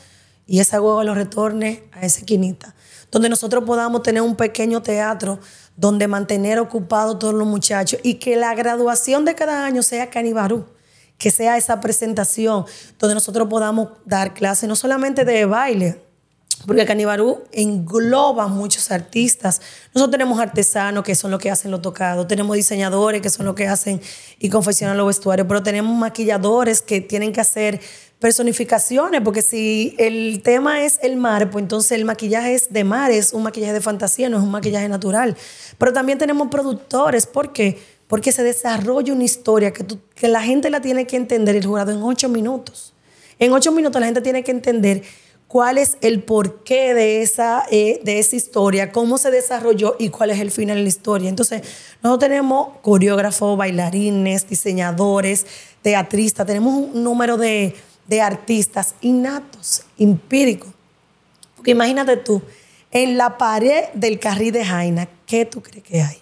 y 0.47 0.59
esa 0.59 0.81
hueva 0.81 1.03
lo 1.03 1.15
retorne 1.15 1.83
a 1.91 2.05
esa 2.05 2.19
esquinita. 2.19 2.75
Donde 3.11 3.29
nosotros 3.29 3.63
podamos 3.65 4.03
tener 4.03 4.21
un 4.21 4.35
pequeño 4.35 4.81
teatro 4.81 5.39
donde 5.77 6.07
mantener 6.07 6.59
ocupados 6.59 7.19
todos 7.19 7.33
los 7.33 7.47
muchachos 7.47 7.99
y 8.03 8.15
que 8.15 8.35
la 8.35 8.53
graduación 8.55 9.25
de 9.25 9.35
cada 9.35 9.65
año 9.65 9.83
sea 9.83 10.09
Canibarú, 10.09 10.65
que 11.17 11.31
sea 11.31 11.57
esa 11.57 11.79
presentación 11.79 12.65
donde 12.99 13.15
nosotros 13.15 13.47
podamos 13.49 13.89
dar 14.05 14.33
clases 14.33 14.67
no 14.69 14.75
solamente 14.75 15.25
de 15.25 15.45
baile, 15.45 16.01
porque 16.65 16.85
Canibarú 16.85 17.43
engloba 17.51 18.47
muchos 18.47 18.89
artistas. 18.91 19.61
Nosotros 19.93 20.11
tenemos 20.11 20.39
artesanos 20.39 21.03
que 21.03 21.13
son 21.13 21.31
los 21.31 21.39
que 21.39 21.51
hacen 21.51 21.69
los 21.71 21.81
tocados, 21.81 22.27
tenemos 22.27 22.55
diseñadores 22.55 23.21
que 23.21 23.29
son 23.29 23.45
los 23.45 23.55
que 23.55 23.67
hacen 23.67 24.01
y 24.39 24.49
confeccionan 24.49 24.97
los 24.97 25.07
vestuarios, 25.07 25.47
pero 25.47 25.61
tenemos 25.61 25.95
maquilladores 25.95 26.81
que 26.81 27.01
tienen 27.01 27.33
que 27.33 27.41
hacer 27.41 27.81
personificaciones, 28.25 29.21
porque 29.21 29.43
si 29.43 29.93
el 29.99 30.41
tema 30.41 30.83
es 30.83 30.97
el 31.03 31.15
mar, 31.15 31.51
pues 31.51 31.61
entonces 31.61 31.91
el 31.91 32.05
maquillaje 32.05 32.55
es 32.55 32.73
de 32.73 32.83
mar, 32.83 33.11
es 33.11 33.33
un 33.33 33.43
maquillaje 33.43 33.73
de 33.73 33.81
fantasía, 33.81 34.29
no 34.29 34.37
es 34.37 34.43
un 34.43 34.49
maquillaje 34.49 34.89
natural. 34.89 35.37
Pero 35.77 35.93
también 35.93 36.17
tenemos 36.17 36.47
productores, 36.47 37.27
¿por 37.27 37.53
qué? 37.53 37.77
Porque 38.07 38.31
se 38.31 38.41
desarrolla 38.41 39.13
una 39.13 39.25
historia 39.25 39.71
que, 39.71 39.85
que 40.15 40.27
la 40.27 40.41
gente 40.41 40.71
la 40.71 40.81
tiene 40.81 41.05
que 41.05 41.17
entender, 41.17 41.55
el 41.55 41.67
jurado, 41.67 41.91
en 41.91 42.01
ocho 42.01 42.27
minutos. 42.27 42.95
En 43.37 43.53
ocho 43.53 43.71
minutos 43.71 43.99
la 43.99 44.07
gente 44.07 44.21
tiene 44.21 44.43
que 44.43 44.49
entender 44.49 45.03
cuál 45.47 45.77
es 45.77 45.95
el 46.01 46.23
porqué 46.23 46.95
de 46.95 47.21
esa, 47.21 47.63
eh, 47.69 48.01
de 48.03 48.17
esa 48.17 48.35
historia, 48.35 48.91
cómo 48.91 49.19
se 49.19 49.29
desarrolló 49.29 49.97
y 49.99 50.09
cuál 50.09 50.31
es 50.31 50.39
el 50.39 50.49
final 50.49 50.77
de 50.77 50.81
la 50.81 50.89
historia. 50.89 51.29
Entonces, 51.29 51.61
nosotros 52.01 52.27
tenemos 52.27 52.69
coreógrafos, 52.81 53.55
bailarines, 53.55 54.49
diseñadores, 54.49 55.45
teatristas, 55.83 56.47
tenemos 56.47 56.73
un 56.73 57.03
número 57.03 57.37
de, 57.37 57.75
de 58.07 58.21
artistas 58.21 58.95
innatos, 59.01 59.83
empíricos. 59.97 60.69
Porque 61.55 61.71
imagínate 61.71 62.17
tú, 62.17 62.41
en 62.91 63.17
la 63.17 63.37
pared 63.37 63.85
del 63.93 64.19
carril 64.19 64.51
de 64.53 64.63
Jaina, 64.63 65.07
¿qué 65.25 65.45
tú 65.45 65.61
crees 65.61 65.83
que 65.83 66.01
hay? 66.01 66.21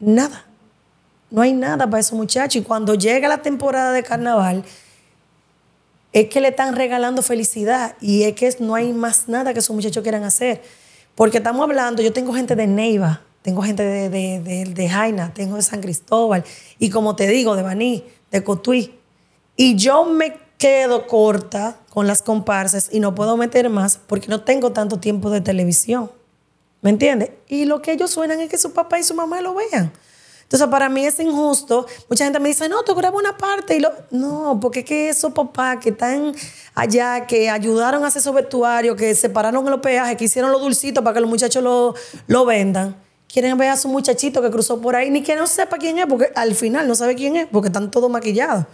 Nada. 0.00 0.44
No 1.30 1.42
hay 1.42 1.52
nada 1.52 1.88
para 1.88 2.00
esos 2.00 2.14
muchachos. 2.14 2.62
Y 2.62 2.64
cuando 2.64 2.94
llega 2.94 3.28
la 3.28 3.42
temporada 3.42 3.92
de 3.92 4.02
carnaval, 4.02 4.64
es 6.12 6.28
que 6.28 6.40
le 6.40 6.48
están 6.48 6.74
regalando 6.74 7.22
felicidad 7.22 7.96
y 8.00 8.22
es 8.22 8.34
que 8.34 8.56
no 8.60 8.74
hay 8.74 8.92
más 8.92 9.28
nada 9.28 9.52
que 9.52 9.60
esos 9.60 9.74
muchachos 9.74 10.02
quieran 10.02 10.24
hacer. 10.24 10.62
Porque 11.14 11.38
estamos 11.38 11.62
hablando, 11.62 12.00
yo 12.02 12.12
tengo 12.12 12.32
gente 12.32 12.56
de 12.56 12.66
Neiva, 12.66 13.22
tengo 13.42 13.62
gente 13.62 13.82
de, 13.82 14.08
de, 14.08 14.64
de, 14.64 14.88
Jaina, 14.88 15.32
tengo 15.34 15.56
de 15.56 15.62
San 15.62 15.80
Cristóbal 15.80 16.44
y 16.78 16.90
como 16.90 17.14
te 17.14 17.26
digo, 17.26 17.56
de 17.56 17.62
Baní, 17.62 18.04
de 18.30 18.42
Cotuí. 18.42 18.94
Y 19.56 19.76
yo 19.76 20.04
me 20.04 20.47
quedo 20.58 21.06
corta 21.06 21.78
con 21.88 22.06
las 22.06 22.20
comparsas 22.20 22.88
y 22.92 23.00
no 23.00 23.14
puedo 23.14 23.36
meter 23.36 23.70
más 23.70 23.98
porque 24.06 24.28
no 24.28 24.42
tengo 24.42 24.72
tanto 24.72 24.98
tiempo 24.98 25.30
de 25.30 25.40
televisión. 25.40 26.10
¿Me 26.80 26.90
entiendes? 26.90 27.30
Y 27.48 27.64
lo 27.64 27.80
que 27.80 27.92
ellos 27.92 28.10
suenan 28.10 28.40
es 28.40 28.50
que 28.50 28.58
su 28.58 28.72
papá 28.72 28.98
y 28.98 29.02
su 29.02 29.14
mamá 29.14 29.40
lo 29.40 29.54
vean. 29.54 29.92
Entonces, 30.42 30.68
para 30.68 30.88
mí 30.88 31.04
es 31.04 31.20
injusto. 31.20 31.86
Mucha 32.08 32.24
gente 32.24 32.40
me 32.40 32.48
dice, 32.48 32.70
no, 32.70 32.82
tú 32.82 32.94
grabas 32.94 33.20
una 33.20 33.36
parte. 33.36 33.76
Y 33.76 33.80
lo... 33.80 33.92
No, 34.10 34.58
porque 34.60 34.78
es 34.80 34.84
que 34.86 35.08
esos 35.10 35.32
papás 35.32 35.76
que 35.78 35.90
están 35.90 36.34
allá, 36.74 37.26
que 37.26 37.50
ayudaron 37.50 38.02
a 38.02 38.06
hacer 38.06 38.20
esos 38.20 38.34
vestuarios, 38.34 38.96
que 38.96 39.14
separaron 39.14 39.68
los 39.68 39.80
peajes, 39.80 40.16
que 40.16 40.24
hicieron 40.24 40.50
los 40.50 40.62
dulcitos 40.62 41.04
para 41.04 41.14
que 41.14 41.20
los 41.20 41.28
muchachos 41.28 41.62
lo, 41.62 41.94
lo 42.28 42.46
vendan, 42.46 42.96
quieren 43.30 43.58
ver 43.58 43.68
a 43.68 43.76
su 43.76 43.88
muchachito 43.88 44.40
que 44.40 44.50
cruzó 44.50 44.80
por 44.80 44.96
ahí, 44.96 45.10
ni 45.10 45.22
que 45.22 45.36
no 45.36 45.46
sepa 45.46 45.76
quién 45.76 45.98
es, 45.98 46.06
porque 46.06 46.32
al 46.34 46.54
final 46.54 46.88
no 46.88 46.94
sabe 46.94 47.14
quién 47.14 47.36
es, 47.36 47.46
porque 47.52 47.68
están 47.68 47.90
todos 47.90 48.10
maquillados. 48.10 48.64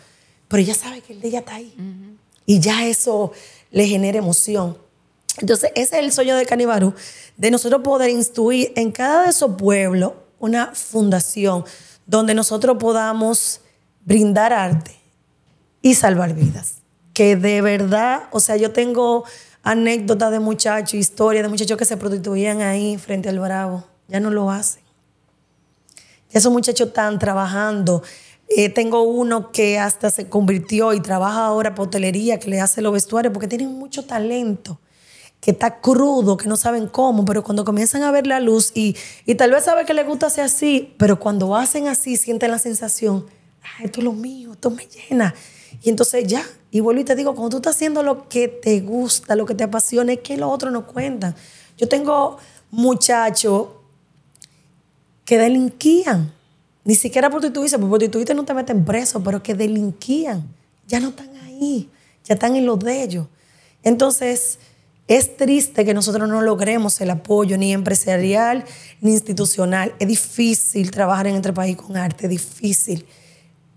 Pero 0.48 0.62
ella 0.62 0.74
sabe 0.74 1.00
que 1.00 1.12
el 1.12 1.20
de 1.20 1.28
ella 1.28 1.38
está 1.40 1.56
ahí. 1.56 1.74
Y 2.46 2.60
ya 2.60 2.86
eso 2.86 3.32
le 3.70 3.86
genera 3.86 4.18
emoción. 4.18 4.78
Entonces, 5.38 5.72
ese 5.74 5.98
es 5.98 6.04
el 6.04 6.12
sueño 6.12 6.36
de 6.36 6.46
Canibarú, 6.46 6.94
de 7.36 7.50
nosotros 7.50 7.82
poder 7.82 8.10
instruir 8.10 8.72
en 8.76 8.92
cada 8.92 9.24
de 9.24 9.30
esos 9.30 9.56
pueblos 9.56 10.12
una 10.38 10.74
fundación 10.74 11.64
donde 12.06 12.34
nosotros 12.34 12.76
podamos 12.78 13.60
brindar 14.04 14.52
arte 14.52 14.94
y 15.82 15.94
salvar 15.94 16.34
vidas. 16.34 16.76
Que 17.12 17.36
de 17.36 17.62
verdad, 17.62 18.24
o 18.30 18.40
sea, 18.40 18.56
yo 18.56 18.72
tengo 18.72 19.24
anécdotas 19.62 20.30
de 20.30 20.40
muchachos, 20.40 20.94
historias 20.94 21.42
de 21.42 21.48
muchachos 21.48 21.78
que 21.78 21.84
se 21.84 21.96
prostituían 21.96 22.60
ahí 22.60 22.98
frente 22.98 23.28
al 23.28 23.40
Bravo. 23.40 23.84
Ya 24.08 24.20
no 24.20 24.30
lo 24.30 24.50
hacen. 24.50 24.82
Ya 26.30 26.38
esos 26.38 26.52
muchachos 26.52 26.88
están 26.88 27.18
trabajando. 27.18 28.02
Eh, 28.48 28.68
tengo 28.68 29.02
uno 29.02 29.52
que 29.52 29.78
hasta 29.78 30.10
se 30.10 30.28
convirtió 30.28 30.92
y 30.92 31.00
trabaja 31.00 31.46
ahora 31.46 31.74
por 31.74 31.88
hotelería, 31.88 32.38
que 32.38 32.50
le 32.50 32.60
hace 32.60 32.82
los 32.82 32.92
vestuarios, 32.92 33.32
porque 33.32 33.48
tienen 33.48 33.72
mucho 33.72 34.04
talento 34.04 34.78
que 35.40 35.50
está 35.50 35.80
crudo, 35.80 36.38
que 36.38 36.48
no 36.48 36.56
saben 36.56 36.86
cómo, 36.86 37.24
pero 37.26 37.44
cuando 37.44 37.66
comienzan 37.66 38.02
a 38.02 38.10
ver 38.10 38.26
la 38.26 38.40
luz 38.40 38.72
y, 38.74 38.96
y 39.26 39.34
tal 39.34 39.50
vez 39.50 39.64
sabe 39.64 39.84
que 39.84 39.92
les 39.92 40.06
gusta 40.06 40.28
hacer 40.28 40.44
así, 40.44 40.94
pero 40.96 41.20
cuando 41.20 41.54
hacen 41.54 41.86
así 41.86 42.16
sienten 42.16 42.50
la 42.50 42.58
sensación, 42.58 43.26
esto 43.82 44.00
es 44.00 44.04
lo 44.04 44.12
mío, 44.12 44.52
esto 44.52 44.70
me 44.70 44.86
llena. 44.86 45.34
Y 45.82 45.90
entonces 45.90 46.26
ya, 46.26 46.44
y 46.70 46.80
vuelvo 46.80 47.02
y 47.02 47.04
te 47.04 47.14
digo, 47.14 47.34
cuando 47.34 47.50
tú 47.50 47.56
estás 47.58 47.76
haciendo 47.76 48.02
lo 48.02 48.28
que 48.28 48.48
te 48.48 48.80
gusta, 48.80 49.36
lo 49.36 49.44
que 49.44 49.54
te 49.54 49.64
apasiona, 49.64 50.14
es 50.14 50.20
que 50.20 50.36
los 50.36 50.50
otros 50.50 50.72
no 50.72 50.86
cuentan. 50.86 51.34
Yo 51.76 51.88
tengo 51.88 52.38
muchachos 52.70 53.68
que 55.24 55.38
delinquían, 55.38 56.32
ni 56.84 56.94
siquiera 56.94 57.30
prostituirse, 57.30 57.78
porque 57.78 57.90
prostituirte 57.90 58.34
no 58.34 58.44
te 58.44 58.54
meten 58.54 58.84
preso, 58.84 59.22
pero 59.22 59.42
que 59.42 59.54
delinquían, 59.54 60.46
ya 60.86 61.00
no 61.00 61.08
están 61.08 61.30
ahí, 61.44 61.88
ya 62.24 62.34
están 62.34 62.56
en 62.56 62.66
lo 62.66 62.76
de 62.76 63.02
ellos. 63.02 63.26
Entonces, 63.82 64.58
es 65.06 65.36
triste 65.36 65.84
que 65.84 65.92
nosotros 65.92 66.28
no 66.28 66.40
logremos 66.40 67.00
el 67.00 67.10
apoyo 67.10 67.58
ni 67.58 67.72
empresarial 67.72 68.64
ni 69.02 69.12
institucional. 69.12 69.94
Es 69.98 70.08
difícil 70.08 70.90
trabajar 70.90 71.26
en 71.26 71.36
este 71.36 71.52
país 71.52 71.76
con 71.76 71.96
arte, 71.96 72.24
es 72.24 72.30
difícil. 72.30 73.06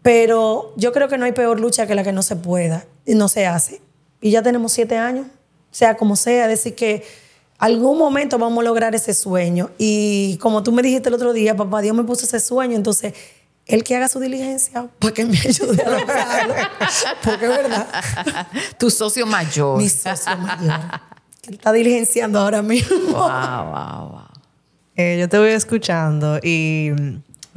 Pero 0.01 0.73
yo 0.77 0.93
creo 0.93 1.09
que 1.09 1.17
no 1.17 1.25
hay 1.25 1.33
peor 1.33 1.59
lucha 1.59 1.85
que 1.85 1.95
la 1.95 2.03
que 2.03 2.13
no 2.13 2.23
se 2.23 2.37
pueda 2.37 2.85
y 3.05 3.15
no 3.15 3.27
se 3.27 3.45
hace. 3.45 3.81
Y 4.21 4.31
ya 4.31 4.41
tenemos 4.41 4.71
siete 4.71 4.97
años, 4.97 5.27
sea 5.71 5.97
como 5.97 6.15
sea, 6.15 6.47
decir 6.47 6.75
que 6.75 7.03
algún 7.57 7.97
momento 7.97 8.37
vamos 8.37 8.59
a 8.61 8.65
lograr 8.65 8.95
ese 8.95 9.13
sueño. 9.13 9.71
Y 9.77 10.37
como 10.37 10.63
tú 10.63 10.71
me 10.71 10.81
dijiste 10.81 11.09
el 11.09 11.15
otro 11.15 11.33
día, 11.33 11.55
papá, 11.55 11.81
Dios 11.81 11.95
me 11.95 12.03
puso 12.03 12.25
ese 12.25 12.39
sueño, 12.39 12.75
entonces 12.75 13.13
el 13.65 13.83
que 13.83 13.95
haga 13.95 14.07
su 14.07 14.19
diligencia 14.19 14.87
para 14.99 15.13
que 15.13 15.25
me 15.25 15.37
ayude 15.37 15.83
a 15.83 15.89
lograrlo. 15.89 16.55
Porque 17.23 17.45
es 17.45 17.51
verdad. 17.51 17.87
Tu 18.77 18.89
socio 18.89 19.25
mayor. 19.25 19.77
Mi 19.77 19.89
socio 19.89 20.37
mayor 20.37 20.81
está 21.49 21.71
diligenciando 21.71 22.39
ahora 22.39 22.61
mismo. 22.61 22.95
Wow, 23.11 23.65
wow, 23.71 24.09
wow. 24.09 24.21
Eh, 24.95 25.17
yo 25.19 25.29
te 25.29 25.37
voy 25.37 25.49
escuchando 25.49 26.39
y 26.41 26.91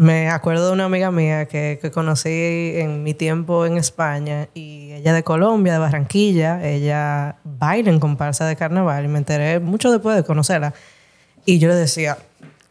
me 0.00 0.30
acuerdo 0.30 0.68
de 0.68 0.72
una 0.72 0.86
amiga 0.86 1.10
mía 1.10 1.44
que, 1.44 1.78
que, 1.80 1.90
conocí 1.90 2.72
en 2.76 3.02
mi 3.02 3.12
tiempo 3.12 3.66
en 3.66 3.76
España 3.76 4.48
y 4.54 4.92
ella 4.92 5.12
de 5.12 5.22
Colombia, 5.22 5.74
de 5.74 5.78
Barranquilla, 5.78 6.66
ella 6.66 7.36
baila 7.44 7.90
en 7.90 8.00
comparsa 8.00 8.46
de 8.46 8.56
carnaval 8.56 9.04
y 9.04 9.08
me 9.08 9.18
enteré 9.18 9.60
mucho 9.60 9.92
después 9.92 10.16
de 10.16 10.24
conocerla. 10.24 10.72
Y 11.44 11.58
yo 11.58 11.68
le 11.68 11.74
decía, 11.74 12.16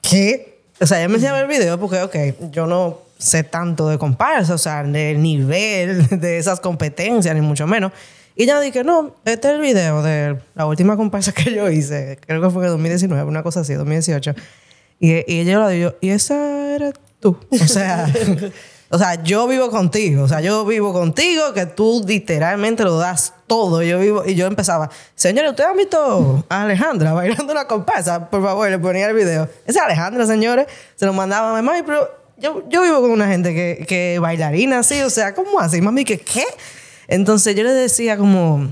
¿qué? 0.01 0.63
O 0.81 0.87
sea, 0.87 0.97
ella 0.97 1.07
me 1.07 1.15
enseñaba 1.15 1.39
el 1.39 1.47
video 1.47 1.79
porque, 1.79 2.01
ok, 2.01 2.49
yo 2.49 2.65
no 2.65 2.97
sé 3.19 3.43
tanto 3.43 3.87
de 3.89 3.99
comparsa, 3.99 4.55
o 4.55 4.57
sea, 4.57 4.81
del 4.81 5.21
nivel 5.21 6.07
de 6.19 6.39
esas 6.39 6.59
competencias, 6.59 7.35
ni 7.35 7.41
mucho 7.41 7.67
menos. 7.67 7.91
Y 8.35 8.47
ya 8.47 8.59
dije, 8.59 8.83
no, 8.83 9.13
este 9.25 9.49
es 9.49 9.53
el 9.53 9.61
video 9.61 10.01
de 10.01 10.39
la 10.55 10.65
última 10.65 10.97
comparsa 10.97 11.31
que 11.31 11.53
yo 11.53 11.69
hice, 11.69 12.17
creo 12.25 12.41
que 12.41 12.49
fue 12.49 12.65
en 12.65 12.71
2019, 12.71 13.23
una 13.23 13.43
cosa 13.43 13.59
así, 13.59 13.75
2018. 13.75 14.33
Y, 14.99 15.31
y 15.31 15.41
ella 15.41 15.59
lo 15.59 15.67
dijo, 15.67 15.93
y 16.01 16.09
esa 16.09 16.73
era 16.73 16.91
tú. 17.19 17.37
O 17.49 17.57
sea, 17.67 18.07
o 18.89 18.97
sea, 18.97 19.23
yo 19.23 19.47
vivo 19.47 19.69
contigo, 19.69 20.23
o 20.23 20.27
sea, 20.27 20.41
yo 20.41 20.65
vivo 20.65 20.93
contigo, 20.93 21.53
que 21.53 21.65
tú 21.65 22.03
literalmente 22.07 22.83
lo 22.83 22.97
das 22.97 23.33
todo. 23.47 23.81
Yo 23.83 23.99
vivo, 23.99 24.23
y 24.25 24.35
yo 24.35 24.47
empezaba, 24.47 24.89
señores, 25.15 25.51
¿ustedes 25.51 25.69
han 25.69 25.77
visto 25.77 26.45
a 26.49 26.63
Alejandra 26.63 27.13
bailando 27.13 27.51
una 27.51 27.65
comparsa? 27.65 28.29
Por 28.29 28.43
favor, 28.43 28.69
le 28.69 28.79
ponía 28.79 29.07
el 29.07 29.15
video. 29.15 29.49
Esa 29.65 29.85
Alejandra, 29.85 30.25
señores, 30.25 30.67
se 30.95 31.05
lo 31.05 31.13
mandaba 31.13 31.49
a 31.49 31.61
mi 31.61 31.65
mamá, 31.65 31.83
pero 31.85 32.09
yo, 32.37 32.63
yo 32.69 32.81
vivo 32.81 33.01
con 33.01 33.11
una 33.11 33.27
gente 33.27 33.53
que, 33.53 33.85
que 33.85 34.19
bailarina 34.19 34.79
así, 34.79 35.01
o 35.01 35.09
sea, 35.09 35.33
¿cómo 35.33 35.59
así? 35.59 35.81
Mami, 35.81 36.05
¿qué? 36.05 36.19
¿Qué? 36.19 36.45
Entonces 37.07 37.55
yo 37.55 37.63
le 37.63 37.71
decía 37.71 38.17
como, 38.17 38.71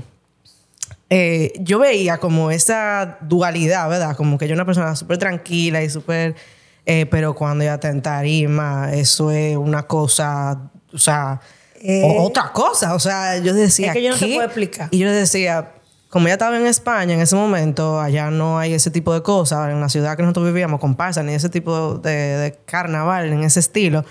eh, 1.10 1.52
yo 1.60 1.78
veía 1.78 2.18
como 2.18 2.50
esa 2.50 3.18
dualidad, 3.22 3.88
¿verdad? 3.88 4.16
Como 4.16 4.38
que 4.38 4.46
yo 4.46 4.54
una 4.54 4.64
persona 4.64 4.94
súper 4.94 5.18
tranquila 5.18 5.82
y 5.82 5.90
súper, 5.90 6.36
eh, 6.90 7.04
pero 7.04 7.34
cuando 7.34 7.64
ya 7.64 7.78
te 7.78 7.88
en 7.88 8.00
tarima, 8.00 8.90
eso 8.94 9.30
es 9.30 9.58
una 9.58 9.82
cosa, 9.82 10.70
o 10.90 10.96
sea, 10.96 11.38
eh, 11.82 12.16
otra 12.18 12.50
cosa. 12.50 12.94
O 12.94 12.98
sea, 12.98 13.36
yo 13.36 13.52
decía. 13.52 13.88
Es 13.88 13.92
que 13.92 14.02
yo 14.02 14.10
no 14.10 14.16
te 14.16 14.26
puedo 14.26 14.42
explicar. 14.42 14.88
Y 14.90 14.98
yo 14.98 15.06
le 15.06 15.12
decía, 15.12 15.74
como 16.08 16.28
ya 16.28 16.32
estaba 16.32 16.56
en 16.56 16.66
España 16.66 17.12
en 17.12 17.20
ese 17.20 17.36
momento, 17.36 18.00
allá 18.00 18.30
no 18.30 18.58
hay 18.58 18.72
ese 18.72 18.90
tipo 18.90 19.12
de 19.12 19.22
cosas. 19.22 19.70
En 19.70 19.82
la 19.82 19.90
ciudad 19.90 20.16
que 20.16 20.22
nosotros 20.22 20.46
vivíamos, 20.46 20.80
comparsa, 20.80 21.22
ni 21.22 21.34
ese 21.34 21.50
tipo 21.50 21.98
de, 21.98 22.10
de 22.10 22.58
carnaval, 22.64 23.26
en 23.26 23.42
ese 23.42 23.60
estilo. 23.60 24.02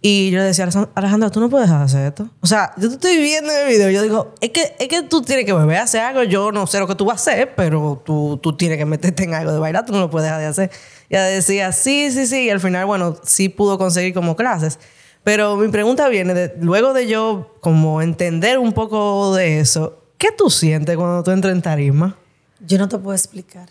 Y 0.00 0.30
yo 0.30 0.38
le 0.38 0.44
decía, 0.44 0.68
Alejandra, 0.94 1.30
tú 1.30 1.40
no 1.40 1.48
puedes 1.48 1.70
hacer 1.70 2.06
esto. 2.06 2.28
O 2.40 2.46
sea, 2.46 2.72
yo 2.76 2.88
te 2.88 2.94
estoy 2.94 3.16
viendo 3.16 3.52
en 3.52 3.62
el 3.62 3.68
video. 3.68 3.90
Yo 3.90 4.02
digo, 4.02 4.34
es 4.40 4.50
que, 4.50 4.76
es 4.78 4.88
que 4.88 5.02
tú 5.02 5.22
tienes 5.22 5.44
que 5.44 5.52
volver 5.52 5.76
a 5.78 5.82
hacer 5.82 6.02
algo. 6.02 6.22
Yo 6.22 6.52
no 6.52 6.68
sé 6.68 6.78
lo 6.78 6.86
que 6.86 6.94
tú 6.94 7.04
vas 7.04 7.26
a 7.26 7.32
hacer, 7.32 7.54
pero 7.56 8.00
tú, 8.04 8.38
tú 8.40 8.56
tienes 8.56 8.78
que 8.78 8.84
meterte 8.84 9.24
en 9.24 9.34
algo 9.34 9.52
de 9.52 9.58
bailar. 9.58 9.84
Tú 9.84 9.92
no 9.92 9.98
lo 9.98 10.10
puedes 10.10 10.26
dejar 10.26 10.40
de 10.40 10.46
hacer. 10.46 10.70
Y 11.08 11.14
ella 11.14 11.24
decía, 11.24 11.72
sí, 11.72 12.10
sí, 12.10 12.26
sí. 12.26 12.44
Y 12.44 12.50
al 12.50 12.60
final, 12.60 12.86
bueno, 12.86 13.16
sí 13.22 13.48
pudo 13.48 13.78
conseguir 13.78 14.14
como 14.14 14.36
clases. 14.36 14.78
Pero 15.24 15.56
mi 15.56 15.68
pregunta 15.68 16.08
viene 16.08 16.34
de, 16.34 16.54
luego 16.60 16.92
de 16.92 17.06
yo 17.06 17.56
como 17.60 18.02
entender 18.02 18.58
un 18.58 18.72
poco 18.72 19.34
de 19.34 19.60
eso, 19.60 20.02
¿qué 20.16 20.28
tú 20.36 20.50
sientes 20.50 20.96
cuando 20.96 21.22
tú 21.22 21.30
entras 21.30 21.54
en 21.54 21.62
tarima? 21.62 22.16
Yo 22.60 22.78
no 22.78 22.88
te 22.88 22.98
puedo 22.98 23.14
explicar. 23.14 23.68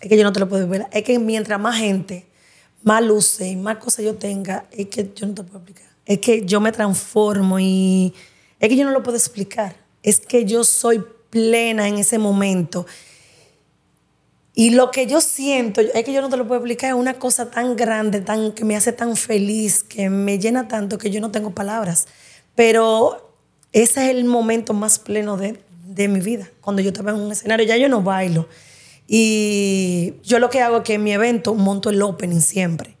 Es 0.00 0.08
que 0.08 0.16
yo 0.16 0.24
no 0.24 0.32
te 0.32 0.40
lo 0.40 0.48
puedo 0.48 0.68
ver. 0.68 0.86
Es 0.92 1.02
que 1.02 1.18
mientras 1.18 1.58
más 1.58 1.76
gente 1.78 2.28
más 2.82 3.02
luces 3.02 3.48
y 3.48 3.56
más 3.56 3.78
cosas 3.78 4.04
yo 4.04 4.14
tenga, 4.14 4.66
es 4.70 4.86
que 4.86 5.10
yo 5.14 5.26
no 5.26 5.34
te 5.34 5.42
puedo 5.42 5.58
explicar. 5.58 5.88
Es 6.06 6.18
que 6.18 6.44
yo 6.44 6.60
me 6.60 6.72
transformo 6.72 7.58
y 7.58 8.14
es 8.60 8.68
que 8.68 8.76
yo 8.76 8.84
no 8.84 8.92
lo 8.92 9.02
puedo 9.02 9.16
explicar. 9.16 9.76
Es 10.02 10.20
que 10.20 10.44
yo 10.44 10.64
soy 10.64 11.04
plena 11.30 11.86
en 11.88 11.98
ese 11.98 12.18
momento. 12.18 12.86
Y 14.58 14.70
lo 14.70 14.90
que 14.90 15.06
yo 15.06 15.20
siento, 15.20 15.80
es 15.80 16.02
que 16.02 16.12
yo 16.12 16.20
no 16.20 16.28
te 16.28 16.36
lo 16.36 16.48
puedo 16.48 16.58
explicar, 16.58 16.90
es 16.90 16.96
una 16.96 17.14
cosa 17.14 17.48
tan 17.48 17.76
grande, 17.76 18.20
tan, 18.20 18.50
que 18.50 18.64
me 18.64 18.74
hace 18.74 18.92
tan 18.92 19.14
feliz, 19.14 19.84
que 19.84 20.10
me 20.10 20.40
llena 20.40 20.66
tanto 20.66 20.98
que 20.98 21.12
yo 21.12 21.20
no 21.20 21.30
tengo 21.30 21.52
palabras. 21.52 22.08
Pero 22.56 23.36
ese 23.72 24.06
es 24.06 24.10
el 24.10 24.24
momento 24.24 24.74
más 24.74 24.98
pleno 24.98 25.36
de, 25.36 25.62
de 25.84 26.08
mi 26.08 26.18
vida. 26.18 26.50
Cuando 26.60 26.82
yo 26.82 26.88
estaba 26.88 27.12
en 27.12 27.18
un 27.18 27.30
escenario, 27.30 27.64
ya 27.64 27.76
yo 27.76 27.88
no 27.88 28.02
bailo. 28.02 28.48
Y 29.06 30.14
yo 30.24 30.40
lo 30.40 30.50
que 30.50 30.60
hago 30.60 30.78
es 30.78 30.82
que 30.82 30.94
en 30.94 31.04
mi 31.04 31.12
evento 31.12 31.54
monto 31.54 31.90
el 31.90 32.02
opening 32.02 32.40
siempre. 32.40 32.96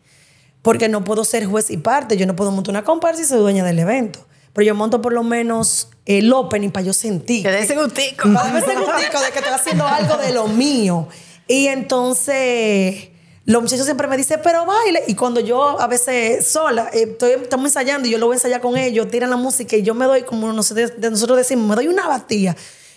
Porque 0.62 0.88
no 0.88 1.02
puedo 1.02 1.24
ser 1.24 1.44
juez 1.46 1.72
y 1.72 1.76
parte. 1.76 2.16
Yo 2.16 2.28
no 2.28 2.36
puedo 2.36 2.52
montar 2.52 2.70
una 2.70 2.84
comparsa 2.84 3.22
y 3.22 3.24
soy 3.24 3.40
dueña 3.40 3.64
del 3.64 3.80
evento. 3.80 4.24
Pero 4.52 4.64
yo 4.64 4.76
monto 4.76 5.02
por 5.02 5.12
lo 5.12 5.24
menos 5.24 5.90
el 6.06 6.32
opening 6.32 6.70
para 6.70 6.86
yo 6.86 6.92
sentir. 6.92 7.42
Que 7.42 7.50
dé 7.50 7.62
ese 7.62 7.74
gustico. 7.74 8.32
Para 8.32 8.56
ese 8.56 8.76
gustico 8.76 9.20
de 9.20 9.32
que 9.32 9.38
estoy 9.40 9.54
haciendo 9.54 9.88
algo 9.88 10.16
de 10.18 10.32
lo 10.32 10.46
mío. 10.46 11.08
Y 11.48 11.66
entonces 11.68 13.08
los 13.48 13.62
muchachos 13.62 13.86
siempre 13.86 14.06
me 14.06 14.18
dicen, 14.18 14.40
pero 14.44 14.66
baile. 14.66 15.02
Y 15.06 15.14
cuando 15.14 15.40
yo 15.40 15.80
a 15.80 15.86
veces 15.86 16.46
sola, 16.46 16.90
eh, 16.92 17.08
estoy, 17.12 17.30
estamos 17.32 17.64
ensayando 17.64 18.06
y 18.06 18.10
yo 18.10 18.18
lo 18.18 18.26
voy 18.26 18.34
a 18.34 18.36
ensayar 18.36 18.60
con 18.60 18.76
ellos, 18.76 19.08
tiran 19.10 19.30
la 19.30 19.36
música 19.36 19.74
y 19.74 19.82
yo 19.82 19.94
me 19.94 20.04
doy, 20.04 20.22
como 20.22 20.52
nosotros, 20.52 20.92
nosotros 20.98 21.38
decimos, 21.38 21.66
me 21.66 21.74
doy 21.74 21.88
una 21.88 22.06
batida. 22.06 22.54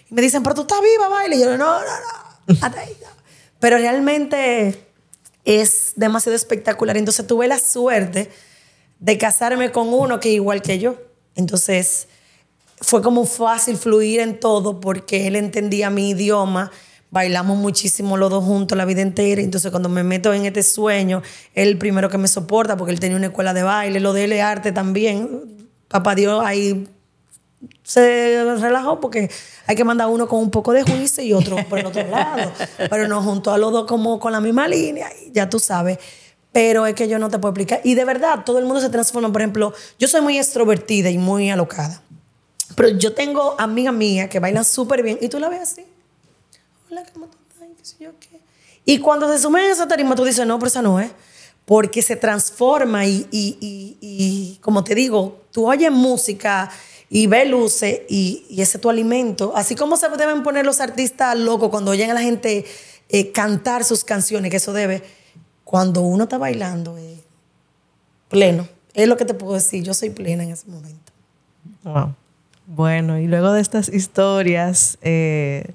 Y 0.09 0.13
me 0.13 0.21
dicen, 0.21 0.43
pero 0.43 0.53
tú 0.53 0.61
estás 0.63 0.81
viva, 0.81 1.07
baile. 1.07 1.37
Y 1.37 1.39
yo, 1.39 1.57
no, 1.57 1.79
no, 1.79 1.79
no. 1.79 2.55
hasta. 2.61 2.83
Pero 3.61 3.77
realmente 3.77 4.91
es 5.45 5.93
demasiado 5.95 6.35
espectacular. 6.35 6.97
Entonces 6.97 7.25
tuve 7.25 7.47
la 7.47 7.57
suerte 7.57 8.29
de 8.99 9.17
casarme 9.17 9.71
con 9.71 9.93
uno 9.93 10.19
que 10.19 10.29
igual 10.29 10.61
que 10.61 10.79
yo. 10.79 10.97
Entonces 11.35 12.09
fue 12.81 13.01
como 13.01 13.25
fácil 13.25 13.77
fluir 13.77 14.19
en 14.19 14.39
todo 14.39 14.81
porque 14.81 15.27
él 15.27 15.37
entendía 15.37 15.89
mi 15.89 16.09
idioma. 16.09 16.71
Bailamos 17.11 17.57
muchísimo 17.57 18.15
los 18.15 18.29
dos 18.29 18.43
juntos 18.43 18.77
la 18.77 18.85
vida 18.85 19.01
entera. 19.01 19.41
Entonces, 19.41 19.69
cuando 19.69 19.89
me 19.89 20.03
meto 20.03 20.33
en 20.33 20.45
este 20.45 20.63
sueño, 20.63 21.21
él 21.53 21.69
el 21.69 21.77
primero 21.77 22.09
que 22.09 22.17
me 22.17 22.29
soporta 22.29 22.77
porque 22.77 22.93
él 22.93 22.99
tenía 23.01 23.17
una 23.17 23.27
escuela 23.27 23.53
de 23.53 23.63
baile, 23.63 23.99
lo 23.99 24.13
de 24.13 24.23
él 24.23 24.31
es 24.31 24.41
arte 24.41 24.71
también. 24.71 25.67
Papá 25.89 26.15
Dios 26.15 26.41
ahí 26.43 26.87
se 27.83 28.43
relajó 28.59 28.99
porque 28.99 29.29
hay 29.67 29.75
que 29.75 29.83
mandar 29.83 30.07
uno 30.07 30.27
con 30.27 30.39
un 30.39 30.51
poco 30.51 30.71
de 30.71 30.83
juicio 30.83 31.23
y 31.23 31.33
otro 31.33 31.57
por 31.67 31.79
el 31.79 31.85
otro 31.85 32.07
lado. 32.09 32.51
Pero 32.89 33.07
nos 33.09 33.25
juntó 33.25 33.51
a 33.51 33.57
los 33.57 33.71
dos 33.71 33.85
como 33.85 34.19
con 34.19 34.31
la 34.31 34.39
misma 34.39 34.67
línea 34.67 35.09
y 35.25 35.31
ya 35.31 35.49
tú 35.49 35.59
sabes. 35.59 35.97
Pero 36.53 36.85
es 36.85 36.95
que 36.95 37.07
yo 37.07 37.19
no 37.19 37.29
te 37.29 37.39
puedo 37.39 37.51
explicar. 37.51 37.81
Y 37.83 37.95
de 37.95 38.05
verdad, 38.05 38.43
todo 38.45 38.59
el 38.59 38.65
mundo 38.65 38.81
se 38.81 38.89
transforma. 38.89 39.31
Por 39.31 39.41
ejemplo, 39.41 39.73
yo 39.99 40.07
soy 40.07 40.21
muy 40.21 40.37
extrovertida 40.37 41.09
y 41.09 41.17
muy 41.17 41.49
alocada. 41.49 42.01
Pero 42.75 42.89
yo 42.89 43.13
tengo 43.13 43.55
amigas 43.57 43.93
mías 43.93 44.29
que 44.29 44.39
bailan 44.39 44.65
súper 44.65 45.03
bien 45.03 45.17
y 45.21 45.29
tú 45.29 45.39
la 45.39 45.49
ves 45.49 45.61
así. 45.61 45.85
Y 48.85 48.99
cuando 48.99 49.31
se 49.31 49.39
sumen 49.39 49.65
en 49.65 49.71
esa 49.71 49.87
tarima, 49.87 50.15
tú 50.15 50.23
dices, 50.23 50.45
no, 50.45 50.57
pero 50.57 50.67
esa 50.67 50.81
no 50.81 50.99
es. 50.99 51.11
Porque 51.65 52.01
se 52.01 52.15
transforma 52.15 53.05
y, 53.05 53.27
y, 53.31 53.97
y, 54.01 54.57
como 54.61 54.83
te 54.83 54.95
digo, 54.95 55.41
tú 55.51 55.69
oyes 55.69 55.91
música 55.91 56.69
y 57.09 57.27
ves 57.27 57.47
luces 57.47 58.01
y, 58.09 58.45
y 58.49 58.61
ese 58.61 58.77
es 58.77 58.81
tu 58.81 58.89
alimento. 58.89 59.53
Así 59.55 59.75
como 59.75 59.95
se 59.95 60.09
deben 60.09 60.43
poner 60.43 60.65
los 60.65 60.79
artistas 60.79 61.37
locos 61.37 61.69
cuando 61.69 61.91
oyen 61.91 62.09
a 62.09 62.13
la 62.13 62.21
gente 62.21 62.65
eh, 63.09 63.31
cantar 63.31 63.83
sus 63.83 64.03
canciones, 64.03 64.49
que 64.49 64.57
eso 64.57 64.73
debe. 64.73 65.03
Cuando 65.63 66.01
uno 66.01 66.23
está 66.23 66.37
bailando, 66.37 66.97
eh, 66.97 67.19
pleno. 68.29 68.67
Es 68.93 69.07
lo 69.07 69.17
que 69.17 69.25
te 69.25 69.33
puedo 69.33 69.53
decir. 69.53 69.83
Yo 69.83 69.93
soy 69.93 70.09
plena 70.09 70.43
en 70.43 70.51
ese 70.51 70.67
momento. 70.67 71.11
Wow. 71.83 72.15
Bueno, 72.65 73.19
y 73.19 73.27
luego 73.27 73.51
de 73.51 73.61
estas 73.61 73.89
historias 73.89 74.97
eh, 75.01 75.73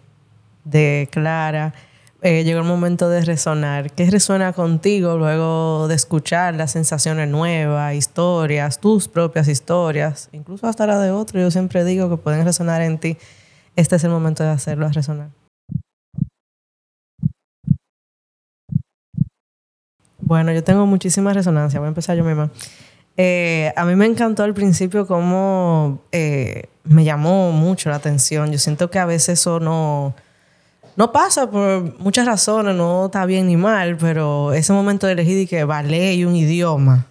de 0.66 1.08
Clara, 1.10 1.72
eh, 2.22 2.44
llegó 2.44 2.58
el 2.60 2.66
momento 2.66 3.08
de 3.08 3.24
resonar. 3.24 3.92
¿Qué 3.92 4.10
resuena 4.10 4.52
contigo 4.52 5.16
luego 5.16 5.86
de 5.88 5.94
escuchar 5.94 6.54
las 6.54 6.72
sensaciones 6.72 7.28
nuevas, 7.28 7.94
historias, 7.94 8.80
tus 8.80 9.06
propias 9.06 9.48
historias, 9.48 10.28
incluso 10.32 10.66
hasta 10.66 10.86
la 10.86 10.98
de 10.98 11.12
otro? 11.12 11.40
Yo 11.40 11.50
siempre 11.50 11.84
digo 11.84 12.10
que 12.10 12.16
pueden 12.16 12.44
resonar 12.44 12.82
en 12.82 12.98
ti. 12.98 13.16
Este 13.76 13.96
es 13.96 14.04
el 14.04 14.10
momento 14.10 14.42
de 14.42 14.50
hacerlo 14.50 14.88
resonar. 14.88 15.28
Bueno, 20.18 20.52
yo 20.52 20.64
tengo 20.64 20.86
muchísima 20.86 21.32
resonancia. 21.32 21.78
Voy 21.78 21.86
a 21.86 21.88
empezar 21.88 22.16
yo 22.16 22.24
misma. 22.24 22.50
Eh, 23.16 23.72
a 23.76 23.84
mí 23.84 23.94
me 23.94 24.06
encantó 24.06 24.42
al 24.42 24.54
principio 24.54 25.06
cómo 25.06 26.00
eh, 26.10 26.64
me 26.82 27.04
llamó 27.04 27.52
mucho 27.52 27.90
la 27.90 27.96
atención. 27.96 28.50
Yo 28.50 28.58
siento 28.58 28.90
que 28.90 28.98
a 28.98 29.06
veces 29.06 29.40
eso 29.40 29.60
no, 29.60 30.14
no 30.97 31.12
pasa 31.12 31.51
por 31.51 31.99
muchas 32.01 32.26
razones, 32.26 32.74
no 32.74 33.07
está 33.07 33.26
bien 33.26 33.47
ni 33.47 33.57
mal, 33.57 33.97
pero 33.99 34.53
ese 34.53 34.72
momento 34.72 35.07
de 35.07 35.12
elegir 35.12 35.38
y 35.38 35.47
que 35.47 35.64
ballet 35.64 36.14
y 36.14 36.24
un 36.24 36.34
idioma, 36.34 37.07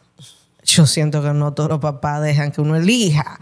yo 0.63 0.88
siento 0.88 1.21
que 1.21 1.33
no 1.33 1.53
todos 1.53 1.69
los 1.69 1.79
papás 1.79 2.21
dejan 2.23 2.51
que 2.51 2.61
uno 2.61 2.75
elija. 2.75 3.39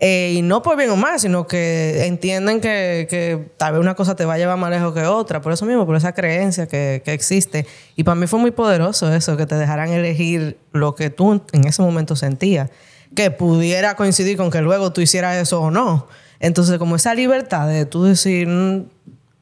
Eh, 0.00 0.34
y 0.36 0.42
no 0.42 0.60
por 0.60 0.76
bien 0.76 0.90
o 0.90 0.96
mal, 0.96 1.20
sino 1.20 1.46
que 1.46 2.04
entienden 2.06 2.60
que, 2.60 3.06
que, 3.08 3.52
tal 3.56 3.72
vez 3.72 3.80
una 3.80 3.94
cosa 3.94 4.16
te 4.16 4.24
va 4.24 4.34
a 4.34 4.38
llevar 4.38 4.58
más 4.58 4.68
lejos 4.68 4.92
que 4.92 5.04
otra, 5.04 5.40
por 5.40 5.52
eso 5.52 5.64
mismo, 5.64 5.86
por 5.86 5.96
esa 5.96 6.12
creencia 6.12 6.66
que, 6.66 7.00
que, 7.04 7.12
existe. 7.12 7.64
Y 7.94 8.02
para 8.02 8.16
mí 8.16 8.26
fue 8.26 8.40
muy 8.40 8.50
poderoso 8.50 9.14
eso, 9.14 9.36
que 9.36 9.46
te 9.46 9.54
dejaran 9.54 9.90
elegir 9.90 10.58
lo 10.72 10.96
que 10.96 11.10
tú 11.10 11.40
en 11.52 11.66
ese 11.66 11.80
momento 11.80 12.16
sentías, 12.16 12.70
que 13.14 13.30
pudiera 13.30 13.94
coincidir 13.94 14.36
con 14.36 14.50
que 14.50 14.60
luego 14.60 14.92
tú 14.92 15.00
hicieras 15.00 15.36
eso 15.36 15.60
o 15.60 15.70
no. 15.70 16.08
Entonces, 16.40 16.78
como 16.78 16.96
esa 16.96 17.14
libertad 17.14 17.68
de 17.68 17.86
tú 17.86 18.04
decir, 18.04 18.48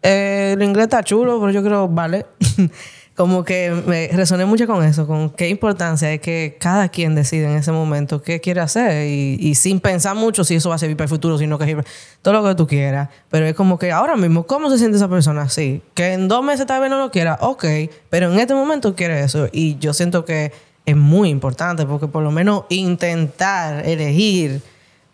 eh, 0.02 0.52
el 0.54 0.62
inglés 0.62 0.84
está 0.84 1.02
chulo, 1.02 1.40
pero 1.40 1.52
yo 1.52 1.62
creo, 1.62 1.88
vale. 1.88 2.26
como 3.14 3.44
que 3.44 3.70
me 3.86 4.08
resoné 4.08 4.46
mucho 4.46 4.66
con 4.66 4.82
eso, 4.84 5.06
con 5.06 5.30
qué 5.30 5.48
importancia 5.48 6.12
es 6.12 6.20
que 6.20 6.56
cada 6.58 6.88
quien 6.88 7.14
decide 7.14 7.44
en 7.44 7.56
ese 7.56 7.70
momento 7.70 8.22
qué 8.22 8.40
quiere 8.40 8.60
hacer 8.60 9.06
y, 9.06 9.54
sin 9.54 9.80
pensar 9.80 10.16
mucho 10.16 10.44
si 10.44 10.54
eso 10.54 10.70
va 10.70 10.76
a 10.76 10.78
servir 10.78 10.96
para 10.96 11.04
el 11.04 11.10
futuro, 11.10 11.36
sino 11.36 11.58
que 11.58 11.84
todo 12.22 12.34
lo 12.34 12.42
que 12.42 12.54
tú 12.54 12.66
quieras. 12.66 13.10
Pero 13.30 13.46
es 13.46 13.54
como 13.54 13.78
que 13.78 13.92
ahora 13.92 14.16
mismo, 14.16 14.44
¿cómo 14.44 14.70
se 14.70 14.78
siente 14.78 14.96
esa 14.96 15.08
persona? 15.08 15.48
Sí, 15.48 15.82
que 15.94 16.14
en 16.14 16.28
dos 16.28 16.42
meses 16.42 16.66
tal 16.66 16.80
vez 16.80 16.90
no 16.90 16.98
lo 16.98 17.10
quiera, 17.10 17.38
ok, 17.40 17.64
pero 18.08 18.32
en 18.32 18.38
este 18.38 18.54
momento 18.54 18.94
quiere 18.94 19.22
eso. 19.22 19.48
Y 19.52 19.76
yo 19.78 19.92
siento 19.92 20.24
que 20.24 20.52
es 20.86 20.96
muy 20.96 21.28
importante 21.28 21.86
porque 21.86 22.08
por 22.08 22.22
lo 22.22 22.30
menos 22.30 22.64
intentar 22.70 23.86
elegir 23.86 24.62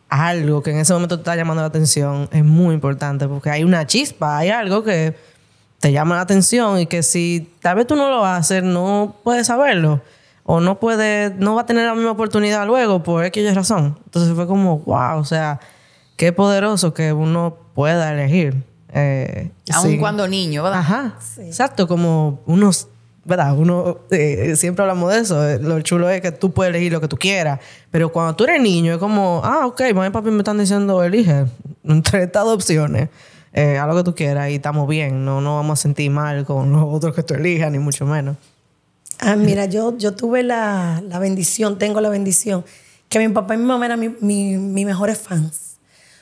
algo 0.08 0.62
que 0.62 0.70
en 0.70 0.78
ese 0.78 0.92
momento 0.92 1.16
te 1.16 1.22
está 1.22 1.36
llamando 1.36 1.62
la 1.62 1.68
atención 1.68 2.28
es 2.32 2.44
muy 2.44 2.74
importante 2.74 3.28
porque 3.28 3.50
hay 3.50 3.64
una 3.64 3.86
chispa, 3.86 4.38
hay 4.38 4.50
algo 4.50 4.82
que 4.82 5.14
te 5.80 5.92
llama 5.92 6.16
la 6.16 6.22
atención 6.22 6.80
y 6.80 6.86
que 6.86 7.02
si 7.02 7.52
tal 7.60 7.76
vez 7.76 7.86
tú 7.86 7.94
no 7.94 8.10
lo 8.10 8.20
vas 8.20 8.34
a 8.34 8.36
hacer, 8.36 8.64
no 8.64 9.16
puedes 9.22 9.46
saberlo. 9.46 10.00
O 10.50 10.60
no 10.60 10.80
puede, 10.80 11.34
no 11.34 11.56
va 11.56 11.62
a 11.62 11.66
tener 11.66 11.86
la 11.86 11.94
misma 11.94 12.12
oportunidad 12.12 12.66
luego 12.66 13.02
por 13.02 13.22
X 13.26 13.54
razón. 13.54 13.98
Entonces 14.06 14.34
fue 14.34 14.46
como, 14.46 14.78
wow, 14.78 15.18
o 15.18 15.24
sea, 15.24 15.60
qué 16.16 16.32
poderoso 16.32 16.94
que 16.94 17.12
uno 17.12 17.58
pueda 17.74 18.12
elegir. 18.12 18.64
Eh, 18.94 19.50
Aun 19.74 19.90
sí. 19.90 19.98
cuando 19.98 20.26
niño, 20.26 20.62
¿verdad? 20.62 20.80
Ajá, 20.80 21.16
sí. 21.20 21.42
exacto, 21.42 21.86
como 21.86 22.40
unos, 22.46 22.88
¿verdad? 23.28 23.56
Uno, 23.56 23.98
eh, 24.10 24.56
siempre 24.56 24.82
hablamos 24.82 25.12
de 25.12 25.20
eso. 25.20 25.58
Lo 25.58 25.80
chulo 25.82 26.08
es 26.08 26.22
que 26.22 26.32
tú 26.32 26.50
puedes 26.50 26.70
elegir 26.70 26.90
lo 26.90 27.00
que 27.00 27.08
tú 27.08 27.16
quieras. 27.16 27.60
Pero 27.90 28.10
cuando 28.10 28.34
tú 28.34 28.44
eres 28.44 28.60
niño, 28.60 28.94
es 28.94 28.98
como, 28.98 29.42
ah, 29.44 29.66
ok, 29.66 29.82
mamá 29.94 30.06
y 30.06 30.10
papi 30.10 30.30
me 30.30 30.38
están 30.38 30.58
diciendo, 30.58 31.04
elige 31.04 31.44
entre 31.84 32.24
estas 32.24 32.44
opciones 32.46 33.10
eh, 33.52 33.78
lo 33.86 33.96
que 33.96 34.02
tú 34.02 34.14
quieras 34.14 34.50
y 34.50 34.54
estamos 34.54 34.88
bien. 34.88 35.26
No 35.26 35.42
nos 35.42 35.56
vamos 35.56 35.78
a 35.78 35.82
sentir 35.82 36.10
mal 36.10 36.46
con 36.46 36.72
los 36.72 36.82
otros 36.86 37.14
que 37.14 37.22
tú 37.22 37.34
elijas, 37.34 37.70
ni 37.70 37.78
mucho 37.78 38.06
menos. 38.06 38.36
Ah, 39.20 39.36
mira, 39.36 39.66
yo, 39.66 39.96
yo 39.98 40.14
tuve 40.14 40.42
la, 40.42 41.02
la 41.06 41.18
bendición, 41.18 41.78
tengo 41.78 42.00
la 42.00 42.08
bendición, 42.08 42.64
que 43.08 43.18
mi 43.18 43.28
papá 43.28 43.54
y 43.54 43.58
mi 43.58 43.64
mamá 43.64 43.84
eran 43.84 44.00
mis 44.00 44.22
mi, 44.22 44.56
mi 44.56 44.84
mejores 44.86 45.18
fans. 45.18 45.76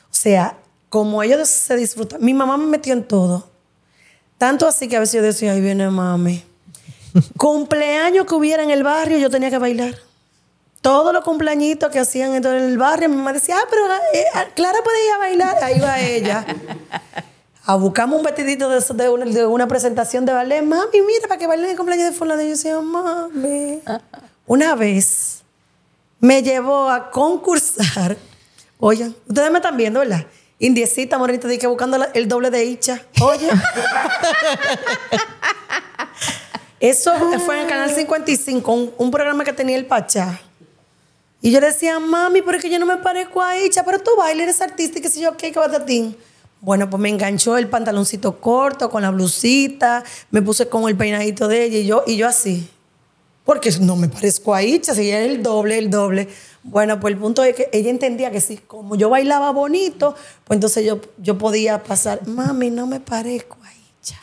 O 0.05 0.15
sea, 0.15 0.57
como 0.89 1.23
ellos 1.23 1.49
se 1.49 1.77
disfrutan, 1.77 2.25
mi 2.25 2.35
mamá 2.35 2.57
me 2.57 2.67
metió 2.67 2.95
en 2.95 3.05
todo. 3.05 3.49
Tanto 4.39 4.67
así 4.67 4.89
que 4.89 4.97
a 4.97 5.01
veces 5.01 5.15
yo 5.15 5.23
decía, 5.23 5.53
ahí 5.53 5.61
viene 5.61 5.89
mami. 5.89 6.43
Cumpleaños 7.37 8.27
que 8.27 8.35
hubiera 8.35 8.63
en 8.63 8.71
el 8.71 8.83
barrio, 8.83 9.19
yo 9.19 9.31
tenía 9.31 9.51
que 9.51 9.59
bailar. 9.59 9.95
Todos 10.81 11.13
los 11.13 11.25
cumpleañitos 11.25 11.91
que 11.91 11.99
hacían 11.99 12.35
en 12.35 12.45
el 12.45 12.79
barrio, 12.79 13.09
mi 13.09 13.17
mamá 13.17 13.33
decía, 13.33 13.57
ah, 13.59 13.67
pero 13.69 13.83
eh, 14.13 14.25
Clara 14.55 14.79
puede 14.85 15.05
ir 15.05 15.13
a 15.13 15.19
bailar. 15.19 15.65
Ahí 15.65 15.81
va 15.81 16.01
ella. 16.01 16.47
a 17.65 17.75
buscarme 17.75 18.15
un 18.15 18.23
vestidito 18.23 18.69
de, 18.69 19.47
una, 19.47 19.67
presentación 19.67 20.25
de 20.25 20.33
ballet. 20.33 20.63
Mami, 20.63 21.01
mira, 21.05 21.27
para 21.27 21.39
que 21.39 21.49
baile 21.49 21.71
el 21.71 21.77
cumpleaños 21.77 22.11
de 22.11 22.13
fulano. 22.17 22.41
Yo 22.43 22.51
decía, 22.51 22.81
mami. 22.81 23.81
Una 24.47 24.77
vez 24.77 25.43
me 26.21 26.43
llevó 26.43 26.89
a 26.89 27.11
concursar. 27.11 28.17
Oye, 28.79 29.13
ustedes 29.27 29.51
me 29.51 29.59
están 29.59 29.77
viendo, 29.77 30.01
¿verdad? 30.01 30.27
Indiecita, 30.59 31.19
morenita, 31.19 31.49
de 31.49 31.59
que 31.59 31.67
buscando 31.67 31.99
el 32.15 32.29
doble 32.29 32.51
de 32.51 32.65
Icha. 32.65 33.03
Oye. 33.21 33.51
Eso 36.81 37.13
fue 37.45 37.57
en 37.57 37.63
el 37.63 37.69
canal 37.69 37.91
55, 37.91 38.73
un, 38.73 38.93
un, 38.99 39.11
programa 39.11 39.45
que 39.45 39.53
tenía 39.53 39.77
el 39.77 39.87
Pachá. 39.87 40.41
Y 41.41 41.51
yo 41.51 41.61
decía, 41.61 41.99
mami, 41.99 42.43
pero 42.43 42.59
es 42.59 42.63
que 42.63 42.71
yo 42.71 42.79
no 42.79 42.87
me 42.87 42.97
parezco 42.99 43.41
a 43.41 43.59
Icha, 43.59 43.85
pero 43.85 43.99
tú 44.01 44.11
bailes, 44.17 44.45
eres 44.45 44.61
artista 44.61 44.99
y 44.99 45.03
qué 45.03 45.09
sé 45.09 45.21
yo, 45.21 45.37
qué, 45.37 45.53
qué 45.53 45.59
batatín. 45.59 46.17
Bueno, 46.61 46.91
pues 46.91 47.01
me 47.01 47.09
enganchó 47.09 47.57
el 47.57 47.69
pantaloncito 47.69 48.41
corto 48.41 48.91
con 48.91 49.03
la 49.03 49.11
blusita, 49.11 50.03
me 50.31 50.43
puse 50.43 50.69
con 50.69 50.89
el 50.89 50.97
peinadito 50.97 51.49
de 51.49 51.65
ella 51.65 51.79
y 51.79 51.87
yo, 51.87 52.05
y 52.07 52.17
yo 52.17 52.27
así. 52.27 52.69
Porque 53.45 53.71
no 53.81 53.97
me 53.97 54.09
parezco 54.09 54.55
a 54.55 54.63
Icha, 54.63 54.95
si 54.95 55.09
era 55.09 55.25
el 55.25 55.43
doble, 55.43 55.79
el 55.79 55.89
doble. 55.89 56.29
Bueno, 56.63 56.99
pues 56.99 57.15
el 57.15 57.21
punto 57.21 57.45
es 57.45 57.55
que 57.55 57.71
ella 57.73 57.91
entendía 57.91 58.31
que 58.31 58.41
si 58.41 58.57
como 58.57 58.97
yo 58.97 59.09
bailaba 59.09 59.51
bonito, 59.53 60.17
pues 60.45 60.57
entonces 60.57 60.85
yo, 60.85 61.01
yo 61.19 61.39
podía 61.39 61.83
pasar, 61.85 62.27
mami, 62.27 62.71
no 62.71 62.87
me 62.87 62.99
parezco 62.99 63.56
ya". 64.13 64.19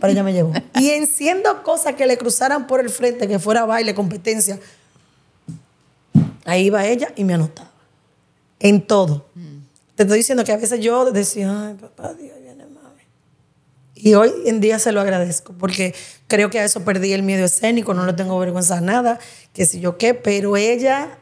Pero 0.00 0.12
ella 0.12 0.22
me 0.22 0.32
llevó. 0.32 0.52
Y 0.74 0.90
enciendo 0.90 1.62
cosas 1.62 1.94
que 1.94 2.06
le 2.06 2.16
cruzaran 2.16 2.66
por 2.66 2.80
el 2.80 2.90
frente, 2.90 3.26
que 3.28 3.38
fuera 3.38 3.64
baile, 3.64 3.94
competencia. 3.94 4.58
Ahí 6.44 6.66
iba 6.66 6.86
ella 6.86 7.12
y 7.16 7.24
me 7.24 7.34
anotaba. 7.34 7.70
En 8.60 8.86
todo. 8.86 9.26
Te 9.96 10.02
estoy 10.02 10.18
diciendo 10.18 10.44
que 10.44 10.52
a 10.52 10.56
veces 10.56 10.80
yo 10.80 11.10
decía, 11.10 11.68
ay, 11.68 11.74
papá 11.74 12.14
Dios, 12.14 12.36
viene 12.42 12.66
mami. 12.66 13.02
Y 13.94 14.14
hoy 14.14 14.30
en 14.44 14.60
día 14.60 14.78
se 14.78 14.92
lo 14.92 15.00
agradezco, 15.00 15.54
porque 15.58 15.94
creo 16.28 16.50
que 16.50 16.60
a 16.60 16.64
eso 16.64 16.84
perdí 16.84 17.12
el 17.12 17.22
miedo 17.22 17.44
escénico, 17.46 17.94
no 17.94 18.04
le 18.04 18.12
tengo 18.12 18.38
vergüenza 18.38 18.76
a 18.76 18.80
nada, 18.82 19.18
que 19.54 19.64
si 19.64 19.80
yo 19.80 19.96
qué, 19.96 20.12
pero 20.12 20.56
ella, 20.58 21.18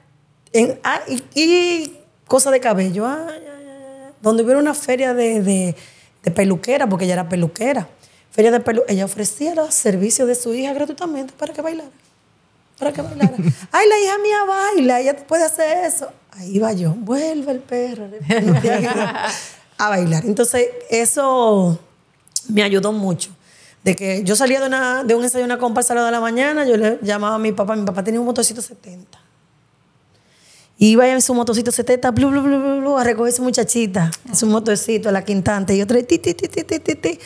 en, 0.53 0.81
ah, 0.83 1.01
y, 1.09 1.23
y 1.41 1.99
cosa 2.27 2.51
de 2.51 2.59
cabello, 2.59 3.07
ay, 3.07 3.17
ay, 3.29 3.45
ay, 3.47 3.67
ay. 4.07 4.13
donde 4.21 4.43
hubiera 4.43 4.59
una 4.59 4.75
feria 4.75 5.15
de, 5.15 5.41
de, 5.41 5.77
de 6.25 6.31
peluquera, 6.31 6.89
porque 6.89 7.05
ella 7.05 7.15
era 7.15 7.29
peluquera, 7.29 7.89
feria 8.31 8.51
de 8.51 8.61
pelu 8.61 8.83
ella 8.89 9.05
ofrecía 9.05 9.55
los 9.55 9.75
servicios 9.75 10.27
de 10.27 10.35
su 10.35 10.55
hija 10.55 10.73
gratuitamente 10.73 11.35
para 11.39 11.53
que 11.53 11.63
bailara. 11.63 11.91
Para 12.79 12.93
que 12.93 13.03
bailara. 13.03 13.33
Ay, 13.73 13.89
la 13.89 14.01
hija 14.01 14.19
mía 14.19 14.45
baila, 14.45 15.01
ella 15.01 15.17
puede 15.27 15.45
hacer 15.45 15.85
eso. 15.85 16.11
Ahí 16.33 16.59
va 16.59 16.73
yo, 16.73 16.95
vuelve 16.95 17.53
el 17.53 17.61
perro 17.61 18.09
a 19.79 19.89
bailar. 19.89 20.25
Entonces, 20.25 20.69
eso 20.91 21.79
me 22.49 22.63
ayudó 22.63 22.93
mucho. 22.93 23.31
De 23.85 23.95
que 23.95 24.25
yo 24.25 24.35
salía 24.35 24.61
de, 24.61 24.67
una, 24.67 25.05
de 25.05 25.15
un 25.15 25.23
ensayo, 25.23 25.45
una 25.45 25.59
comparsa 25.59 25.93
a 25.93 25.97
las 25.97 26.07
de 26.07 26.11
la 26.11 26.21
mañana, 26.21 26.65
yo 26.65 26.77
le 26.77 26.99
llamaba 27.03 27.37
a 27.37 27.39
mi 27.39 27.53
papá, 27.53 27.77
mi 27.77 27.85
papá 27.85 28.03
tenía 28.03 28.19
un 28.19 28.27
motorcito 28.27 28.63
70. 28.63 29.24
Iba 30.85 31.09
en 31.09 31.23
su 31.23 31.33
motocito 31.33 31.73
70, 31.73 32.11
blu, 32.11 32.29
blu, 32.29 32.43
blu, 32.43 32.61
blu, 32.61 32.81
blu, 32.81 32.99
a 32.99 33.05
recoger 33.05 33.33
su 33.33 33.43
muchachita, 33.43 34.11
en 34.29 34.37
su 34.37 34.47
motorcito, 34.47 35.09
a 35.09 35.13
la 35.13 35.25
quintante, 35.25 35.75
y 35.75 35.81
otra, 35.81 36.03
ti, 36.03 36.19
ti, 36.19 36.35
ti, 36.35 36.47
ti, 36.47 36.63
ti, 36.63 36.79
ti, 36.79 36.95
ti. 36.95 37.19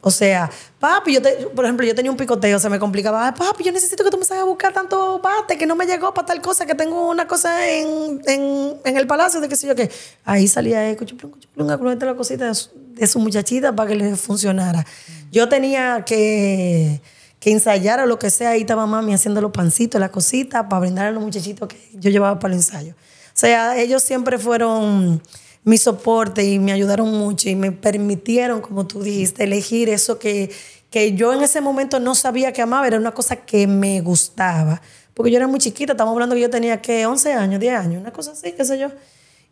O 0.00 0.10
sea, 0.10 0.50
papi, 0.80 1.12
yo 1.12 1.20
te- 1.20 1.48
por 1.54 1.66
ejemplo, 1.66 1.84
yo 1.84 1.94
tenía 1.94 2.10
un 2.10 2.16
picoteo, 2.16 2.58
se 2.58 2.70
me 2.70 2.78
complicaba. 2.78 3.34
Papi, 3.34 3.62
yo 3.64 3.72
necesito 3.72 4.02
que 4.04 4.10
tú 4.10 4.16
me 4.16 4.24
salgas 4.24 4.44
a 4.44 4.46
buscar 4.46 4.72
tanto 4.72 5.20
bate 5.20 5.58
que 5.58 5.66
no 5.66 5.76
me 5.76 5.84
llegó 5.84 6.14
para 6.14 6.28
tal 6.28 6.40
cosa, 6.40 6.64
que 6.64 6.74
tengo 6.74 7.10
una 7.10 7.28
cosa 7.28 7.68
en, 7.68 8.22
en, 8.26 8.76
en 8.82 8.96
el 8.96 9.06
palacio 9.06 9.38
de 9.42 9.50
qué 9.50 9.56
sé 9.56 9.66
yo 9.66 9.74
qué. 9.74 9.90
Ahí 10.24 10.48
salía 10.48 10.88
él, 10.88 10.96
cuchuplum, 10.96 11.32
cuchuplum, 11.32 11.68
a 11.68 12.04
la 12.06 12.14
cosita 12.14 12.46
de 12.46 12.54
su, 12.54 12.70
de 12.94 13.06
su 13.06 13.18
muchachita 13.18 13.76
para 13.76 13.90
que 13.90 13.96
le 13.96 14.16
funcionara. 14.16 14.86
Yo 15.30 15.46
tenía 15.50 16.04
que, 16.06 17.02
que 17.40 17.50
ensayar 17.50 18.00
o 18.00 18.06
lo 18.06 18.18
que 18.18 18.30
sea, 18.30 18.50
ahí 18.50 18.60
estaba 18.62 18.86
mami 18.86 19.14
haciendo 19.14 19.40
los 19.40 19.52
pancitos, 19.52 20.00
las 20.00 20.10
cositas, 20.10 20.66
para 20.68 20.80
brindar 20.80 21.06
a 21.06 21.10
los 21.12 21.22
muchachitos 21.22 21.68
que 21.68 21.78
yo 21.94 22.10
llevaba 22.10 22.38
para 22.38 22.54
el 22.54 22.58
ensayo. 22.58 22.94
O 22.94 23.40
sea, 23.40 23.78
ellos 23.78 24.02
siempre 24.02 24.38
fueron 24.38 25.22
mi 25.64 25.78
soporte 25.78 26.44
y 26.44 26.58
me 26.58 26.72
ayudaron 26.72 27.12
mucho 27.12 27.48
y 27.48 27.54
me 27.54 27.70
permitieron, 27.70 28.60
como 28.60 28.86
tú 28.86 29.02
dijiste, 29.02 29.44
elegir 29.44 29.88
eso 29.88 30.18
que, 30.18 30.50
que 30.90 31.14
yo 31.14 31.32
en 31.32 31.42
ese 31.42 31.60
momento 31.60 32.00
no 32.00 32.14
sabía 32.14 32.52
que 32.52 32.62
amaba, 32.62 32.86
era 32.86 32.96
una 32.96 33.12
cosa 33.12 33.36
que 33.36 33.66
me 33.66 34.00
gustaba. 34.00 34.80
Porque 35.14 35.30
yo 35.30 35.36
era 35.36 35.46
muy 35.46 35.58
chiquita, 35.58 35.92
estamos 35.92 36.12
hablando 36.12 36.34
que 36.34 36.40
yo 36.40 36.50
tenía 36.50 36.80
que 36.80 37.06
11 37.06 37.32
años, 37.34 37.60
10 37.60 37.74
años, 37.74 38.00
una 38.00 38.12
cosa 38.12 38.32
así, 38.32 38.52
qué 38.52 38.64
sé 38.64 38.78
yo. 38.78 38.88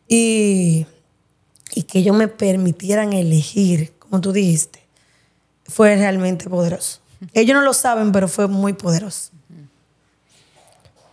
Y, 0.09 0.87
y 1.75 1.83
que 1.83 1.99
ellos 1.99 2.17
me 2.17 2.29
permitieran 2.29 3.13
elegir, 3.13 3.93
como 3.99 4.21
tú 4.21 4.33
dijiste, 4.33 4.81
fue 5.65 5.97
realmente 5.97 6.49
poderoso. 6.49 7.01
Ellos 7.33 7.55
no 7.55 7.63
lo 7.63 7.73
saben, 7.73 8.13
pero 8.13 8.29
fue 8.29 8.49
muy 8.49 8.73
poderoso. 8.73 9.31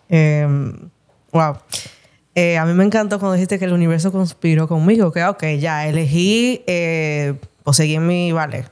Eh, 0.09 0.47
wow. 1.31 1.57
Eh, 2.35 2.57
a 2.57 2.65
mí 2.65 2.73
me 2.73 2.83
encantó 2.83 3.19
cuando 3.19 3.33
dijiste 3.33 3.59
que 3.59 3.65
el 3.65 3.73
universo 3.73 4.11
conspiró 4.11 4.67
conmigo. 4.67 5.11
Que, 5.11 5.23
ok, 5.23 5.43
ya 5.59 5.87
elegí 5.87 6.63
eh, 6.67 7.35
seguí 7.71 7.99
mi 7.99 8.31
ballet. 8.31 8.69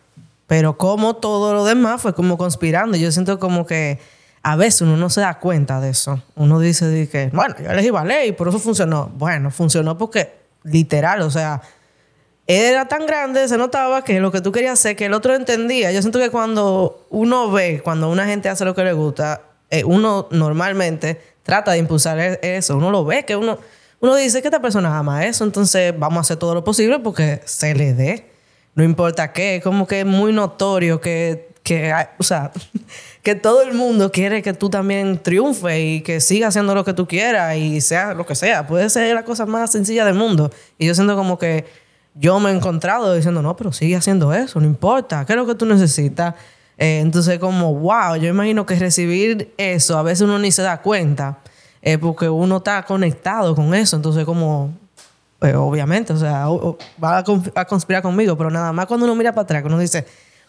Pero 0.48 0.78
como 0.78 1.16
todo 1.16 1.54
lo 1.54 1.64
demás 1.64 2.02
fue 2.02 2.14
como 2.14 2.38
conspirando. 2.38 2.98
Yo 2.98 3.12
siento 3.12 3.40
como 3.40 3.66
que 3.66 4.00
a 4.44 4.56
veces 4.56 4.82
uno 4.82 4.98
no 4.98 5.10
se 5.10 5.22
da 5.22 5.40
cuenta 5.40 5.80
de 5.80 5.90
eso. 5.90 6.22
Uno 6.36 6.60
dice 6.60 7.08
que, 7.10 7.30
bueno, 7.34 7.56
yo 7.60 7.70
elegí 7.70 7.90
ballet 7.90 8.28
y 8.28 8.32
por 8.32 8.48
eso 8.48 8.60
funcionó. 8.60 9.12
Bueno, 9.16 9.52
funcionó 9.52 9.98
porque 9.98 10.42
literal, 10.64 11.22
o 11.22 11.30
sea, 11.30 11.62
era 12.48 12.88
tan 12.88 13.06
grande, 13.06 13.48
se 13.48 13.58
notaba 13.58 14.04
que 14.04 14.20
lo 14.20 14.32
que 14.32 14.42
tú 14.42 14.52
querías 14.52 14.74
hacer, 14.74 14.96
que 14.96 15.06
el 15.06 15.14
otro 15.14 15.36
entendía. 15.36 15.92
Yo 15.92 16.02
siento 16.02 16.20
que 16.20 16.30
cuando 16.30 17.06
uno 17.10 17.52
ve, 17.52 17.82
cuando 17.84 18.10
una 18.10 18.26
gente 18.26 18.50
hace 18.50 18.66
lo 18.66 18.76
que 18.76 18.84
le 18.84 18.94
gusta, 18.94 19.42
eh, 19.70 19.84
uno 19.84 20.28
normalmente 20.32 21.20
trata 21.44 21.72
de 21.72 21.78
impulsar 21.78 22.20
e- 22.20 22.40
eso. 22.42 22.78
Uno 22.78 22.92
lo 22.92 23.06
ve, 23.06 23.24
que 23.26 23.36
uno, 23.36 23.58
uno 24.00 24.16
dice 24.16 24.42
que 24.42 24.48
esta 24.48 24.62
persona 24.62 24.98
ama 24.98 25.26
eso, 25.26 25.44
entonces 25.44 25.98
vamos 25.98 26.18
a 26.18 26.22
hacer 26.22 26.38
todo 26.38 26.54
lo 26.54 26.64
posible 26.64 27.00
porque 27.00 27.42
se 27.46 27.74
le 27.74 27.94
dé. 27.94 28.32
No 28.76 28.84
importa 28.84 29.34
qué, 29.34 29.62
como 29.64 29.86
que 29.88 30.02
es 30.02 30.06
muy 30.06 30.34
notorio 30.34 31.00
que, 31.02 31.50
que 31.64 31.94
o 32.18 32.24
sea, 32.24 32.52
que 33.24 33.36
todo 33.36 33.62
el 33.62 33.74
mundo 33.74 34.12
quiere 34.12 34.42
que 34.42 34.54
tú 34.54 34.70
también 34.70 35.20
triunfes 35.20 35.80
y 35.80 36.02
que 36.02 36.20
sigas 36.22 36.50
haciendo 36.50 36.74
lo 36.74 36.84
que 36.84 36.94
tú 36.94 37.08
quieras 37.08 37.56
y 37.58 37.82
sea 37.82 38.14
lo 38.14 38.26
que 38.26 38.36
sea. 38.36 38.68
Puede 38.68 38.90
ser 38.90 39.14
la 39.14 39.24
cosa 39.24 39.46
más 39.46 39.72
sencilla 39.72 40.06
del 40.06 40.16
mundo. 40.16 40.52
Y 40.78 40.88
yo 40.88 40.96
siento 40.96 41.16
como 41.16 41.38
que 41.38 41.66
yo 42.16 42.40
me 42.40 42.52
he 42.52 42.54
encontrado 42.54 43.14
diciendo, 43.14 43.42
no, 43.42 43.56
pero 43.56 43.72
sigue 43.72 43.96
haciendo 43.96 44.34
eso, 44.34 44.60
no 44.60 44.66
importa, 44.66 45.26
¿qué 45.26 45.34
es 45.34 45.38
lo 45.38 45.46
que 45.46 45.56
tú 45.56 45.66
necesitas? 45.66 46.36
Eh, 46.78 47.00
entonces, 47.00 47.40
como, 47.40 47.74
wow, 47.76 48.16
yo 48.16 48.28
imagino 48.28 48.66
que 48.66 48.76
recibir 48.76 49.54
eso, 49.58 49.98
a 49.98 50.04
veces 50.04 50.22
uno 50.22 50.40
ni 50.40 50.52
se 50.52 50.62
da 50.62 50.82
cuenta, 50.82 51.40
eh, 51.82 51.98
porque 51.98 52.28
uno 52.30 52.58
está 52.58 52.84
conectado 52.84 53.56
con 53.56 53.74
eso, 53.74 53.96
entonces 53.96 54.26
como, 54.26 54.74
pues, 55.40 55.56
obviamente, 55.56 56.14
o 56.14 56.18
sea, 56.18 56.48
va 57.04 57.18
a, 57.56 57.66
conspirar 57.66 58.02
conmigo, 58.02 58.38
pero 58.38 58.50
nada 58.50 58.72
más 58.74 58.86
cuando 58.86 59.06
uno 59.06 59.16
mira 59.16 59.32
para 59.32 59.44
atrás, 59.44 59.64
uno 59.66 59.80
dice, 59.80 60.06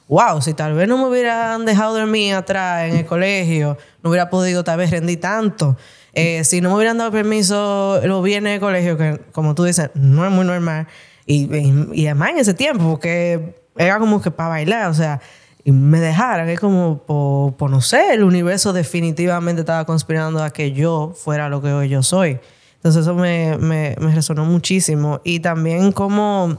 wow, 0.08 0.42
si 0.42 0.54
tal 0.54 0.74
vez 0.74 0.88
no 0.88 0.98
me 0.98 1.06
hubieran 1.06 1.64
dejado 1.64 1.96
dormir 1.96 2.34
atrás 2.34 2.90
en 2.90 2.96
el 2.96 3.06
colegio, 3.06 3.78
no 4.02 4.10
hubiera 4.10 4.28
podido 4.28 4.64
tal 4.64 4.78
vez 4.78 4.90
rendir 4.90 5.20
tanto. 5.20 5.76
Eh, 6.12 6.44
si 6.44 6.60
no 6.60 6.68
me 6.68 6.76
hubieran 6.76 6.98
dado 6.98 7.10
permiso 7.10 8.00
los 8.04 8.22
viernes 8.22 8.54
de 8.54 8.60
colegio, 8.60 8.98
que 8.98 9.18
como 9.32 9.54
tú 9.54 9.64
dices, 9.64 9.90
no 9.94 10.26
es 10.26 10.30
muy 10.30 10.44
normal, 10.44 10.86
y, 11.26 12.06
además 12.06 12.30
en 12.30 12.38
ese 12.38 12.54
tiempo, 12.54 12.84
porque 12.84 13.54
era 13.76 13.98
como 13.98 14.20
que 14.20 14.30
para 14.30 14.50
bailar, 14.50 14.90
o 14.90 14.94
sea, 14.94 15.20
y 15.64 15.72
me 15.72 16.00
dejaran, 16.00 16.48
es 16.48 16.58
como 16.58 16.98
por, 16.98 17.54
por 17.54 17.70
no 17.70 17.80
sé, 17.80 18.14
el 18.14 18.24
universo 18.24 18.72
definitivamente 18.72 19.60
estaba 19.60 19.84
conspirando 19.84 20.42
a 20.42 20.50
que 20.50 20.72
yo 20.72 21.14
fuera 21.16 21.48
lo 21.48 21.62
que 21.62 21.72
hoy 21.72 21.88
yo 21.88 22.02
soy. 22.02 22.40
Entonces 22.76 23.02
eso 23.02 23.14
me, 23.14 23.56
me, 23.58 23.94
me 24.00 24.12
resonó 24.12 24.44
muchísimo. 24.44 25.20
Y 25.22 25.38
también 25.38 25.92
como 25.92 26.58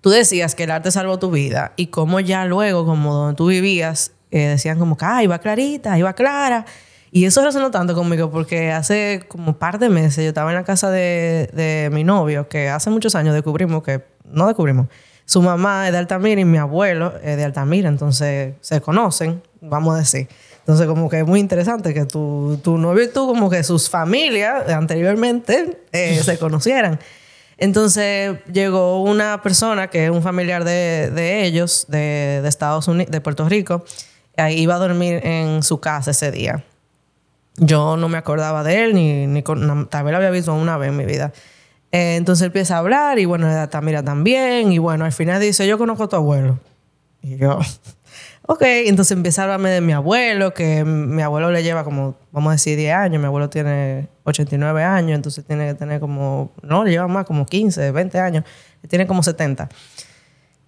tú 0.00 0.10
decías 0.10 0.56
que 0.56 0.64
el 0.64 0.72
arte 0.72 0.90
salvó 0.90 1.20
tu 1.20 1.30
vida 1.30 1.72
y 1.76 1.86
como 1.86 2.18
ya 2.18 2.44
luego, 2.46 2.84
como 2.84 3.14
donde 3.14 3.36
tú 3.36 3.46
vivías, 3.46 4.10
eh, 4.32 4.48
decían 4.48 4.78
como 4.78 4.96
que, 4.96 5.04
ah, 5.04 5.22
iba 5.22 5.38
Clarita, 5.38 5.96
iba 5.96 6.12
Clara. 6.14 6.66
Y 7.10 7.24
eso 7.24 7.42
resonó 7.42 7.70
tanto 7.70 7.94
conmigo 7.94 8.30
porque 8.30 8.70
hace 8.72 9.24
como 9.28 9.48
un 9.48 9.54
par 9.54 9.78
de 9.78 9.88
meses 9.88 10.24
yo 10.24 10.28
estaba 10.28 10.50
en 10.50 10.56
la 10.56 10.64
casa 10.64 10.90
de, 10.90 11.50
de 11.52 11.90
mi 11.92 12.04
novio, 12.04 12.48
que 12.48 12.68
hace 12.68 12.90
muchos 12.90 13.14
años 13.14 13.34
descubrimos 13.34 13.82
que, 13.82 14.04
no 14.24 14.46
descubrimos, 14.46 14.88
su 15.24 15.42
mamá 15.42 15.86
es 15.86 15.92
de 15.92 15.98
Altamira 15.98 16.40
y 16.40 16.46
mi 16.46 16.56
abuelo 16.56 17.12
es 17.22 17.36
de 17.36 17.44
Altamira, 17.44 17.88
entonces 17.88 18.54
se 18.60 18.80
conocen, 18.80 19.42
vamos 19.60 19.94
a 19.94 19.98
decir. 19.98 20.26
Entonces 20.60 20.86
como 20.86 21.08
que 21.08 21.20
es 21.20 21.26
muy 21.26 21.40
interesante 21.40 21.92
que 21.92 22.04
tu, 22.04 22.58
tu 22.62 22.78
novio 22.78 23.04
y 23.04 23.08
tú, 23.08 23.26
como 23.26 23.50
que 23.50 23.62
sus 23.62 23.90
familias 23.90 24.68
anteriormente 24.70 25.82
eh, 25.92 26.20
se 26.22 26.38
conocieran. 26.40 26.98
Entonces 27.58 28.38
llegó 28.52 29.02
una 29.02 29.42
persona 29.42 29.88
que 29.88 30.06
es 30.06 30.10
un 30.10 30.22
familiar 30.22 30.64
de, 30.64 31.10
de 31.10 31.44
ellos, 31.44 31.86
de, 31.88 32.40
de 32.42 32.48
Estados 32.48 32.88
Unidos, 32.88 33.10
de 33.10 33.20
Puerto 33.20 33.48
Rico, 33.48 33.84
ahí 34.36 34.60
iba 34.60 34.76
a 34.76 34.78
dormir 34.78 35.20
en 35.24 35.62
su 35.62 35.80
casa 35.80 36.12
ese 36.12 36.30
día. 36.30 36.64
Yo 37.58 37.96
no 37.96 38.08
me 38.08 38.18
acordaba 38.18 38.62
de 38.62 38.84
él, 38.84 38.94
ni, 38.94 39.26
ni 39.26 39.42
con- 39.42 39.88
tal 39.88 40.04
vez 40.04 40.12
lo 40.12 40.18
había 40.18 40.30
visto 40.30 40.54
una 40.54 40.76
vez 40.76 40.90
en 40.90 40.96
mi 40.96 41.04
vida. 41.04 41.32
Eh, 41.90 42.16
entonces 42.16 42.42
él 42.42 42.46
empieza 42.48 42.76
a 42.76 42.78
hablar 42.78 43.18
y 43.18 43.24
bueno, 43.24 43.68
Tamira 43.68 44.02
también. 44.02 44.72
Y 44.72 44.78
bueno, 44.78 45.04
al 45.04 45.12
final 45.12 45.40
dice, 45.40 45.66
yo 45.66 45.78
conozco 45.78 46.04
a 46.04 46.08
tu 46.08 46.16
abuelo. 46.16 46.58
Y 47.22 47.36
yo, 47.36 47.58
ok. 48.46 48.62
Entonces 48.62 49.16
empieza 49.16 49.42
a 49.42 49.44
hablarme 49.44 49.70
de 49.70 49.80
mi 49.80 49.92
abuelo, 49.92 50.54
que 50.54 50.84
mi 50.84 51.22
abuelo 51.22 51.50
le 51.50 51.62
lleva 51.62 51.82
como, 51.84 52.16
vamos 52.30 52.50
a 52.50 52.52
decir, 52.52 52.76
10 52.76 52.94
años. 52.94 53.20
Mi 53.20 53.26
abuelo 53.26 53.48
tiene 53.50 54.08
89 54.24 54.84
años, 54.84 55.16
entonces 55.16 55.44
tiene 55.44 55.66
que 55.66 55.74
tener 55.74 55.98
como, 56.00 56.52
no, 56.62 56.84
le 56.84 56.90
lleva 56.90 57.08
más, 57.08 57.24
como 57.26 57.44
15, 57.46 57.90
20 57.90 58.20
años. 58.20 58.44
Tiene 58.88 59.06
como 59.06 59.22
70. 59.22 59.68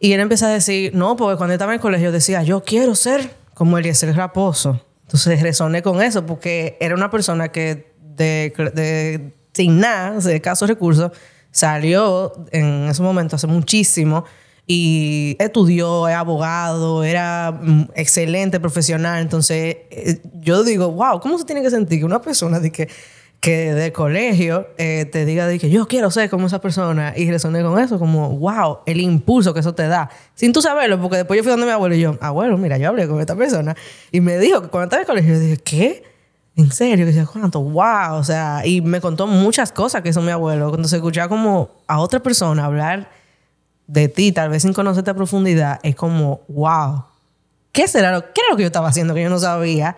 Y 0.01 0.13
él 0.15 0.21
empieza 0.21 0.47
a 0.47 0.51
decir, 0.51 0.95
no, 0.95 1.15
porque 1.17 1.37
cuando 1.37 1.53
estaba 1.53 1.73
en 1.73 1.77
el 1.77 1.81
colegio 1.81 2.11
decía, 2.11 2.43
yo 2.43 2.65
quiero 2.65 2.95
ser 2.95 3.31
como 3.55 3.77
Eliezer 3.79 4.17
Raposo. 4.17 4.81
Entonces 5.11 5.43
resoné 5.43 5.83
con 5.83 6.01
eso 6.01 6.25
porque 6.25 6.77
era 6.81 6.95
una 6.95 7.11
persona 7.11 7.49
que 7.51 7.93
de, 8.15 8.53
de- 8.75 9.35
sin 9.53 9.81
nada, 9.81 10.21
de 10.21 10.37
escasos 10.37 10.69
recursos, 10.69 11.11
salió 11.51 12.33
en 12.53 12.85
ese 12.89 13.03
momento 13.03 13.35
hace 13.35 13.49
muchísimo 13.49 14.25
y 14.69 15.35
estudió, 15.41 16.07
es 16.07 16.15
abogado, 16.15 17.03
era 17.03 17.51
mm, 17.61 17.89
excelente 17.97 18.61
profesional. 18.61 19.21
Entonces 19.21 19.79
eh, 19.91 20.21
yo 20.35 20.63
digo, 20.63 20.93
wow, 20.93 21.19
¿cómo 21.19 21.39
se 21.39 21.45
tiene 21.45 21.61
que 21.63 21.71
sentir 21.71 21.99
que 21.99 22.05
una 22.05 22.23
persona 22.23 22.61
de 22.61 22.71
que 22.71 22.89
que 23.41 23.73
de 23.73 23.91
colegio 23.93 24.69
eh, 24.77 25.07
te 25.07 25.25
diga 25.25 25.47
de 25.47 25.59
que 25.59 25.71
yo 25.71 25.89
quiero 25.89 26.11
ser 26.11 26.29
como 26.29 26.47
esa 26.47 26.61
persona 26.61 27.15
y 27.17 27.31
resoné 27.31 27.63
con 27.63 27.79
eso, 27.79 27.99
como, 27.99 28.37
wow, 28.37 28.81
el 28.85 29.01
impulso 29.01 29.55
que 29.55 29.61
eso 29.61 29.75
te 29.75 29.89
da, 29.89 30.11
sin 30.35 30.53
tú 30.53 30.61
saberlo, 30.61 31.01
porque 31.01 31.17
después 31.17 31.39
yo 31.39 31.43
fui 31.43 31.51
donde 31.51 31.65
mi 31.65 31.73
abuelo 31.73 31.95
y 31.95 32.01
yo, 32.01 32.19
abuelo, 32.21 32.59
mira, 32.59 32.77
yo 32.77 32.89
hablé 32.89 33.09
con 33.09 33.19
esta 33.19 33.35
persona 33.35 33.75
y 34.13 34.21
me 34.21 34.37
dijo 34.37 34.61
que 34.61 34.69
cuando 34.69 34.85
estaba 34.85 35.03
en 35.03 35.07
colegio, 35.07 35.35
yo 35.35 35.41
dije, 35.41 35.57
¿qué? 35.57 36.05
¿En 36.57 36.71
serio? 36.71 37.07
Que 37.07 37.25
¿cuánto? 37.25 37.63
Wow, 37.63 38.17
o 38.17 38.25
sea, 38.25 38.67
y 38.67 38.83
me 38.83 39.01
contó 39.01 39.27
muchas 39.27 39.73
cosas 39.73 40.03
que 40.03 40.11
hizo 40.11 40.21
mi 40.21 40.31
abuelo, 40.31 40.69
cuando 40.69 40.87
se 40.87 40.97
escuchaba 40.97 41.29
como 41.29 41.71
a 41.87 42.01
otra 42.01 42.21
persona 42.21 42.67
hablar 42.67 43.11
de 43.87 44.09
ti, 44.09 44.33
tal 44.33 44.51
vez 44.51 44.63
sin 44.63 44.75
conocerte 44.75 45.11
a 45.11 45.15
profundidad, 45.15 45.81
es 45.83 45.97
como, 45.97 46.43
wow, 46.49 47.05
¿qué 47.73 47.89
será 47.89 48.21
qué 48.21 48.41
era 48.43 48.51
lo 48.51 48.57
que 48.57 48.65
yo 48.65 48.67
estaba 48.67 48.89
haciendo 48.89 49.15
que 49.15 49.23
yo 49.23 49.31
no 49.31 49.39
sabía? 49.39 49.97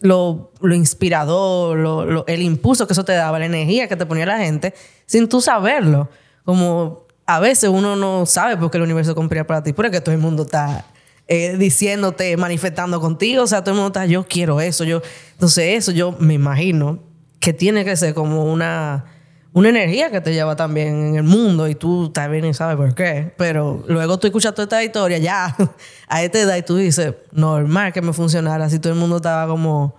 Lo, 0.00 0.52
lo 0.60 0.74
inspirador, 0.74 1.78
lo, 1.78 2.26
el 2.26 2.42
impulso 2.42 2.86
que 2.86 2.92
eso 2.92 3.04
te 3.04 3.12
daba, 3.12 3.38
la 3.38 3.46
energía 3.46 3.88
que 3.88 3.96
te 3.96 4.06
ponía 4.06 4.26
la 4.26 4.38
gente, 4.38 4.74
sin 5.06 5.28
tú 5.28 5.40
saberlo. 5.40 6.08
Como 6.44 7.06
a 7.26 7.40
veces 7.40 7.70
uno 7.70 7.96
no 7.96 8.26
sabe 8.26 8.56
por 8.56 8.70
qué 8.70 8.78
el 8.78 8.84
universo 8.84 9.14
conspira 9.14 9.46
para 9.46 9.62
ti, 9.62 9.72
porque 9.72 10.00
todo 10.00 10.14
el 10.14 10.20
mundo 10.20 10.42
está 10.42 10.84
eh, 11.26 11.56
diciéndote, 11.56 12.36
manifestando 12.36 13.00
contigo, 13.00 13.44
o 13.44 13.46
sea, 13.46 13.62
todo 13.62 13.70
el 13.70 13.76
mundo 13.76 13.88
está, 13.88 14.04
yo 14.06 14.26
quiero 14.26 14.60
eso, 14.60 14.84
yo, 14.84 15.00
entonces 15.32 15.76
eso 15.76 15.92
yo 15.92 16.12
me 16.18 16.34
imagino 16.34 16.98
que 17.40 17.52
tiene 17.52 17.84
que 17.84 17.96
ser 17.96 18.12
como 18.12 18.44
una, 18.52 19.06
una 19.54 19.68
energía 19.68 20.10
que 20.10 20.20
te 20.20 20.34
lleva 20.34 20.56
también 20.56 20.88
en 20.88 21.16
el 21.16 21.22
mundo 21.22 21.68
y 21.68 21.76
tú 21.76 22.10
también 22.10 22.52
sabes 22.54 22.76
por 22.76 22.92
qué. 22.94 23.32
Pero 23.36 23.84
luego 23.86 24.18
tú 24.18 24.26
escuchas 24.26 24.52
toda 24.52 24.64
esta 24.64 24.82
historia 24.82 25.18
ya 25.18 25.56
a 26.08 26.22
esta 26.24 26.40
edad 26.40 26.56
y 26.56 26.62
tú 26.62 26.76
dices, 26.76 27.14
normal 27.30 27.92
que 27.92 28.02
me 28.02 28.12
funcionara 28.12 28.68
si 28.68 28.80
todo 28.80 28.92
el 28.92 28.98
mundo 28.98 29.16
estaba 29.16 29.46
como 29.46 29.94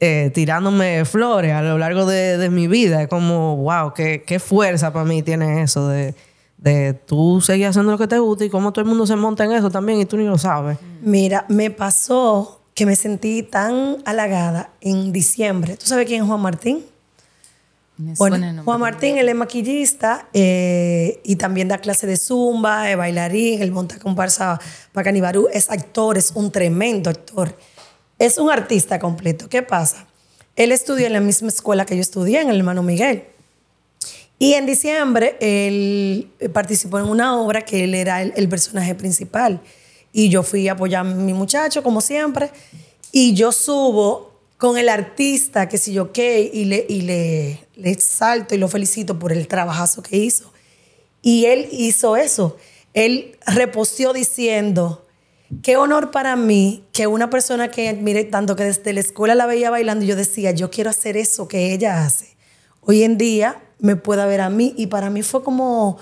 eh, 0.00 0.32
tirándome 0.34 1.04
flores 1.04 1.52
a 1.52 1.62
lo 1.62 1.78
largo 1.78 2.06
de, 2.06 2.36
de 2.38 2.50
mi 2.50 2.66
vida. 2.66 3.00
Es 3.02 3.08
como, 3.08 3.56
wow, 3.58 3.94
qué, 3.94 4.24
qué 4.26 4.40
fuerza 4.40 4.92
para 4.92 5.04
mí 5.04 5.22
tiene 5.22 5.62
eso 5.62 5.86
de, 5.86 6.16
de 6.56 6.92
tú 6.92 7.40
seguir 7.40 7.68
haciendo 7.68 7.92
lo 7.92 7.98
que 7.98 8.08
te 8.08 8.18
gusta 8.18 8.44
y 8.44 8.50
cómo 8.50 8.72
todo 8.72 8.82
el 8.82 8.88
mundo 8.88 9.06
se 9.06 9.14
monta 9.14 9.44
en 9.44 9.52
eso 9.52 9.70
también 9.70 10.00
y 10.00 10.06
tú 10.06 10.16
ni 10.16 10.24
lo 10.24 10.38
sabes. 10.38 10.76
Mira, 11.00 11.46
me 11.48 11.70
pasó 11.70 12.62
que 12.74 12.84
me 12.84 12.96
sentí 12.96 13.44
tan 13.44 13.98
halagada 14.04 14.70
en 14.80 15.12
diciembre. 15.12 15.76
¿Tú 15.76 15.86
sabes 15.86 16.06
quién 16.08 16.22
es 16.22 16.26
Juan 16.26 16.40
Martín? 16.40 16.82
Me 18.02 18.14
Bueno, 18.14 18.36
suena 18.36 18.50
el 18.50 18.56
nombre. 18.56 18.64
Juan 18.64 18.80
Martín, 18.80 19.18
él 19.18 19.28
es 19.28 19.34
maquillista 19.34 20.28
eh, 20.32 21.20
y 21.24 21.36
también 21.36 21.68
da 21.68 21.78
clase 21.78 22.06
de 22.06 22.16
zumba, 22.16 22.90
es 22.90 22.96
bailarín, 22.96 23.62
él 23.62 23.70
monta 23.70 23.98
comparsa 23.98 24.60
para 24.92 25.04
Canibarú, 25.04 25.48
es 25.52 25.70
actor, 25.70 26.18
es 26.18 26.32
un 26.34 26.50
tremendo 26.50 27.10
actor. 27.10 27.56
Es 28.18 28.38
un 28.38 28.50
artista 28.50 28.98
completo. 28.98 29.48
¿Qué 29.48 29.62
pasa? 29.62 30.06
Él 30.56 30.72
estudió 30.72 31.06
en 31.06 31.12
la 31.12 31.20
misma 31.20 31.48
escuela 31.48 31.86
que 31.86 31.94
yo 31.94 32.02
estudié, 32.02 32.40
en 32.40 32.50
el 32.50 32.58
hermano 32.58 32.82
Miguel. 32.82 33.24
Y 34.38 34.54
en 34.54 34.66
diciembre 34.66 35.36
él 35.40 36.30
participó 36.52 36.98
en 36.98 37.06
una 37.06 37.36
obra 37.40 37.62
que 37.62 37.84
él 37.84 37.94
era 37.94 38.22
el, 38.22 38.32
el 38.36 38.48
personaje 38.48 38.94
principal. 38.94 39.60
Y 40.12 40.28
yo 40.28 40.42
fui 40.42 40.68
a 40.68 40.72
apoyar 40.72 41.02
a 41.02 41.04
mi 41.04 41.32
muchacho, 41.32 41.82
como 41.82 42.00
siempre. 42.00 42.50
Y 43.12 43.34
yo 43.34 43.52
subo 43.52 44.31
con 44.62 44.78
el 44.78 44.88
artista, 44.88 45.68
que 45.68 45.76
si 45.76 45.92
yo 45.92 46.12
qué, 46.12 46.48
y 46.54 46.66
le, 46.66 46.86
y 46.88 47.00
le, 47.00 47.66
le 47.74 47.98
salto 47.98 48.54
y 48.54 48.58
lo 48.58 48.68
felicito 48.68 49.18
por 49.18 49.32
el 49.32 49.48
trabajazo 49.48 50.04
que 50.04 50.16
hizo. 50.16 50.52
Y 51.20 51.46
él 51.46 51.66
hizo 51.72 52.16
eso. 52.16 52.56
Él 52.94 53.36
reposteó 53.44 54.12
diciendo, 54.12 55.04
qué 55.64 55.76
honor 55.76 56.12
para 56.12 56.36
mí 56.36 56.84
que 56.92 57.08
una 57.08 57.28
persona 57.28 57.72
que 57.72 57.88
admire 57.88 58.22
tanto, 58.22 58.54
que 58.54 58.62
desde 58.62 58.92
la 58.92 59.00
escuela 59.00 59.34
la 59.34 59.46
veía 59.46 59.68
bailando, 59.68 60.04
y 60.04 60.08
yo 60.08 60.14
decía, 60.14 60.52
yo 60.52 60.70
quiero 60.70 60.90
hacer 60.90 61.16
eso 61.16 61.48
que 61.48 61.72
ella 61.72 62.04
hace. 62.04 62.36
Hoy 62.82 63.02
en 63.02 63.18
día 63.18 63.64
me 63.80 63.96
pueda 63.96 64.26
ver 64.26 64.42
a 64.42 64.48
mí 64.48 64.74
y 64.76 64.86
para 64.86 65.10
mí 65.10 65.22
fue 65.22 65.42
como, 65.42 65.98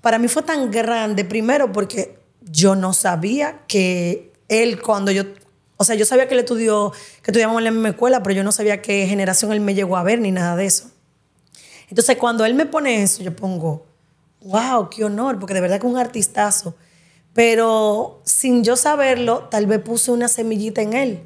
para 0.00 0.20
mí 0.20 0.28
fue 0.28 0.44
tan 0.44 0.70
grande, 0.70 1.24
primero 1.24 1.72
porque 1.72 2.16
yo 2.42 2.76
no 2.76 2.92
sabía 2.92 3.62
que 3.66 4.30
él 4.48 4.80
cuando 4.80 5.10
yo, 5.10 5.24
o 5.76 5.84
sea, 5.84 5.96
yo 5.96 6.04
sabía 6.04 6.28
que 6.28 6.34
él 6.34 6.40
estudió, 6.40 6.92
que 7.22 7.30
estudiamos 7.30 7.58
en 7.58 7.64
la 7.64 7.70
misma 7.70 7.88
escuela, 7.90 8.22
pero 8.22 8.34
yo 8.34 8.44
no 8.44 8.52
sabía 8.52 8.80
qué 8.80 9.06
generación 9.06 9.52
él 9.52 9.60
me 9.60 9.74
llegó 9.74 9.96
a 9.96 10.02
ver 10.02 10.20
ni 10.20 10.30
nada 10.30 10.56
de 10.56 10.66
eso. 10.66 10.90
Entonces, 11.88 12.16
cuando 12.16 12.44
él 12.44 12.54
me 12.54 12.66
pone 12.66 13.02
eso, 13.02 13.22
yo 13.22 13.34
pongo, 13.34 13.86
wow, 14.42 14.88
qué 14.88 15.04
honor, 15.04 15.38
porque 15.38 15.54
de 15.54 15.60
verdad 15.60 15.80
que 15.80 15.86
un 15.86 15.98
artistazo. 15.98 16.74
Pero 17.32 18.22
sin 18.24 18.62
yo 18.62 18.76
saberlo, 18.76 19.48
tal 19.50 19.66
vez 19.66 19.80
puse 19.80 20.12
una 20.12 20.28
semillita 20.28 20.82
en 20.82 20.92
él. 20.92 21.20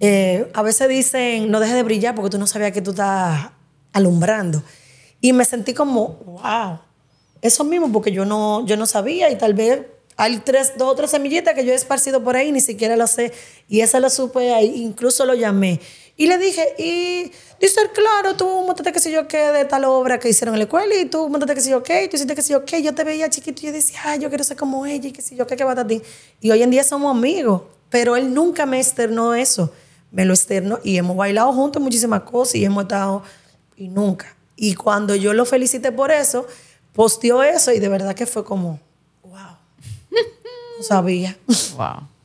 Eh, 0.00 0.50
a 0.52 0.62
veces 0.62 0.88
dicen, 0.88 1.50
no 1.50 1.60
dejes 1.60 1.74
de 1.74 1.82
brillar 1.82 2.14
porque 2.14 2.30
tú 2.30 2.38
no 2.38 2.46
sabías 2.46 2.72
que 2.72 2.82
tú 2.82 2.90
estás 2.90 3.50
alumbrando. 3.92 4.62
Y 5.22 5.32
me 5.32 5.46
sentí 5.46 5.72
como, 5.72 6.08
wow, 6.26 6.80
eso 7.40 7.64
mismo, 7.64 7.90
porque 7.90 8.12
yo 8.12 8.26
no, 8.26 8.66
yo 8.66 8.76
no 8.76 8.86
sabía 8.86 9.30
y 9.30 9.38
tal 9.38 9.54
vez 9.54 9.86
hay 10.16 10.38
tres, 10.38 10.72
dos 10.78 10.92
o 10.92 10.94
tres 10.94 11.10
semillitas 11.10 11.54
que 11.54 11.64
yo 11.64 11.72
he 11.72 11.74
esparcido 11.74 12.24
por 12.24 12.36
ahí, 12.36 12.50
ni 12.50 12.60
siquiera 12.60 12.96
lo 12.96 13.06
sé. 13.06 13.32
Y 13.68 13.80
esa 13.80 14.00
lo 14.00 14.08
supe 14.08 14.54
ahí, 14.54 14.82
incluso 14.82 15.26
lo 15.26 15.34
llamé. 15.34 15.80
Y 16.16 16.26
le 16.26 16.38
dije, 16.38 16.74
y 16.78 17.30
dice, 17.60 17.80
claro, 17.92 18.34
tú 18.36 18.46
montaste 18.46 18.92
que 18.92 19.00
sé 19.00 19.10
yo 19.10 19.28
qué 19.28 19.52
de 19.52 19.66
tal 19.66 19.84
obra 19.84 20.18
que 20.18 20.30
hicieron 20.30 20.54
en 20.54 20.60
la 20.60 20.64
escuela 20.64 20.94
y 20.94 21.04
tú 21.04 21.28
montaste 21.28 21.54
que 21.54 21.60
sé 21.60 21.70
yo 21.70 21.82
qué, 21.82 22.08
tú 22.08 22.16
hiciste 22.16 22.34
que 22.34 22.40
sé 22.40 22.54
yo 22.54 22.64
qué. 22.64 22.82
Yo 22.82 22.94
te 22.94 23.04
veía 23.04 23.28
chiquito 23.28 23.60
y 23.62 23.66
yo 23.66 23.72
decía, 23.72 24.00
ay, 24.04 24.20
yo 24.20 24.30
quiero 24.30 24.42
ser 24.42 24.56
como 24.56 24.86
ella 24.86 25.08
y 25.08 25.12
que 25.12 25.20
sé 25.20 25.36
yo 25.36 25.46
qué, 25.46 25.56
qué 25.56 25.64
ti 25.86 26.02
Y 26.40 26.50
hoy 26.50 26.62
en 26.62 26.70
día 26.70 26.82
somos 26.82 27.14
amigos, 27.14 27.62
pero 27.90 28.16
él 28.16 28.32
nunca 28.32 28.64
me 28.64 28.80
externó 28.80 29.34
eso. 29.34 29.70
Me 30.10 30.24
lo 30.24 30.32
externó 30.32 30.78
y 30.82 30.96
hemos 30.96 31.14
bailado 31.14 31.52
juntos 31.52 31.82
muchísimas 31.82 32.22
cosas 32.22 32.54
y 32.54 32.64
hemos 32.64 32.84
estado, 32.84 33.22
y 33.76 33.88
nunca. 33.88 34.34
Y 34.56 34.74
cuando 34.74 35.14
yo 35.14 35.34
lo 35.34 35.44
felicité 35.44 35.92
por 35.92 36.10
eso, 36.10 36.46
posteó 36.94 37.42
eso 37.42 37.72
y 37.72 37.78
de 37.80 37.90
verdad 37.90 38.14
que 38.14 38.24
fue 38.24 38.42
como, 38.42 38.80
no 40.76 40.82
sabía. 40.82 41.36
Wow. 41.76 42.08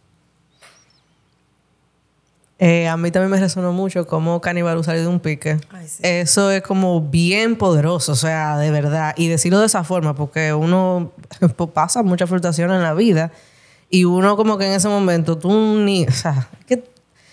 Eh, 2.64 2.88
a 2.88 2.96
mí 2.96 3.10
también 3.10 3.32
me 3.32 3.40
resonó 3.40 3.74
mucho 3.74 4.06
cómo 4.06 4.40
Cannibal 4.40 4.84
salió 4.84 5.02
de 5.02 5.08
un 5.08 5.20
pique. 5.20 5.58
Ay, 5.72 5.88
sí. 5.88 6.00
Eso 6.04 6.52
es 6.52 6.62
como 6.62 7.02
bien 7.02 7.56
poderoso, 7.56 8.12
o 8.12 8.16
sea, 8.16 8.56
de 8.60 8.70
verdad. 8.70 9.16
Y 9.18 9.30
decirlo 9.30 9.60
de 9.60 9.66
esa 9.66 9.84
forma, 9.84 10.14
porque 10.14 10.54
uno 10.54 11.12
pues, 11.40 11.70
pasa 11.74 12.04
mucha 12.04 12.28
frustración 12.28 12.70
en 12.72 12.84
la 12.84 12.94
vida 12.94 13.32
y 13.90 14.06
uno 14.06 14.38
como 14.38 14.60
que 14.60 14.68
en 14.68 14.74
ese 14.74 14.88
momento 14.90 15.40
tú 15.40 15.50
ni... 15.80 16.06
O 16.06 16.12
sea, 16.12 16.50
que 16.68 16.84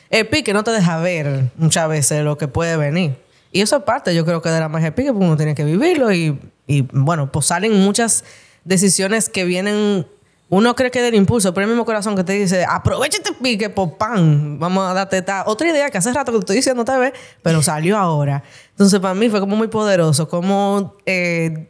el 0.09 0.27
pique 0.29 0.55
no 0.55 0.65
te 0.65 0.71
deja 0.71 0.99
ver 0.99 1.51
muchas 1.59 1.91
veces 1.91 2.25
lo 2.25 2.39
que 2.39 2.49
puede 2.49 2.79
venir. 2.79 3.19
Y 3.53 3.61
eso 3.61 3.77
es 3.77 3.83
parte, 3.83 4.15
yo 4.15 4.25
creo 4.25 4.41
que 4.41 4.49
de 4.49 4.61
la 4.61 4.71
magia 4.71 4.87
del 4.87 4.95
pique, 4.95 5.13
porque 5.13 5.27
uno 5.27 5.37
tiene 5.37 5.55
que 5.55 5.65
vivirlo 5.65 6.11
y, 6.11 6.41
y 6.67 6.89
bueno, 6.91 7.31
pues 7.31 7.45
salen 7.45 7.79
muchas 7.79 8.25
decisiones 8.65 9.29
que 9.29 9.45
vienen 9.45 10.07
uno 10.51 10.75
cree 10.75 10.91
que 10.91 11.03
del 11.03 11.15
impulso, 11.15 11.53
pero 11.53 11.67
el 11.67 11.71
mismo 11.71 11.85
corazón 11.85 12.17
que 12.17 12.25
te 12.25 12.33
dice, 12.33 12.65
aprovecha 12.65 13.19
este 13.19 13.33
pique, 13.35 13.69
por 13.69 13.99
pan, 13.99 14.59
vamos 14.59 14.91
a 14.91 14.95
darte 14.95 15.19
esta 15.19 15.45
otra 15.47 15.69
idea 15.69 15.91
que 15.91 15.99
hace 15.99 16.13
rato 16.13 16.33
que 16.33 16.39
te 16.39 16.43
estoy 16.43 16.57
diciendo 16.57 16.85
tal 16.85 17.01
vez, 17.01 17.13
pero 17.43 17.63
salió 17.63 17.99
ahora. 17.99 18.43
Entonces 18.71 18.99
para 19.01 19.15
mí 19.15 19.29
fue 19.29 19.41
como 19.41 19.57
muy 19.57 19.69
poderoso, 19.69 20.27
como 20.27 20.95
eh, 21.05 21.69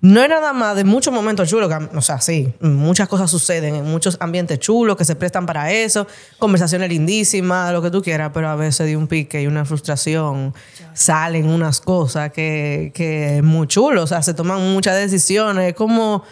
no 0.00 0.22
es 0.22 0.28
nada 0.28 0.52
más 0.52 0.76
de 0.76 0.84
muchos 0.84 1.12
momentos 1.12 1.48
chulos, 1.48 1.72
o 1.94 2.02
sea, 2.02 2.20
sí, 2.20 2.52
muchas 2.60 3.08
cosas 3.08 3.30
suceden 3.30 3.74
en 3.74 3.84
muchos 3.84 4.18
ambientes 4.20 4.58
chulos 4.58 4.96
que 4.96 5.06
se 5.06 5.16
prestan 5.16 5.46
para 5.46 5.72
eso, 5.72 6.06
conversaciones 6.38 6.90
lindísimas, 6.90 7.72
lo 7.72 7.80
que 7.80 7.90
tú 7.90 8.02
quieras, 8.02 8.30
pero 8.34 8.48
a 8.48 8.56
veces 8.56 8.86
de 8.86 8.96
un 8.96 9.08
pique 9.08 9.42
y 9.42 9.46
una 9.46 9.64
frustración 9.64 10.54
salen 10.92 11.48
unas 11.48 11.80
cosas 11.80 12.30
que, 12.30 12.92
que 12.94 13.38
es 13.38 13.42
muy 13.42 13.66
chulo, 13.66 14.02
o 14.02 14.06
sea, 14.06 14.22
se 14.22 14.34
toman 14.34 14.60
muchas 14.72 14.96
decisiones, 14.96 15.68
es 15.70 15.74
como 15.74 16.22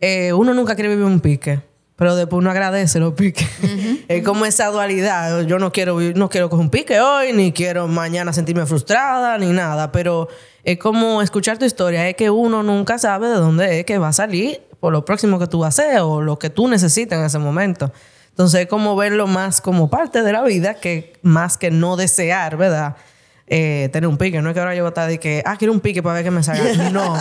eh, 0.00 0.32
uno 0.32 0.54
nunca 0.54 0.74
quiere 0.74 0.90
vivir 0.90 1.04
un 1.04 1.20
pique, 1.20 1.60
pero 1.96 2.14
después 2.14 2.38
uno 2.38 2.50
agradece 2.50 3.00
los 3.00 3.14
piques. 3.14 3.48
es 4.08 4.24
como 4.24 4.46
esa 4.46 4.66
dualidad. 4.68 5.42
Yo 5.42 5.58
no 5.58 5.72
quiero, 5.72 6.00
no 6.00 6.28
quiero 6.28 6.48
coger 6.48 6.64
un 6.64 6.70
pique 6.70 7.00
hoy, 7.00 7.32
ni 7.32 7.52
quiero 7.52 7.88
mañana 7.88 8.32
sentirme 8.32 8.66
frustrada, 8.66 9.36
ni 9.38 9.50
nada, 9.52 9.90
pero 9.90 10.28
es 10.64 10.78
como 10.78 11.22
escuchar 11.22 11.58
tu 11.58 11.64
historia, 11.64 12.08
es 12.08 12.14
que 12.14 12.30
uno 12.30 12.62
nunca 12.62 12.98
sabe 12.98 13.28
de 13.28 13.36
dónde 13.36 13.80
es 13.80 13.86
que 13.86 13.98
va 13.98 14.08
a 14.08 14.12
salir 14.12 14.60
por 14.80 14.92
lo 14.92 15.04
próximo 15.04 15.38
que 15.38 15.46
tú 15.46 15.60
vas 15.60 15.78
a 15.78 15.82
hacer 15.82 16.00
o 16.00 16.22
lo 16.22 16.38
que 16.38 16.50
tú 16.50 16.68
necesitas 16.68 17.18
en 17.18 17.24
ese 17.24 17.38
momento. 17.38 17.92
Entonces 18.28 18.60
es 18.60 18.66
como 18.68 18.94
verlo 18.94 19.26
más 19.26 19.60
como 19.60 19.90
parte 19.90 20.22
de 20.22 20.32
la 20.32 20.42
vida 20.42 20.74
que 20.74 21.14
más 21.22 21.58
que 21.58 21.70
no 21.72 21.96
desear, 21.96 22.56
¿verdad? 22.56 22.96
Eh, 23.50 23.88
tener 23.92 24.08
un 24.08 24.18
pique. 24.18 24.42
No 24.42 24.50
es 24.50 24.54
que 24.54 24.60
ahora 24.60 24.74
yo 24.74 24.82
voy 24.82 24.88
a 24.88 24.90
estar 24.90 25.08
de 25.08 25.18
que, 25.18 25.42
ah, 25.46 25.56
quiero 25.56 25.72
un 25.72 25.80
pique 25.80 26.02
para 26.02 26.16
ver 26.16 26.24
qué 26.24 26.30
me 26.30 26.42
salga. 26.42 26.64
No. 26.92 27.16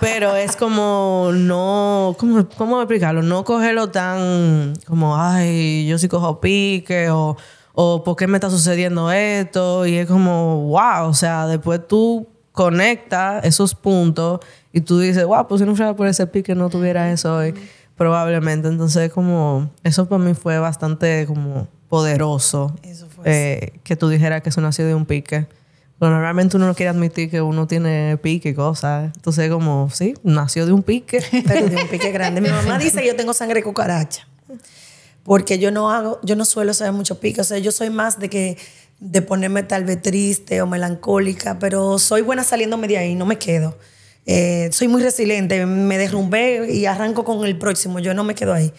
Pero 0.00 0.36
es 0.36 0.56
como 0.56 1.30
no, 1.32 2.14
¿cómo, 2.18 2.46
¿cómo 2.56 2.80
explicarlo? 2.80 3.22
No 3.22 3.44
cogerlo 3.44 3.90
tan 3.90 4.74
como, 4.86 5.16
ay, 5.16 5.86
yo 5.86 5.98
sí 5.98 6.08
cojo 6.08 6.40
pique 6.40 7.08
o, 7.10 7.36
o 7.74 8.04
¿por 8.04 8.16
qué 8.16 8.26
me 8.26 8.36
está 8.36 8.50
sucediendo 8.50 9.10
esto? 9.10 9.86
Y 9.86 9.96
es 9.96 10.06
como, 10.06 10.68
wow, 10.68 11.08
o 11.08 11.14
sea, 11.14 11.46
después 11.46 11.80
tú 11.88 12.28
conectas 12.52 13.44
esos 13.44 13.74
puntos 13.74 14.40
y 14.72 14.82
tú 14.82 14.98
dices, 14.98 15.24
wow, 15.24 15.46
pues 15.48 15.60
si 15.60 15.66
no 15.66 15.74
fuera 15.74 15.96
por 15.96 16.06
ese 16.06 16.26
pique 16.26 16.54
no 16.54 16.68
tuviera 16.68 17.10
eso 17.10 17.36
hoy. 17.36 17.54
Probablemente. 17.96 18.68
Entonces, 18.68 19.12
como, 19.12 19.70
eso 19.84 20.08
para 20.08 20.22
mí 20.22 20.34
fue 20.34 20.58
bastante 20.58 21.26
como 21.26 21.68
poderoso. 21.88 22.74
Eso 22.82 23.06
fue 23.08 23.22
eh, 23.26 23.72
que 23.84 23.96
tú 23.96 24.08
dijeras 24.08 24.42
que 24.42 24.48
eso 24.48 24.60
nació 24.60 24.86
de 24.86 24.94
un 24.94 25.04
pique. 25.06 25.46
Pero 26.02 26.14
normalmente 26.14 26.56
uno 26.56 26.66
no 26.66 26.74
quiere 26.74 26.90
admitir 26.90 27.30
que 27.30 27.40
uno 27.40 27.68
tiene 27.68 28.18
pique 28.20 28.48
y 28.48 28.54
cosas. 28.54 29.12
Entonces, 29.14 29.48
como, 29.48 29.88
sí, 29.88 30.14
nació 30.24 30.66
de 30.66 30.72
un 30.72 30.82
pique. 30.82 31.22
pero 31.46 31.68
de 31.68 31.76
un 31.76 31.86
pique 31.86 32.10
grande. 32.10 32.40
Mi 32.40 32.48
mamá 32.48 32.76
dice 32.76 33.06
yo 33.06 33.14
tengo 33.14 33.32
sangre 33.32 33.62
cucaracha. 33.62 34.26
Porque 35.22 35.60
yo 35.60 35.70
no 35.70 35.92
hago, 35.92 36.18
yo 36.24 36.34
no 36.34 36.44
suelo 36.44 36.74
saber 36.74 36.92
mucho 36.92 37.20
pique. 37.20 37.40
O 37.40 37.44
sea, 37.44 37.58
yo 37.58 37.70
soy 37.70 37.90
más 37.90 38.18
de 38.18 38.28
que 38.28 38.58
de 38.98 39.22
ponerme 39.22 39.62
tal 39.62 39.84
vez 39.84 40.02
triste 40.02 40.60
o 40.60 40.66
melancólica, 40.66 41.60
pero 41.60 42.00
soy 42.00 42.22
buena 42.22 42.42
saliéndome 42.42 42.88
de 42.88 42.98
ahí, 42.98 43.14
no 43.14 43.24
me 43.24 43.38
quedo. 43.38 43.78
Eh, 44.26 44.70
soy 44.72 44.88
muy 44.88 45.04
resiliente, 45.04 45.64
me 45.66 45.98
derrumbé 45.98 46.68
y 46.72 46.86
arranco 46.86 47.22
con 47.22 47.46
el 47.46 47.56
próximo, 47.56 48.00
yo 48.00 48.12
no 48.12 48.24
me 48.24 48.34
quedo 48.34 48.52
ahí. 48.52 48.72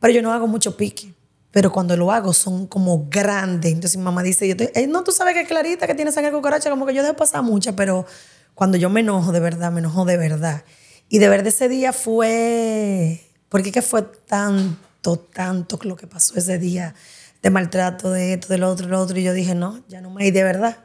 Pero 0.00 0.14
yo 0.14 0.22
no 0.22 0.32
hago 0.32 0.46
mucho 0.46 0.74
pique. 0.74 1.12
Pero 1.52 1.70
cuando 1.70 1.96
lo 1.96 2.10
hago 2.10 2.32
son 2.32 2.66
como 2.66 3.06
grandes. 3.08 3.72
Entonces 3.72 3.96
mi 3.96 4.02
mamá 4.02 4.22
dice, 4.22 4.48
yo 4.48 4.56
te, 4.56 4.86
no, 4.88 5.04
tú 5.04 5.12
sabes 5.12 5.34
que 5.34 5.44
Clarita 5.44 5.86
que 5.86 5.94
tiene 5.94 6.10
sangre 6.10 6.32
cucaracha, 6.32 6.70
como 6.70 6.86
que 6.86 6.94
yo 6.94 7.02
dejo 7.02 7.14
pasar 7.14 7.42
mucha, 7.42 7.76
pero 7.76 8.06
cuando 8.54 8.78
yo 8.78 8.90
me 8.90 9.00
enojo 9.00 9.32
de 9.32 9.40
verdad, 9.40 9.70
me 9.70 9.80
enojo 9.80 10.04
de 10.04 10.16
verdad. 10.16 10.64
Y 11.08 11.18
de 11.18 11.28
verdad 11.28 11.48
ese 11.48 11.68
día 11.68 11.92
fue, 11.92 13.20
porque 13.50 13.70
que 13.70 13.82
fue 13.82 14.02
tanto, 14.02 15.18
tanto 15.18 15.78
lo 15.82 15.94
que 15.94 16.06
pasó 16.06 16.36
ese 16.36 16.58
día 16.58 16.94
de 17.42 17.50
maltrato, 17.50 18.10
de 18.10 18.32
esto, 18.34 18.48
de 18.48 18.58
lo 18.58 18.70
otro, 18.70 18.86
de 18.86 18.92
lo 18.92 19.00
otro. 19.00 19.18
Y 19.18 19.22
yo 19.22 19.34
dije, 19.34 19.54
no, 19.54 19.82
ya 19.88 20.00
no 20.00 20.10
me 20.10 20.32
de 20.32 20.42
verdad. 20.42 20.78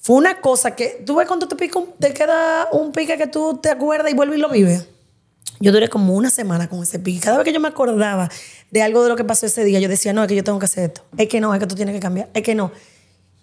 Fue 0.00 0.16
una 0.16 0.42
cosa 0.42 0.76
que, 0.76 1.02
tú 1.06 1.16
ves 1.16 1.26
cuando 1.26 1.48
te, 1.48 1.56
pica 1.56 1.80
te 1.98 2.12
queda 2.12 2.68
un 2.72 2.92
pique 2.92 3.16
que 3.16 3.26
tú 3.26 3.58
te 3.62 3.70
acuerdas 3.70 4.12
y 4.12 4.14
vuelves 4.14 4.38
y 4.38 4.42
lo 4.42 4.50
vives. 4.50 4.86
Yo 5.60 5.72
duré 5.72 5.88
como 5.88 6.14
una 6.14 6.30
semana 6.30 6.68
con 6.68 6.82
ese 6.82 6.98
pique. 6.98 7.20
Cada 7.20 7.38
vez 7.38 7.44
que 7.44 7.52
yo 7.52 7.60
me 7.60 7.68
acordaba 7.68 8.28
de 8.70 8.82
algo 8.82 9.02
de 9.02 9.08
lo 9.08 9.16
que 9.16 9.24
pasó 9.24 9.46
ese 9.46 9.64
día, 9.64 9.78
yo 9.80 9.88
decía, 9.88 10.12
no, 10.12 10.22
es 10.22 10.28
que 10.28 10.36
yo 10.36 10.44
tengo 10.44 10.58
que 10.58 10.64
hacer 10.66 10.90
esto. 10.90 11.02
Es 11.16 11.28
que 11.28 11.40
no, 11.40 11.54
es 11.54 11.60
que 11.60 11.66
tú 11.66 11.74
tienes 11.74 11.94
que 11.94 12.00
cambiar. 12.00 12.28
Es 12.34 12.42
que 12.42 12.54
no. 12.54 12.72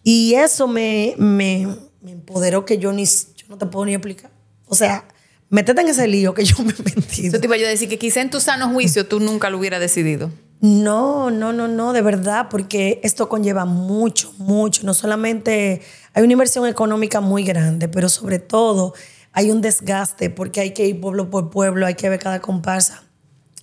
Y 0.04 0.34
eso 0.34 0.68
me, 0.68 1.16
me, 1.18 1.68
me 2.02 2.12
empoderó 2.12 2.66
que 2.66 2.78
yo, 2.78 2.92
ni, 2.92 3.06
yo 3.06 3.46
no 3.50 3.58
te 3.58 3.66
puedo 3.66 3.86
ni 3.86 3.94
explicar. 3.94 4.32
O 4.68 4.76
sea, 4.76 5.06
métete 5.50 5.82
en 5.82 5.88
ese 5.90 6.08
lío 6.08 6.34
que 6.34 6.44
yo 6.44 6.56
me 6.60 6.74
metí. 6.96 7.28
Eso 7.28 7.40
te 7.40 7.48
iba 7.48 7.58
yo 7.58 7.66
a 7.66 7.70
decir 7.70 7.88
que 7.88 8.00
quizá 8.00 8.22
en 8.22 8.30
tu 8.30 8.40
sano 8.40 8.70
juicio 8.70 9.08
tú 9.08 9.20
nunca 9.20 9.50
lo 9.50 9.60
hubieras 9.60 9.80
decidido. 9.80 10.32
No, 10.62 11.32
no, 11.32 11.54
no, 11.54 11.68
no, 11.68 11.92
de 11.92 12.04
verdad, 12.04 12.48
porque 12.50 13.00
esto 13.04 13.28
conlleva 13.30 13.66
mucho, 13.66 14.32
mucho. 14.38 14.84
No 14.86 14.94
solamente 14.94 15.82
hay 16.14 16.24
una 16.24 16.34
inversión 16.34 16.68
económica 16.68 17.20
muy 17.20 17.44
grande, 17.44 17.88
pero 17.88 18.10
sobre 18.10 18.38
todo 18.38 18.94
hay 19.34 19.52
un 19.52 19.62
desgaste 19.62 20.30
porque 20.30 20.62
hay 20.62 20.72
que 20.72 20.86
ir 20.86 21.00
pueblo 21.00 21.30
por 21.30 21.50
pueblo, 21.50 21.86
hay 21.86 21.96
que 21.96 22.10
ver 22.10 22.20
cada 22.20 22.42
comparsa, 22.42 23.04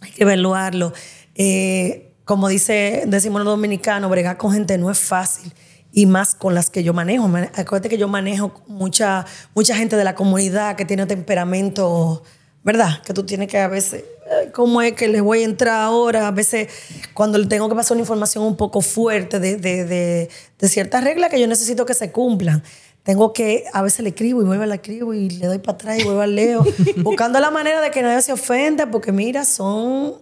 hay 0.00 0.10
que 0.12 0.22
evaluarlo. 0.22 0.92
Eh, 1.34 2.12
como 2.24 2.48
dice, 2.48 3.04
decimos 3.06 3.42
los 3.42 3.52
dominicanos, 3.52 4.10
bregar 4.10 4.36
con 4.36 4.52
gente 4.52 4.76
no 4.76 4.90
es 4.90 4.98
fácil 4.98 5.52
y 5.92 6.06
más 6.06 6.34
con 6.34 6.54
las 6.54 6.70
que 6.70 6.82
yo 6.82 6.92
manejo. 6.92 7.30
Acuérdate 7.54 7.88
que 7.88 7.98
yo 7.98 8.08
manejo 8.08 8.62
mucha, 8.66 9.24
mucha 9.54 9.74
gente 9.76 9.96
de 9.96 10.04
la 10.04 10.14
comunidad 10.14 10.76
que 10.76 10.84
tiene 10.84 11.06
temperamento, 11.06 12.22
¿verdad? 12.62 13.02
Que 13.02 13.14
tú 13.14 13.24
tienes 13.24 13.48
que 13.48 13.58
a 13.58 13.68
veces 13.68 14.04
cómo 14.52 14.82
es 14.82 14.92
que 14.92 15.08
le 15.08 15.20
voy 15.20 15.40
a 15.42 15.44
entrar 15.44 15.80
ahora. 15.80 16.28
A 16.28 16.30
veces 16.30 16.68
cuando 17.14 17.46
tengo 17.48 17.68
que 17.68 17.74
pasar 17.74 17.96
una 17.96 18.02
información 18.02 18.44
un 18.44 18.56
poco 18.56 18.80
fuerte 18.80 19.40
de, 19.40 19.56
de, 19.56 19.84
de, 19.84 20.28
de 20.58 20.68
ciertas 20.68 21.02
reglas 21.02 21.30
que 21.30 21.40
yo 21.40 21.46
necesito 21.46 21.86
que 21.86 21.94
se 21.94 22.12
cumplan. 22.12 22.62
Tengo 23.08 23.32
que, 23.32 23.64
a 23.72 23.80
veces 23.80 24.00
le 24.00 24.10
escribo 24.10 24.42
y 24.42 24.44
vuelvo 24.44 24.64
a 24.64 24.66
la 24.66 24.74
escribo 24.74 25.14
y 25.14 25.30
le 25.30 25.46
doy 25.46 25.60
para 25.60 25.76
atrás 25.76 25.98
y 25.98 26.04
vuelvo 26.04 26.20
al 26.20 26.36
leo, 26.36 26.62
buscando 26.98 27.40
la 27.40 27.50
manera 27.50 27.80
de 27.80 27.90
que 27.90 28.02
nadie 28.02 28.20
se 28.20 28.34
ofenda, 28.34 28.90
porque 28.90 29.12
mira, 29.12 29.46
son, 29.46 30.16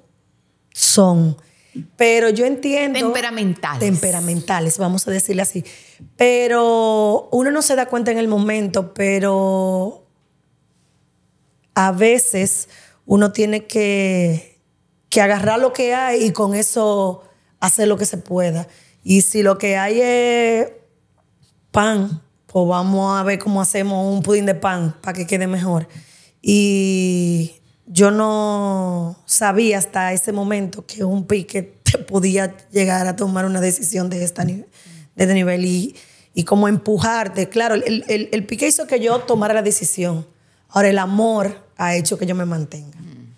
son. 0.73 1.37
Pero 1.97 2.29
yo 2.31 2.47
entiendo. 2.47 2.97
Temperamentales. 2.97 3.81
Temperamentales, 3.81 4.79
vamos 4.79 5.09
a 5.09 5.11
decirle 5.11 5.43
así. 5.43 5.65
Pero 6.17 7.29
uno 7.33 7.51
no 7.51 7.61
se 7.61 7.75
da 7.75 7.87
cuenta 7.87 8.13
en 8.13 8.19
el 8.19 8.29
momento, 8.29 8.95
pero 8.95 10.07
a 11.75 11.91
veces 11.91 12.69
uno 13.05 13.33
tiene 13.33 13.67
que, 13.67 14.61
que 15.09 15.21
agarrar 15.21 15.59
lo 15.59 15.73
que 15.73 15.93
hay 15.93 16.23
y 16.27 16.31
con 16.31 16.55
eso 16.55 17.25
hacer 17.59 17.89
lo 17.89 17.97
que 17.97 18.07
se 18.07 18.19
pueda. 18.19 18.69
Y 19.03 19.23
si 19.23 19.43
lo 19.43 19.59
que 19.59 19.77
hay 19.77 20.01
es 20.01 20.69
pan, 21.73 22.23
pues 22.47 22.67
vamos 22.69 23.19
a 23.19 23.23
ver 23.23 23.39
cómo 23.39 23.61
hacemos 23.61 24.13
un 24.15 24.23
pudín 24.23 24.47
de 24.47 24.55
pan 24.55 24.97
para 25.01 25.17
que 25.17 25.27
quede 25.27 25.47
mejor. 25.47 25.89
Y 26.43 27.53
yo 27.87 28.11
no 28.11 29.17
sabía 29.27 29.79
hasta 29.79 30.13
ese 30.13 30.33
momento 30.33 30.87
que 30.87 31.05
un 31.05 31.27
pique 31.27 31.63
te 31.83 31.99
podía 31.99 32.57
llegar 32.71 33.07
a 33.07 33.17
tomar 33.17 33.45
una 33.47 33.61
decisión 33.61 34.11
de, 34.11 34.25
este 34.25 35.35
nivel 35.35 35.65
y, 35.65 35.97
y 36.35 36.45
como 36.45 36.69
empujarte. 36.69 37.49
Claro, 37.49 37.75
el, 37.75 38.05
el, 38.09 38.29
el 38.33 38.47
pique 38.47 38.69
hizo 38.69 38.87
que 38.87 39.01
yo 39.01 39.21
tomara 39.21 39.55
la 39.55 39.63
decisión. 39.63 40.27
Ahora, 40.69 40.89
el 40.89 40.99
amor 40.99 41.65
ha 41.77 41.95
hecho 41.97 42.19
que 42.19 42.27
yo 42.27 42.35
me 42.35 42.45
mantenga. 42.45 42.97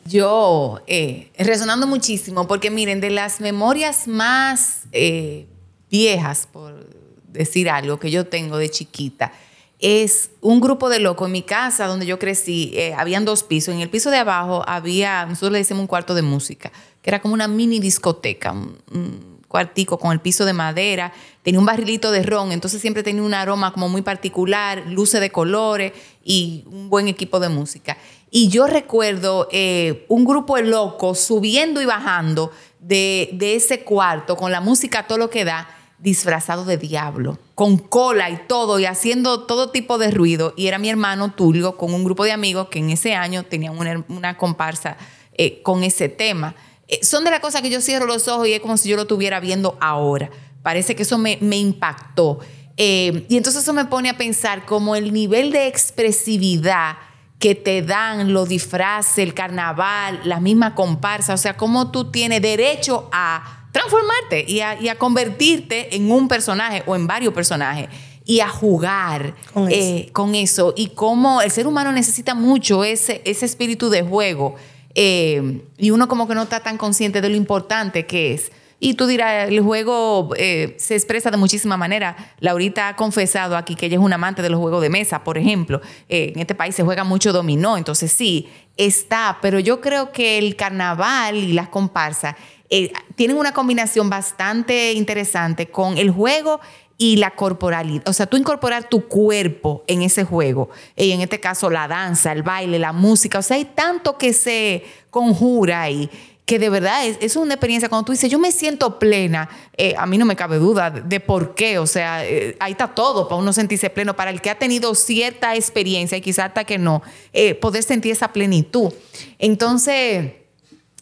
Yo, 0.08 0.80
eh, 0.86 1.30
resonando 1.38 1.86
muchísimo, 1.86 2.48
porque 2.48 2.70
miren, 2.70 3.00
de 3.00 3.10
las 3.10 3.40
memorias 3.40 4.08
más 4.08 4.80
eh, 4.92 5.46
viejas, 5.90 6.48
por 6.50 6.87
decir 7.28 7.70
algo, 7.70 7.98
que 7.98 8.10
yo 8.10 8.26
tengo 8.26 8.58
de 8.58 8.70
chiquita, 8.70 9.32
es 9.78 10.30
un 10.40 10.60
grupo 10.60 10.88
de 10.88 10.98
locos 10.98 11.26
en 11.26 11.32
mi 11.32 11.42
casa 11.42 11.86
donde 11.86 12.04
yo 12.04 12.18
crecí, 12.18 12.72
eh, 12.74 12.94
habían 12.96 13.24
dos 13.24 13.44
pisos. 13.44 13.74
En 13.74 13.80
el 13.80 13.88
piso 13.88 14.10
de 14.10 14.18
abajo 14.18 14.64
había, 14.66 15.24
nosotros 15.26 15.52
le 15.52 15.58
decimos 15.58 15.82
un 15.82 15.86
cuarto 15.86 16.14
de 16.14 16.22
música, 16.22 16.72
que 17.00 17.10
era 17.10 17.20
como 17.20 17.34
una 17.34 17.46
mini 17.46 17.78
discoteca, 17.78 18.52
un, 18.52 19.38
cuartico 19.48 19.98
con 19.98 20.12
el 20.12 20.20
piso 20.20 20.44
de 20.44 20.52
madera, 20.52 21.12
tenía 21.42 21.58
un 21.58 21.64
barrilito 21.64 22.10
de 22.10 22.22
ron, 22.22 22.52
entonces 22.52 22.82
siempre 22.82 23.02
tenía 23.02 23.22
un 23.22 23.32
aroma 23.32 23.72
como 23.72 23.88
muy 23.88 24.02
particular, 24.02 24.84
luces 24.88 25.22
de 25.22 25.30
colores 25.30 25.92
y 26.22 26.64
un 26.70 26.90
buen 26.90 27.08
equipo 27.08 27.40
de 27.40 27.48
música. 27.48 27.96
Y 28.30 28.48
yo 28.48 28.66
recuerdo 28.66 29.48
eh, 29.50 30.04
un 30.08 30.26
grupo 30.26 30.56
de 30.56 30.64
locos 30.64 31.18
subiendo 31.20 31.80
y 31.80 31.86
bajando 31.86 32.52
de, 32.78 33.30
de 33.32 33.54
ese 33.54 33.84
cuarto 33.84 34.36
con 34.36 34.52
la 34.52 34.60
música 34.60 35.06
todo 35.06 35.16
lo 35.16 35.30
que 35.30 35.46
da, 35.46 35.77
disfrazado 35.98 36.64
de 36.64 36.76
diablo, 36.76 37.38
con 37.54 37.76
cola 37.76 38.30
y 38.30 38.36
todo, 38.46 38.78
y 38.78 38.86
haciendo 38.86 39.46
todo 39.46 39.70
tipo 39.70 39.98
de 39.98 40.10
ruido. 40.10 40.54
Y 40.56 40.68
era 40.68 40.78
mi 40.78 40.88
hermano 40.88 41.32
Tulio 41.32 41.76
con 41.76 41.92
un 41.92 42.04
grupo 42.04 42.24
de 42.24 42.32
amigos 42.32 42.68
que 42.68 42.78
en 42.78 42.90
ese 42.90 43.14
año 43.14 43.42
tenían 43.42 43.76
una, 44.08 44.36
comparsa 44.36 44.96
eh, 45.32 45.60
con 45.62 45.82
ese 45.82 46.08
tema. 46.08 46.54
Eh, 46.86 47.00
son 47.02 47.24
de 47.24 47.30
las 47.30 47.40
cosas 47.40 47.62
que 47.62 47.70
yo 47.70 47.80
cierro 47.80 48.06
los 48.06 48.28
ojos 48.28 48.46
y 48.46 48.52
es 48.52 48.60
como 48.60 48.76
si 48.76 48.88
yo 48.88 48.96
lo 48.96 49.02
estuviera 49.02 49.40
viendo 49.40 49.76
ahora. 49.80 50.30
Parece 50.62 50.94
que 50.94 51.02
eso 51.02 51.18
me, 51.18 51.38
impactó. 51.40 52.40
y 52.76 53.36
entonces 53.36 53.62
eso 53.62 53.72
me 53.72 53.86
pone 53.86 54.08
a 54.08 54.16
pensar 54.16 54.66
como 54.66 54.94
el 54.94 55.12
nivel 55.12 55.50
de 55.50 55.66
expresividad 55.66 56.96
que 57.38 57.54
te 57.54 57.82
dan 57.82 58.32
los 58.32 58.48
disfraces, 58.48 59.18
el 59.18 59.34
carnaval, 59.34 60.20
la 60.24 60.40
misma 60.40 60.74
comparsa, 60.74 61.34
o 61.34 61.36
sea, 61.36 61.56
cómo 61.56 61.90
tú 61.90 62.10
tienes 62.10 62.42
derecho 62.42 63.08
a 63.12 63.57
transformarte 63.72 64.44
y 64.46 64.60
a, 64.60 64.98
convertirte 64.98 65.94
en 65.94 66.10
un 66.10 66.28
personaje 66.28 66.82
o 66.86 66.96
en 66.96 67.06
varios 67.06 67.32
personajes 67.34 67.88
y 68.24 68.40
a 68.40 68.48
jugar 68.48 69.34
con, 69.52 69.70
eh, 69.70 70.10
eso. 70.34 70.74
y 70.76 70.88
cómo 70.88 71.40
el 71.40 71.50
ser 71.50 71.66
humano 71.66 71.92
necesita 71.92 72.34
mucho 72.34 72.84
ese, 72.84 73.22
ese 73.24 73.46
espíritu 73.46 73.88
de 73.88 74.02
juego 74.02 74.56
eh, 74.94 75.62
y 75.76 75.90
uno 75.90 76.08
como 76.08 76.26
que 76.26 76.34
no 76.34 76.42
está 76.42 76.60
tan 76.60 76.76
consciente 76.76 77.20
de 77.20 77.28
lo 77.28 77.36
importante 77.36 78.06
que 78.06 78.34
es. 78.34 78.50
Y 78.80 78.94
tú 78.94 79.06
dirás, 79.06 79.48
el 79.48 79.60
juego 79.60 80.30
eh, 80.36 80.76
se 80.78 80.94
expresa 80.94 81.30
de 81.30 81.36
muchísima 81.36 81.76
manera. 81.76 82.16
Laurita 82.38 82.88
ha 82.88 82.96
confesado 82.96 83.56
aquí 83.56 83.74
que 83.74 83.86
ella 83.86 83.96
es 83.96 84.02
un 84.02 84.12
amante 84.12 84.40
de 84.40 84.50
los 84.50 84.60
juegos 84.60 84.82
de 84.82 84.88
mesa, 84.88 85.24
por 85.24 85.36
ejemplo. 85.36 85.80
Eh, 86.08 86.32
en 86.34 86.40
este 86.40 86.54
país 86.54 86.76
se 86.76 86.84
juega 86.84 87.02
mucho 87.02 87.32
dominó, 87.32 87.76
entonces 87.76 88.12
sí, 88.12 88.48
está. 88.76 89.38
Pero 89.42 89.58
yo 89.58 89.80
creo 89.80 90.12
que 90.12 90.38
el 90.38 90.54
carnaval 90.54 91.36
y 91.36 91.52
las 91.52 91.68
comparsas 91.68 92.36
eh, 92.70 92.92
tienen 93.14 93.36
una 93.36 93.52
combinación 93.52 94.10
bastante 94.10 94.92
interesante 94.92 95.68
con 95.68 95.98
el 95.98 96.10
juego 96.10 96.60
y 96.98 97.16
la 97.16 97.30
corporalidad. 97.30 98.08
O 98.08 98.12
sea, 98.12 98.26
tú 98.26 98.36
incorporar 98.36 98.88
tu 98.88 99.06
cuerpo 99.06 99.84
en 99.86 100.02
ese 100.02 100.24
juego. 100.24 100.68
Y 100.96 101.12
en 101.12 101.20
este 101.20 101.38
caso, 101.38 101.70
la 101.70 101.86
danza, 101.86 102.32
el 102.32 102.42
baile, 102.42 102.78
la 102.78 102.92
música. 102.92 103.38
O 103.38 103.42
sea, 103.42 103.56
hay 103.56 103.64
tanto 103.64 104.18
que 104.18 104.32
se 104.32 104.84
conjura 105.10 105.82
ahí 105.82 106.10
que 106.48 106.58
de 106.58 106.70
verdad 106.70 107.06
es, 107.06 107.18
es, 107.20 107.36
una 107.36 107.54
experiencia. 107.54 107.90
Cuando 107.90 108.06
tú 108.06 108.12
dices, 108.12 108.30
yo 108.30 108.38
me 108.38 108.50
siento 108.52 108.98
plena, 108.98 109.50
eh, 109.76 109.94
a 109.98 110.06
mí 110.06 110.16
no 110.16 110.24
me 110.24 110.34
cabe 110.34 110.56
duda 110.56 110.90
de, 110.90 111.20
por 111.20 111.54
qué. 111.54 111.78
O 111.78 111.86
sea, 111.86 112.26
eh, 112.26 112.56
ahí 112.58 112.72
está 112.72 112.88
todo 112.88 113.28
para 113.28 113.38
uno 113.38 113.52
sentirse 113.52 113.90
pleno. 113.90 114.16
Para 114.16 114.30
el 114.30 114.40
que 114.40 114.48
ha 114.48 114.58
tenido 114.58 114.94
cierta 114.94 115.54
experiencia 115.54 116.16
y 116.16 116.22
quizás 116.22 116.46
hasta 116.46 116.64
que 116.64 116.78
no, 116.78 117.02
eh, 117.34 117.54
poder 117.54 117.82
sentir 117.82 118.12
esa 118.12 118.32
plenitud. 118.32 118.90
Entonces 119.38 120.32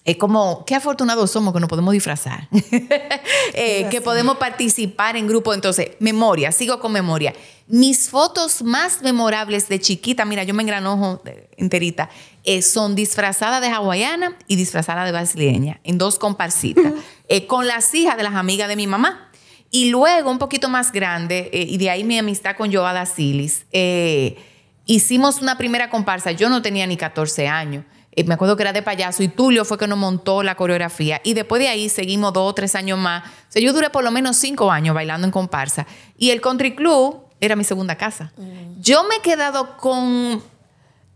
es 0.07 0.17
como, 0.17 0.65
qué 0.65 0.75
afortunados 0.77 1.31
somos 1.33 1.53
que 1.53 1.61
nos 1.61 1.69
podemos 1.69 1.93
disfrazar, 1.93 2.49
eh, 3.53 3.89
que 3.91 4.01
podemos 4.01 4.39
participar 4.39 5.17
en 5.17 5.27
grupo. 5.27 5.53
Entonces, 5.53 5.91
memoria, 5.99 6.53
sigo 6.53 6.81
con 6.81 6.93
memoria. 6.93 7.35
Mis 7.67 8.09
fotos 8.09 8.63
más 8.63 9.03
memorables 9.03 9.69
de 9.69 9.81
chiquita, 9.81 10.25
mira, 10.25 10.45
yo 10.45 10.55
me 10.55 10.63
engranojo 10.63 11.21
enterita, 11.57 12.09
eh, 12.45 12.63
son 12.63 12.95
disfrazada 12.95 13.61
de 13.61 13.67
hawaiana 13.67 14.37
y 14.47 14.55
disfrazada 14.55 15.05
de 15.05 15.11
brasileña, 15.11 15.81
en 15.83 15.99
dos 15.99 16.19
comparsitas, 16.19 16.93
eh, 17.29 17.49
con 17.49 17.67
las 17.67 17.93
hijas 17.93 18.17
de 18.17 18.23
las 18.23 18.35
amigas 18.35 18.69
de 18.69 18.77
mi 18.77 18.87
mamá. 18.87 19.27
Y 19.73 19.91
luego, 19.91 20.31
un 20.31 20.39
poquito 20.39 20.69
más 20.69 20.93
grande, 20.93 21.51
eh, 21.53 21.67
y 21.69 21.79
de 21.79 21.91
ahí 21.91 22.05
mi 22.05 22.17
amistad 22.17 22.57
con 22.57 22.73
Joada 22.73 23.05
Silis, 23.07 23.67
eh, 23.73 24.37
hicimos 24.85 25.43
una 25.43 25.59
primera 25.59 25.91
comparsa. 25.91 26.31
Yo 26.31 26.49
no 26.49 26.63
tenía 26.63 26.87
ni 26.87 26.97
14 26.97 27.49
años. 27.49 27.85
Eh, 28.17 28.25
me 28.25 28.35
acuerdo 28.35 28.57
que 28.57 28.63
era 28.63 28.73
de 28.73 28.83
payaso 28.83 29.23
y 29.23 29.29
Tulio 29.29 29.65
fue 29.65 29.77
que 29.79 29.87
nos 29.87 29.99
montó 29.99 30.43
la 30.43 30.55
coreografía. 30.55 31.21
Y 31.23 31.35
después 31.35 31.61
de 31.61 31.69
ahí 31.69 31.89
seguimos 31.91 32.33
dos 32.33 32.51
o 32.51 32.55
tres 32.55 32.75
años 32.75 32.99
más. 32.99 33.25
O 33.25 33.53
sea, 33.53 33.63
yo 33.63 33.73
duré 33.73 33.91
por 33.91 34.03
lo 34.03 34.11
menos 34.11 34.37
cinco 34.37 34.73
años 34.73 34.95
bailando 34.95 35.27
en 35.27 35.31
comparsa. 35.31 35.87
Y 36.17 36.31
el 36.31 36.41
Country 36.41 36.75
Club 36.75 37.27
era 37.41 37.55
mi 37.55 37.65
segunda 37.65 37.97
casa. 37.97 38.33
Yo 38.81 39.05
me 39.05 39.17
he 39.17 39.21
quedado 39.21 39.77
con 39.77 40.43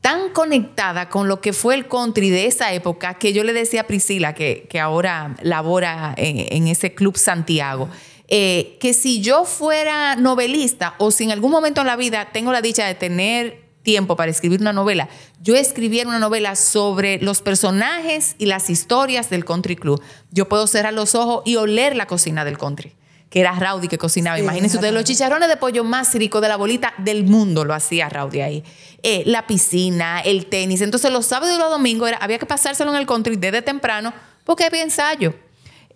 tan 0.01 0.31
conectada 0.31 1.09
con 1.09 1.29
lo 1.29 1.41
que 1.41 1.53
fue 1.53 1.75
el 1.75 1.87
country 1.87 2.31
de 2.31 2.47
esa 2.47 2.73
época 2.73 3.15
que 3.15 3.33
yo 3.33 3.45
le 3.45 3.53
decía 3.53 3.83
a 3.83 3.87
Priscila, 3.87 4.35
que, 4.35 4.67
que 4.71 4.81
ahora 4.81 5.37
labora 5.43 6.15
en, 6.17 6.69
ese 6.69 6.95
club 6.95 7.19
Santiago, 7.19 7.89
eh, 8.29 8.79
que 8.81 8.95
si 8.95 9.21
yo 9.21 9.45
fuera 9.45 10.17
novelista 10.17 10.95
o 10.99 11.11
si 11.11 11.25
en 11.25 11.33
algún 11.33 11.51
momento 11.51 11.83
en 11.83 11.87
la 11.87 11.97
vida 11.97 12.31
tengo 12.33 12.53
la 12.53 12.63
dicha 12.63 12.87
de 12.87 12.95
tener 12.95 13.70
tiempo 13.83 14.17
para 14.17 14.31
escribir 14.31 14.61
una 14.61 14.73
novela, 14.73 15.09
yo 15.41 15.55
escribiera 15.55 16.09
una 16.09 16.19
novela 16.19 16.55
sobre 16.57 17.19
los 17.21 17.43
personajes 17.43 18.37
y 18.39 18.47
las 18.47 18.71
historias 18.71 19.31
del 19.31 19.45
country 19.45 19.77
club. 19.77 20.03
Yo 20.31 20.49
puedo 20.49 20.67
cerrar 20.67 20.93
los 20.93 21.15
ojos 21.15 21.43
y 21.45 21.57
oler 21.57 21.97
la 21.97 22.07
cocina 22.07 22.45
del 22.45 22.59
country 22.59 22.95
que 23.31 23.41
era 23.41 23.53
Raudy 23.53 23.87
que 23.87 23.97
cocinaba. 23.97 24.41
Imagínense 24.41 24.77
ustedes, 24.77 24.93
los 24.93 25.05
chicharrones 25.05 25.49
de 25.49 25.57
pollo 25.57 25.85
más 25.85 26.13
ricos 26.15 26.43
de 26.43 26.49
la 26.49 26.57
bolita 26.57 26.93
del 26.99 27.25
mundo 27.25 27.65
lo 27.65 27.73
hacía 27.73 28.09
Raudy 28.09 28.41
ahí. 28.41 28.65
Eh, 29.05 29.23
la 29.25 29.47
piscina, 29.47 30.21
el 30.21 30.47
tenis. 30.47 30.81
Entonces 30.81 31.13
los 31.13 31.27
sábados 31.27 31.55
y 31.55 31.59
los 31.59 31.71
domingos 31.71 32.09
era, 32.09 32.19
había 32.19 32.39
que 32.39 32.47
pasárselo 32.47 32.91
en 32.91 32.99
el 32.99 33.07
country 33.07 33.37
desde 33.37 33.63
temprano 33.63 34.13
porque 34.45 34.65
había 34.65 34.83
ensayo. 34.83 35.33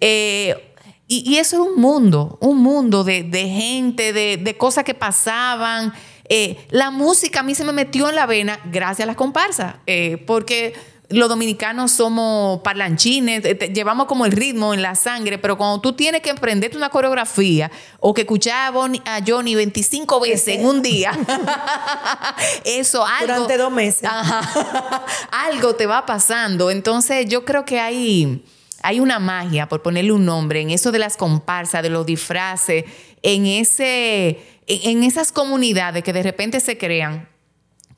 Eh, 0.00 0.70
y, 1.06 1.36
eso 1.36 1.62
es 1.62 1.68
un 1.68 1.80
mundo, 1.80 2.38
un 2.40 2.62
mundo 2.62 3.04
de, 3.04 3.22
gente, 3.30 4.12
de, 4.12 4.56
cosas 4.56 4.84
que 4.84 4.94
pasaban. 4.94 5.92
Eh, 6.36 6.66
la 6.70 6.90
música 6.90 7.40
a 7.40 7.42
mí 7.44 7.54
se 7.54 7.62
me 7.62 7.72
metió 7.72 8.08
en 8.08 8.16
la 8.16 8.26
vena 8.26 8.58
gracias 8.64 9.04
a 9.04 9.06
las 9.06 9.14
comparsas, 9.14 9.76
porque 10.26 10.74
los 11.10 11.28
dominicanos 11.28 11.92
somos 11.92 12.60
parlanchines, 12.62 13.42
llevamos 13.72 14.06
como 14.06 14.26
el 14.26 14.32
ritmo 14.32 14.74
en 14.74 14.82
la 14.82 14.96
sangre, 14.96 15.38
pero 15.38 15.56
cuando 15.56 15.80
tú 15.80 15.92
tienes 15.92 16.22
que 16.22 16.30
aprenderte 16.30 16.76
una 16.76 16.88
coreografía 16.88 17.70
o 18.00 18.12
que 18.12 18.22
escuchar 18.22 18.74
a, 19.04 19.20
Johnny 19.24 19.54
25 19.54 20.18
veces 20.18 20.58
en 20.58 20.66
un 20.66 20.82
día, 20.82 21.12
eso 22.64 23.06
algo... 23.06 23.34
Durante 23.34 23.56
dos 23.56 23.70
meses. 23.70 24.08
algo 25.30 25.76
te 25.76 25.86
va 25.86 26.04
pasando. 26.04 26.70
Entonces 26.70 27.26
yo 27.28 27.44
creo 27.44 27.64
que 27.64 27.78
hay, 27.78 28.44
hay 28.82 28.98
una 28.98 29.20
magia, 29.20 29.68
por 29.68 29.82
ponerle 29.82 30.10
un 30.12 30.24
nombre, 30.24 30.62
en 30.62 30.70
eso 30.70 30.90
de 30.90 30.98
las 30.98 31.16
comparsas, 31.16 31.82
de 31.84 31.90
los 31.90 32.06
disfraces, 32.06 32.84
en, 33.22 33.46
ese, 33.46 34.38
en 34.66 35.02
esas 35.02 35.32
comunidades 35.32 36.02
que 36.02 36.12
de 36.12 36.22
repente 36.22 36.60
se 36.60 36.78
crean 36.78 37.28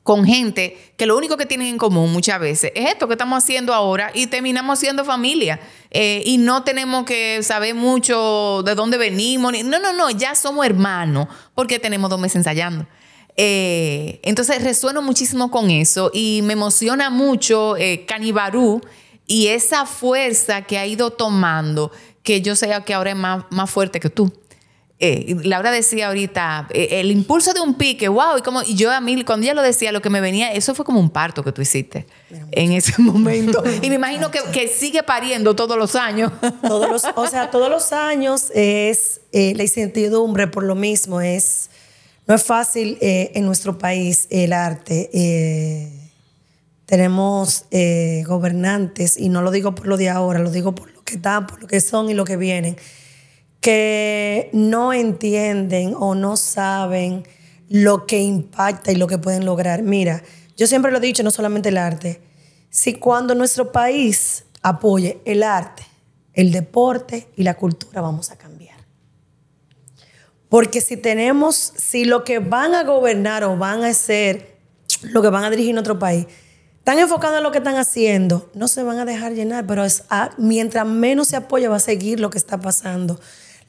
con 0.07 0.23
gente 0.23 0.93
que 0.95 1.05
lo 1.05 1.17
único 1.17 1.35
que 1.35 1.45
tienen 1.45 1.67
en 1.67 1.77
común 1.77 2.13
muchas 2.13 2.39
veces 2.39 2.71
es 2.75 2.91
esto 2.91 3.09
que 3.09 3.15
estamos 3.15 3.43
haciendo 3.43 3.73
ahora 3.73 4.09
y 4.13 4.27
terminamos 4.27 4.79
siendo 4.79 5.03
familia. 5.03 5.59
Eh, 5.91 6.23
y 6.25 6.37
no 6.37 6.63
tenemos 6.63 7.03
que 7.03 7.43
saber 7.43 7.75
mucho 7.75 8.63
de 8.63 8.73
dónde 8.73 8.97
venimos. 8.97 9.51
no, 9.65 9.79
no, 9.79 9.91
no, 9.91 10.09
ya 10.09 10.33
somos 10.33 10.65
hermanos 10.65 11.27
porque 11.53 11.77
tenemos 11.77 12.09
dos 12.09 12.21
meses 12.21 12.37
ensayando. 12.37 12.87
Eh, 13.35 14.21
entonces 14.23 14.63
resueno 14.63 15.01
muchísimo 15.01 15.51
con 15.51 15.69
eso 15.69 16.09
y 16.13 16.39
me 16.43 16.53
emociona 16.53 17.09
mucho 17.09 17.75
eh, 17.75 18.05
Canibarú 18.05 18.79
y 19.27 19.47
esa 19.47 19.85
fuerza 19.85 20.61
que 20.61 20.77
ha 20.77 20.87
ido 20.87 21.11
tomando, 21.11 21.91
que 22.23 22.41
yo 22.41 22.55
sé 22.55 22.73
que 22.85 22.93
ahora 22.93 23.11
es 23.11 23.17
más, 23.17 23.43
más 23.49 23.69
fuerte 23.69 23.99
que 23.99 24.09
tú. 24.09 24.31
Eh, 24.99 25.35
Laura 25.43 25.69
decía 25.69 26.07
ahorita, 26.07 26.69
eh, 26.73 26.87
el 26.93 27.11
impulso 27.11 27.53
de 27.53 27.59
un 27.59 27.75
pique, 27.75 28.07
wow, 28.07 28.39
y, 28.39 28.41
como, 28.41 28.63
y 28.63 28.73
yo 28.73 28.91
a 28.91 28.99
mí, 28.99 29.23
cuando 29.23 29.43
ella 29.43 29.53
lo 29.53 29.61
decía, 29.61 29.91
lo 29.91 30.01
que 30.01 30.09
me 30.09 30.21
venía, 30.21 30.51
eso 30.51 30.73
fue 30.73 30.85
como 30.85 30.99
un 30.99 31.11
parto 31.11 31.43
que 31.43 31.51
tú 31.51 31.61
hiciste 31.61 32.07
en 32.51 32.71
ese 32.71 32.99
momento. 32.99 33.63
y 33.83 33.89
me 33.89 33.95
imagino 33.95 34.31
que, 34.31 34.67
sigue 34.67 35.03
pariendo 35.03 35.55
todos 35.55 35.77
los 35.77 35.95
años. 35.95 36.31
todos 36.67 36.89
los, 36.89 37.03
o 37.15 37.27
sea, 37.27 37.51
todos 37.51 37.69
los 37.69 37.93
años 37.93 38.51
es 38.55 39.21
eh, 39.33 39.53
la 39.55 39.63
incertidumbre 39.63 40.47
por 40.47 40.63
lo 40.63 40.73
mismo, 40.73 41.21
es, 41.21 41.69
no 42.25 42.33
es 42.33 42.43
fácil 42.43 42.97
en 42.99 43.45
nuestro 43.45 43.77
país 43.77 44.25
el 44.31 44.51
arte. 44.51 45.11
tenemos 46.87 47.65
gobernantes, 48.25 49.15
y 49.17 49.29
no 49.29 49.43
lo 49.43 49.51
digo 49.51 49.75
por 49.75 49.85
lo 49.85 49.95
de 49.95 50.09
ahora, 50.09 50.39
lo 50.39 50.49
digo 50.49 50.73
por 50.73 50.91
lo 50.91 51.03
que 51.03 51.15
están, 51.15 51.45
por 51.45 51.61
lo 51.61 51.67
que 51.67 51.81
son 51.81 52.09
y 52.09 52.15
lo 52.15 52.25
que 52.25 52.35
vienen 52.35 52.77
que 53.67 54.49
no 54.53 54.93
entienden 54.93 55.93
o 55.99 56.15
no 56.15 56.37
saben 56.37 57.27
lo 57.67 58.05
que 58.05 58.21
impacta 58.21 58.93
y 58.93 58.95
lo 58.95 59.07
que 59.07 59.17
pueden 59.17 59.43
lograr. 59.43 59.83
Mira, 59.83 60.23
yo 60.55 60.67
siempre 60.67 60.89
lo 60.89 60.99
he 60.99 61.01
dicho, 61.01 61.21
no 61.21 61.31
solamente 61.31 61.67
el 61.67 61.77
arte, 61.77 62.21
si 62.69 62.93
cuando 62.93 63.35
nuestro 63.35 63.73
país 63.73 64.45
apoye 64.61 65.19
el 65.25 65.43
arte, 65.43 65.83
el 66.31 66.53
deporte 66.53 67.27
y 67.35 67.43
la 67.43 67.55
cultura, 67.55 67.99
vamos 67.99 68.31
a 68.31 68.37
cambiar. 68.37 68.77
Porque 70.47 70.79
si 70.79 70.95
tenemos, 70.95 71.73
si 71.75 72.05
lo 72.05 72.23
que 72.23 72.39
van 72.39 72.73
a 72.73 72.85
gobernar 72.85 73.43
o 73.43 73.57
van 73.57 73.83
a 73.83 73.93
ser, 73.93 74.55
lo 75.01 75.21
que 75.21 75.27
van 75.27 75.43
a 75.43 75.49
dirigir 75.49 75.73
nuestro 75.73 75.99
país, 75.99 76.25
están 76.77 76.99
enfocados 76.99 77.39
en 77.39 77.43
lo 77.43 77.51
que 77.51 77.57
están 77.57 77.75
haciendo, 77.75 78.49
no 78.53 78.69
se 78.69 78.81
van 78.83 78.99
a 78.99 79.03
dejar 79.03 79.33
llenar, 79.33 79.67
pero 79.67 79.83
es, 79.83 80.05
mientras 80.37 80.87
menos 80.87 81.27
se 81.27 81.35
apoya 81.35 81.69
va 81.69 81.75
a 81.75 81.81
seguir 81.81 82.21
lo 82.21 82.29
que 82.29 82.37
está 82.37 82.61
pasando. 82.61 83.19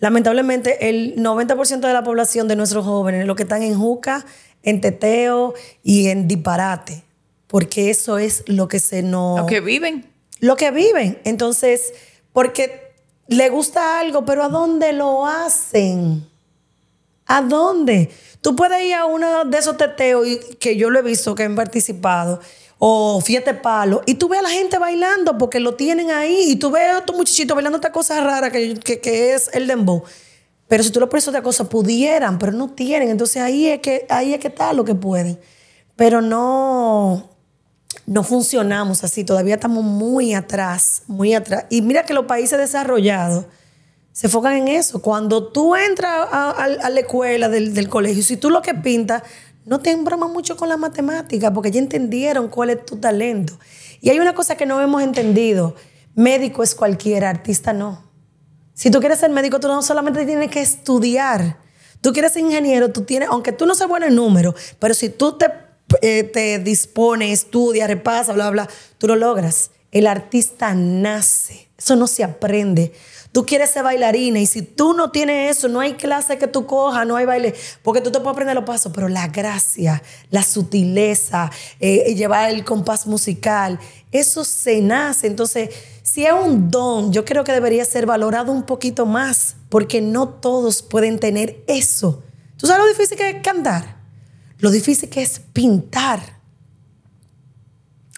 Lamentablemente, 0.01 0.89
el 0.89 1.17
90% 1.17 1.81
de 1.81 1.93
la 1.93 2.05
población 2.05 2.47
de 2.49 2.57
nuestros 2.57 2.85
jóvenes, 2.85 3.27
lo 3.27 3.35
que 3.35 3.43
están 3.43 3.63
en 3.63 3.77
juca, 3.77 4.25
en 4.63 4.81
teteo 4.81 5.55
y 5.83 6.09
en 6.09 6.29
disparate, 6.29 7.03
porque 7.47 7.91
eso 7.91 8.19
es 8.19 8.45
lo 8.47 8.69
que 8.69 8.81
se 8.81 9.03
nos... 9.03 9.41
Lo 9.41 9.47
que 9.47 9.61
viven. 9.61 10.07
Lo 10.41 10.57
que 10.57 10.71
viven. 10.71 11.19
Entonces, 11.25 11.93
porque 12.33 12.93
le 13.27 13.49
gusta 13.49 13.99
algo, 13.99 14.25
pero 14.25 14.45
¿a 14.45 14.49
dónde 14.49 14.93
lo 14.93 15.27
hacen? 15.27 16.27
¿A 17.27 17.43
dónde? 17.43 18.11
Tú 18.41 18.57
puedes 18.57 18.83
ir 18.83 18.95
a 18.95 19.05
uno 19.05 19.45
de 19.45 19.59
esos 19.59 19.77
teteos 19.77 20.27
que 20.59 20.77
yo 20.77 20.91
lo 20.91 21.01
he 21.01 21.03
visto, 21.03 21.35
que 21.35 21.43
han 21.43 21.57
participado, 21.57 22.41
o 22.79 23.21
Fiete 23.21 23.55
Palo, 23.55 24.03
y 24.07 24.15
tú 24.15 24.29
ves 24.29 24.39
a 24.39 24.43
la 24.43 24.51
gente 24.51 24.79
bailando 24.79 25.37
porque 25.37 25.59
lo 25.59 25.75
tienen 25.75 26.11
ahí, 26.11 26.51
y 26.51 26.57
tú 26.57 26.71
ves 26.71 26.85
a 26.85 26.99
estos 26.99 27.17
muchachitos 27.17 27.55
bailando 27.55 27.79
esta 27.79 27.93
cosa 27.93 28.21
rara 28.21 28.51
que, 28.51 28.75
que, 28.77 29.35
es 29.35 29.51
el 29.53 29.67
dembow. 29.67 30.05
Pero 30.69 30.83
si 30.83 30.91
tú 30.91 31.01
lo 31.01 31.09
pones 31.09 31.27
otra 31.27 31.43
cosa, 31.43 31.69
pudieran, 31.69 32.39
pero 32.39 32.53
no 32.53 32.71
tienen. 32.71 33.09
Entonces 33.09 33.43
ahí 33.43 33.67
es 33.67 33.81
que, 33.81 34.07
ahí 34.11 34.35
es 34.35 34.41
que 34.41 34.49
está 34.49 34.73
lo 34.75 34.85
que 34.85 34.95
pueden. 34.95 35.41
Pero 35.97 36.21
no, 36.21 37.31
no 38.07 38.23
funcionamos 38.23 39.03
así, 39.03 39.25
todavía 39.25 39.55
estamos 39.55 39.83
muy 39.83 40.35
atrás, 40.35 41.03
muy 41.07 41.35
atrás. 41.35 41.65
Y 41.71 41.83
mira 41.83 42.05
que 42.05 42.13
los 42.13 42.27
países 42.27 42.59
desarrollados 42.59 43.47
se 44.13 44.27
enfocan 44.27 44.55
en 44.55 44.69
eso. 44.69 45.01
Cuando 45.01 45.49
tú 45.49 45.75
entras 45.75 46.29
a, 46.31 46.69
la 46.69 47.01
escuela 47.01 47.49
del, 47.49 47.73
del 47.73 47.89
colegio, 47.89 48.23
si 48.23 48.37
tú 48.37 48.51
lo 48.51 48.63
que 48.63 48.75
pintas 48.75 49.23
no 49.69 49.81
te 49.81 49.91
embromas 49.91 50.31
mucho 50.31 50.57
con 50.57 50.69
la 50.71 50.79
matemática 50.79 51.53
porque 51.53 51.71
ya 51.71 51.79
entendieron 51.79 52.49
cuál 52.49 52.71
es 52.71 52.87
tu 52.87 52.97
talento. 52.97 53.59
Y 54.01 54.09
hay 54.09 54.19
una 54.19 54.35
cosa 54.35 54.57
que 54.57 54.65
no 54.65 54.81
hemos 54.81 55.03
entendido. 55.03 55.75
Médico 56.15 56.63
es 56.63 56.75
cualquiera, 56.75 57.29
artista 57.29 57.75
no. 57.75 58.03
Si 58.73 58.91
tú 58.91 58.99
quieres 59.01 59.19
ser 59.19 59.31
médico, 59.31 59.61
tú 59.61 59.69
no 59.69 59.83
solamente 59.83 60.25
tienes 60.25 60.51
que 60.51 60.63
estudiar. 60.63 61.59
Tú 62.01 62.13
quieres 62.13 62.33
ser 62.33 62.43
ingeniero, 62.43 62.91
tú 62.93 63.03
tienes, 63.03 63.29
aunque 63.29 63.53
tú 63.53 63.67
no 63.67 63.75
seas 63.75 63.91
bueno 63.91 64.07
en 64.07 64.15
números, 64.15 64.55
pero 64.79 64.95
si 64.95 65.11
tú 65.11 65.37
te, 65.37 65.47
eh, 66.01 66.23
te 66.23 66.61
dispones, 66.61 67.31
estudias, 67.31 67.89
repasas, 67.89 68.35
bla, 68.37 68.49
bla, 68.51 68.69
tú 68.97 69.07
lo 69.07 69.17
logras. 69.17 69.73
El 69.91 70.07
artista 70.07 70.75
nace. 70.75 71.69
Eso 71.77 71.95
no 71.95 72.07
se 72.07 72.25
aprende. 72.25 72.93
Tú 73.39 73.47
quieres 73.47 73.71
ser 73.71 73.85
bailarina 73.85 74.41
y 74.41 74.47
si 74.47 74.63
tú 74.63 74.95
no 74.95 75.13
tienes 75.13 75.57
eso, 75.57 75.69
no 75.69 75.79
hay 75.79 75.93
clase 75.93 76.39
que 76.39 76.49
tú 76.49 76.67
cojas, 76.67 77.07
no 77.07 77.15
hay 77.15 77.25
baile, 77.25 77.55
porque 77.85 78.01
tú 78.01 78.11
te 78.11 78.19
puedes 78.19 78.33
aprender 78.33 78.57
los 78.57 78.65
pasos, 78.65 78.91
pero 78.93 79.09
la 79.09 79.29
gracia, 79.29 80.03
la 80.33 80.43
sutileza, 80.43 81.49
eh, 81.79 82.17
llevar 82.17 82.51
el 82.51 82.65
compás 82.65 83.07
musical, 83.07 83.79
eso 84.11 84.45
se 84.45 84.81
nace. 84.81 85.29
Entonces, 85.29 85.71
si 86.03 86.27
es 86.27 86.33
un 86.33 86.69
don, 86.69 87.13
yo 87.13 87.25
creo 87.25 87.45
que 87.45 87.53
debería 87.53 87.85
ser 87.85 88.07
valorado 88.07 88.51
un 88.51 88.65
poquito 88.65 89.07
más, 89.07 89.55
porque 89.69 90.01
no 90.01 90.29
todos 90.29 90.83
pueden 90.83 91.21
tener 91.21 91.63
eso. 91.69 92.25
¿Tú 92.57 92.67
sabes 92.67 92.83
lo 92.83 92.89
difícil 92.89 93.17
que 93.17 93.31
es 93.31 93.41
cantar? 93.41 93.99
Lo 94.59 94.73
difícil 94.73 95.09
que 95.09 95.23
es 95.23 95.39
pintar. 95.53 96.41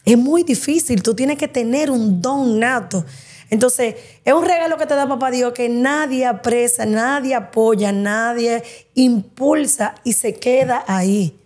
Es 0.07 0.17
muy 0.17 0.45
difícil, 0.45 1.03
tú 1.03 1.15
tienes 1.15 1.37
que 1.37 1.47
tener 1.47 1.91
un 1.91 2.23
don 2.23 2.59
nato. 2.59 3.05
Entonces, 3.51 3.97
es 4.25 4.33
un 4.33 4.45
regalo 4.45 4.79
que 4.79 4.87
te 4.87 4.95
da 4.95 5.09
papá 5.09 5.31
Dios 5.33 5.53
que 5.53 5.69
nadie 5.69 6.25
apresa, 6.25 6.87
nadie 6.87 7.35
apoya, 7.35 7.91
nadie 7.91 8.63
impulsa 8.95 9.97
y 10.05 10.13
se 10.13 10.35
queda 10.35 10.85
ahí. 10.87 11.37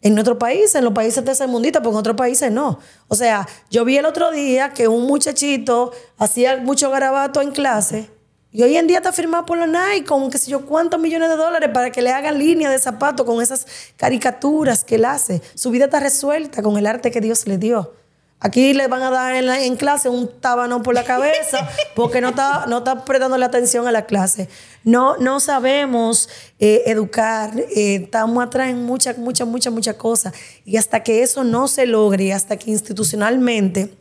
En 0.00 0.14
nuestro 0.14 0.38
país, 0.38 0.72
en 0.76 0.84
los 0.84 0.92
países 0.92 1.24
tercermundistas, 1.24 1.80
pero 1.80 1.90
en 1.90 1.96
otros 1.96 2.16
países 2.16 2.52
no. 2.52 2.78
O 3.08 3.16
sea, 3.16 3.48
yo 3.68 3.84
vi 3.84 3.98
el 3.98 4.06
otro 4.06 4.30
día 4.30 4.70
que 4.72 4.86
un 4.86 5.08
muchachito 5.08 5.90
hacía 6.16 6.58
mucho 6.58 6.88
garabato 6.90 7.42
en 7.42 7.50
clase 7.50 8.08
Y 8.52 8.62
hoy 8.62 8.76
en 8.76 8.86
día 8.86 8.98
está 8.98 9.12
firmado 9.12 9.44
por 9.44 9.58
la 9.58 9.66
Nike 9.66 10.06
con 10.06 10.30
qué 10.30 10.38
sé 10.38 10.52
yo 10.52 10.64
cuántos 10.64 11.00
millones 11.00 11.28
de 11.28 11.36
dólares 11.36 11.70
para 11.74 11.90
que 11.90 12.00
le 12.00 12.12
hagan 12.12 12.38
línea 12.38 12.70
de 12.70 12.78
zapatos 12.78 13.26
con 13.26 13.42
esas 13.42 13.66
caricaturas 13.96 14.84
que 14.84 14.94
él 14.94 15.04
hace. 15.04 15.42
Su 15.56 15.70
vida 15.70 15.86
está 15.86 15.98
resuelta 15.98 16.62
con 16.62 16.78
el 16.78 16.86
arte 16.86 17.10
que 17.10 17.20
Dios 17.20 17.48
le 17.48 17.58
dio. 17.58 17.92
Aquí 18.40 18.72
le 18.72 18.86
van 18.86 19.02
a 19.02 19.10
dar 19.10 19.34
en, 19.34 19.46
la- 19.46 19.64
en 19.64 19.74
clase 19.74 20.08
un 20.08 20.30
tábano 20.40 20.82
por 20.82 20.94
la 20.94 21.02
cabeza 21.04 21.68
porque 21.96 22.20
no 22.20 22.28
está, 22.28 22.66
no 22.68 22.78
está 22.78 23.04
prestando 23.04 23.36
la 23.36 23.46
atención 23.46 23.88
a 23.88 23.92
la 23.92 24.06
clase. 24.06 24.48
No, 24.84 25.16
no 25.16 25.40
sabemos 25.40 26.28
eh, 26.60 26.84
educar, 26.86 27.50
eh, 27.58 27.96
estamos 28.04 28.44
atrás 28.44 28.70
en 28.70 28.84
muchas, 28.84 29.18
muchas, 29.18 29.48
muchas, 29.48 29.72
muchas 29.72 29.96
cosas. 29.96 30.34
Y 30.64 30.76
hasta 30.76 31.02
que 31.02 31.22
eso 31.24 31.42
no 31.42 31.66
se 31.66 31.86
logre, 31.86 32.32
hasta 32.32 32.56
que 32.56 32.70
institucionalmente 32.70 33.96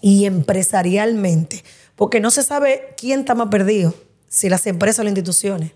y 0.00 0.26
empresarialmente, 0.26 1.64
porque 1.96 2.20
no 2.20 2.30
se 2.30 2.42
sabe 2.42 2.94
quién 2.96 3.20
está 3.20 3.34
más 3.34 3.48
perdido, 3.48 3.94
si 4.28 4.48
las 4.48 4.66
empresas 4.66 5.00
o 5.00 5.02
las 5.02 5.10
instituciones. 5.10 5.72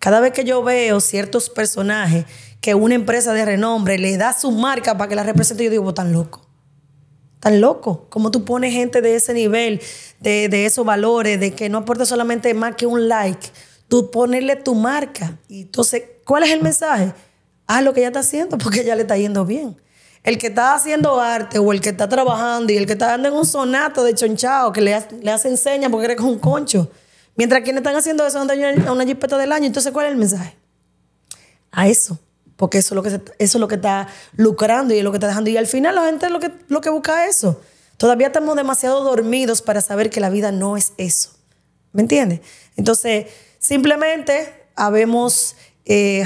Cada 0.00 0.20
vez 0.20 0.32
que 0.32 0.44
yo 0.44 0.62
veo 0.62 1.00
ciertos 1.00 1.48
personajes 1.50 2.24
que 2.60 2.74
una 2.74 2.94
empresa 2.94 3.32
de 3.32 3.44
renombre 3.44 3.98
le 3.98 4.16
da 4.16 4.32
su 4.32 4.50
marca 4.50 4.98
para 4.98 5.08
que 5.08 5.14
la 5.14 5.22
represente, 5.22 5.64
yo 5.64 5.70
digo, 5.70 5.84
"Vos 5.84 5.94
tan 5.94 6.12
loco. 6.12 6.46
Tan 7.44 7.60
loco. 7.60 8.06
Como 8.08 8.30
tú 8.30 8.46
pones 8.46 8.72
gente 8.72 9.02
de 9.02 9.16
ese 9.16 9.34
nivel, 9.34 9.82
de, 10.20 10.48
de 10.48 10.64
esos 10.64 10.86
valores, 10.86 11.38
de 11.38 11.52
que 11.52 11.68
no 11.68 11.78
aporta 11.78 12.06
solamente 12.06 12.54
más 12.54 12.74
que 12.76 12.86
un 12.86 13.06
like. 13.06 13.48
Tú 13.88 14.10
ponerle 14.10 14.56
tu 14.56 14.74
marca. 14.74 15.36
Y 15.46 15.62
entonces, 15.62 16.04
¿cuál 16.24 16.44
es 16.44 16.50
el 16.52 16.62
mensaje? 16.62 17.12
Haz 17.66 17.82
lo 17.82 17.92
que 17.92 18.00
ella 18.00 18.08
está 18.08 18.20
haciendo 18.20 18.56
porque 18.56 18.80
ella 18.80 18.96
le 18.96 19.02
está 19.02 19.18
yendo 19.18 19.44
bien. 19.44 19.76
El 20.22 20.38
que 20.38 20.46
está 20.46 20.74
haciendo 20.74 21.20
arte 21.20 21.58
o 21.58 21.70
el 21.70 21.82
que 21.82 21.90
está 21.90 22.08
trabajando 22.08 22.72
y 22.72 22.78
el 22.78 22.86
que 22.86 22.94
está 22.94 23.08
dando 23.08 23.28
en 23.28 23.34
un 23.34 23.44
sonato 23.44 24.02
de 24.04 24.14
chonchao 24.14 24.72
que 24.72 24.80
le, 24.80 24.98
le 25.20 25.30
hace 25.30 25.48
enseña 25.48 25.90
porque 25.90 26.06
eres 26.06 26.16
con 26.16 26.28
un 26.28 26.38
concho. 26.38 26.90
Mientras 27.36 27.60
quienes 27.62 27.80
están 27.80 27.94
haciendo 27.94 28.26
eso 28.26 28.40
andan 28.40 28.88
a 28.88 28.92
una 28.92 29.04
jipeta 29.04 29.36
del 29.36 29.52
año. 29.52 29.66
Entonces, 29.66 29.92
¿cuál 29.92 30.06
es 30.06 30.12
el 30.12 30.18
mensaje? 30.18 30.56
a 31.74 31.88
eso. 31.88 32.18
Porque 32.56 32.78
eso 32.78 32.94
es 32.94 32.96
lo 32.96 33.02
que, 33.02 33.08
eso 33.08 33.58
es 33.58 33.60
lo 33.60 33.68
que 33.68 33.74
está 33.76 34.08
lucrando 34.36 34.94
y 34.94 34.98
es 34.98 35.04
lo 35.04 35.10
que 35.10 35.16
está 35.16 35.26
dejando. 35.26 35.50
Y 35.50 35.56
al 35.56 35.66
final 35.66 35.94
la 35.94 36.06
gente 36.06 36.30
lo 36.30 36.40
que, 36.40 36.52
lo 36.68 36.80
que 36.80 36.90
busca 36.90 37.26
es 37.26 37.36
eso. 37.36 37.60
Todavía 37.96 38.28
estamos 38.28 38.56
demasiado 38.56 39.02
dormidos 39.02 39.62
para 39.62 39.80
saber 39.80 40.10
que 40.10 40.20
la 40.20 40.30
vida 40.30 40.52
no 40.52 40.76
es 40.76 40.92
eso. 40.96 41.30
¿Me 41.92 42.02
entiendes? 42.02 42.40
Entonces, 42.76 43.26
simplemente 43.58 44.66
habemos 44.74 45.56
eh, 45.86 46.24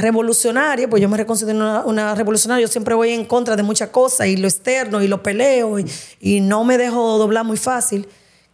pues 0.89 1.03
yo 1.03 1.09
me 1.09 1.26
considero 1.26 1.59
una, 1.59 1.85
una 1.85 2.14
revolucionaria, 2.14 2.62
yo 2.62 2.70
siempre 2.70 2.95
voy 2.95 3.11
en 3.11 3.24
contra 3.24 3.57
de 3.57 3.62
muchas 3.62 3.89
cosas 3.91 4.29
y 4.29 4.37
lo 4.37 4.47
externo 4.47 5.03
y 5.03 5.09
lo 5.09 5.22
peleo 5.22 5.79
y, 5.79 5.87
y 6.20 6.41
no 6.41 6.64
me 6.64 6.79
dejo 6.79 7.18
doblar 7.18 7.45
muy 7.45 7.57
fácil, 7.57 8.09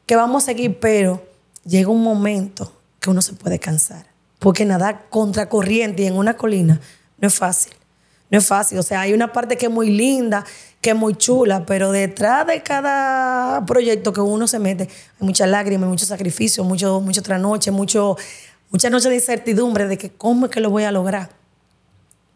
que 0.07 0.17
vamos 0.17 0.45
a 0.45 0.47
seguir, 0.47 0.79
pero 0.81 1.23
llega 1.65 1.91
un 1.91 2.03
momento 2.03 2.73
que 3.01 3.11
uno 3.11 3.21
se 3.23 3.35
puede 3.35 3.59
cansar. 3.59 4.07
Porque 4.39 4.65
nadar 4.65 5.07
contracorriente 5.11 6.03
y 6.03 6.07
en 6.07 6.15
una 6.15 6.37
colina 6.37 6.81
no 7.25 7.29
es 7.29 7.37
fácil. 7.37 7.73
No 8.29 8.37
es 8.37 8.47
fácil. 8.47 8.79
O 8.79 8.83
sea, 8.83 9.01
hay 9.01 9.15
una 9.15 9.33
parte 9.33 9.57
que 9.57 9.65
es 9.65 9.73
muy 9.73 9.89
linda, 9.89 10.45
que 10.83 10.91
es 10.91 10.97
muy 10.97 11.15
chula, 11.15 11.65
pero 11.65 11.91
detrás 11.91 12.47
de 12.47 12.63
cada 12.63 13.65
proyecto 13.65 14.13
que 14.13 14.21
uno 14.21 14.47
se 14.47 14.59
mete, 14.59 14.83
hay 14.85 15.27
muchas 15.27 15.49
lágrimas, 15.49 15.89
mucho 15.89 16.05
sacrificio, 16.05 16.65
mucho, 16.65 17.01
mucho 17.01 17.23
trasnoche, 17.23 17.71
mucho, 17.71 18.19
muchas 18.71 18.91
noches 18.91 19.09
de 19.09 19.15
incertidumbre 19.15 19.89
de 19.89 19.97
que 19.97 20.11
cómo 20.11 20.45
es 20.45 20.53
que 20.53 20.61
lo 20.61 20.69
voy 20.69 20.85
a 20.85 20.93
lograr. 20.93 21.31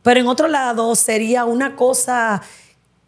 Pero 0.03 0.21
en 0.21 0.27
otro 0.27 0.49
lado 0.49 0.95
sería 0.97 1.45
una 1.45 1.77
cosa 1.77 2.41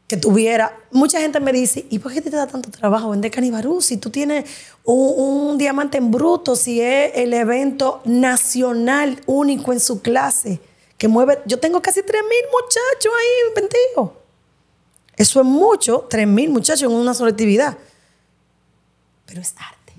que 0.06 0.18
tuviera. 0.18 0.76
Mucha 0.90 1.18
gente 1.18 1.40
me 1.40 1.50
dice, 1.50 1.86
¿y 1.88 1.98
por 1.98 2.12
qué 2.12 2.20
te 2.20 2.28
da 2.28 2.46
tanto 2.46 2.70
trabajo 2.70 3.08
vender 3.08 3.30
canibarú? 3.30 3.80
Si 3.80 3.96
tú 3.96 4.10
tienes 4.10 4.44
un, 4.84 5.14
un 5.16 5.56
diamante 5.56 5.96
en 5.96 6.10
bruto, 6.10 6.56
si 6.56 6.82
es 6.82 7.12
el 7.14 7.32
evento 7.32 8.02
nacional 8.04 9.18
único 9.24 9.72
en 9.72 9.80
su 9.80 10.02
clase, 10.02 10.60
que 11.00 11.08
mueve. 11.08 11.38
Yo 11.46 11.58
tengo 11.58 11.80
casi 11.80 12.02
3 12.02 12.22
mil 12.22 12.44
muchachos 12.52 13.10
ahí 13.18 13.54
vendidos. 13.56 14.10
Eso 15.16 15.40
es 15.40 15.46
mucho, 15.46 16.06
3 16.10 16.26
mil 16.28 16.50
muchachos 16.50 16.82
en 16.82 16.90
una 16.94 17.14
sola 17.14 17.30
actividad. 17.30 17.78
Pero 19.24 19.40
es 19.40 19.54
arte. 19.56 19.94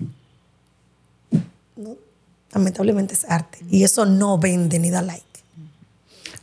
No, 1.74 1.96
lamentablemente 2.52 3.14
es 3.14 3.24
arte. 3.28 3.58
Y 3.68 3.82
eso 3.82 4.06
no 4.06 4.38
vende 4.38 4.78
ni 4.78 4.90
da 4.90 5.02
like. 5.02 5.24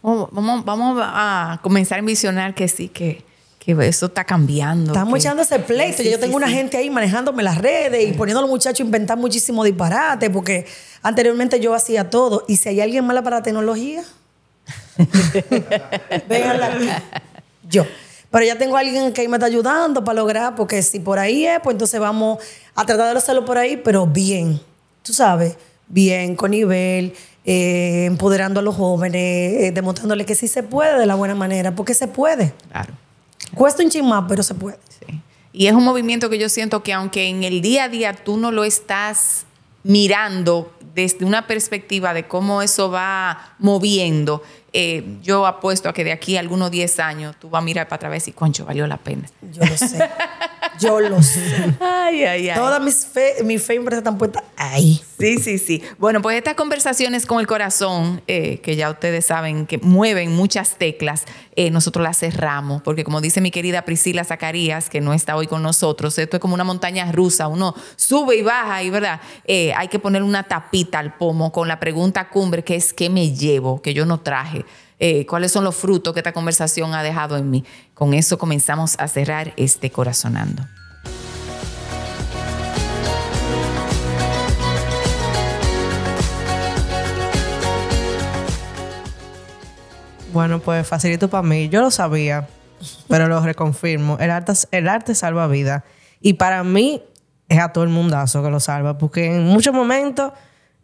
Vamos, 0.01 0.27
vamos, 0.33 0.65
vamos 0.65 0.99
a 1.01 1.59
comenzar 1.63 1.95
a 1.95 1.99
envisionar 1.99 2.53
que 2.53 2.67
sí, 2.67 2.89
que, 2.89 3.23
que 3.59 3.71
eso 3.87 4.07
está 4.07 4.25
cambiando. 4.25 4.91
Estamos 4.91 5.13
que- 5.13 5.19
echando 5.19 5.41
ese 5.43 5.59
pleito. 5.59 6.03
Sí, 6.03 6.09
yo 6.09 6.15
sí, 6.15 6.19
tengo 6.19 6.35
una 6.35 6.49
gente 6.49 6.75
ahí 6.75 6.89
manejándome 6.89 7.43
las 7.43 7.59
redes 7.59 8.09
y 8.09 8.11
poniendo 8.11 8.39
a 8.39 8.41
los 8.41 8.49
muchachos 8.51 8.81
a 8.81 8.83
inventar 8.83 9.17
muchísimo 9.17 9.63
disparate, 9.63 10.29
porque 10.29 10.65
anteriormente 11.01 11.61
yo 11.61 11.73
hacía 11.73 12.09
todo. 12.09 12.43
Y 12.49 12.57
si 12.57 12.67
hay 12.67 12.81
alguien 12.81 13.05
mala 13.05 13.23
para 13.23 13.37
la 13.37 13.43
tecnología, 13.43 14.03
véanla. 16.27 17.03
Yo. 17.69 17.85
Pero 18.31 18.45
ya 18.45 18.57
tengo 18.57 18.77
a 18.77 18.81
alguien 18.81 19.11
que 19.11 19.21
ahí 19.21 19.27
me 19.27 19.37
está 19.37 19.47
ayudando 19.47 20.03
para 20.03 20.17
lograr, 20.17 20.55
porque 20.55 20.81
si 20.83 20.99
por 20.99 21.17
ahí 21.17 21.45
es, 21.45 21.59
pues 21.63 21.73
entonces 21.73 21.99
vamos 21.99 22.37
a 22.75 22.85
tratar 22.85 23.11
de 23.11 23.17
hacerlo 23.17 23.43
por 23.43 23.57
ahí, 23.57 23.77
pero 23.77 24.05
bien. 24.05 24.59
Tú 25.01 25.13
sabes, 25.13 25.57
bien, 25.87 26.35
con 26.35 26.51
nivel, 26.51 27.13
eh, 27.43 28.05
empoderando 28.05 28.59
a 28.59 28.63
los 28.63 28.75
jóvenes, 28.75 29.63
eh, 29.63 29.71
demostrándoles 29.73 30.27
que 30.27 30.35
sí 30.35 30.47
se 30.47 30.61
puede 30.61 30.99
de 30.99 31.05
la 31.07 31.15
buena 31.15 31.33
manera, 31.33 31.75
porque 31.75 31.95
se 31.95 32.07
puede. 32.07 32.53
Claro. 32.71 32.93
Cuesta 33.55 33.81
un 33.81 33.89
chin 33.89 34.05
más, 34.05 34.25
pero 34.27 34.43
se 34.43 34.53
puede. 34.53 34.77
Sí. 34.99 35.19
Y 35.51 35.67
es 35.67 35.73
un 35.73 35.83
movimiento 35.83 36.29
que 36.29 36.37
yo 36.37 36.49
siento 36.49 36.83
que 36.83 36.93
aunque 36.93 37.27
en 37.27 37.43
el 37.43 37.61
día 37.61 37.85
a 37.85 37.89
día 37.89 38.13
tú 38.13 38.37
no 38.37 38.51
lo 38.51 38.63
estás 38.63 39.45
mirando 39.83 40.71
desde 40.93 41.25
una 41.25 41.47
perspectiva 41.47 42.13
de 42.13 42.27
cómo 42.27 42.61
eso 42.61 42.91
va 42.91 43.55
moviendo, 43.57 44.43
eh, 44.73 45.03
yo 45.21 45.45
apuesto 45.45 45.89
a 45.89 45.93
que 45.93 46.03
de 46.03 46.11
aquí 46.11 46.37
a 46.37 46.39
algunos 46.39 46.71
10 46.71 46.99
años 46.99 47.35
tú 47.39 47.49
vas 47.49 47.61
a 47.61 47.65
mirar 47.65 47.87
para 47.87 47.95
atrás 47.97 48.11
y 48.11 48.13
decir, 48.15 48.35
concho, 48.35 48.65
valió 48.65 48.85
la 48.87 48.97
pena. 48.97 49.23
Yo 49.51 49.63
lo 49.65 49.77
sé. 49.77 50.09
Yo 50.79 50.99
lo 50.99 51.21
sé. 51.23 51.41
Ay, 51.79 52.23
ay, 52.23 52.49
ay. 52.49 52.55
Todas 52.57 52.81
mis 52.81 53.05
fe, 53.05 53.43
mis 53.43 53.61
fe 53.63 53.75
empresas 53.75 53.99
están 53.99 54.17
puestas 54.17 54.43
ahí. 54.55 55.01
Sí, 55.19 55.37
sí, 55.37 55.57
sí. 55.57 55.83
Bueno, 55.97 56.21
pues 56.21 56.37
estas 56.37 56.53
conversaciones 56.55 57.25
con 57.25 57.39
el 57.39 57.47
corazón, 57.47 58.21
eh, 58.27 58.59
que 58.61 58.75
ya 58.75 58.89
ustedes 58.89 59.25
saben 59.25 59.65
que 59.65 59.77
mueven 59.79 60.31
muchas 60.35 60.77
teclas, 60.77 61.25
eh, 61.55 61.71
nosotros 61.71 62.03
las 62.03 62.17
cerramos, 62.17 62.81
porque 62.81 63.03
como 63.03 63.21
dice 63.21 63.41
mi 63.41 63.51
querida 63.51 63.83
Priscila 63.83 64.23
Zacarías, 64.23 64.89
que 64.89 65.01
no 65.01 65.13
está 65.13 65.35
hoy 65.35 65.47
con 65.47 65.63
nosotros, 65.63 66.17
esto 66.17 66.37
es 66.37 66.41
como 66.41 66.53
una 66.53 66.63
montaña 66.63 67.11
rusa, 67.11 67.47
uno 67.47 67.75
sube 67.95 68.37
y 68.37 68.41
baja 68.41 68.83
y, 68.83 68.89
¿verdad? 68.89 69.19
Eh, 69.45 69.73
hay 69.73 69.87
que 69.87 69.99
poner 69.99 70.23
una 70.23 70.43
tapita 70.43 70.99
al 70.99 71.15
pomo 71.17 71.51
con 71.51 71.67
la 71.67 71.79
pregunta 71.79 72.29
cumbre, 72.29 72.63
que 72.63 72.75
es 72.75 72.93
¿qué 72.93 73.09
me 73.09 73.33
llevo? 73.33 73.81
Que 73.81 73.93
yo 73.93 74.05
no 74.05 74.19
traje. 74.19 74.65
Eh, 74.99 75.25
¿Cuáles 75.25 75.51
son 75.51 75.63
los 75.63 75.75
frutos 75.75 76.13
que 76.13 76.19
esta 76.19 76.33
conversación 76.33 76.93
ha 76.93 77.03
dejado 77.03 77.37
en 77.37 77.49
mí? 77.49 77.63
Con 77.93 78.13
eso 78.13 78.37
comenzamos 78.37 78.95
a 78.99 79.07
cerrar 79.07 79.53
este 79.55 79.91
corazonando. 79.91 80.63
Bueno, 90.31 90.59
pues 90.59 90.87
facilito 90.87 91.29
para 91.29 91.43
mí. 91.43 91.69
Yo 91.69 91.81
lo 91.81 91.91
sabía, 91.91 92.47
pero 93.07 93.27
lo 93.27 93.41
reconfirmo. 93.41 94.17
El 94.19 94.31
arte, 94.31 94.53
el 94.71 94.87
arte 94.87 95.15
salva 95.15 95.47
vidas. 95.47 95.83
Y 96.21 96.33
para 96.33 96.63
mí 96.63 97.03
es 97.47 97.59
a 97.59 97.73
todo 97.73 97.83
el 97.83 97.89
mundazo 97.89 98.43
que 98.43 98.49
lo 98.49 98.59
salva. 98.59 98.97
Porque 98.97 99.25
en 99.25 99.45
muchos 99.45 99.73
momentos 99.73 100.33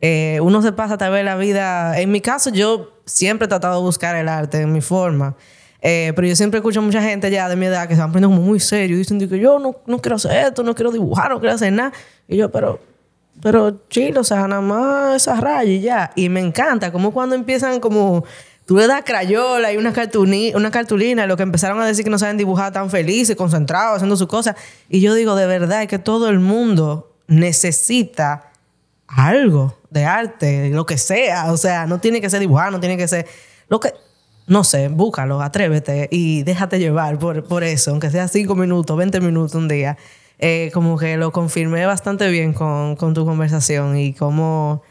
eh, 0.01 0.39
uno 0.41 0.61
se 0.61 0.71
pasa 0.71 0.97
tal 0.97 1.11
vez 1.11 1.23
la 1.23 1.35
vida... 1.35 1.99
En 1.99 2.11
mi 2.11 2.21
caso, 2.21 2.49
yo 2.49 2.99
siempre 3.05 3.45
he 3.45 3.49
tratado 3.49 3.79
de 3.79 3.81
buscar 3.81 4.15
el 4.15 4.27
arte 4.27 4.61
en 4.61 4.71
mi 4.71 4.81
forma. 4.81 5.35
Eh, 5.81 6.13
pero 6.15 6.27
yo 6.27 6.35
siempre 6.35 6.57
escucho 6.57 6.79
a 6.79 6.83
mucha 6.83 7.01
gente 7.01 7.29
ya 7.29 7.47
de 7.47 7.55
mi 7.55 7.67
edad 7.67 7.87
que 7.87 7.93
se 7.93 8.01
van 8.01 8.11
poniendo 8.11 8.35
muy 8.35 8.59
serio. 8.59 8.97
Dicen 8.97 9.19
que 9.19 9.39
yo 9.39 9.59
no, 9.59 9.99
quiero 9.99 10.15
hacer 10.15 10.47
esto, 10.47 10.63
no 10.63 10.73
quiero 10.73 10.91
dibujar, 10.91 11.29
no 11.29 11.39
quiero 11.39 11.55
hacer 11.55 11.71
nada. 11.71 11.93
Y 12.27 12.37
yo, 12.37 12.51
pero... 12.51 12.79
Pero 13.41 13.81
chido, 13.89 14.21
o 14.21 14.23
sea, 14.23 14.47
nada 14.47 14.61
más 14.61 15.17
esa 15.17 15.35
raya 15.41 15.69
y 15.69 15.81
ya. 15.81 16.11
Y 16.15 16.29
me 16.29 16.39
encanta, 16.39 16.91
como 16.91 17.11
cuando 17.11 17.35
empiezan 17.35 17.79
como... 17.79 18.23
Tú 18.65 18.77
le 18.77 18.87
das 18.87 19.03
crayola 19.05 19.71
y 19.71 19.77
una, 19.77 19.93
una 20.55 20.71
cartulina, 20.71 21.27
lo 21.27 21.37
que 21.37 21.43
empezaron 21.43 21.79
a 21.81 21.85
decir 21.85 22.03
que 22.03 22.09
no 22.09 22.17
saben 22.17 22.37
dibujar 22.37 22.73
tan 22.73 22.89
felices, 22.89 23.35
concentrados, 23.35 23.97
haciendo 23.97 24.17
sus 24.17 24.27
cosas. 24.27 24.55
Y 24.89 25.01
yo 25.01 25.13
digo, 25.13 25.35
de 25.35 25.45
verdad, 25.45 25.87
que 25.87 25.99
todo 25.99 26.29
el 26.29 26.39
mundo 26.39 27.15
necesita 27.27 28.51
algo 29.07 29.77
de 29.91 30.05
arte, 30.05 30.69
lo 30.71 30.87
que 30.87 30.97
sea. 30.97 31.51
O 31.51 31.57
sea, 31.57 31.85
no 31.85 31.99
tiene 31.99 32.21
que 32.21 32.29
ser 32.29 32.39
dibujar, 32.39 32.71
no 32.71 32.79
tiene 32.79 32.97
que 32.97 33.07
ser... 33.07 33.27
Lo 33.69 33.79
que... 33.79 33.93
No 34.47 34.63
sé, 34.63 34.89
búscalo, 34.89 35.41
atrévete 35.41 36.07
y 36.11 36.43
déjate 36.43 36.77
llevar 36.77 37.17
por, 37.17 37.45
por 37.45 37.63
eso, 37.63 37.89
aunque 37.89 38.11
sea 38.11 38.27
5 38.27 38.53
minutos, 38.53 38.95
20 38.95 39.19
minutos 39.19 39.55
un 39.55 39.67
día. 39.67 39.97
Eh, 40.37 40.69
como 40.71 40.99
que 40.99 41.17
lo 41.17 41.31
confirmé 41.31 41.85
bastante 41.87 42.29
bien 42.29 42.53
con, 42.53 42.95
con 42.95 43.15
tu 43.15 43.25
conversación 43.25 43.97
y 43.97 44.13
cómo 44.13 44.83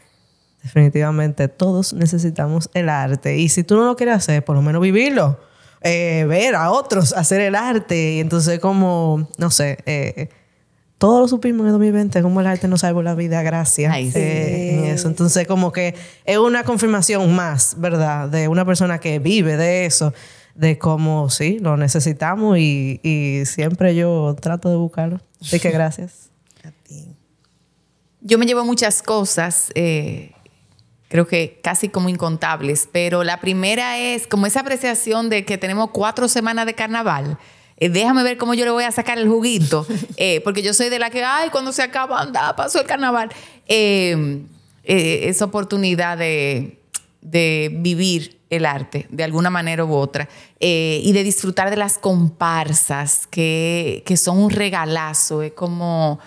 definitivamente 0.65 1.47
todos 1.47 1.93
necesitamos 1.93 2.71
el 2.73 2.89
arte. 2.89 3.37
Y 3.37 3.49
si 3.49 3.63
tú 3.63 3.75
no 3.75 3.85
lo 3.85 3.95
quieres 3.95 4.15
hacer, 4.15 4.43
por 4.43 4.55
lo 4.55 4.63
menos 4.63 4.81
vivirlo. 4.81 5.39
Eh, 5.81 6.25
ver 6.27 6.55
a 6.55 6.71
otros 6.71 7.13
hacer 7.13 7.39
el 7.41 7.53
arte. 7.53 8.13
Y 8.13 8.19
entonces 8.19 8.59
como, 8.59 9.29
no 9.37 9.51
sé, 9.51 9.77
eh, 9.85 10.29
todos 10.97 11.21
lo 11.21 11.27
supimos 11.27 11.67
en 11.67 11.73
2020, 11.73 12.23
como 12.23 12.41
el 12.41 12.47
arte 12.47 12.67
nos 12.67 12.81
salvó 12.81 13.03
la 13.03 13.13
vida, 13.13 13.43
gracias. 13.43 13.93
Ay, 13.93 14.11
sí. 14.11 14.17
eh, 14.17 14.79
en 14.79 14.85
eso. 14.85 15.07
Entonces, 15.07 15.45
como 15.45 15.71
que 15.71 15.93
es 16.25 16.37
una 16.39 16.63
confirmación 16.63 17.35
más, 17.35 17.75
¿verdad? 17.77 18.27
De 18.27 18.47
una 18.47 18.65
persona 18.65 18.99
que 18.99 19.19
vive 19.19 19.57
de 19.57 19.85
eso, 19.85 20.15
de 20.55 20.79
cómo 20.79 21.29
sí, 21.29 21.59
lo 21.59 21.77
necesitamos 21.77 22.57
y, 22.57 22.99
y 23.03 23.45
siempre 23.45 23.93
yo 23.93 24.35
trato 24.41 24.71
de 24.71 24.77
buscarlo. 24.77 25.21
Así 25.39 25.59
que 25.59 25.69
gracias. 25.69 26.31
A 26.63 26.71
ti. 26.71 27.15
Yo 28.21 28.39
me 28.39 28.47
llevo 28.47 28.65
muchas 28.65 29.03
cosas, 29.03 29.69
eh, 29.75 30.31
creo 31.07 31.27
que 31.27 31.59
casi 31.63 31.89
como 31.89 32.09
incontables, 32.09 32.89
pero 32.91 33.23
la 33.23 33.39
primera 33.39 33.97
es 33.97 34.27
como 34.27 34.45
esa 34.45 34.61
apreciación 34.61 35.29
de 35.29 35.45
que 35.45 35.57
tenemos 35.57 35.91
cuatro 35.91 36.27
semanas 36.27 36.65
de 36.65 36.73
carnaval. 36.73 37.37
Eh, 37.77 37.89
déjame 37.89 38.23
ver 38.23 38.37
cómo 38.37 38.53
yo 38.53 38.65
le 38.65 38.71
voy 38.71 38.85
a 38.85 38.91
sacar 38.91 39.17
el 39.17 39.27
juguito, 39.27 39.85
eh, 40.17 40.41
porque 40.41 40.61
yo 40.61 40.73
soy 40.73 40.89
de 40.89 40.99
la 40.99 41.09
que, 41.09 41.23
ay, 41.23 41.49
cuando 41.49 41.71
se 41.71 41.83
acaba, 41.83 42.21
anda, 42.21 42.55
pasó 42.55 42.79
el 42.79 42.87
carnaval. 42.87 43.29
Eh, 43.67 44.43
eh, 44.83 45.29
esa 45.29 45.45
oportunidad 45.45 46.17
de, 46.17 46.79
de 47.21 47.69
vivir 47.73 48.39
el 48.51 48.65
arte 48.67 49.07
de 49.09 49.23
alguna 49.23 49.49
manera 49.49 49.83
u 49.83 49.93
otra 49.93 50.29
y 50.59 51.11
de 51.11 51.23
disfrutar 51.23 51.71
de 51.71 51.75
las 51.75 51.97
comparsas 51.97 53.25
que, 53.25 54.03
que 54.05 54.15
son 54.15 54.37
un 54.37 54.51
regalazo, 54.51 55.41
es 55.41 55.51
como 55.53 56.19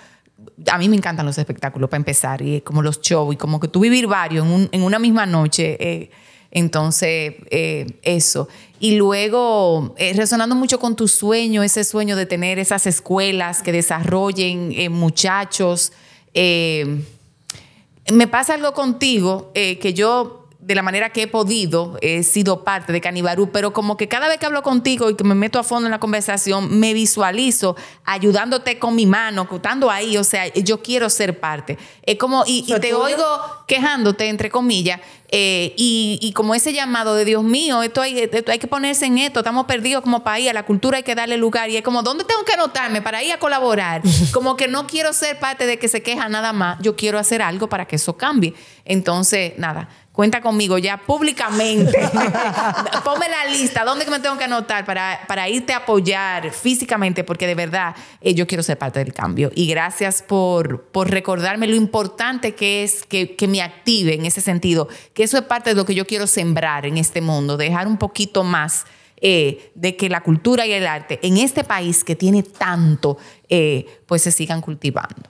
a 0.67 0.79
mí 0.79 0.89
me 0.89 0.97
encantan 0.97 1.25
los 1.27 1.39
espectáculos 1.39 1.89
para 1.89 1.99
empezar 1.99 2.43
y 2.43 2.61
como 2.63 2.83
los 2.83 3.01
shows 3.01 3.33
y 3.35 3.37
como 3.37 3.61
que 3.61 3.69
tú 3.69 3.81
vivir 3.81 4.07
varios 4.07 4.45
en, 4.47 4.53
un- 4.53 4.69
en 4.73 4.83
una 4.83 4.99
misma 4.99 5.25
noche. 5.27 5.77
eh, 5.81 6.11
entonces, 6.51 7.35
eh, 7.51 7.87
eso. 8.03 8.49
Y 8.81 8.97
luego, 8.97 9.95
eh, 9.99 10.15
resonando 10.15 10.55
mucho 10.55 10.79
con 10.81 10.97
tu 10.97 11.07
sueño, 11.07 11.63
ese 11.63 11.85
sueño 11.85 12.17
de 12.17 12.25
tener 12.25 12.59
esas 12.59 12.87
escuelas 12.87 13.63
que 13.63 13.71
desarrollen 13.71 14.73
muchachos. 14.91 15.93
me 16.35 18.27
pasa 18.31 18.55
algo 18.55 18.73
contigo 18.73 19.53
que 19.55 19.93
yo 19.95 20.38
de 20.69 20.75
la 20.75 20.83
manera 20.83 21.09
que 21.09 21.23
he 21.23 21.27
podido 21.27 21.97
he 22.03 22.23
sido 22.23 22.63
parte 22.63 22.93
de 22.93 23.01
Canibarú, 23.01 23.51
pero 23.51 23.73
como 23.73 23.97
que 23.97 24.07
cada 24.07 24.29
vez 24.29 24.37
que 24.37 24.45
hablo 24.45 24.63
contigo 24.63 25.09
y 25.09 25.17
que 25.17 25.25
me 25.25 25.35
meto 25.35 25.59
a 25.59 25.63
fondo 25.63 25.87
en 25.87 25.93
la 25.93 25.99
conversación, 25.99 26.79
me 26.79 26.93
visualizo 26.93 27.75
ayudándote 28.05 28.79
con 28.79 28.95
mi 28.95 29.07
mano, 29.07 29.49
estando 29.51 29.91
ahí, 29.91 30.19
o 30.19 30.25
sea, 30.25 30.47
yo 30.53 30.83
quiero 30.83 31.09
ser 31.09 31.41
parte. 31.41 31.79
Es 32.03 32.19
como, 32.19 32.45
y, 32.47 32.67
y 32.69 32.81
te 32.81 32.93
oigo 32.93 33.25
quejándote, 33.67 34.29
entre 34.29 34.51
comillas, 34.51 35.01
eh, 35.31 35.75
y, 35.77 36.19
y 36.23 36.33
como 36.33 36.55
ese 36.55 36.73
llamado 36.73 37.15
de 37.15 37.25
Dios 37.25 37.45
mío, 37.45 37.83
esto 37.83 38.01
hay, 38.01 38.19
esto 38.19 38.51
hay 38.51 38.59
que 38.59 38.67
ponerse 38.67 39.07
en 39.07 39.19
esto, 39.19 39.41
estamos 39.41 39.67
perdidos 39.67 40.03
como 40.03 40.25
país, 40.25 40.49
a 40.49 40.55
la 40.55 40.65
cultura 40.65 40.97
hay 40.97 41.03
que 41.03 41.15
darle 41.15 41.37
lugar, 41.37 41.69
y 41.69 41.77
es 41.77 41.83
como, 41.83 42.03
¿dónde 42.03 42.25
tengo 42.25 42.45
que 42.45 42.55
anotarme 42.55 43.03
para 43.03 43.23
ir 43.23 43.33
a 43.33 43.39
colaborar? 43.39 44.03
Como 44.33 44.57
que 44.57 44.69
no 44.69 44.87
quiero 44.87 45.13
ser 45.13 45.39
parte 45.39 45.67
de 45.67 45.79
que 45.79 45.89
se 45.89 46.03
queja 46.03 46.29
nada 46.29 46.53
más, 46.53 46.79
yo 46.81 46.97
quiero 46.97 47.19
hacer 47.19 47.43
algo 47.43 47.69
para 47.69 47.87
que 47.87 47.97
eso 47.97 48.17
cambie. 48.17 48.55
Entonces, 48.85 49.53
nada, 49.59 49.89
cuenta 50.19 50.41
conmigo 50.41 50.79
ya 50.79 50.97
públicamente. 50.97 51.97
Ponme 53.05 53.29
la 53.29 53.53
lista, 53.53 53.85
¿dónde 53.85 54.05
me 54.07 54.19
tengo 54.19 54.37
que 54.37 54.43
anotar 54.43 54.85
para, 54.85 55.21
para 55.29 55.49
irte 55.49 55.73
a 55.73 55.77
apoyar 55.77 56.51
físicamente? 56.51 57.23
Porque 57.23 57.47
de 57.47 57.55
verdad 57.55 57.95
eh, 58.21 58.35
yo 58.35 58.49
quiero 58.49 58.65
ser 58.65 58.77
parte 58.79 58.99
del 58.99 59.13
cambio. 59.13 59.53
Y 59.55 59.69
gracias 59.69 60.23
por, 60.23 60.87
por 60.87 61.09
recordarme 61.09 61.69
lo 61.69 61.77
importante 61.77 62.57
que 62.57 62.83
es 62.83 63.05
que, 63.05 63.37
que 63.37 63.47
me 63.47 63.63
active 63.63 64.15
en 64.15 64.27
ese 64.27 64.41
sentido, 64.41 64.89
que 65.19 65.25
eso 65.25 65.37
es 65.37 65.43
parte 65.43 65.71
de 65.71 65.75
lo 65.75 65.85
que 65.85 65.97
yo 65.97 66.07
quiero 66.07 66.29
sembrar 66.29 66.87
en 66.87 66.97
este 66.97 67.21
mundo, 67.21 67.57
dejar 67.57 67.89
un 67.89 67.99
poquito 67.99 68.45
más 68.45 68.85
eh, 69.21 69.73
de 69.75 69.97
que 69.97 70.09
la 70.09 70.23
cultura 70.23 70.65
y 70.65 70.71
el 70.71 70.87
arte 70.87 71.19
en 71.25 71.39
este 71.39 71.65
país 71.65 72.05
que 72.05 72.15
tiene 72.15 72.45
tanto, 72.45 73.19
eh, 73.49 73.85
pues 74.07 74.23
se 74.23 74.31
sigan 74.31 74.61
cultivando. 74.61 75.29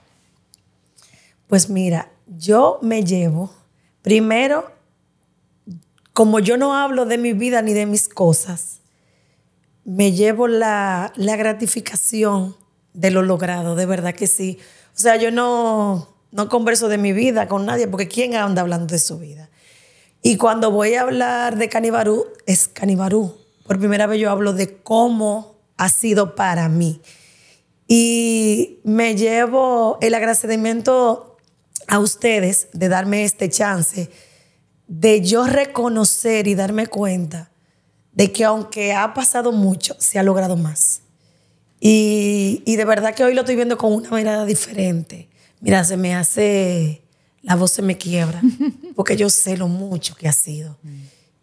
Pues 1.47 1.71
mira, 1.71 2.11
yo 2.27 2.77
me 2.83 3.03
llevo, 3.03 3.51
primero, 4.03 4.71
como 6.13 6.39
yo 6.39 6.55
no 6.55 6.75
hablo 6.75 7.07
de 7.07 7.17
mi 7.17 7.33
vida 7.33 7.63
ni 7.63 7.73
de 7.73 7.87
mis 7.87 8.07
cosas, 8.07 8.81
me 9.85 10.11
llevo 10.11 10.47
la, 10.47 11.13
la 11.15 11.35
gratificación 11.35 12.55
de 12.93 13.09
lo 13.09 13.23
logrado, 13.23 13.73
de 13.73 13.87
verdad 13.87 14.13
que 14.13 14.27
sí. 14.27 14.59
O 14.95 14.99
sea, 14.99 15.15
yo 15.15 15.31
no, 15.31 16.09
no 16.31 16.47
converso 16.47 16.89
de 16.89 16.99
mi 16.99 17.11
vida 17.11 17.47
con 17.47 17.65
nadie, 17.65 17.87
porque 17.87 18.07
¿quién 18.07 18.35
anda 18.35 18.61
hablando 18.61 18.85
de 18.85 18.99
su 18.99 19.17
vida? 19.17 19.49
Y 20.21 20.37
cuando 20.37 20.71
voy 20.71 20.95
a 20.95 21.01
hablar 21.01 21.57
de 21.57 21.69
Canibarú, 21.69 22.25
es 22.45 22.67
Canibarú. 22.67 23.37
Por 23.65 23.79
primera 23.79 24.07
vez 24.07 24.19
yo 24.19 24.29
hablo 24.31 24.53
de 24.53 24.77
cómo 24.77 25.59
ha 25.77 25.89
sido 25.89 26.35
para 26.35 26.67
mí. 26.69 27.01
Y 27.87 28.79
me 28.83 29.15
llevo 29.15 29.97
el 30.01 30.13
agradecimiento 30.13 31.37
a 31.87 31.99
ustedes 31.99 32.67
de 32.73 32.89
darme 32.89 33.23
este 33.23 33.49
chance, 33.49 34.09
de 34.87 35.21
yo 35.21 35.45
reconocer 35.45 36.47
y 36.47 36.55
darme 36.55 36.87
cuenta 36.87 37.49
de 38.11 38.31
que 38.31 38.43
aunque 38.43 38.93
ha 38.93 39.13
pasado 39.13 39.51
mucho, 39.51 39.95
se 39.97 40.19
ha 40.19 40.23
logrado 40.23 40.57
más. 40.57 41.01
Y, 41.79 42.61
y 42.65 42.75
de 42.75 42.85
verdad 42.85 43.15
que 43.15 43.23
hoy 43.23 43.33
lo 43.33 43.41
estoy 43.41 43.55
viendo 43.55 43.77
con 43.77 43.93
una 43.93 44.09
mirada 44.11 44.45
diferente. 44.45 45.29
Mira, 45.61 45.83
se 45.83 45.95
me 45.95 46.13
hace, 46.15 47.01
la 47.41 47.55
voz 47.55 47.71
se 47.71 47.81
me 47.81 47.97
quiebra, 47.97 48.41
porque 48.95 49.15
yo 49.15 49.29
sé 49.29 49.57
lo 49.57 49.67
mucho 49.67 50.15
que 50.15 50.27
ha 50.27 50.33
sido. 50.33 50.77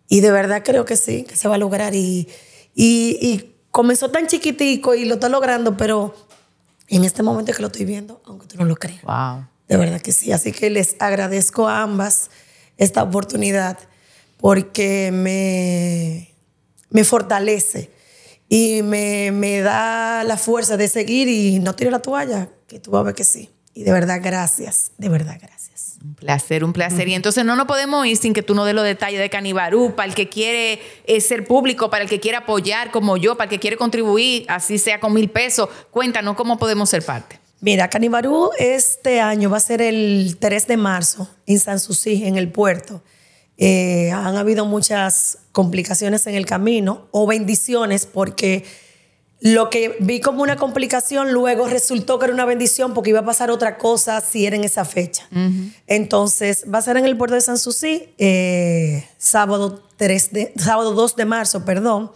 Y 0.09 0.21
de 0.21 0.31
verdad 0.31 0.63
creo 0.65 0.85
que 0.85 0.97
sí, 0.97 1.25
que 1.25 1.37
se 1.37 1.49
va 1.49 1.57
a 1.57 1.59
lograr. 1.59 1.95
Y, 1.95 2.29
y, 2.75 3.19
y 3.21 3.55
comenzó 3.71 4.11
tan 4.11 4.27
chiquitico 4.27 4.95
y 4.95 5.05
lo 5.05 5.15
está 5.15 5.29
logrando, 5.29 5.77
pero 5.77 6.15
en 6.89 7.05
este 7.05 7.23
momento 7.23 7.53
que 7.53 7.61
lo 7.61 7.69
estoy 7.69 7.85
viendo, 7.85 8.23
aunque 8.25 8.47
tú 8.47 8.57
no 8.57 8.65
lo 8.65 8.77
creas. 8.77 9.03
Wow. 9.03 9.47
De 9.69 9.77
verdad 9.77 10.01
que 10.01 10.13
sí. 10.13 10.33
Así 10.33 10.53
que 10.53 10.71
les 10.71 10.97
agradezco 10.99 11.69
a 11.69 11.83
ambas 11.83 12.31
esta 12.77 13.03
oportunidad 13.03 13.79
porque 14.37 15.11
me, 15.13 16.35
me 16.91 17.05
fortalece 17.05 17.91
y 18.49 18.83
me, 18.83 19.33
me 19.33 19.61
da 19.61 20.23
la 20.25 20.37
fuerza 20.37 20.77
de 20.77 20.89
seguir 20.89 21.29
y 21.29 21.59
no 21.59 21.75
tiro 21.75 21.91
la 21.91 22.01
toalla, 22.01 22.49
que 22.67 22.79
tú 22.79 22.93
vas 22.93 23.01
a 23.01 23.05
ver 23.05 23.15
que 23.15 23.25
sí. 23.25 23.51
Y 23.75 23.83
de 23.83 23.93
verdad, 23.93 24.21
gracias. 24.23 24.93
De 24.99 25.09
verdad, 25.09 25.39
gracias. 25.41 25.86
Un 26.07 26.15
placer, 26.15 26.63
un 26.63 26.73
placer. 26.73 27.09
Y 27.09 27.15
entonces 27.15 27.45
no 27.45 27.57
nos 27.57 27.67
podemos 27.67 28.07
ir 28.07 28.17
sin 28.17 28.33
que 28.33 28.43
tú 28.43 28.55
nos 28.55 28.65
des 28.65 28.75
los 28.75 28.85
detalles 28.85 29.19
de 29.19 29.29
Canibarú, 29.29 29.97
para 29.97 30.09
el 30.09 30.15
que 30.15 30.29
quiere 30.29 30.81
eh, 31.05 31.21
ser 31.21 31.45
público, 31.45 31.91
para 31.91 32.05
el 32.05 32.09
que 32.09 32.21
quiere 32.21 32.37
apoyar 32.37 32.93
como 32.93 33.17
yo, 33.17 33.37
para 33.37 33.47
el 33.47 33.51
que 33.51 33.59
quiere 33.59 33.77
contribuir, 33.77 34.45
así 34.49 34.79
sea 34.79 35.01
con 35.01 35.13
mil 35.13 35.29
pesos. 35.29 35.69
Cuéntanos 35.91 36.37
cómo 36.37 36.59
podemos 36.59 36.89
ser 36.91 37.05
parte. 37.05 37.41
Mira, 37.61 37.91
Canibarú 37.91 38.51
este 38.57 39.21
año 39.21 39.51
va 39.51 39.57
a 39.57 39.61
ser 39.61 39.83
el 39.83 40.37
3 40.39 40.69
de 40.69 40.77
marzo 40.77 41.29
en 41.45 41.59
Sanssouci, 41.59 42.25
en 42.25 42.37
el 42.37 42.53
puerto. 42.53 43.03
Eh, 43.57 44.13
han 44.13 44.37
habido 44.37 44.65
muchas 44.65 45.39
complicaciones 45.51 46.29
en 46.29 46.37
el 46.37 46.47
camino 46.47 47.09
o 47.11 47.27
bendiciones 47.27 48.07
porque 48.07 48.65
lo 49.47 49.71
que 49.71 49.97
vi 50.01 50.21
como 50.21 50.43
una 50.43 50.57
complicación 50.57 51.31
luego 51.31 51.69
resultó 51.69 52.19
que 52.19 52.25
era 52.25 52.35
una 52.35 52.45
bendición 52.45 52.95
porque 52.95 53.11
iba 53.11 53.21
a 53.21 53.25
pasar 53.25 53.49
otra 53.53 53.79
cosa 53.79 54.21
si 54.21 54.45
era 54.45 54.57
en 54.57 54.65
esa 54.65 54.85
fecha. 54.85 55.29
Entonces 55.87 56.65
va 56.73 56.79
a 56.79 56.83
ser 56.83 56.97
en 56.97 57.05
el 57.05 57.17
puerto 57.17 57.37
de 57.37 57.41
Sanssouci 57.41 58.09
eh, 58.19 59.09
sábado, 59.19 59.85
3 59.99 60.33
de, 60.33 60.53
sábado 60.57 60.95
2 60.95 61.15
de 61.15 61.25
marzo, 61.27 61.65
perdón. 61.65 62.11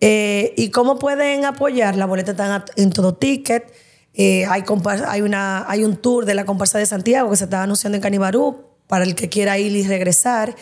Eh, 0.00 0.54
¿Y 0.56 0.70
cómo 0.70 1.00
pueden 1.00 1.44
apoyar? 1.46 1.96
La 1.96 2.06
boleta 2.06 2.30
está 2.30 2.64
en 2.76 2.90
todo 2.90 3.14
ticket. 3.14 3.72
Eh, 4.14 4.46
hay, 4.46 4.62
una, 5.20 5.68
hay 5.68 5.82
un 5.82 5.96
tour 5.96 6.26
de 6.26 6.34
la 6.34 6.44
comparsa 6.44 6.78
de 6.78 6.86
Santiago 6.86 7.28
que 7.28 7.36
se 7.38 7.44
está 7.44 7.64
anunciando 7.64 7.96
en 7.96 8.02
Canibarú 8.02 8.66
para 8.86 9.02
el 9.02 9.16
que 9.16 9.28
quiera 9.28 9.58
ir 9.58 9.74
y 9.74 9.84
regresar. 9.84 10.54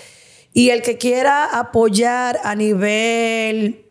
Y 0.54 0.70
el 0.70 0.80
que 0.80 0.96
quiera 0.96 1.58
apoyar 1.58 2.40
a 2.42 2.54
nivel 2.54 3.84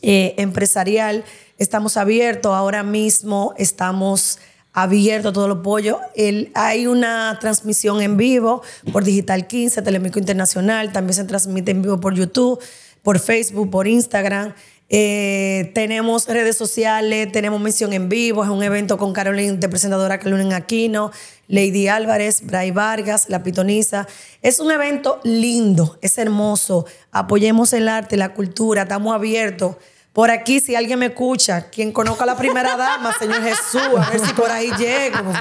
eh, 0.00 0.36
empresarial, 0.38 1.24
estamos 1.58 1.96
abiertos. 1.96 2.54
Ahora 2.54 2.82
mismo 2.82 3.54
estamos 3.58 4.38
abiertos 4.72 5.30
a 5.30 5.32
todo 5.32 5.46
el 5.46 5.52
apoyo. 5.52 5.98
El- 6.14 6.50
hay 6.54 6.86
una 6.86 7.36
transmisión 7.40 8.00
en 8.00 8.16
vivo 8.16 8.62
por 8.92 9.04
Digital 9.04 9.46
15, 9.46 9.82
Telemico 9.82 10.18
Internacional. 10.18 10.92
También 10.92 11.14
se 11.14 11.24
transmite 11.24 11.72
en 11.72 11.82
vivo 11.82 12.00
por 12.00 12.14
YouTube, 12.14 12.60
por 13.02 13.18
Facebook, 13.18 13.70
por 13.70 13.86
Instagram. 13.88 14.54
Eh, 14.90 15.70
tenemos 15.74 16.26
redes 16.28 16.56
sociales, 16.56 17.30
tenemos 17.30 17.60
mención 17.60 17.92
en 17.92 18.08
vivo. 18.08 18.42
Es 18.44 18.48
un 18.50 18.62
evento 18.62 18.96
con 18.96 19.12
Caroline, 19.12 19.58
de 19.58 19.68
presentadora 19.68 20.18
Caroline 20.18 20.54
Aquino, 20.54 21.10
Lady 21.46 21.88
Álvarez, 21.88 22.40
Bray 22.46 22.70
Vargas, 22.70 23.26
La 23.28 23.42
Pitoniza. 23.42 24.06
Es 24.40 24.60
un 24.60 24.70
evento 24.70 25.20
lindo, 25.24 25.98
es 26.00 26.16
hermoso. 26.16 26.86
Apoyemos 27.10 27.72
el 27.74 27.86
arte, 27.88 28.16
la 28.16 28.32
cultura, 28.32 28.82
estamos 28.82 29.14
abiertos. 29.14 29.76
Por 30.12 30.30
aquí, 30.30 30.60
si 30.60 30.74
alguien 30.74 30.98
me 30.98 31.06
escucha, 31.06 31.70
quien 31.70 31.92
conozca 31.92 32.24
a 32.24 32.26
la 32.26 32.36
primera 32.36 32.76
dama, 32.76 33.14
Señor 33.18 33.42
Jesús, 33.42 33.98
a 33.98 34.10
ver 34.10 34.20
si 34.20 34.32
por 34.32 34.50
ahí 34.50 34.70
llego. 34.78 35.32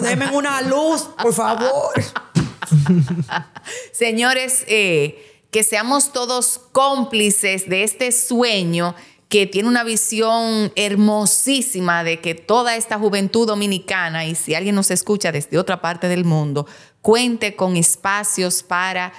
Denme 0.00 0.30
una 0.30 0.62
luz, 0.62 1.02
por 1.20 1.34
favor. 1.34 1.92
Señores, 3.92 4.64
eh, 4.66 5.46
que 5.50 5.62
seamos 5.62 6.12
todos 6.12 6.60
cómplices 6.72 7.68
de 7.68 7.84
este 7.84 8.12
sueño 8.12 8.94
que 9.28 9.46
tiene 9.46 9.68
una 9.68 9.84
visión 9.84 10.72
hermosísima 10.76 12.04
de 12.04 12.20
que 12.20 12.34
toda 12.34 12.76
esta 12.76 12.98
juventud 12.98 13.46
dominicana, 13.46 14.24
y 14.26 14.36
si 14.36 14.54
alguien 14.54 14.76
nos 14.76 14.90
escucha 14.90 15.32
desde 15.32 15.58
otra 15.58 15.80
parte 15.80 16.08
del 16.08 16.24
mundo, 16.24 16.66
cuente 17.02 17.56
con 17.56 17.76
espacios 17.76 18.62
para 18.62 19.12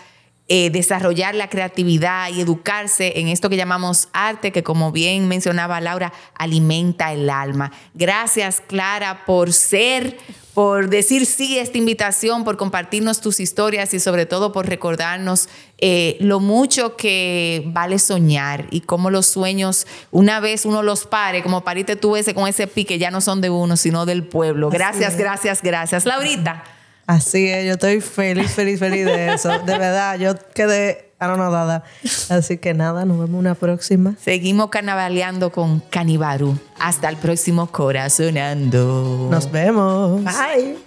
eh, 0.47 0.69
desarrollar 0.69 1.33
la 1.33 1.49
creatividad 1.49 2.29
y 2.29 2.39
educarse 2.39 3.19
en 3.19 3.29
esto 3.29 3.49
que 3.49 3.57
llamamos 3.57 4.09
arte, 4.13 4.51
que 4.51 4.61
como 4.61 4.91
bien 4.91 5.27
mencionaba 5.27 5.81
Laura, 5.81 6.13
alimenta 6.35 7.11
el 7.11 7.31
alma. 7.31 7.71
Gracias, 7.95 8.61
Clara, 8.61 9.25
por 9.25 9.53
ser, 9.53 10.17
por 10.53 10.89
decir 10.89 11.25
sí 11.25 11.57
a 11.57 11.63
esta 11.63 11.79
invitación, 11.79 12.43
por 12.43 12.57
compartirnos 12.57 13.21
tus 13.21 13.39
historias 13.39 13.91
y 13.95 13.99
sobre 13.99 14.27
todo 14.27 14.51
por 14.51 14.67
recordarnos 14.67 15.49
eh, 15.79 16.15
lo 16.19 16.39
mucho 16.39 16.95
que 16.95 17.63
vale 17.65 17.97
soñar 17.97 18.67
y 18.69 18.81
cómo 18.81 19.09
los 19.09 19.25
sueños, 19.25 19.87
una 20.11 20.39
vez 20.41 20.63
uno 20.65 20.83
los 20.83 21.07
pare, 21.07 21.41
como 21.41 21.63
pariste 21.63 21.95
tú 21.95 22.17
ese 22.17 22.35
con 22.35 22.47
ese 22.47 22.67
pique, 22.67 22.99
ya 22.99 23.09
no 23.09 23.19
son 23.19 23.41
de 23.41 23.49
uno, 23.49 23.77
sino 23.77 24.05
del 24.05 24.23
pueblo. 24.23 24.69
Gracias, 24.69 25.17
gracias, 25.17 25.63
gracias. 25.63 26.05
Laurita. 26.05 26.74
Así 27.07 27.47
es, 27.47 27.65
yo 27.65 27.73
estoy 27.73 28.01
feliz, 28.01 28.51
feliz, 28.51 28.79
feliz 28.79 29.05
de 29.05 29.33
eso. 29.33 29.49
De 29.59 29.77
verdad, 29.77 30.17
yo 30.17 30.33
quedé 30.53 31.11
anonadada. 31.19 31.83
Así 32.29 32.57
que 32.57 32.73
nada, 32.73 33.05
nos 33.05 33.19
vemos 33.19 33.39
una 33.39 33.53
próxima. 33.53 34.15
Seguimos 34.19 34.69
carnavaleando 34.69 35.51
con 35.51 35.81
Canibaru. 35.81 36.57
Hasta 36.79 37.09
el 37.09 37.17
próximo 37.17 37.67
Corazonando. 37.67 39.27
Nos 39.29 39.51
vemos. 39.51 40.23
Bye. 40.23 40.77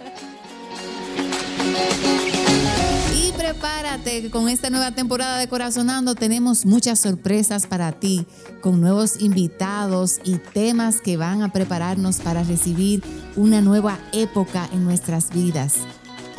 Y 3.15 3.31
prepárate, 3.37 4.21
que 4.21 4.29
con 4.29 4.49
esta 4.49 4.69
nueva 4.69 4.91
temporada 4.91 5.37
de 5.37 5.47
Corazonando 5.47 6.15
tenemos 6.15 6.65
muchas 6.65 6.99
sorpresas 6.99 7.65
para 7.65 7.93
ti, 7.93 8.27
con 8.61 8.81
nuevos 8.81 9.21
invitados 9.21 10.19
y 10.25 10.35
temas 10.35 10.99
que 10.99 11.15
van 11.15 11.43
a 11.43 11.53
prepararnos 11.53 12.17
para 12.17 12.43
recibir 12.43 13.01
una 13.37 13.61
nueva 13.61 13.97
época 14.11 14.67
en 14.73 14.83
nuestras 14.83 15.29
vidas. 15.29 15.75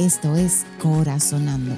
Esto 0.00 0.34
es 0.34 0.64
Corazonando. 0.78 1.76